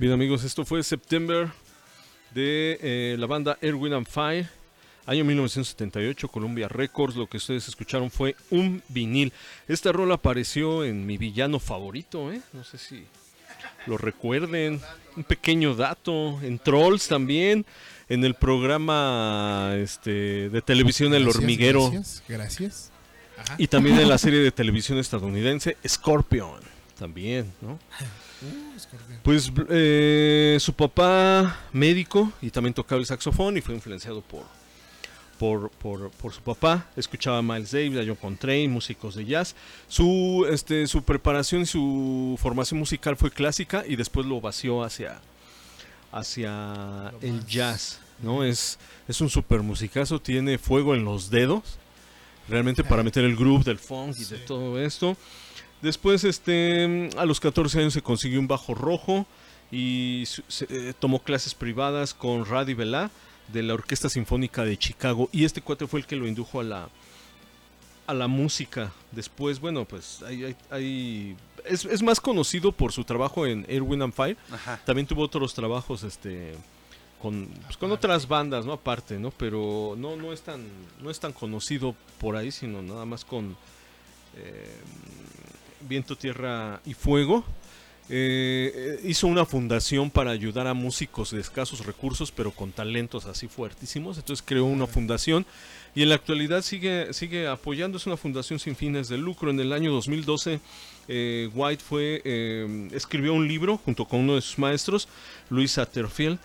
Bien 0.01 0.13
amigos, 0.13 0.43
esto 0.43 0.65
fue 0.65 0.81
September 0.81 1.47
de 2.33 2.79
eh, 2.81 3.15
la 3.19 3.27
banda 3.27 3.59
Erwin 3.61 3.93
and 3.93 4.07
Fire, 4.07 4.49
año 5.05 5.23
1978, 5.23 6.27
Columbia 6.27 6.67
Records. 6.67 7.15
Lo 7.15 7.27
que 7.27 7.37
ustedes 7.37 7.67
escucharon 7.67 8.09
fue 8.09 8.35
un 8.49 8.81
vinil. 8.87 9.31
Esta 9.67 9.91
rola 9.91 10.15
apareció 10.15 10.83
en 10.83 11.05
mi 11.05 11.19
villano 11.19 11.59
favorito, 11.59 12.33
¿eh? 12.33 12.41
no 12.51 12.63
sé 12.63 12.79
si 12.79 13.05
lo 13.85 13.95
recuerden. 13.95 14.81
Un 15.15 15.23
pequeño 15.23 15.75
dato, 15.75 16.39
en 16.41 16.57
Trolls 16.57 17.07
también, 17.07 17.63
en 18.09 18.23
el 18.23 18.33
programa 18.33 19.75
este, 19.77 20.49
de 20.49 20.61
televisión 20.63 21.13
El 21.13 21.27
Hormiguero. 21.27 21.91
Gracias. 21.91 22.23
gracias. 22.27 22.91
Ajá. 23.37 23.53
Y 23.59 23.67
también 23.67 23.99
en 23.99 24.09
la 24.09 24.17
serie 24.17 24.39
de 24.39 24.49
televisión 24.49 24.97
estadounidense 24.97 25.77
Scorpion, 25.87 26.59
también, 27.01 27.51
¿no? 27.61 27.71
Uh. 27.71 29.19
Pues 29.23 29.51
eh, 29.69 30.57
su 30.59 30.71
papá 30.73 31.59
médico 31.73 32.31
y 32.43 32.51
también 32.51 32.75
tocaba 32.75 32.99
el 32.99 33.07
saxofón 33.07 33.57
y 33.57 33.61
fue 33.61 33.73
influenciado 33.73 34.21
por, 34.21 34.43
por, 35.39 35.71
por, 35.71 36.11
por 36.11 36.31
su 36.31 36.41
papá. 36.41 36.85
Escuchaba 36.95 37.39
a 37.39 37.41
Miles 37.41 37.71
Davis, 37.71 37.97
a 37.97 38.03
John 38.05 38.15
Coltrane, 38.15 38.67
músicos 38.67 39.15
de 39.15 39.25
jazz. 39.25 39.55
Su, 39.87 40.45
este, 40.47 40.85
su 40.85 41.01
preparación 41.01 41.63
y 41.63 41.65
su 41.65 42.37
formación 42.39 42.79
musical 42.79 43.17
fue 43.17 43.31
clásica 43.31 43.83
y 43.87 43.95
después 43.95 44.27
lo 44.27 44.39
vació 44.39 44.83
hacia, 44.83 45.19
hacia 46.11 47.11
el 47.23 47.43
jazz. 47.47 47.99
¿no? 48.21 48.43
Es, 48.43 48.77
es 49.07 49.19
un 49.21 49.29
super 49.31 49.63
musicazo, 49.63 50.21
tiene 50.21 50.59
fuego 50.59 50.93
en 50.93 51.03
los 51.03 51.31
dedos. 51.31 51.79
Realmente 52.47 52.83
para 52.83 53.01
meter 53.07 53.23
el 53.23 53.35
groove 53.35 53.63
del 53.63 53.79
funk 53.79 54.15
y 54.19 54.25
de 54.25 54.37
todo 54.37 54.79
esto. 54.79 55.17
Después, 55.81 56.23
este, 56.23 57.09
a 57.17 57.25
los 57.25 57.39
14 57.39 57.79
años 57.79 57.93
se 57.93 58.01
consiguió 58.01 58.39
un 58.39 58.47
bajo 58.47 58.75
rojo 58.75 59.25
y 59.71 60.23
se- 60.47 60.67
eh, 60.69 60.93
tomó 60.99 61.19
clases 61.19 61.53
privadas 61.55 62.13
con 62.13 62.45
Radi 62.45 62.73
Vela 62.73 63.09
de 63.47 63.63
la 63.63 63.73
Orquesta 63.73 64.09
Sinfónica 64.09 64.63
de 64.63 64.77
Chicago. 64.77 65.29
Y 65.31 65.43
este 65.45 65.61
cuate 65.61 65.87
fue 65.87 65.99
el 66.01 66.05
que 66.05 66.15
lo 66.15 66.27
indujo 66.27 66.59
a 66.59 66.63
la, 66.63 66.89
a 68.07 68.13
la 68.13 68.27
música. 68.27 68.91
Después, 69.11 69.59
bueno, 69.59 69.85
pues 69.85 70.21
hay, 70.23 70.43
hay- 70.45 70.55
hay- 70.69 71.35
es, 71.65 71.85
es 71.85 72.01
más 72.03 72.19
conocido 72.19 72.71
por 72.71 72.91
su 72.91 73.03
trabajo 73.03 73.45
en 73.47 73.65
Air, 73.67 73.81
Wind 73.81 74.03
and 74.03 74.13
Fire. 74.13 74.37
Ajá. 74.51 74.79
También 74.85 75.07
tuvo 75.07 75.23
otros 75.23 75.53
trabajos, 75.53 76.03
este 76.03 76.53
con, 77.21 77.47
pues, 77.65 77.77
con 77.77 77.91
otras 77.91 78.27
bandas, 78.27 78.65
¿no? 78.65 78.73
Aparte, 78.73 79.19
¿no? 79.19 79.29
Pero 79.29 79.93
no, 79.95 80.15
no 80.15 80.33
es 80.33 80.41
tan, 80.41 80.63
no 81.03 81.11
es 81.11 81.19
tan 81.19 81.33
conocido 81.33 81.95
por 82.19 82.35
ahí, 82.35 82.51
sino 82.51 82.81
nada 82.81 83.05
más 83.05 83.23
con 83.23 83.55
eh, 84.35 84.75
Viento, 85.87 86.15
Tierra 86.15 86.81
y 86.85 86.93
Fuego. 86.93 87.45
Eh, 88.13 88.73
eh, 88.75 88.99
hizo 89.05 89.27
una 89.27 89.45
fundación 89.45 90.09
para 90.09 90.31
ayudar 90.31 90.67
a 90.67 90.73
músicos 90.73 91.31
de 91.31 91.39
escasos 91.39 91.85
recursos, 91.85 92.29
pero 92.29 92.51
con 92.51 92.73
talentos 92.73 93.25
así 93.25 93.47
fuertísimos. 93.47 94.17
Entonces 94.17 94.43
creó 94.45 94.65
una 94.65 94.85
fundación 94.85 95.45
y 95.95 96.03
en 96.03 96.09
la 96.09 96.15
actualidad 96.15 96.61
sigue, 96.61 97.13
sigue 97.13 97.47
apoyando. 97.47 97.97
Es 97.97 98.07
una 98.07 98.17
fundación 98.17 98.59
sin 98.59 98.75
fines 98.75 99.07
de 99.07 99.17
lucro. 99.17 99.49
En 99.49 99.59
el 99.61 99.71
año 99.71 99.93
2012, 99.93 100.59
eh, 101.07 101.49
White 101.53 101.83
fue, 101.87 102.21
eh, 102.25 102.89
escribió 102.91 103.33
un 103.33 103.47
libro 103.47 103.77
junto 103.77 104.03
con 104.05 104.19
uno 104.19 104.35
de 104.35 104.41
sus 104.41 104.59
maestros, 104.59 105.07
Luis 105.49 105.71
Satterfield, 105.71 106.37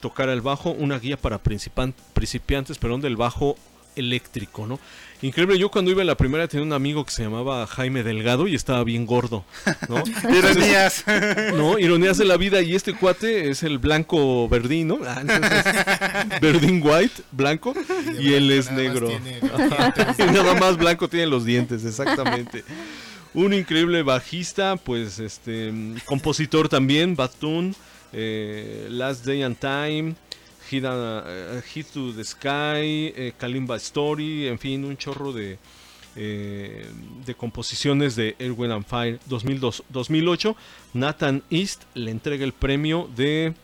tocar 0.00 0.28
el 0.28 0.40
bajo, 0.40 0.70
una 0.70 0.96
guía 0.98 1.16
para 1.16 1.38
principiantes, 1.38 2.78
perdón, 2.78 3.00
del 3.00 3.16
bajo 3.16 3.56
eléctrico, 3.96 4.66
¿no? 4.66 4.78
Increíble, 5.22 5.58
yo 5.58 5.70
cuando 5.70 5.90
iba 5.90 6.02
en 6.02 6.06
la 6.06 6.16
primera 6.16 6.46
tenía 6.46 6.64
un 6.64 6.74
amigo 6.74 7.04
que 7.04 7.10
se 7.10 7.22
llamaba 7.22 7.66
Jaime 7.66 8.02
Delgado 8.02 8.46
y 8.46 8.54
estaba 8.54 8.84
bien 8.84 9.06
gordo, 9.06 9.44
¿no? 9.88 10.02
Ironías. 10.36 11.04
no, 11.54 11.78
ironías 11.78 12.18
de 12.18 12.26
la 12.26 12.36
vida 12.36 12.60
y 12.60 12.74
este 12.74 12.94
cuate 12.94 13.50
es 13.50 13.62
el 13.62 13.78
blanco 13.78 14.48
verdín, 14.48 14.88
¿no? 14.88 14.98
Ah, 15.06 15.18
entonces, 15.22 16.40
verdín 16.40 16.82
white, 16.84 17.22
blanco, 17.32 17.74
y 18.20 18.34
él 18.34 18.50
es 18.50 18.70
nada 18.70 18.76
más 18.76 18.92
negro. 18.92 19.08
tiene 19.08 19.38
y 20.18 20.32
nada 20.32 20.54
más 20.54 20.76
blanco 20.76 21.08
tiene 21.08 21.26
los 21.26 21.44
dientes, 21.44 21.84
exactamente. 21.84 22.62
Un 23.32 23.54
increíble 23.54 24.02
bajista, 24.02 24.76
pues 24.76 25.18
este 25.18 25.72
compositor 26.04 26.68
también, 26.68 27.16
Batun, 27.16 27.74
eh, 28.12 28.86
Last 28.90 29.24
Day 29.24 29.42
and 29.42 29.58
Time, 29.58 30.14
Hit, 30.70 30.84
a- 30.84 31.24
eh, 31.26 31.62
Hit 31.74 31.86
to 31.92 32.12
the 32.12 32.24
Sky, 32.24 33.12
eh, 33.16 33.32
Kalimba 33.38 33.76
Story, 33.76 34.48
en 34.48 34.58
fin, 34.58 34.84
un 34.84 34.96
chorro 34.96 35.32
de, 35.32 35.58
eh, 36.16 36.86
de 37.24 37.34
composiciones 37.34 38.16
de 38.16 38.34
Air, 38.38 38.52
Wind 38.52 38.72
and 38.72 38.84
Fire 38.86 39.18
2002, 39.26 39.82
2008. 39.88 40.56
Nathan 40.94 41.42
East 41.50 41.82
le 41.94 42.10
entrega 42.10 42.44
el 42.44 42.52
premio 42.52 43.08
de, 43.16 43.54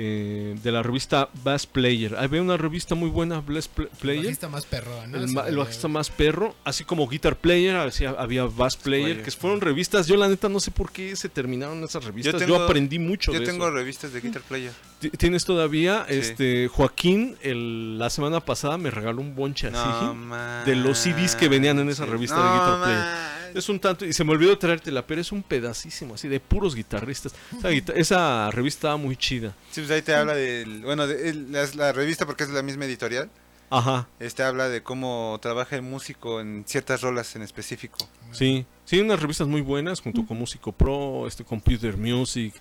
eh, 0.00 0.54
de 0.62 0.70
la 0.70 0.80
revista 0.84 1.28
Bass 1.42 1.66
Player. 1.66 2.14
Había 2.16 2.40
una 2.40 2.56
revista 2.56 2.94
muy 2.94 3.10
buena, 3.10 3.40
Bass 3.40 3.66
Pl- 3.66 3.88
El 3.90 3.98
Player. 3.98 4.22
bajista 4.24 4.48
más 4.48 4.64
perro, 4.64 4.92
¿no? 5.08 5.18
El, 5.18 5.56
bajista 5.56 5.88
más 5.88 6.08
perro, 6.08 6.54
así 6.64 6.84
como 6.84 7.08
Guitar 7.08 7.34
Player, 7.34 7.74
así 7.74 8.04
había 8.04 8.44
Bass 8.44 8.76
Player, 8.76 9.04
Player. 9.06 9.22
que 9.24 9.30
fueron 9.32 9.60
revistas. 9.60 10.06
Yo, 10.06 10.16
la 10.16 10.28
neta, 10.28 10.48
no 10.48 10.60
sé 10.60 10.70
por 10.70 10.92
qué 10.92 11.16
se 11.16 11.28
terminaron 11.28 11.82
esas 11.82 12.04
revistas. 12.04 12.34
Yo, 12.34 12.38
tengo- 12.38 12.62
aprendí 12.62 13.00
mucho 13.00 13.32
Yo 13.32 13.40
de 13.40 13.46
tengo 13.46 13.64
eso. 13.66 13.74
revistas 13.74 14.12
de 14.12 14.20
Guitar 14.20 14.42
Player. 14.42 14.70
Ti- 15.00 15.10
¿Tienes 15.10 15.44
todavía? 15.44 16.06
Sí. 16.08 16.14
Este, 16.14 16.68
Joaquín, 16.68 17.36
el, 17.42 17.98
la 17.98 18.08
semana 18.10 18.38
pasada 18.38 18.78
me 18.78 18.90
regaló 18.92 19.20
un 19.20 19.34
bonche 19.34 19.66
así 19.66 19.76
No 19.76 20.64
de 20.64 20.76
los 20.76 20.98
CDs 20.98 21.34
que 21.34 21.48
venían 21.48 21.78
en 21.80 21.88
esa 21.88 22.06
revista 22.06 22.36
No 22.36 22.44
de 22.44 22.50
Guitar 22.52 22.82
Player. 22.84 23.37
Es 23.54 23.68
un 23.68 23.78
tanto, 23.80 24.04
y 24.06 24.12
se 24.12 24.24
me 24.24 24.32
olvidó 24.32 24.56
traértela, 24.58 25.06
pero 25.06 25.20
es 25.20 25.32
un 25.32 25.42
pedacísimo 25.42 26.14
así 26.14 26.28
de 26.28 26.40
puros 26.40 26.74
guitarristas. 26.74 27.34
Esa, 27.58 27.68
guita- 27.70 27.92
esa 27.94 28.50
revista 28.50 28.78
estaba 28.78 28.96
muy 28.96 29.16
chida. 29.16 29.54
Sí, 29.70 29.80
pues 29.80 29.90
ahí 29.90 30.02
te 30.02 30.14
habla 30.14 30.34
del. 30.34 30.82
Bueno, 30.82 31.06
de, 31.06 31.34
la, 31.34 31.66
la 31.74 31.92
revista, 31.92 32.26
porque 32.26 32.44
es 32.44 32.50
la 32.50 32.62
misma 32.62 32.84
editorial. 32.84 33.30
Ajá. 33.70 34.08
Este 34.18 34.42
habla 34.42 34.68
de 34.70 34.82
cómo 34.82 35.38
trabaja 35.42 35.76
el 35.76 35.82
músico 35.82 36.40
en 36.40 36.64
ciertas 36.66 37.02
rolas 37.02 37.36
en 37.36 37.42
específico. 37.42 37.98
Sí, 38.32 38.64
sí, 38.86 38.98
unas 39.00 39.20
revistas 39.20 39.46
muy 39.46 39.60
buenas 39.60 40.00
junto 40.00 40.24
con 40.24 40.38
Músico 40.38 40.72
Pro, 40.72 41.26
este 41.26 41.44
Computer 41.44 41.96
Music, 41.98 42.54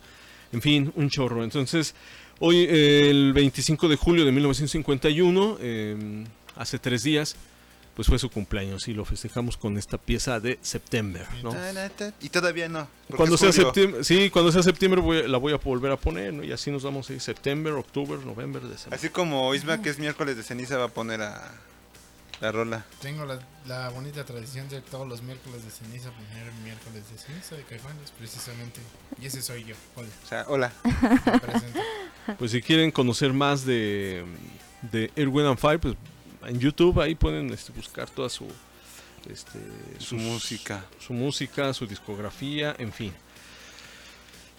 en 0.51 0.61
fin, 0.61 0.91
un 0.97 1.09
chorro. 1.09 1.45
Entonces, 1.45 1.95
hoy, 2.39 2.65
eh, 2.69 3.09
el 3.09 3.31
25 3.31 3.88
de 3.88 3.95
julio 3.95 4.26
de 4.26 4.34
1951, 4.34 5.57
eh, 5.61 6.26
hace 6.57 6.77
tres 6.77 7.03
días, 7.03 7.35
pues 7.98 8.07
fue 8.07 8.19
su 8.19 8.30
cumpleaños 8.30 8.88
y 8.88 8.94
lo 8.94 9.06
festejamos 9.06 9.57
con 9.57 9.76
esta 9.76 9.98
pieza 9.98 10.40
de 10.40 10.60
September, 10.61 11.26
¿no? 11.41 11.52
Y 12.22 12.30
todavía 12.30 12.69
no. 12.69 12.88
Cuando 13.15 13.38
sea 13.38 13.52
septiembre, 13.52 14.03
sí, 14.03 14.30
cuando 14.30 14.52
sea 14.52 14.61
septiembre 14.61 15.02
voy- 15.02 15.28
la 15.28 15.40
voy 15.40 15.52
a 15.53 15.57
volver 15.57 15.91
a 15.91 15.98
poner, 15.98 16.32
¿no? 16.32 16.44
Y 16.44 16.52
así 16.52 16.69
nos 16.69 16.84
vamos 16.84 17.10
ahí, 17.10 17.19
septiembre, 17.19 17.74
octubre, 17.74 18.24
noviembre, 18.24 18.61
diciembre. 18.69 18.95
Así 18.95 19.10
como 19.10 19.53
Isma, 19.56 19.82
que 19.82 19.90
es 19.90 19.98
miércoles 19.98 20.38
de 20.38 20.44
ceniza, 20.44 20.78
va 20.78 20.86
a 20.86 20.90
poner 20.90 21.24
a 21.24 21.52
la 22.40 22.52
rola. 22.52 22.86
Tengo 23.02 23.26
la, 23.26 23.40
la 23.65 23.90
bonita 23.90 24.24
tradición 24.26 24.69
de 24.69 24.80
todos 24.82 25.07
los 25.07 25.24
miércoles 25.24 25.65
de 25.65 25.72
ceniza 25.72 26.11
poner 26.11 26.53
miércoles 26.64 27.03
de 27.11 27.18
ceniza 27.18 27.56
de 27.56 27.64
Caifanes, 27.64 28.11
precisamente. 28.11 28.80
Y 29.19 29.26
ese 29.26 29.41
soy 29.41 29.64
yo. 29.64 29.76
Hola. 29.95 30.10
O 30.24 30.28
sea, 30.28 30.45
hola. 30.49 30.72
Me. 32.28 32.36
Pues 32.36 32.52
si 32.52 32.61
quieren 32.61 32.91
conocer 32.91 33.34
más 33.34 33.65
de, 33.65 34.24
de 34.91 35.10
Erwin 35.15 35.48
and 35.48 35.57
Fire, 35.57 35.80
pues 35.80 35.95
en 36.48 36.60
YouTube 36.60 36.99
ahí 37.02 37.15
pueden 37.15 37.52
este, 37.53 37.72
buscar 37.74 38.10
toda 38.10 38.30
su 38.30 38.45
este, 39.30 39.60
Su 39.99 40.06
sus- 40.15 40.22
música. 40.22 40.86
su 41.06 41.14
música, 41.14 41.74
su 41.74 41.86
discografía, 41.86 42.76
en 42.80 42.91
fin. 42.94 43.14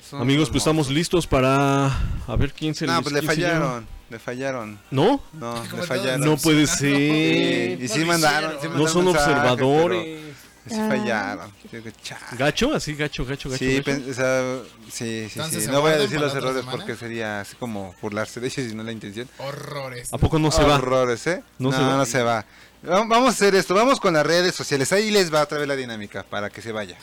Son 0.08 0.20
Amigos, 0.22 0.48
pues 0.48 0.62
estamos 0.62 0.88
listos 0.90 1.26
para 1.26 1.86
a 2.26 2.36
ver 2.36 2.52
quién 2.52 2.74
se 2.74 2.86
No, 2.86 2.94
les- 2.94 3.02
pues 3.02 3.14
le 3.14 3.22
fallaron. 3.22 3.86
Le 4.10 4.18
fallaron. 4.18 4.78
¿No? 4.90 5.22
No, 5.34 5.62
le 5.76 5.82
fallaron. 5.82 6.20
No 6.20 6.36
puede 6.38 6.66
Sí, 6.66 6.76
ser. 6.76 7.82
Y 7.82 7.88
sí 7.88 8.04
mandaron. 8.04 8.52
sí 8.60 8.68
No 8.74 8.86
son 8.88 9.04
mensaje, 9.06 9.32
observadores. 9.32 10.02
pero 10.04 10.28
Sí 10.68 10.76
fallaron. 10.76 11.52
Digo, 11.72 11.90
cha. 12.02 12.18
¿Gacho? 12.32 12.74
Así, 12.74 12.94
gacho, 12.94 13.24
gacho, 13.24 13.48
gacho. 13.50 13.58
Sí, 13.58 13.72
gacho. 13.78 13.84
pen- 13.84 14.06
o 14.10 14.14
sea, 14.14 14.60
sí, 14.90 15.28
sí, 15.32 15.40
sí. 15.50 15.60
¿se 15.62 15.70
No 15.72 15.80
voy 15.80 15.92
a 15.92 15.96
decir 15.98 16.20
los 16.20 16.34
errores 16.34 16.60
semana? 16.60 16.76
porque 16.78 16.96
sería 16.96 17.40
así 17.40 17.56
como 17.56 17.94
burlarse 18.02 18.40
de 18.40 18.46
ellos 18.48 18.72
y 18.72 18.74
no 18.74 18.82
la 18.82 18.92
intención. 18.92 19.28
Horrores. 19.38 20.12
¿A 20.12 20.18
poco 20.18 20.38
no 20.38 20.50
se 20.50 20.62
va? 20.64 20.76
Horrores, 20.76 21.26
¿eh? 21.26 21.42
No 21.58 21.70
No, 21.70 21.76
se 21.76 21.82
va. 21.82 21.96
no 21.96 22.04
se 22.06 22.22
va. 22.22 22.44
Va- 22.88 23.04
Vamos 23.06 23.28
a 23.28 23.30
hacer 23.30 23.54
esto. 23.54 23.74
Vamos 23.74 23.98
con 24.00 24.14
las 24.14 24.24
redes 24.26 24.54
sociales. 24.54 24.92
Ahí 24.92 25.10
les 25.10 25.32
va 25.32 25.42
otra 25.42 25.58
vez 25.58 25.66
la 25.68 25.76
dinámica 25.76 26.22
para 26.22 26.50
que 26.50 26.62
se 26.62 26.72
vaya. 26.72 26.96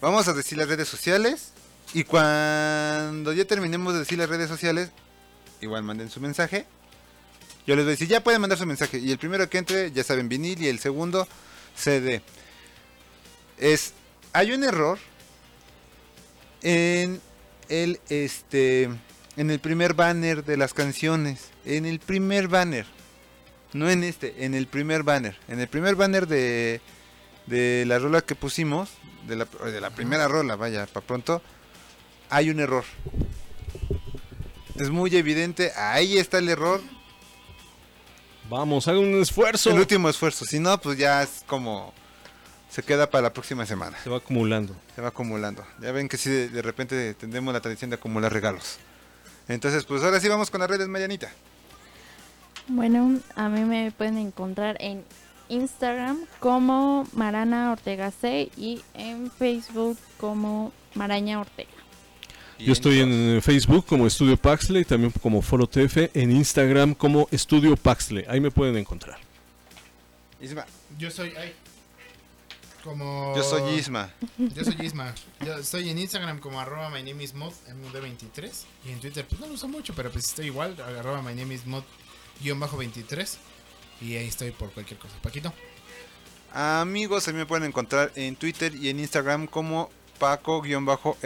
Vamos 0.00 0.28
a 0.28 0.32
decir 0.32 0.58
las 0.58 0.68
redes 0.68 0.88
sociales. 0.88 1.52
Y 1.94 2.04
cuando 2.04 3.32
ya 3.32 3.44
terminemos 3.44 3.92
de 3.94 4.00
decir 4.00 4.18
las 4.18 4.28
redes 4.28 4.48
sociales, 4.48 4.90
igual 5.60 5.82
manden 5.84 6.10
su 6.10 6.20
mensaje. 6.20 6.66
Yo 7.66 7.74
les 7.74 7.84
voy 7.84 7.90
a 7.90 7.94
decir, 7.94 8.08
ya 8.08 8.22
pueden 8.22 8.40
mandar 8.40 8.58
su 8.58 8.66
mensaje. 8.66 8.98
Y 8.98 9.10
el 9.10 9.18
primero 9.18 9.48
que 9.50 9.58
entre, 9.58 9.90
ya 9.90 10.04
saben, 10.04 10.28
vinil. 10.28 10.62
Y 10.62 10.68
el 10.68 10.78
segundo, 10.78 11.26
CD. 11.74 12.22
es, 13.58 13.92
hay 14.32 14.52
un 14.52 14.64
error 14.64 14.98
en 16.62 17.20
el, 17.68 18.00
este, 18.08 18.88
en 19.36 19.50
el 19.50 19.58
primer 19.58 19.94
banner 19.94 20.44
de 20.44 20.56
las 20.56 20.74
canciones. 20.74 21.48
En 21.64 21.86
el 21.86 21.98
primer 21.98 22.48
banner. 22.48 22.86
No 23.72 23.90
en 23.90 24.04
este, 24.04 24.44
en 24.44 24.54
el 24.54 24.68
primer 24.68 25.02
banner. 25.02 25.36
En 25.48 25.60
el 25.60 25.68
primer 25.68 25.96
banner 25.96 26.26
de, 26.28 26.80
de 27.46 27.84
la 27.86 27.98
rola 27.98 28.20
que 28.20 28.34
pusimos, 28.34 28.90
de 29.26 29.36
la, 29.36 29.44
de 29.44 29.80
la 29.80 29.90
primera 29.90 30.28
rola, 30.28 30.56
vaya, 30.56 30.86
para 30.86 31.04
pronto, 31.04 31.42
hay 32.30 32.50
un 32.50 32.60
error. 32.60 32.84
Es 34.76 34.90
muy 34.90 35.14
evidente, 35.16 35.72
ahí 35.76 36.18
está 36.18 36.38
el 36.38 36.48
error. 36.48 36.80
Vamos, 38.48 38.86
haga 38.88 38.98
un 38.98 39.20
esfuerzo. 39.20 39.70
El 39.70 39.78
último 39.80 40.08
esfuerzo, 40.08 40.44
si 40.44 40.58
no, 40.58 40.80
pues 40.80 40.98
ya 40.98 41.22
es 41.22 41.42
como 41.46 41.92
se 42.76 42.82
queda 42.82 43.08
para 43.08 43.22
la 43.22 43.32
próxima 43.32 43.64
semana. 43.64 43.96
Se 44.02 44.10
va 44.10 44.18
acumulando. 44.18 44.76
Se 44.94 45.00
va 45.00 45.08
acumulando. 45.08 45.64
Ya 45.80 45.92
ven 45.92 46.08
que 46.08 46.16
sí, 46.16 46.30
de, 46.30 46.62
repente 46.62 47.14
tendremos 47.14 47.54
la 47.54 47.60
tradición 47.60 47.90
de 47.90 47.96
acumular 47.96 48.32
regalos. 48.32 48.78
Entonces, 49.48 49.84
pues 49.84 50.02
ahora 50.02 50.20
sí 50.20 50.28
vamos 50.28 50.50
con 50.50 50.60
las 50.60 50.68
redes, 50.68 50.86
Marianita. 50.86 51.30
Bueno, 52.68 53.18
a 53.34 53.48
mí 53.48 53.60
me 53.60 53.92
pueden 53.92 54.18
encontrar 54.18 54.76
en 54.80 55.04
Instagram 55.48 56.18
como 56.40 57.06
Marana 57.12 57.72
Ortega 57.72 58.10
C 58.10 58.50
y 58.56 58.82
en 58.94 59.30
Facebook 59.30 59.96
como 60.18 60.72
Maraña 60.94 61.40
Ortega. 61.40 61.70
Yo 62.58 62.72
estoy 62.72 63.00
en 63.00 63.40
Facebook 63.42 63.84
como 63.84 64.06
Estudio 64.06 64.36
Paxley, 64.36 64.84
también 64.84 65.12
como 65.22 65.42
Foro 65.42 65.66
TF, 65.66 66.10
en 66.14 66.32
Instagram 66.32 66.94
como 66.94 67.28
Estudio 67.30 67.76
Paxley. 67.76 68.24
Ahí 68.28 68.40
me 68.40 68.50
pueden 68.50 68.76
encontrar. 68.76 69.18
Isma. 70.40 70.64
Yo 70.98 71.10
soy. 71.10 71.32
Ay, 71.36 71.52
como. 72.82 73.34
Yo 73.36 73.42
soy 73.42 73.74
Isma. 73.74 74.10
Yo 74.38 74.64
soy 74.64 74.76
Isma. 74.80 75.14
Yo 75.44 75.58
estoy 75.58 75.90
en 75.90 75.98
Instagram 75.98 76.38
como 76.38 76.60
arroba 76.60 76.88
my 76.88 77.02
name 77.02 77.22
is 77.22 77.34
mod, 77.34 77.52
MD23. 77.68 78.50
Y 78.86 78.92
en 78.92 79.00
Twitter, 79.00 79.26
pues 79.28 79.40
no 79.40 79.48
lo 79.48 79.54
uso 79.54 79.68
mucho, 79.68 79.92
pero 79.94 80.10
pues 80.10 80.24
estoy 80.26 80.46
igual, 80.46 80.76
arroba 80.80 81.20
my 81.22 81.34
name 81.34 81.54
is 81.54 81.66
mod, 81.66 81.82
guion 82.40 82.58
bajo 82.58 82.76
23. 82.76 83.38
Y 84.00 84.16
ahí 84.16 84.28
estoy 84.28 84.50
por 84.50 84.72
cualquier 84.72 84.98
cosa. 84.98 85.14
Paquito. 85.22 85.52
Amigos, 86.52 87.28
a 87.28 87.32
mí 87.32 87.38
me 87.38 87.46
pueden 87.46 87.68
encontrar 87.68 88.12
en 88.14 88.34
Twitter 88.36 88.74
y 88.74 88.88
en 88.88 89.00
Instagram 89.00 89.46
como 89.46 89.90
Paco-RRDZ, 90.16 91.22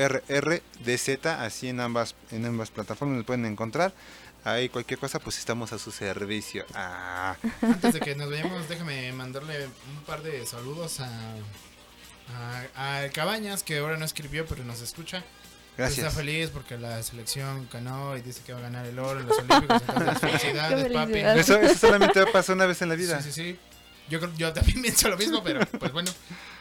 así 1.27 1.69
en 1.69 1.81
ambas, 1.81 2.15
en 2.31 2.45
ambas 2.47 2.71
plataformas 2.71 3.19
me 3.19 3.25
pueden 3.25 3.47
encontrar. 3.47 3.93
Ahí 4.45 4.69
cualquier 4.69 4.99
cosa, 4.99 5.19
pues 5.19 5.39
estamos 5.39 5.73
a 5.73 5.79
su 5.79 5.91
servicio. 5.91 6.65
Ah. 6.75 7.37
Antes 7.61 7.95
de 7.95 8.01
que 8.01 8.15
nos 8.15 8.31
vayamos, 8.31 8.69
déjame 8.69 9.13
mandarle 9.13 9.67
un 9.67 10.03
par 10.07 10.23
de 10.23 10.47
saludos 10.47 11.01
a, 11.01 11.35
a, 12.75 13.03
a 13.03 13.09
Cabañas, 13.11 13.63
que 13.63 13.79
ahora 13.79 13.99
no 13.99 14.05
escribió, 14.05 14.47
pero 14.47 14.65
nos 14.65 14.81
escucha. 14.81 15.23
Gracias. 15.77 16.07
Está 16.07 16.11
feliz 16.11 16.51
porque 16.51 16.77
la 16.79 17.03
selección 17.03 17.69
ganó 17.73 18.17
y 18.17 18.23
dice 18.23 18.43
que 18.45 18.53
va 18.53 18.59
a 18.59 18.63
ganar 18.63 18.87
el 18.87 18.99
oro 18.99 19.21
en 19.21 19.27
los 19.27 19.39
Olímpicos. 19.39 19.83
Entonces, 19.89 20.19
felicidades, 20.21 20.93
papi. 20.93 21.19
Eso, 21.19 21.57
eso 21.59 21.75
solamente 21.75 22.27
pasa 22.27 22.53
una 22.53 22.67
vez 22.67 22.83
en 22.83 22.89
la 22.89 22.97
vida. 22.97 23.21
Sí, 23.23 23.33
sí, 23.33 23.43
sí. 23.53 23.59
Yo, 24.11 24.21
creo- 24.21 24.33
yo 24.37 24.53
también 24.53 24.83
pienso 24.83 25.09
lo 25.09 25.17
mismo, 25.17 25.43
pero 25.43 25.61
pues 25.79 25.93
bueno. 25.93 26.11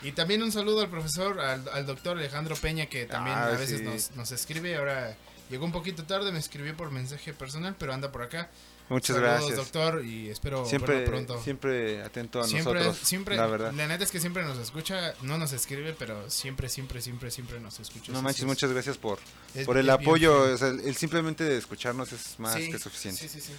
Y 0.02 0.14
también 0.14 0.42
un 0.44 0.52
saludo 0.52 0.82
al 0.82 0.90
profesor, 0.90 1.40
al, 1.42 1.68
al 1.70 1.86
doctor 1.86 2.18
Alejandro 2.18 2.56
Peña, 2.56 2.86
que 2.86 3.06
también 3.06 3.36
Ah, 3.38 3.48
a 3.48 3.50
veces 3.52 3.80
sí. 3.80 3.84
nos, 3.84 4.12
nos 4.16 4.32
escribe. 4.32 4.76
Ahora 4.78 5.16
llegó 5.50 5.66
un 5.66 5.72
poquito 5.74 6.04
tarde, 6.06 6.32
me 6.32 6.40
escribió 6.40 6.76
por 6.78 6.92
mensaje 6.92 7.34
personal, 7.34 7.76
pero 7.78 7.94
anda 7.94 8.12
por 8.12 8.22
acá. 8.22 8.50
Muchas 8.88 9.18
Saludos, 9.18 9.34
gracias. 9.42 9.58
doctor, 9.58 10.04
y 10.04 10.30
espero 10.30 10.66
Siempre, 10.66 11.02
pronto. 11.02 11.40
siempre 11.44 12.02
atento 12.02 12.40
a 12.40 12.48
Siempre, 12.48 12.74
nosotros. 12.80 13.08
siempre, 13.08 13.36
la 13.38 13.46
verdad. 13.46 13.72
neta 13.72 14.04
es 14.04 14.10
que 14.10 14.20
siempre 14.20 14.44
nos 14.44 14.58
escucha, 14.58 15.14
no 15.22 15.38
nos 15.38 15.54
escribe, 15.54 15.94
pero 16.00 16.28
siempre, 16.32 16.70
siempre, 16.70 17.00
siempre, 17.00 17.30
siempre 17.30 17.60
nos 17.60 17.80
escucha. 17.80 18.12
No 18.12 18.24
manches, 18.24 18.42
es- 18.42 18.48
muchas 18.48 18.72
gracias 18.72 18.98
por, 18.98 19.20
por 19.66 19.78
el 19.78 19.84
bien 19.86 19.94
apoyo. 19.96 20.44
feo. 20.46 20.54
o 20.56 20.58
sea, 20.58 20.70
el, 20.70 20.80
el 20.80 20.96
simplemente 20.96 21.44
de 21.44 21.58
escucharnos 21.60 22.12
es 22.14 22.40
más 22.40 22.56
Sí, 22.56 22.72
que 22.72 22.80
suficiente. 22.80 23.22
sí, 23.22 23.30
sí, 23.30 23.42
sí. 23.42 23.54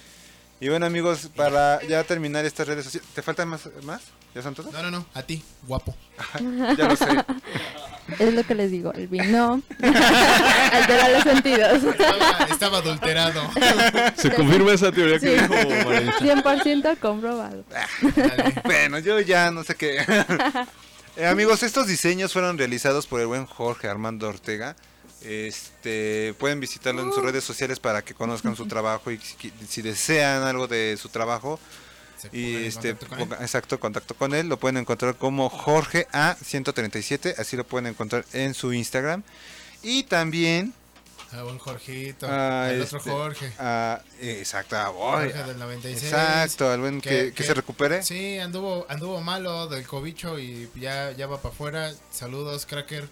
Y 0.61 0.69
bueno, 0.69 0.85
amigos, 0.85 1.29
para 1.35 1.81
ya 1.87 2.03
terminar 2.03 2.45
estas 2.45 2.67
redes 2.67 2.85
sociales, 2.85 3.09
¿te 3.15 3.21
faltan 3.23 3.47
más? 3.49 3.67
más? 3.83 4.01
¿Ya 4.35 4.41
son 4.43 4.53
todas? 4.55 4.71
No, 4.71 4.83
no, 4.83 4.91
no, 4.91 5.05
a 5.15 5.23
ti, 5.23 5.43
guapo. 5.67 5.95
ya 6.77 6.87
lo 6.87 6.95
sé. 6.95 7.07
Es 8.19 8.33
lo 8.33 8.43
que 8.43 8.53
les 8.55 8.69
digo, 8.69 8.93
el 8.93 9.07
vino 9.07 9.61
altera 9.81 11.09
los 11.09 11.23
sentidos. 11.23 11.83
Estaba, 11.83 12.45
estaba 12.49 12.77
adulterado. 12.77 13.41
Se 14.15 14.31
confirma 14.33 14.73
esa 14.73 14.91
teoría 14.91 15.17
que 15.19 15.35
Sí. 15.35 15.41
dijo 15.41 15.89
Marianita. 15.89 16.19
100% 16.19 16.99
comprobado. 16.99 17.65
bueno, 18.63 18.99
yo 18.99 19.19
ya 19.19 19.49
no 19.51 19.63
sé 19.63 19.75
qué. 19.75 20.05
Eh, 21.17 21.27
amigos, 21.27 21.61
estos 21.61 21.87
diseños 21.87 22.31
fueron 22.31 22.57
realizados 22.57 23.05
por 23.05 23.19
el 23.19 23.27
buen 23.27 23.45
Jorge 23.45 23.89
Armando 23.89 24.29
Ortega. 24.29 24.77
Este, 25.23 26.33
pueden 26.39 26.59
visitarlo 26.59 27.03
en 27.03 27.13
sus 27.13 27.23
redes 27.23 27.43
sociales 27.43 27.79
para 27.79 28.01
que 28.01 28.13
conozcan 28.15 28.55
su 28.55 28.65
trabajo 28.65 29.11
y 29.11 29.17
si, 29.19 29.53
si 29.67 29.81
desean 29.81 30.43
algo 30.43 30.67
de 30.67 30.97
su 30.99 31.09
trabajo 31.09 31.59
y 32.31 32.55
este 32.65 32.95
contacto 32.95 33.17
con 33.17 33.41
exacto 33.41 33.79
contacto 33.79 34.15
con 34.15 34.33
él 34.35 34.47
lo 34.47 34.57
pueden 34.57 34.77
encontrar 34.77 35.15
como 35.15 35.49
Jorge 35.49 36.07
A 36.11 36.35
137 36.43 37.35
así 37.37 37.57
lo 37.57 37.63
pueden 37.63 37.87
encontrar 37.87 38.25
en 38.33 38.53
su 38.53 38.73
Instagram 38.73 39.23
y 39.81 40.03
también 40.03 40.73
A 41.31 41.43
buen 41.43 41.57
Jorgito. 41.57 42.27
Ah, 42.29 42.69
el 42.71 42.81
este, 42.81 42.97
otro 42.97 43.11
Jorge. 43.11 43.53
ah, 43.57 44.01
exacto. 44.19 44.75
Jorge 44.93 45.43
del 45.43 45.57
96. 45.57 46.03
Exacto, 46.03 46.77
buen 46.77 46.99
que, 46.99 47.31
que 47.33 47.43
se 47.43 47.53
recupere. 47.53 48.03
Sí, 48.03 48.37
anduvo, 48.37 48.85
anduvo 48.89 49.21
malo 49.21 49.67
del 49.67 49.87
cobicho 49.87 50.37
y 50.39 50.69
ya, 50.75 51.11
ya 51.11 51.27
va 51.27 51.41
para 51.41 51.55
afuera. 51.55 51.93
Saludos, 52.11 52.65
cracker. 52.65 53.07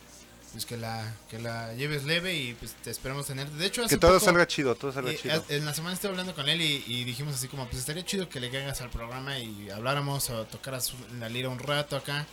Pues 0.52 0.66
que 0.66 0.78
la, 0.78 1.14
que 1.30 1.38
la 1.38 1.74
lleves 1.76 2.06
leve 2.06 2.36
y 2.36 2.54
pues 2.56 2.74
te 2.84 2.90
esperamos 2.90 3.28
tener. 3.28 3.48
De 3.52 3.66
hecho, 3.68 3.82
hace 3.84 3.96
Que 3.96 4.00
todo 4.00 4.14
poco, 4.14 4.26
salga 4.26 4.48
chido, 4.48 4.74
todo 4.76 4.92
salga 4.92 5.12
eh, 5.12 5.20
chido. 5.22 5.46
En 5.50 5.64
la 5.66 5.74
semana 5.76 5.94
estuve 5.94 6.12
hablando 6.12 6.34
con 6.34 6.50
él 6.50 6.60
y, 6.62 6.84
y 6.88 7.04
dijimos 7.04 7.36
así 7.36 7.48
como, 7.48 7.66
pues 7.68 7.78
estaría 7.78 8.04
chido 8.04 8.28
que 8.30 8.40
le 8.40 8.50
caigas 8.50 8.82
al 8.82 8.90
programa 8.90 9.38
y 9.38 9.70
habláramos 9.70 10.30
o 10.32 10.46
tocaras 10.46 10.94
la 11.20 11.30
lira 11.30 11.50
un 11.50 11.60
rato 11.60 11.96
acá. 11.96 12.26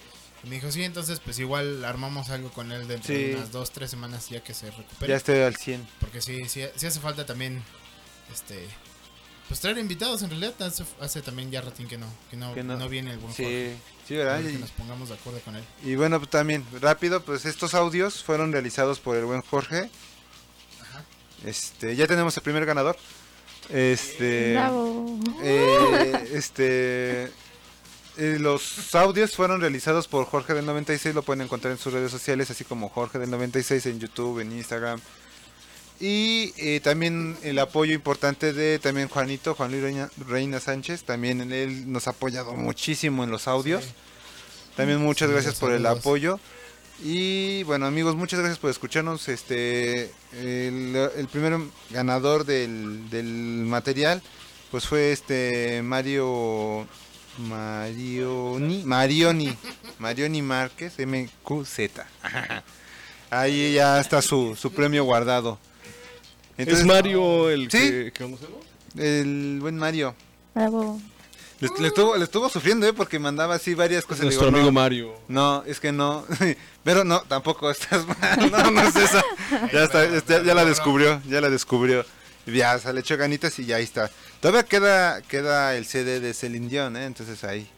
Y 0.44 0.48
me 0.48 0.56
dijo, 0.56 0.70
sí, 0.72 0.82
entonces 0.82 1.20
pues 1.20 1.38
igual 1.38 1.84
armamos 1.84 2.30
algo 2.30 2.50
con 2.52 2.72
él 2.72 2.88
dentro 2.88 3.14
Sí. 3.14 3.22
de 3.22 3.34
unas 3.36 3.52
dos, 3.52 3.70
tres 3.70 3.90
semanas 3.90 4.28
ya 4.30 4.42
que 4.42 4.54
se 4.54 4.70
recupere. 4.70 5.10
Ya 5.10 5.16
esté 5.16 5.44
al 5.44 5.56
100. 5.56 5.86
Porque 6.00 6.20
sí, 6.22 6.48
sí, 6.48 6.62
sí 6.74 6.86
hace 6.86 7.00
falta 7.00 7.26
también, 7.26 7.62
este, 8.32 8.66
pues 9.48 9.60
traer 9.60 9.78
invitados 9.78 10.22
en 10.22 10.30
realidad. 10.30 10.54
Hace, 10.62 10.84
hace 11.00 11.22
también 11.22 11.50
ya 11.50 11.60
ratín 11.60 11.86
que 11.88 11.98
no, 11.98 12.06
que 12.30 12.36
no, 12.36 12.54
Que 12.54 12.62
no. 12.62 12.76
no 12.76 12.88
viene 12.88 13.12
el 13.12 13.18
buen 13.18 13.32
Sí, 13.34 13.42
Jorge. 13.44 13.76
sí, 14.08 14.14
¿verdad? 14.16 14.40
Y- 14.40 14.52
Que 14.52 14.58
nos 14.58 14.70
pongamos 14.70 15.08
de 15.08 15.14
acuerdo 15.14 15.40
con 15.40 15.56
él. 15.56 15.64
Y 15.84 15.94
bueno, 15.96 16.18
pues, 16.18 16.30
también, 16.30 16.64
rápido, 16.80 17.22
pues 17.22 17.44
estos 17.46 17.74
audios 17.74 18.22
fueron 18.22 18.52
realizados 18.52 18.98
por 19.00 19.16
el 19.16 19.24
buen 19.24 19.42
Jorge. 19.42 19.90
Este, 21.44 21.94
ya 21.96 22.06
tenemos 22.06 22.36
el 22.36 22.42
primer 22.42 22.66
ganador. 22.66 22.96
Este, 23.68 24.52
Bravo. 24.54 25.18
eh, 25.42 26.30
este, 26.32 27.24
eh, 28.16 28.38
los 28.40 28.94
audios 28.94 29.34
fueron 29.36 29.60
realizados 29.60 30.08
por 30.08 30.24
Jorge 30.26 30.54
del 30.54 30.64
96, 30.66 31.14
lo 31.14 31.22
pueden 31.22 31.42
encontrar 31.42 31.72
en 31.72 31.78
sus 31.78 31.92
redes 31.92 32.10
sociales, 32.10 32.50
así 32.50 32.64
como 32.64 32.88
Jorge 32.88 33.18
del 33.18 33.30
96 33.30 33.86
en 33.86 34.00
YouTube, 34.00 34.40
en 34.40 34.52
Instagram. 34.52 35.00
Y 35.98 36.52
eh, 36.58 36.80
también 36.80 37.36
el 37.42 37.58
apoyo 37.58 37.94
importante 37.94 38.52
de 38.52 38.78
también 38.78 39.08
Juanito, 39.08 39.54
Juan 39.54 39.70
Luis 39.70 39.82
Reina, 39.82 40.10
Reina 40.28 40.60
Sánchez, 40.60 41.04
también 41.04 41.52
él 41.52 41.90
nos 41.90 42.06
ha 42.06 42.10
apoyado 42.10 42.52
muchísimo 42.52 43.24
en 43.24 43.30
los 43.30 43.48
audios. 43.48 43.84
También 44.76 45.00
muchas 45.00 45.30
gracias 45.30 45.54
por 45.54 45.72
el 45.72 45.86
apoyo. 45.86 46.38
Y 47.02 47.62
bueno 47.64 47.86
amigos, 47.86 48.14
muchas 48.14 48.40
gracias 48.40 48.58
por 48.58 48.70
escucharnos. 48.70 49.28
Este 49.28 50.10
el, 50.32 50.94
el 51.16 51.28
primer 51.28 51.58
ganador 51.90 52.44
del, 52.44 53.08
del 53.08 53.26
material 53.26 54.22
pues 54.70 54.86
fue 54.86 55.12
este 55.12 55.80
Mario 55.82 56.86
Marioni 57.38 58.82
Marioni 58.84 59.56
Marioni 59.98 60.42
Márquez 60.42 60.94
MQZ. 60.98 61.78
Ahí 63.30 63.74
ya 63.74 63.98
está 64.00 64.20
su, 64.22 64.54
su 64.56 64.72
premio 64.72 65.04
guardado. 65.04 65.58
¿Es 66.58 66.84
Mario 66.84 67.50
el 67.50 67.70
¿Sí? 67.70 67.78
que, 67.78 68.12
que 68.12 68.24
conocemos? 68.24 68.64
El 68.96 69.58
buen 69.60 69.76
Mario. 69.76 70.14
Bravo. 70.54 71.00
Le, 71.60 71.68
le 71.80 71.88
estuvo, 71.88 72.16
le 72.16 72.24
estuvo 72.24 72.48
sufriendo, 72.48 72.86
¿eh? 72.86 72.92
Porque 72.92 73.18
mandaba 73.18 73.54
así 73.54 73.74
varias 73.74 74.04
cosas. 74.04 74.24
Nuestro 74.24 74.46
digo, 74.46 74.56
amigo 74.56 74.70
no, 74.70 74.72
Mario. 74.72 75.14
No, 75.28 75.62
es 75.66 75.80
que 75.80 75.90
no. 75.92 76.24
Pero 76.84 77.04
no, 77.04 77.20
tampoco 77.22 77.70
estás 77.70 78.06
mal. 78.06 78.50
No, 78.50 78.70
no 78.70 78.80
es 78.82 78.96
eso. 78.96 79.22
Ya, 79.72 79.84
está, 79.84 80.06
ya, 80.06 80.42
ya 80.42 80.54
la 80.54 80.64
descubrió, 80.64 81.20
ya 81.26 81.40
la 81.40 81.48
descubrió. 81.50 82.04
Ya, 82.46 82.78
se 82.78 82.92
le 82.92 83.00
echó 83.00 83.16
ganitas 83.16 83.58
y 83.58 83.64
ya 83.64 83.76
ahí 83.76 83.84
está. 83.84 84.10
Todavía 84.40 84.64
queda, 84.64 85.20
queda 85.22 85.76
el 85.76 85.84
CD 85.86 86.20
de 86.20 86.32
Celine 86.32 86.68
Dion, 86.68 86.96
¿eh? 86.96 87.04
Entonces 87.06 87.42
ahí. 87.42 87.68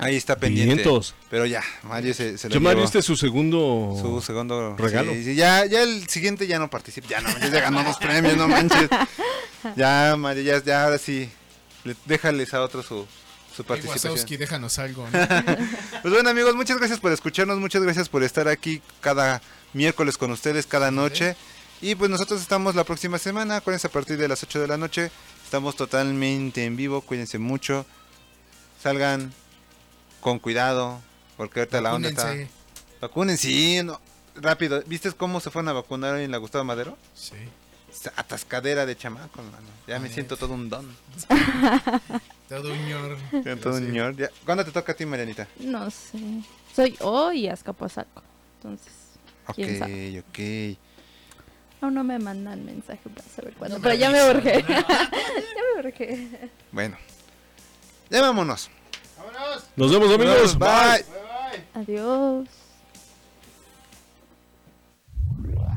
Ahí 0.00 0.16
está 0.16 0.36
pendiente. 0.36 0.74
Vientos. 0.76 1.14
Pero 1.28 1.46
ya, 1.46 1.62
Mario 1.82 2.14
se, 2.14 2.38
se 2.38 2.48
lo 2.48 2.54
Yo, 2.54 2.60
Mario, 2.60 2.84
este 2.84 3.00
es 3.00 3.04
su 3.04 3.16
segundo 3.16 3.96
Su 4.00 4.20
segundo 4.22 4.76
regalo. 4.76 5.12
Sí, 5.12 5.24
sí, 5.24 5.34
ya, 5.34 5.66
ya 5.66 5.82
el 5.82 6.08
siguiente 6.08 6.46
ya 6.46 6.58
no 6.58 6.70
participa. 6.70 7.06
Ya 7.08 7.20
no 7.20 7.28
manches, 7.28 7.52
ya 7.52 7.60
ganó 7.60 7.84
dos 7.84 7.98
premios, 7.98 8.36
no 8.36 8.48
manches. 8.48 8.88
Ya, 9.76 10.14
Mario, 10.18 10.42
ya, 10.42 10.62
ya 10.64 10.84
ahora 10.84 10.98
sí. 10.98 11.28
le- 11.84 11.96
déjales 12.06 12.54
a 12.54 12.62
otro 12.62 12.82
su, 12.82 13.06
participación. 13.66 14.12
Wazowski, 14.12 14.36
déjanos 14.38 14.78
algo. 14.78 15.06
¿no? 15.12 15.18
Pues 16.02 16.14
bueno 16.14 16.30
amigos, 16.30 16.54
muchas 16.54 16.78
gracias 16.78 16.98
por 16.98 17.12
escucharnos, 17.12 17.58
muchas 17.58 17.82
gracias 17.82 18.08
por 18.08 18.22
estar 18.22 18.48
aquí 18.48 18.80
cada 19.02 19.42
miércoles 19.74 20.16
con 20.16 20.30
ustedes, 20.30 20.66
cada 20.66 20.90
noche. 20.90 21.36
Y 21.82 21.94
pues 21.94 22.10
nosotros 22.10 22.40
estamos 22.40 22.74
la 22.74 22.84
próxima 22.84 23.18
semana, 23.18 23.56
acuérdense 23.56 23.86
a 23.86 23.90
partir 23.90 24.16
de 24.16 24.28
las 24.28 24.42
8 24.42 24.60
de 24.60 24.66
la 24.66 24.76
noche. 24.78 25.10
Estamos 25.44 25.76
totalmente 25.76 26.64
en 26.64 26.76
vivo, 26.76 27.00
cuídense 27.02 27.38
mucho. 27.38 27.84
Salgan 28.82 29.32
con 30.20 30.38
cuidado, 30.38 31.00
porque 31.36 31.60
ahorita 31.60 31.80
la 31.80 31.94
onda 31.94 32.08
está... 32.08 32.34
Vacúnense. 33.00 33.48
Sí, 33.48 33.80
no. 33.82 34.00
Rápido, 34.36 34.82
¿viste 34.86 35.10
cómo 35.12 35.40
se 35.40 35.50
fueron 35.50 35.68
a 35.68 35.72
vacunar 35.72 36.14
hoy 36.14 36.24
en 36.24 36.30
la 36.30 36.36
Gustavo 36.38 36.64
Madero? 36.64 36.96
Sí. 37.14 37.34
Esa 37.90 38.12
Atascadera 38.16 38.86
de 38.86 38.96
chamacos, 38.96 39.44
mano. 39.44 39.66
Ya 39.86 39.98
me 39.98 40.08
siento 40.08 40.36
todo 40.36 40.54
un 40.54 40.68
don. 40.68 40.86
Todo 42.48 42.72
un 42.72 42.88
ñor. 42.88 43.16
Todo 43.62 43.74
un 43.76 43.92
ñor. 43.92 44.16
Ya. 44.16 44.28
¿Cuándo 44.44 44.64
te 44.64 44.72
toca 44.72 44.90
a 44.90 44.94
ti, 44.96 45.06
Marianita? 45.06 45.46
No 45.60 45.88
sé. 45.88 46.18
Soy 46.74 46.96
O 47.00 47.30
y 47.30 47.46
Azcapotzalco. 47.46 48.22
Entonces, 48.56 48.92
Ok, 49.46 49.56
sabe. 49.78 50.18
ok. 50.20 50.78
Aún 51.82 51.94
no 51.94 52.02
me 52.02 52.18
mandan 52.18 52.64
mensaje 52.64 53.08
para 53.08 53.28
saber 53.28 53.54
cuándo. 53.54 53.76
No 53.78 53.82
pero 53.82 53.94
me 53.94 54.00
ya 54.00 54.10
me 54.10 54.30
urge. 54.30 54.62
ya 54.68 54.84
me 55.76 55.88
urge. 55.88 56.28
Bueno. 56.72 56.96
Ya 58.10 58.20
vámonos. 58.20 58.68
Nos 59.76 59.90
vemos 59.90 60.12
amigos. 60.12 60.58
Bye. 60.58 61.04
Adiós. 61.74 62.48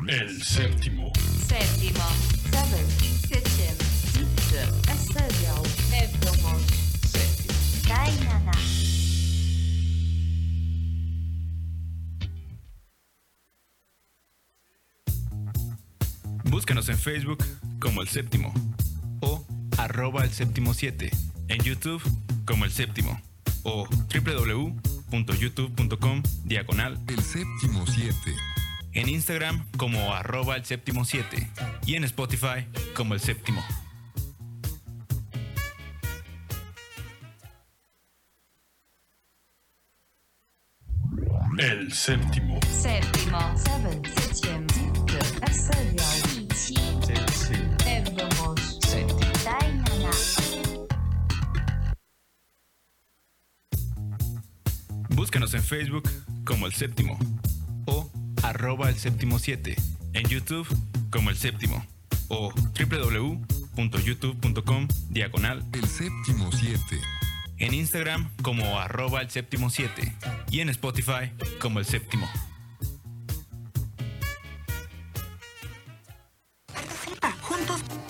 El 0.08 0.44
séptimo. 0.44 1.12
Seven. 1.48 1.64
Séptimo. 1.70 2.04
Séptimo. 7.12 7.54
Dainana. 7.88 8.52
Búscanos 16.46 16.90
en 16.90 16.98
Facebook 16.98 17.44
como 17.80 18.02
El 18.02 18.10
Séptimo 18.10 18.54
o 19.22 19.44
arroba 19.78 20.24
El 20.24 20.32
Séptimo 20.32 20.74
7. 20.74 21.10
En 21.48 21.64
YouTube 21.64 22.02
como 22.46 22.66
El 22.66 22.72
Séptimo 22.72 23.20
o 23.64 23.88
www.youtube.com 24.14 26.24
diagonal 26.44 27.00
El 27.08 27.22
Séptimo 27.22 27.88
7. 27.88 28.14
En 28.94 29.10
Instagram 29.10 29.66
como 29.78 30.14
arroba 30.14 30.56
El 30.56 30.66
Séptimo 30.66 31.06
7 31.06 31.50
y 31.86 31.96
en 31.96 32.04
Spotify 32.04 32.68
como 32.96 33.14
El 33.14 33.20
Séptimo. 33.20 33.64
El 41.60 41.94
séptimo. 41.94 42.60
Séptimo. 42.68 43.40
Seven. 43.56 44.02
Sitchem. 44.18 44.66
Búscanos 55.16 55.54
en 55.54 55.64
Facebook 55.64 56.10
como 56.44 56.66
El 56.66 56.74
Séptimo 56.74 57.18
o 57.86 58.12
arroba 58.42 58.90
El 58.90 58.96
Séptimo 58.96 59.38
7. 59.40 59.76
En 60.14 60.28
YouTube 60.28 60.68
como 61.12 61.30
El 61.30 61.38
Séptimo 61.38 61.86
o 62.30 62.52
www.youtube.com 62.54 64.88
diagonal 65.10 65.64
El 65.74 65.86
Séptimo 65.86 66.52
7. 66.52 66.80
En 67.60 67.76
Instagram 67.76 68.32
como 68.42 68.80
arroba 68.80 69.22
El 69.22 69.30
Séptimo 69.30 69.70
7 69.70 70.16
y 70.50 70.62
en 70.62 70.70
Spotify 70.70 71.32
como 71.60 71.78
El 71.80 71.86
Séptimo. 71.86 72.28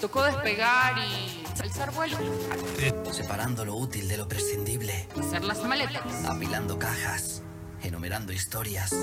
Tocó 0.03 0.21
despegar 0.21 0.97
y 0.97 1.45
alzar 1.61 1.93
vuelo. 1.93 2.17
Separando 3.09 3.63
lo 3.63 3.75
útil 3.75 4.09
de 4.09 4.17
lo 4.17 4.27
prescindible. 4.27 5.07
Hacer 5.17 5.45
las 5.45 5.63
maletas. 5.63 6.25
Apilando 6.25 6.77
cajas. 6.77 7.41
Enumerando 7.81 8.33
historias. 8.33 8.93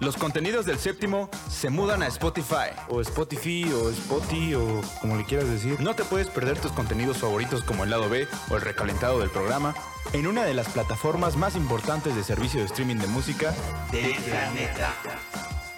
Los 0.00 0.16
contenidos 0.16 0.64
del 0.64 0.78
séptimo 0.78 1.28
se 1.50 1.68
mudan 1.68 2.02
a 2.02 2.06
Spotify. 2.06 2.70
O 2.88 3.02
Spotify, 3.02 3.70
o 3.70 3.90
Spotify, 3.90 4.54
o 4.54 4.80
como 5.02 5.16
le 5.16 5.26
quieras 5.26 5.46
decir. 5.50 5.78
No 5.78 5.94
te 5.94 6.04
puedes 6.04 6.28
perder 6.28 6.58
tus 6.58 6.72
contenidos 6.72 7.18
favoritos 7.18 7.62
como 7.62 7.84
el 7.84 7.90
lado 7.90 8.08
B 8.08 8.26
o 8.48 8.56
el 8.56 8.62
recalentado 8.62 9.18
del 9.20 9.28
programa 9.28 9.74
en 10.14 10.26
una 10.26 10.44
de 10.44 10.54
las 10.54 10.70
plataformas 10.70 11.36
más 11.36 11.54
importantes 11.54 12.16
de 12.16 12.24
servicio 12.24 12.60
de 12.60 12.66
streaming 12.66 12.96
de 12.96 13.08
música 13.08 13.54
Del 13.92 14.14
planeta. 14.14 14.94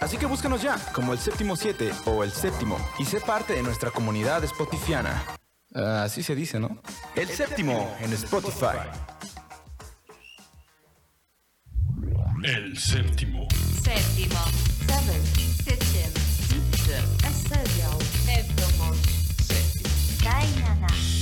Así 0.01 0.17
que 0.17 0.27
búscanos 0.27 0.63
ya 0.63 0.77
como 0.93 1.13
el 1.13 1.19
séptimo 1.19 1.57
7 1.57 1.91
o 2.07 2.23
el 2.23 2.31
séptimo 2.31 2.79
y 2.99 3.05
sé 3.05 3.21
parte 3.21 3.55
de 3.55 3.63
nuestra 3.63 3.91
comunidad 3.91 4.47
spotifiana. 4.47 5.25
Uh, 5.75 6.05
así 6.05 6.23
se 6.23 6.35
dice, 6.35 6.59
¿no? 6.59 6.81
El, 7.15 7.29
el 7.29 7.37
séptimo, 7.37 7.73
séptimo 7.73 7.97
en 8.01 8.13
Spotify. 8.15 8.79
El 12.45 12.79
séptimo. 12.79 13.49
Séptimo. 13.83 14.39
Seven. 14.87 15.25
Séptimo. 15.65 16.09
Séptimo. 16.87 17.99
Séptimo. 18.25 18.95
Séptimo. 19.43 21.18